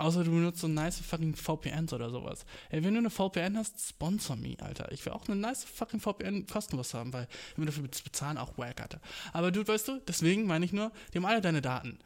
Außer 0.03 0.25
du 0.25 0.31
benutzt 0.31 0.59
so 0.59 0.67
nice 0.67 0.99
fucking 0.99 1.33
VPNs 1.33 1.93
oder 1.93 2.09
sowas. 2.09 2.45
Ey, 2.69 2.83
wenn 2.83 2.93
du 2.93 2.99
eine 2.99 3.09
VPN 3.09 3.57
hast, 3.57 3.79
sponsor 3.79 4.35
me, 4.35 4.57
Alter. 4.59 4.91
Ich 4.91 5.05
will 5.05 5.13
auch 5.13 5.25
eine 5.29 5.37
nice 5.37 5.63
fucking 5.63 6.01
VPN 6.01 6.45
kostenlos 6.45 6.93
haben, 6.93 7.13
weil 7.13 7.27
wenn 7.55 7.63
wir 7.63 7.67
dafür 7.67 7.83
bez- 7.85 8.01
bezahlen, 8.01 8.37
auch 8.37 8.57
wack, 8.57 8.81
Alter. 8.81 8.99
Aber 9.31 9.49
du, 9.51 9.65
weißt 9.65 9.87
du, 9.87 10.01
deswegen 10.05 10.45
meine 10.45 10.65
ich 10.65 10.73
nur, 10.73 10.91
die 11.13 11.19
haben 11.19 11.25
alle 11.25 11.39
deine 11.39 11.61
Daten. 11.61 11.99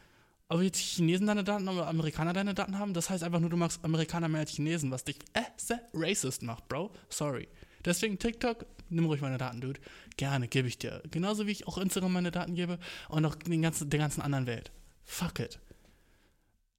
Ob 0.47 0.61
jetzt 0.61 0.77
Chinesen 0.77 1.25
deine 1.25 1.43
Daten 1.43 1.67
oder 1.67 1.87
Amerikaner 1.87 2.33
deine 2.33 2.53
Daten 2.53 2.77
haben, 2.77 2.93
das 2.93 3.09
heißt 3.09 3.23
einfach 3.23 3.39
nur, 3.39 3.49
du 3.49 3.57
magst 3.57 3.83
Amerikaner 3.83 4.27
mehr 4.29 4.41
als 4.41 4.51
Chinesen, 4.51 4.91
was 4.91 5.03
dich 5.03 5.17
äh, 5.33 5.41
sehr 5.57 5.81
racist 5.93 6.43
macht, 6.43 6.67
Bro. 6.69 6.91
Sorry. 7.09 7.47
Deswegen 7.83 8.19
TikTok, 8.19 8.65
nimm 8.89 9.05
ruhig 9.05 9.21
meine 9.21 9.39
Daten, 9.39 9.59
Dude. 9.59 9.79
Gerne, 10.17 10.47
gebe 10.47 10.67
ich 10.67 10.77
dir. 10.77 11.01
Genauso 11.09 11.47
wie 11.47 11.51
ich 11.51 11.67
auch 11.67 11.79
Instagram 11.79 12.13
meine 12.13 12.29
Daten 12.31 12.53
gebe 12.53 12.77
und 13.09 13.25
auch 13.25 13.33
den 13.35 13.63
ganzen, 13.63 13.89
der 13.89 13.99
ganzen 13.99 14.21
anderen 14.21 14.45
Welt. 14.45 14.71
Fuck 15.03 15.39
it. 15.39 15.59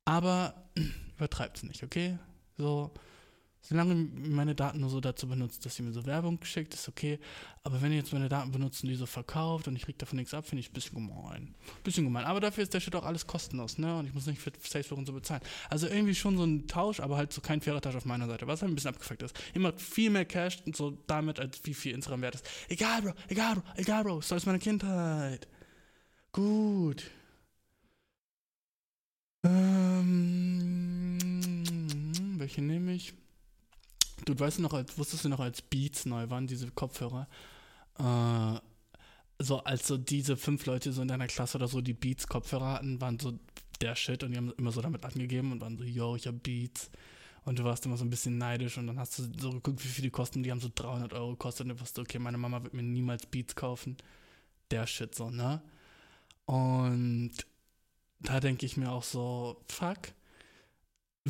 Aber 0.05 0.55
übertreibt's 1.19 1.63
nicht, 1.63 1.83
okay? 1.83 2.19
So, 2.57 2.91
solange 3.61 3.95
meine 3.95 4.55
Daten 4.55 4.81
nur 4.81 4.91
so 4.91 5.01
dazu 5.01 5.29
benutzt, 5.29 5.67
dass 5.67 5.79
ihr 5.79 5.85
mir 5.85 5.93
so 5.93 6.07
Werbung 6.07 6.39
schickt, 6.43 6.75
ist 6.75 6.89
okay. 6.89 7.19
Aber 7.65 7.83
wenn 7.83 7.93
ihr 7.93 7.99
jetzt 7.99 8.13
meine 8.13 8.29
Daten 8.29 8.51
benutzt 8.53 8.83
und 8.83 8.89
die 8.89 8.95
so 8.95 9.07
verkauft 9.07 9.69
und 9.69 9.77
ich 9.77 9.83
krieg 9.83 9.99
davon 9.99 10.17
nichts 10.17 10.33
ab, 10.33 10.47
finde 10.47 10.61
ich 10.61 10.71
ein 10.71 10.73
bisschen 10.73 10.95
gemein. 10.95 11.55
Bisschen 11.85 12.05
gemein. 12.05 12.25
Aber 12.25 12.41
dafür 12.41 12.63
ist 12.63 12.73
der 12.73 12.81
Shit 12.81 12.95
auch 12.95 13.05
alles 13.05 13.27
kostenlos, 13.27 13.79
ne? 13.79 13.99
Und 13.99 14.07
ich 14.07 14.15
muss 14.15 14.27
nicht 14.27 14.41
für 14.41 14.53
Facebook 14.59 14.99
und 14.99 15.07
so 15.07 15.13
bezahlen. 15.13 15.43
Also 15.69 15.87
irgendwie 15.87 16.15
schon 16.15 16.37
so 16.37 16.45
ein 16.45 16.67
Tausch, 16.67 17.01
aber 17.01 17.17
halt 17.17 17.33
so 17.33 17.41
kein 17.41 17.61
fairer 17.61 17.81
Tausch 17.81 17.97
auf 17.97 18.05
meiner 18.05 18.27
Seite, 18.27 18.47
was 18.47 18.63
halt 18.63 18.73
ein 18.73 18.75
bisschen 18.75 18.91
abgefuckt 18.91 19.23
ist. 19.23 19.37
Macht 19.57 19.81
viel 19.81 20.11
mehr 20.11 20.25
Cash 20.25 20.59
und 20.65 20.77
so 20.77 20.93
damit, 21.07 21.41
als 21.41 21.65
wie 21.65 21.75
viel 21.75 21.95
Instagram 21.95 22.23
wert 22.23 22.37
ist. 22.37 22.49
Egal, 22.69 23.03
Bro, 23.03 23.13
egal, 23.29 23.57
Bro, 23.57 23.63
egal, 23.77 24.05
Bro, 24.05 24.21
so 24.21 24.35
ist 24.37 24.47
meine 24.47 24.61
Kindheit. 24.61 25.49
Gut. 26.33 27.11
Ähm, 29.45 30.78
welche 32.39 32.63
nehme 32.63 32.95
ich? 32.95 33.15
Du 34.25 34.39
weißt 34.39 34.59
noch, 34.59 34.73
als, 34.73 34.99
wusstest 34.99 35.25
du 35.25 35.29
noch, 35.29 35.41
als 35.41 35.63
Beats 35.63 36.07
neu 36.07 36.29
waren, 36.31 36.47
diese 36.47 36.71
Kopfhörer? 36.71 37.29
Äh, 37.99 38.61
so, 39.41 39.59
als 39.59 39.87
so 39.87 39.97
diese 39.97 40.37
fünf 40.37 40.67
Leute 40.67 40.93
so 40.93 41.03
in 41.03 41.09
deiner 41.09 41.29
Klasse 41.29 41.59
oder 41.59 41.69
so, 41.69 41.81
die 41.81 41.95
Beats-Kopfhörer 41.95 42.73
hatten, 42.73 43.01
waren 43.01 43.19
so 43.19 43.39
der 43.81 43.95
Shit 43.95 44.25
und 44.25 44.33
die 44.33 44.37
haben 44.37 44.53
immer 44.59 44.73
so 44.73 44.81
damit 44.81 45.05
angegeben 45.05 45.53
und 45.53 45.61
waren 45.61 45.79
so, 45.79 45.85
yo, 45.85 46.17
ich 46.17 46.27
hab 46.27 46.43
Beats. 46.43 46.91
Und 47.45 47.59
du 47.59 47.65
warst 47.65 47.87
immer 47.87 47.97
so 47.97 48.05
ein 48.05 48.11
bisschen 48.11 48.37
neidisch 48.37 48.77
und 48.77 48.89
dann 48.89 48.99
hast 48.99 49.19
du 49.19 49.23
so 49.39 49.53
geguckt, 49.53 49.83
wie 49.85 49.89
viel 49.89 50.03
die 50.03 50.11
kosten. 50.11 50.43
Die 50.43 50.51
haben 50.51 50.61
so 50.61 50.71
300 50.75 51.13
Euro 51.15 51.31
gekostet 51.31 51.65
und 51.65 51.71
du 51.71 51.81
wusstest, 51.81 51.99
okay, 51.99 52.19
meine 52.19 52.37
Mama 52.37 52.63
wird 52.63 52.75
mir 52.75 52.83
niemals 52.83 53.27
Beats 53.27 53.55
kaufen. 53.55 53.97
Der 54.71 54.87
Shit 54.87 55.15
so, 55.15 55.31
ne? 55.31 55.63
Und 56.45 57.33
da 58.21 58.41
denke 58.41 58.67
ich 58.67 58.77
mir 58.77 58.91
auch 58.91 59.03
so, 59.03 59.63
fuck, 59.69 60.13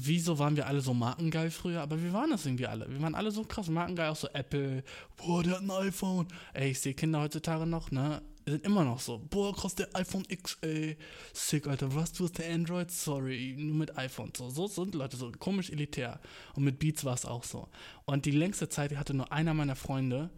wieso 0.06 0.38
waren 0.38 0.56
wir 0.56 0.66
alle 0.66 0.80
so 0.80 0.94
markengeil 0.94 1.50
früher? 1.50 1.80
Aber 1.80 2.02
wir 2.02 2.12
waren 2.12 2.30
das 2.30 2.46
irgendwie 2.46 2.66
alle. 2.66 2.88
Wir 2.90 3.00
waren 3.00 3.14
alle 3.14 3.30
so 3.30 3.44
krass 3.44 3.68
markengeil, 3.68 4.10
auch 4.10 4.16
so 4.16 4.28
Apple, 4.28 4.82
boah, 5.16 5.42
der 5.42 5.54
hat 5.54 5.62
ein 5.62 5.70
iPhone. 5.70 6.28
Ey, 6.52 6.70
ich 6.70 6.80
sehe 6.80 6.94
Kinder 6.94 7.20
heutzutage 7.20 7.66
noch, 7.66 7.90
ne? 7.90 8.22
Sind 8.46 8.64
immer 8.64 8.82
noch 8.84 9.00
so, 9.00 9.18
boah, 9.18 9.54
krass, 9.54 9.74
der 9.74 9.94
iPhone 9.94 10.24
X, 10.28 10.58
ey. 10.62 10.96
Sick, 11.32 11.66
Alter, 11.66 11.94
was, 11.94 12.12
du 12.12 12.24
hast 12.24 12.38
der 12.38 12.52
Android? 12.52 12.90
Sorry, 12.90 13.54
nur 13.58 13.76
mit 13.76 13.98
iPhone. 13.98 14.32
So, 14.36 14.48
so 14.50 14.66
sind 14.66 14.94
Leute 14.94 15.16
so 15.16 15.30
komisch 15.32 15.70
elitär. 15.70 16.20
Und 16.54 16.64
mit 16.64 16.78
Beats 16.78 17.04
war 17.04 17.14
es 17.14 17.26
auch 17.26 17.44
so. 17.44 17.68
Und 18.04 18.24
die 18.24 18.30
längste 18.30 18.68
Zeit 18.68 18.96
hatte 18.96 19.14
nur 19.14 19.32
einer 19.32 19.54
meiner 19.54 19.76
Freunde, 19.76 20.30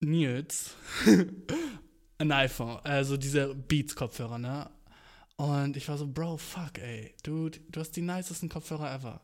Nils, 0.00 0.74
ein 2.18 2.32
iPhone, 2.32 2.78
also 2.84 3.16
dieser 3.16 3.54
Beats-Kopfhörer, 3.54 4.38
ne? 4.38 4.70
Und 5.40 5.78
ich 5.78 5.88
war 5.88 5.96
so, 5.96 6.06
Bro, 6.06 6.36
fuck, 6.36 6.76
ey. 6.76 7.14
Dude, 7.22 7.60
du 7.70 7.80
hast 7.80 7.92
die 7.92 8.02
nicesten 8.02 8.50
Kopfhörer 8.50 8.92
ever. 8.92 9.22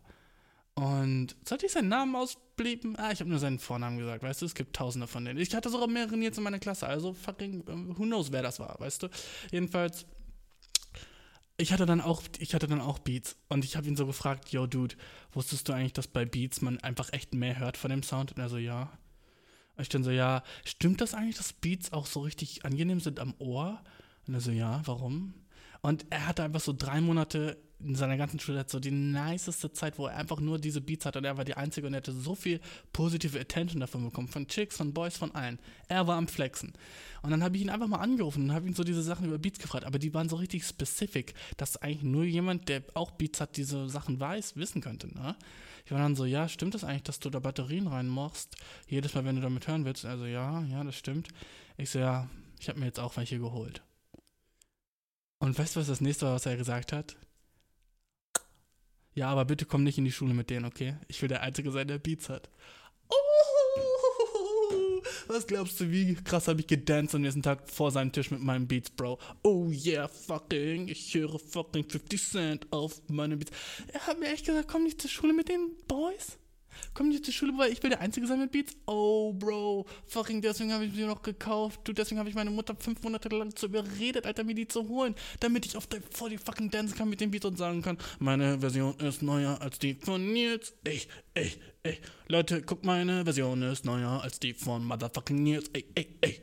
Und 0.72 1.36
sollte 1.46 1.66
ich 1.66 1.72
seinen 1.72 1.90
Namen 1.90 2.16
ausblieben? 2.16 2.96
Ah, 2.96 3.12
ich 3.12 3.20
habe 3.20 3.28
nur 3.28 3.38
seinen 3.38 3.58
Vornamen 3.58 3.98
gesagt, 3.98 4.22
weißt 4.22 4.40
du? 4.40 4.46
Es 4.46 4.54
gibt 4.54 4.74
tausende 4.74 5.08
von 5.08 5.26
denen. 5.26 5.38
Ich 5.38 5.54
hatte 5.54 5.68
sogar 5.68 5.88
mehrere 5.88 6.16
jetzt 6.16 6.38
in 6.38 6.44
meiner 6.44 6.58
Klasse, 6.58 6.86
also 6.86 7.12
fucking, 7.12 7.64
ähm, 7.68 7.98
who 7.98 8.04
knows, 8.04 8.32
wer 8.32 8.40
das 8.40 8.58
war, 8.58 8.80
weißt 8.80 9.02
du? 9.02 9.08
Jedenfalls, 9.50 10.06
ich 11.58 11.74
hatte 11.74 11.84
dann 11.84 12.00
auch, 12.00 12.22
ich 12.38 12.54
hatte 12.54 12.66
dann 12.66 12.80
auch 12.80 12.98
Beats 12.98 13.36
und 13.50 13.62
ich 13.66 13.76
habe 13.76 13.86
ihn 13.86 13.96
so 13.96 14.06
gefragt, 14.06 14.48
yo, 14.48 14.66
Dude, 14.66 14.96
wusstest 15.32 15.68
du 15.68 15.74
eigentlich, 15.74 15.92
dass 15.92 16.08
bei 16.08 16.24
Beats 16.24 16.62
man 16.62 16.78
einfach 16.80 17.12
echt 17.12 17.34
mehr 17.34 17.58
hört 17.58 17.76
von 17.76 17.90
dem 17.90 18.02
Sound? 18.02 18.32
Und 18.32 18.38
er 18.38 18.48
so, 18.48 18.56
ja. 18.56 18.90
Und 19.76 19.82
ich 19.82 19.90
dann 19.90 20.02
so, 20.02 20.10
ja, 20.10 20.42
stimmt 20.64 21.02
das 21.02 21.12
eigentlich, 21.12 21.36
dass 21.36 21.52
Beats 21.52 21.92
auch 21.92 22.06
so 22.06 22.20
richtig 22.20 22.64
angenehm 22.64 23.00
sind 23.00 23.20
am 23.20 23.34
Ohr? 23.38 23.84
Und 24.26 24.32
er 24.32 24.40
so, 24.40 24.50
ja, 24.50 24.80
warum? 24.86 25.34
Und 25.82 26.06
er 26.10 26.26
hatte 26.26 26.42
einfach 26.42 26.60
so 26.60 26.72
drei 26.76 27.00
Monate 27.00 27.56
in 27.78 27.94
seiner 27.94 28.16
ganzen 28.16 28.40
Schulzeit 28.40 28.70
so 28.70 28.80
die 28.80 28.90
niceste 28.90 29.70
Zeit, 29.72 29.98
wo 29.98 30.06
er 30.06 30.16
einfach 30.16 30.40
nur 30.40 30.58
diese 30.58 30.80
Beats 30.80 31.04
hatte 31.04 31.18
und 31.18 31.24
er 31.24 31.36
war 31.36 31.44
die 31.44 31.56
Einzige 31.56 31.86
und 31.86 31.92
er 31.92 31.98
hatte 31.98 32.12
so 32.12 32.34
viel 32.34 32.60
positive 32.92 33.38
Attention 33.38 33.80
davon 33.80 34.04
bekommen, 34.04 34.28
von 34.28 34.46
Chicks, 34.48 34.76
von 34.76 34.94
Boys, 34.94 35.16
von 35.16 35.34
allen. 35.34 35.58
Er 35.88 36.06
war 36.06 36.16
am 36.16 36.28
Flexen. 36.28 36.72
Und 37.22 37.30
dann 37.30 37.42
habe 37.42 37.56
ich 37.56 37.62
ihn 37.62 37.70
einfach 37.70 37.86
mal 37.86 37.98
angerufen 37.98 38.44
und 38.44 38.52
habe 38.52 38.66
ihn 38.66 38.74
so 38.74 38.82
diese 38.82 39.02
Sachen 39.02 39.26
über 39.26 39.38
Beats 39.38 39.58
gefragt, 39.58 39.84
aber 39.84 39.98
die 39.98 40.14
waren 40.14 40.28
so 40.28 40.36
richtig 40.36 40.64
specific, 40.64 41.34
dass 41.58 41.76
eigentlich 41.76 42.02
nur 42.02 42.24
jemand, 42.24 42.68
der 42.68 42.82
auch 42.94 43.10
Beats 43.10 43.40
hat, 43.40 43.56
diese 43.56 43.88
Sachen 43.88 44.18
weiß, 44.18 44.56
wissen 44.56 44.80
könnte, 44.80 45.08
ne? 45.08 45.36
Ich 45.84 45.92
war 45.92 45.98
dann 46.00 46.16
so, 46.16 46.24
ja, 46.24 46.48
stimmt 46.48 46.74
das 46.74 46.82
eigentlich, 46.82 47.04
dass 47.04 47.20
du 47.20 47.30
da 47.30 47.38
Batterien 47.38 47.86
reinmachst, 47.86 48.56
jedes 48.88 49.14
Mal, 49.14 49.24
wenn 49.24 49.36
du 49.36 49.42
damit 49.42 49.68
hören 49.68 49.84
willst? 49.84 50.04
Also, 50.04 50.24
ja, 50.24 50.62
ja, 50.62 50.82
das 50.82 50.96
stimmt. 50.96 51.28
Ich 51.76 51.90
so, 51.90 52.00
ja, 52.00 52.28
ich 52.58 52.68
habe 52.68 52.80
mir 52.80 52.86
jetzt 52.86 52.98
auch 52.98 53.16
welche 53.16 53.38
geholt. 53.38 53.82
Und 55.38 55.58
weißt 55.58 55.76
du, 55.76 55.80
was 55.80 55.88
das 55.88 56.00
nächste 56.00 56.26
war, 56.26 56.34
was 56.34 56.46
er 56.46 56.56
gesagt 56.56 56.92
hat? 56.92 57.16
Ja, 59.14 59.28
aber 59.28 59.44
bitte 59.44 59.64
komm 59.64 59.82
nicht 59.82 59.98
in 59.98 60.04
die 60.04 60.12
Schule 60.12 60.34
mit 60.34 60.50
denen, 60.50 60.66
okay? 60.66 60.96
Ich 61.08 61.20
will 61.22 61.28
der 61.28 61.42
Einzige 61.42 61.70
sein, 61.70 61.88
der 61.88 61.98
Beats 61.98 62.28
hat. 62.28 62.50
Oh, 63.08 63.16
was 65.28 65.46
glaubst 65.46 65.80
du, 65.80 65.90
wie 65.90 66.14
krass 66.14 66.48
habe 66.48 66.60
ich 66.60 66.66
gedanced 66.66 67.14
am 67.14 67.22
nächsten 67.22 67.42
Tag 67.42 67.68
vor 67.68 67.90
seinem 67.90 68.12
Tisch 68.12 68.30
mit 68.30 68.40
meinen 68.40 68.68
Beats, 68.68 68.90
Bro? 68.90 69.18
Oh 69.42 69.70
yeah, 69.70 70.06
fucking, 70.08 70.88
ich 70.88 71.14
höre 71.14 71.38
fucking 71.38 71.88
50 71.88 72.22
Cent 72.22 72.66
auf 72.70 73.00
meine 73.08 73.36
Beats. 73.36 73.52
Er 73.88 74.06
hat 74.06 74.20
mir 74.20 74.28
echt 74.28 74.46
gesagt, 74.46 74.68
komm 74.68 74.84
nicht 74.84 75.00
zur 75.00 75.10
Schule 75.10 75.32
mit 75.32 75.48
den 75.48 75.76
Boys. 75.88 76.38
Komm 76.94 77.08
nicht 77.08 77.24
zur 77.24 77.34
Schule, 77.34 77.52
weil 77.56 77.72
ich 77.72 77.82
will 77.82 77.90
der 77.90 78.00
Einzige 78.00 78.26
sein 78.26 78.40
mit 78.40 78.52
Beats. 78.52 78.74
Oh, 78.86 79.32
Bro, 79.32 79.86
fucking 80.06 80.40
deswegen 80.42 80.72
habe 80.72 80.84
ich 80.84 80.94
sie 80.94 81.04
noch 81.04 81.22
gekauft. 81.22 81.80
Du, 81.84 81.92
deswegen 81.92 82.18
habe 82.18 82.28
ich 82.28 82.34
meine 82.34 82.50
Mutter 82.50 82.76
fünf 82.78 83.02
Monate 83.02 83.28
lang 83.28 83.54
zu 83.54 83.66
überredet, 83.66 84.26
Alter, 84.26 84.44
mir 84.44 84.54
die 84.54 84.68
zu 84.68 84.88
holen, 84.88 85.14
damit 85.40 85.66
ich 85.66 85.76
auf 85.76 85.86
der, 85.86 86.00
vor 86.10 86.28
die 86.28 86.38
fucking 86.38 86.70
dancen 86.70 86.96
kann 86.96 87.08
mit 87.08 87.20
den 87.20 87.30
Beats 87.30 87.44
und 87.44 87.58
sagen 87.58 87.82
kann, 87.82 87.98
meine 88.18 88.58
Version 88.60 88.94
ist 89.00 89.22
neuer 89.22 89.60
als 89.60 89.78
die 89.78 89.94
von 89.94 90.32
Nils. 90.32 90.74
Ey, 90.84 91.02
ey, 91.34 91.52
ey. 91.82 91.98
Leute, 92.28 92.62
guck, 92.62 92.84
meine 92.84 93.24
Version 93.24 93.62
ist 93.62 93.84
neuer 93.84 94.22
als 94.22 94.40
die 94.40 94.54
von 94.54 94.84
Motherfucking 94.84 95.42
Nils. 95.42 95.68
Ey, 95.72 95.84
ey, 95.94 96.16
ey. 96.20 96.40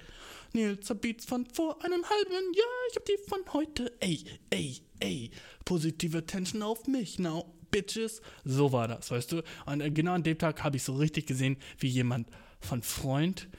Nils 0.54 0.88
hat 0.90 1.02
Beats 1.02 1.26
von 1.26 1.48
vor 1.48 1.84
einem 1.84 2.04
halben 2.08 2.54
Jahr. 2.54 2.88
Ich 2.92 2.96
hab 2.96 3.06
die 3.06 3.18
von 3.28 3.40
heute. 3.54 3.92
Ey, 4.00 4.24
ey, 4.52 4.82
ey. 5.00 5.32
Positive 5.66 6.26
Tension 6.26 6.62
auf 6.62 6.86
mich. 6.86 7.18
Now, 7.18 7.53
Bitches. 7.74 8.22
So 8.46 8.72
war 8.72 8.88
das, 8.88 9.12
weißt 9.12 9.32
du? 9.34 9.42
Und 9.66 9.82
äh, 9.82 9.92
genau 9.92 10.14
an 10.14 10.24
dem 10.24 10.38
Tag 10.38 10.64
habe 10.64 10.78
ich 10.78 10.84
so 10.84 10.96
richtig 10.96 11.26
gesehen, 11.26 11.58
wie 11.80 11.88
jemand 11.88 12.30
von 12.62 12.82
Freund 12.82 13.50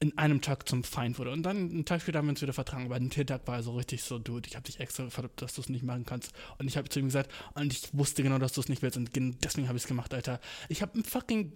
in 0.00 0.16
einem 0.16 0.40
Tag 0.40 0.68
zum 0.68 0.84
Feind 0.84 1.18
wurde. 1.18 1.32
Und 1.32 1.42
dann 1.42 1.56
einen 1.56 1.84
Tag 1.84 2.02
später 2.02 2.18
haben 2.18 2.26
wir 2.26 2.30
uns 2.30 2.40
wieder 2.42 2.52
vertragen. 2.52 2.84
Aber 2.86 3.00
den 3.00 3.10
Tag 3.10 3.48
war 3.48 3.60
so 3.64 3.72
richtig 3.72 4.04
so, 4.04 4.20
dude, 4.20 4.48
ich 4.48 4.54
habe 4.54 4.64
dich 4.64 4.78
extra 4.78 5.02
gefragt, 5.04 5.42
dass 5.42 5.54
du 5.54 5.60
es 5.60 5.68
nicht 5.68 5.82
machen 5.82 6.06
kannst. 6.06 6.32
Und 6.58 6.68
ich 6.68 6.76
habe 6.76 6.88
zu 6.88 7.00
ihm 7.00 7.06
gesagt, 7.06 7.32
und 7.54 7.72
ich 7.72 7.88
wusste 7.92 8.22
genau, 8.22 8.38
dass 8.38 8.52
du 8.52 8.60
es 8.60 8.68
nicht 8.68 8.82
willst. 8.82 8.96
Und 8.96 9.12
gen- 9.12 9.36
deswegen 9.42 9.66
habe 9.66 9.76
ich 9.76 9.82
es 9.82 9.88
gemacht, 9.88 10.14
Alter. 10.14 10.40
Ich 10.68 10.82
habe 10.82 10.96
ein 10.96 11.02
fucking. 11.02 11.52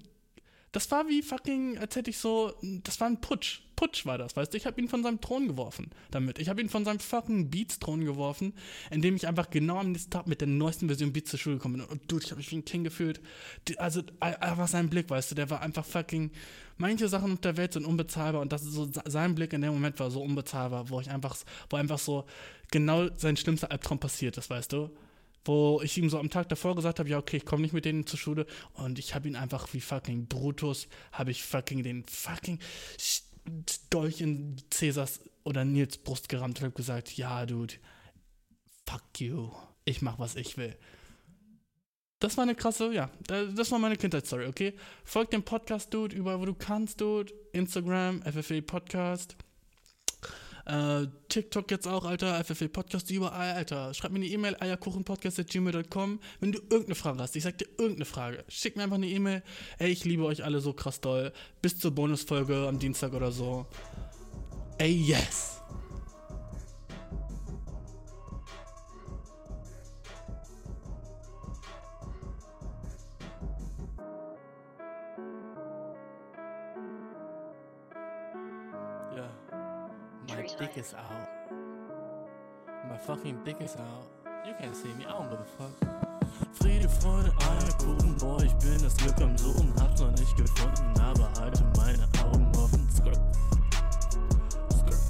Das 0.73 0.91
war 0.91 1.07
wie 1.07 1.21
fucking, 1.21 1.77
als 1.77 1.97
hätte 1.97 2.09
ich 2.09 2.19
so. 2.19 2.55
Das 2.83 2.99
war 2.99 3.07
ein 3.07 3.21
Putsch. 3.21 3.61
Putsch 3.77 4.07
war 4.07 4.17
das, 4.17 4.37
weißt 4.37 4.53
du? 4.53 4.57
Ich 4.57 4.65
habe 4.65 4.81
ihn 4.81 4.89
von 4.89 5.03
seinem 5.03 5.21
Thron 5.21 5.47
geworfen 5.47 5.91
damit. 6.11 6.39
Ich 6.39 6.49
habe 6.49 6.61
ihn 6.61 6.69
von 6.69 6.85
seinem 6.85 7.01
fucking 7.01 7.51
Beats-Thron 7.51 8.05
geworfen, 8.05 8.55
indem 8.91 9.17
ich 9.17 9.27
einfach 9.27 9.51
genau 9.51 9.79
am 9.79 9.93
nächsten 9.93 10.11
Tag 10.11 10.27
mit 10.27 10.41
der 10.41 10.49
neuesten 10.49 10.87
Version 10.87 11.13
Beats 11.13 11.31
zur 11.31 11.39
Schule 11.39 11.57
gekommen 11.57 11.79
bin. 11.79 11.85
Und 11.85 12.11
dude, 12.11 12.25
ich 12.25 12.31
habe 12.31 12.39
mich 12.39 12.51
wie 12.53 12.57
ein 12.57 12.65
King 12.65 12.85
gefühlt. 12.85 13.21
Also, 13.77 14.03
einfach 14.21 14.69
sein 14.69 14.89
Blick, 14.89 15.11
weißt 15.11 15.33
du, 15.33 15.35
der 15.35 15.51
war 15.51 15.61
einfach 15.61 15.85
fucking. 15.85 16.31
Manche 16.79 17.09
Sachen 17.09 17.33
auf 17.33 17.41
der 17.41 17.57
Welt 17.57 17.75
sind 17.75 17.85
unbezahlbar 17.85 18.41
und 18.41 18.53
das 18.53 18.63
ist 18.63 18.73
so, 18.73 18.89
sein 19.05 19.35
Blick 19.35 19.53
in 19.53 19.61
dem 19.61 19.75
Moment 19.75 20.01
war 20.01 20.11
so 20.11 20.23
unbezahlbar, 20.23 20.89
wo 20.89 21.01
ich 21.01 21.11
einfach, 21.11 21.37
wo 21.69 21.77
einfach 21.77 21.99
so 21.99 22.25
genau 22.71 23.09
sein 23.17 23.37
schlimmster 23.37 23.71
Albtraum 23.71 23.99
passiert 23.99 24.39
ist, 24.39 24.49
weißt 24.49 24.73
du? 24.73 24.91
Wo 25.45 25.81
ich 25.83 25.97
ihm 25.99 26.09
so 26.09 26.19
am 26.19 26.31
Tag 26.31 26.49
davor 26.49 26.77
gesagt 26.77 26.99
habe, 26.99 27.09
ja, 27.09 27.19
okay, 27.19 27.39
ich 27.39 27.45
komme 27.45 27.63
nicht 27.63 27.73
mit 27.73 27.85
denen 27.85 28.07
zur 28.07 28.19
Schule 28.19 28.47
und 28.75 28.99
ich 28.99 29.15
habe 29.15 29.27
ihn 29.29 29.37
einfach 29.37 29.73
wie 29.73 29.81
fucking 29.81 30.27
Brutus, 30.27 30.89
habe 31.13 31.31
ich 31.31 31.43
fucking 31.43 31.83
den 31.83 32.05
fucking 32.07 32.59
Dolch 33.91 34.21
in 34.21 34.57
Cäsars 34.71 35.21
oder 35.45 35.65
Nils 35.65 35.99
Brust 35.99 36.29
gerammt 36.29 36.59
und 36.59 36.65
habe 36.67 36.75
gesagt, 36.75 37.17
ja, 37.17 37.45
Dude, 37.47 37.75
fuck 38.87 39.03
you, 39.19 39.51
ich 39.85 40.01
mach, 40.03 40.19
was 40.19 40.37
ich 40.37 40.57
will. 40.57 40.77
Das 42.21 42.37
war 42.37 42.45
eine 42.45 42.55
krasse, 42.55 42.93
ja, 42.95 43.11
da- 43.27 43.47
das 43.47 43.73
war 43.73 43.81
meine 43.81 43.97
Kindheitsstory, 43.97 44.47
okay? 44.47 44.75
Folg 45.05 45.31
dem 45.33 45.43
Podcast, 45.43 45.93
Dude, 45.93 46.15
überall, 46.15 46.39
wo 46.39 46.45
du 46.45 46.55
kannst, 46.55 47.01
Dude. 47.01 47.33
Instagram, 47.53 48.23
FFE 48.23 48.63
Podcast. 48.63 49.37
Äh, 50.67 51.07
TikTok 51.29 51.71
jetzt 51.71 51.89
auch, 51.89 52.05
Alter, 52.05 52.43
FFE 52.45 52.69
Podcast 52.69 53.11
überall, 53.11 53.55
Alter. 53.55 53.95
Schreib 53.95 54.13
mir 54.13 54.19
eine 54.19 54.27
E-Mail, 54.27 54.57
eierkuchenpodcast.gmail.com, 54.61 56.21
wenn 56.41 56.53
du 56.53 56.59
irgendeine 56.59 56.95
Frage 56.95 57.19
hast. 57.21 57.37
Ich 57.37 57.45
sag 57.45 57.59
dir 57.59 57.69
irgendeine 57.79 58.05
Frage. 58.05 58.45
Schick 58.49 58.77
mir 58.77 58.85
einfach 58.85 58.97
eine 58.97 59.09
E-Mail. 59.09 59.43
Ey, 59.79 59.91
ich 59.91 60.05
liebe 60.05 60.25
euch 60.25 60.45
alle 60.45 60.61
so 60.61 60.73
krass 60.73 61.01
doll. 61.01 61.33
Bis 61.61 61.79
zur 61.79 61.93
Bonusfolge 61.93 62.69
am 62.69 62.79
Dienstag 62.79 63.13
oder 63.13 63.33
so. 63.33 63.67
Ey, 64.79 64.93
yes! 64.93 65.62
Dick 80.63 80.79
is 80.79 80.95
out. 80.95 81.29
My 82.89 82.97
fucking 82.97 83.41
dick 83.45 83.57
is 83.61 83.75
out. 83.75 84.07
You 84.47 84.55
can't 84.61 84.77
see 84.77 84.95
me, 84.95 85.05
I 85.05 85.11
don't 85.11 85.29
give 85.29 85.41
a 85.41 85.45
fuck. 85.45 85.75
Friede, 86.53 86.89
Freude, 86.89 87.33
Eierkuchen, 87.41 88.17
boah, 88.19 88.41
ich 88.41 88.55
bin 88.55 88.81
das 88.81 88.97
Glück 88.97 89.21
am 89.21 89.37
Suchen, 89.37 89.73
hab's 89.81 90.01
noch 90.01 90.13
nicht 90.13 90.37
gefunden, 90.37 91.01
aber 91.01 91.29
halte 91.41 91.65
meine 91.77 92.07
Augen 92.25 92.47
offen. 92.55 92.89
Skirt. 92.89 93.19
Skirt. 94.71 95.03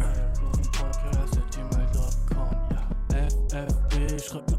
Eierkuchenpodcast 0.00 1.36
at 1.36 1.50
gmail.com, 1.54 2.50
ja. 2.70 2.88
FFB, 3.10 4.18
schreib 4.18 4.50
mir 4.50 4.57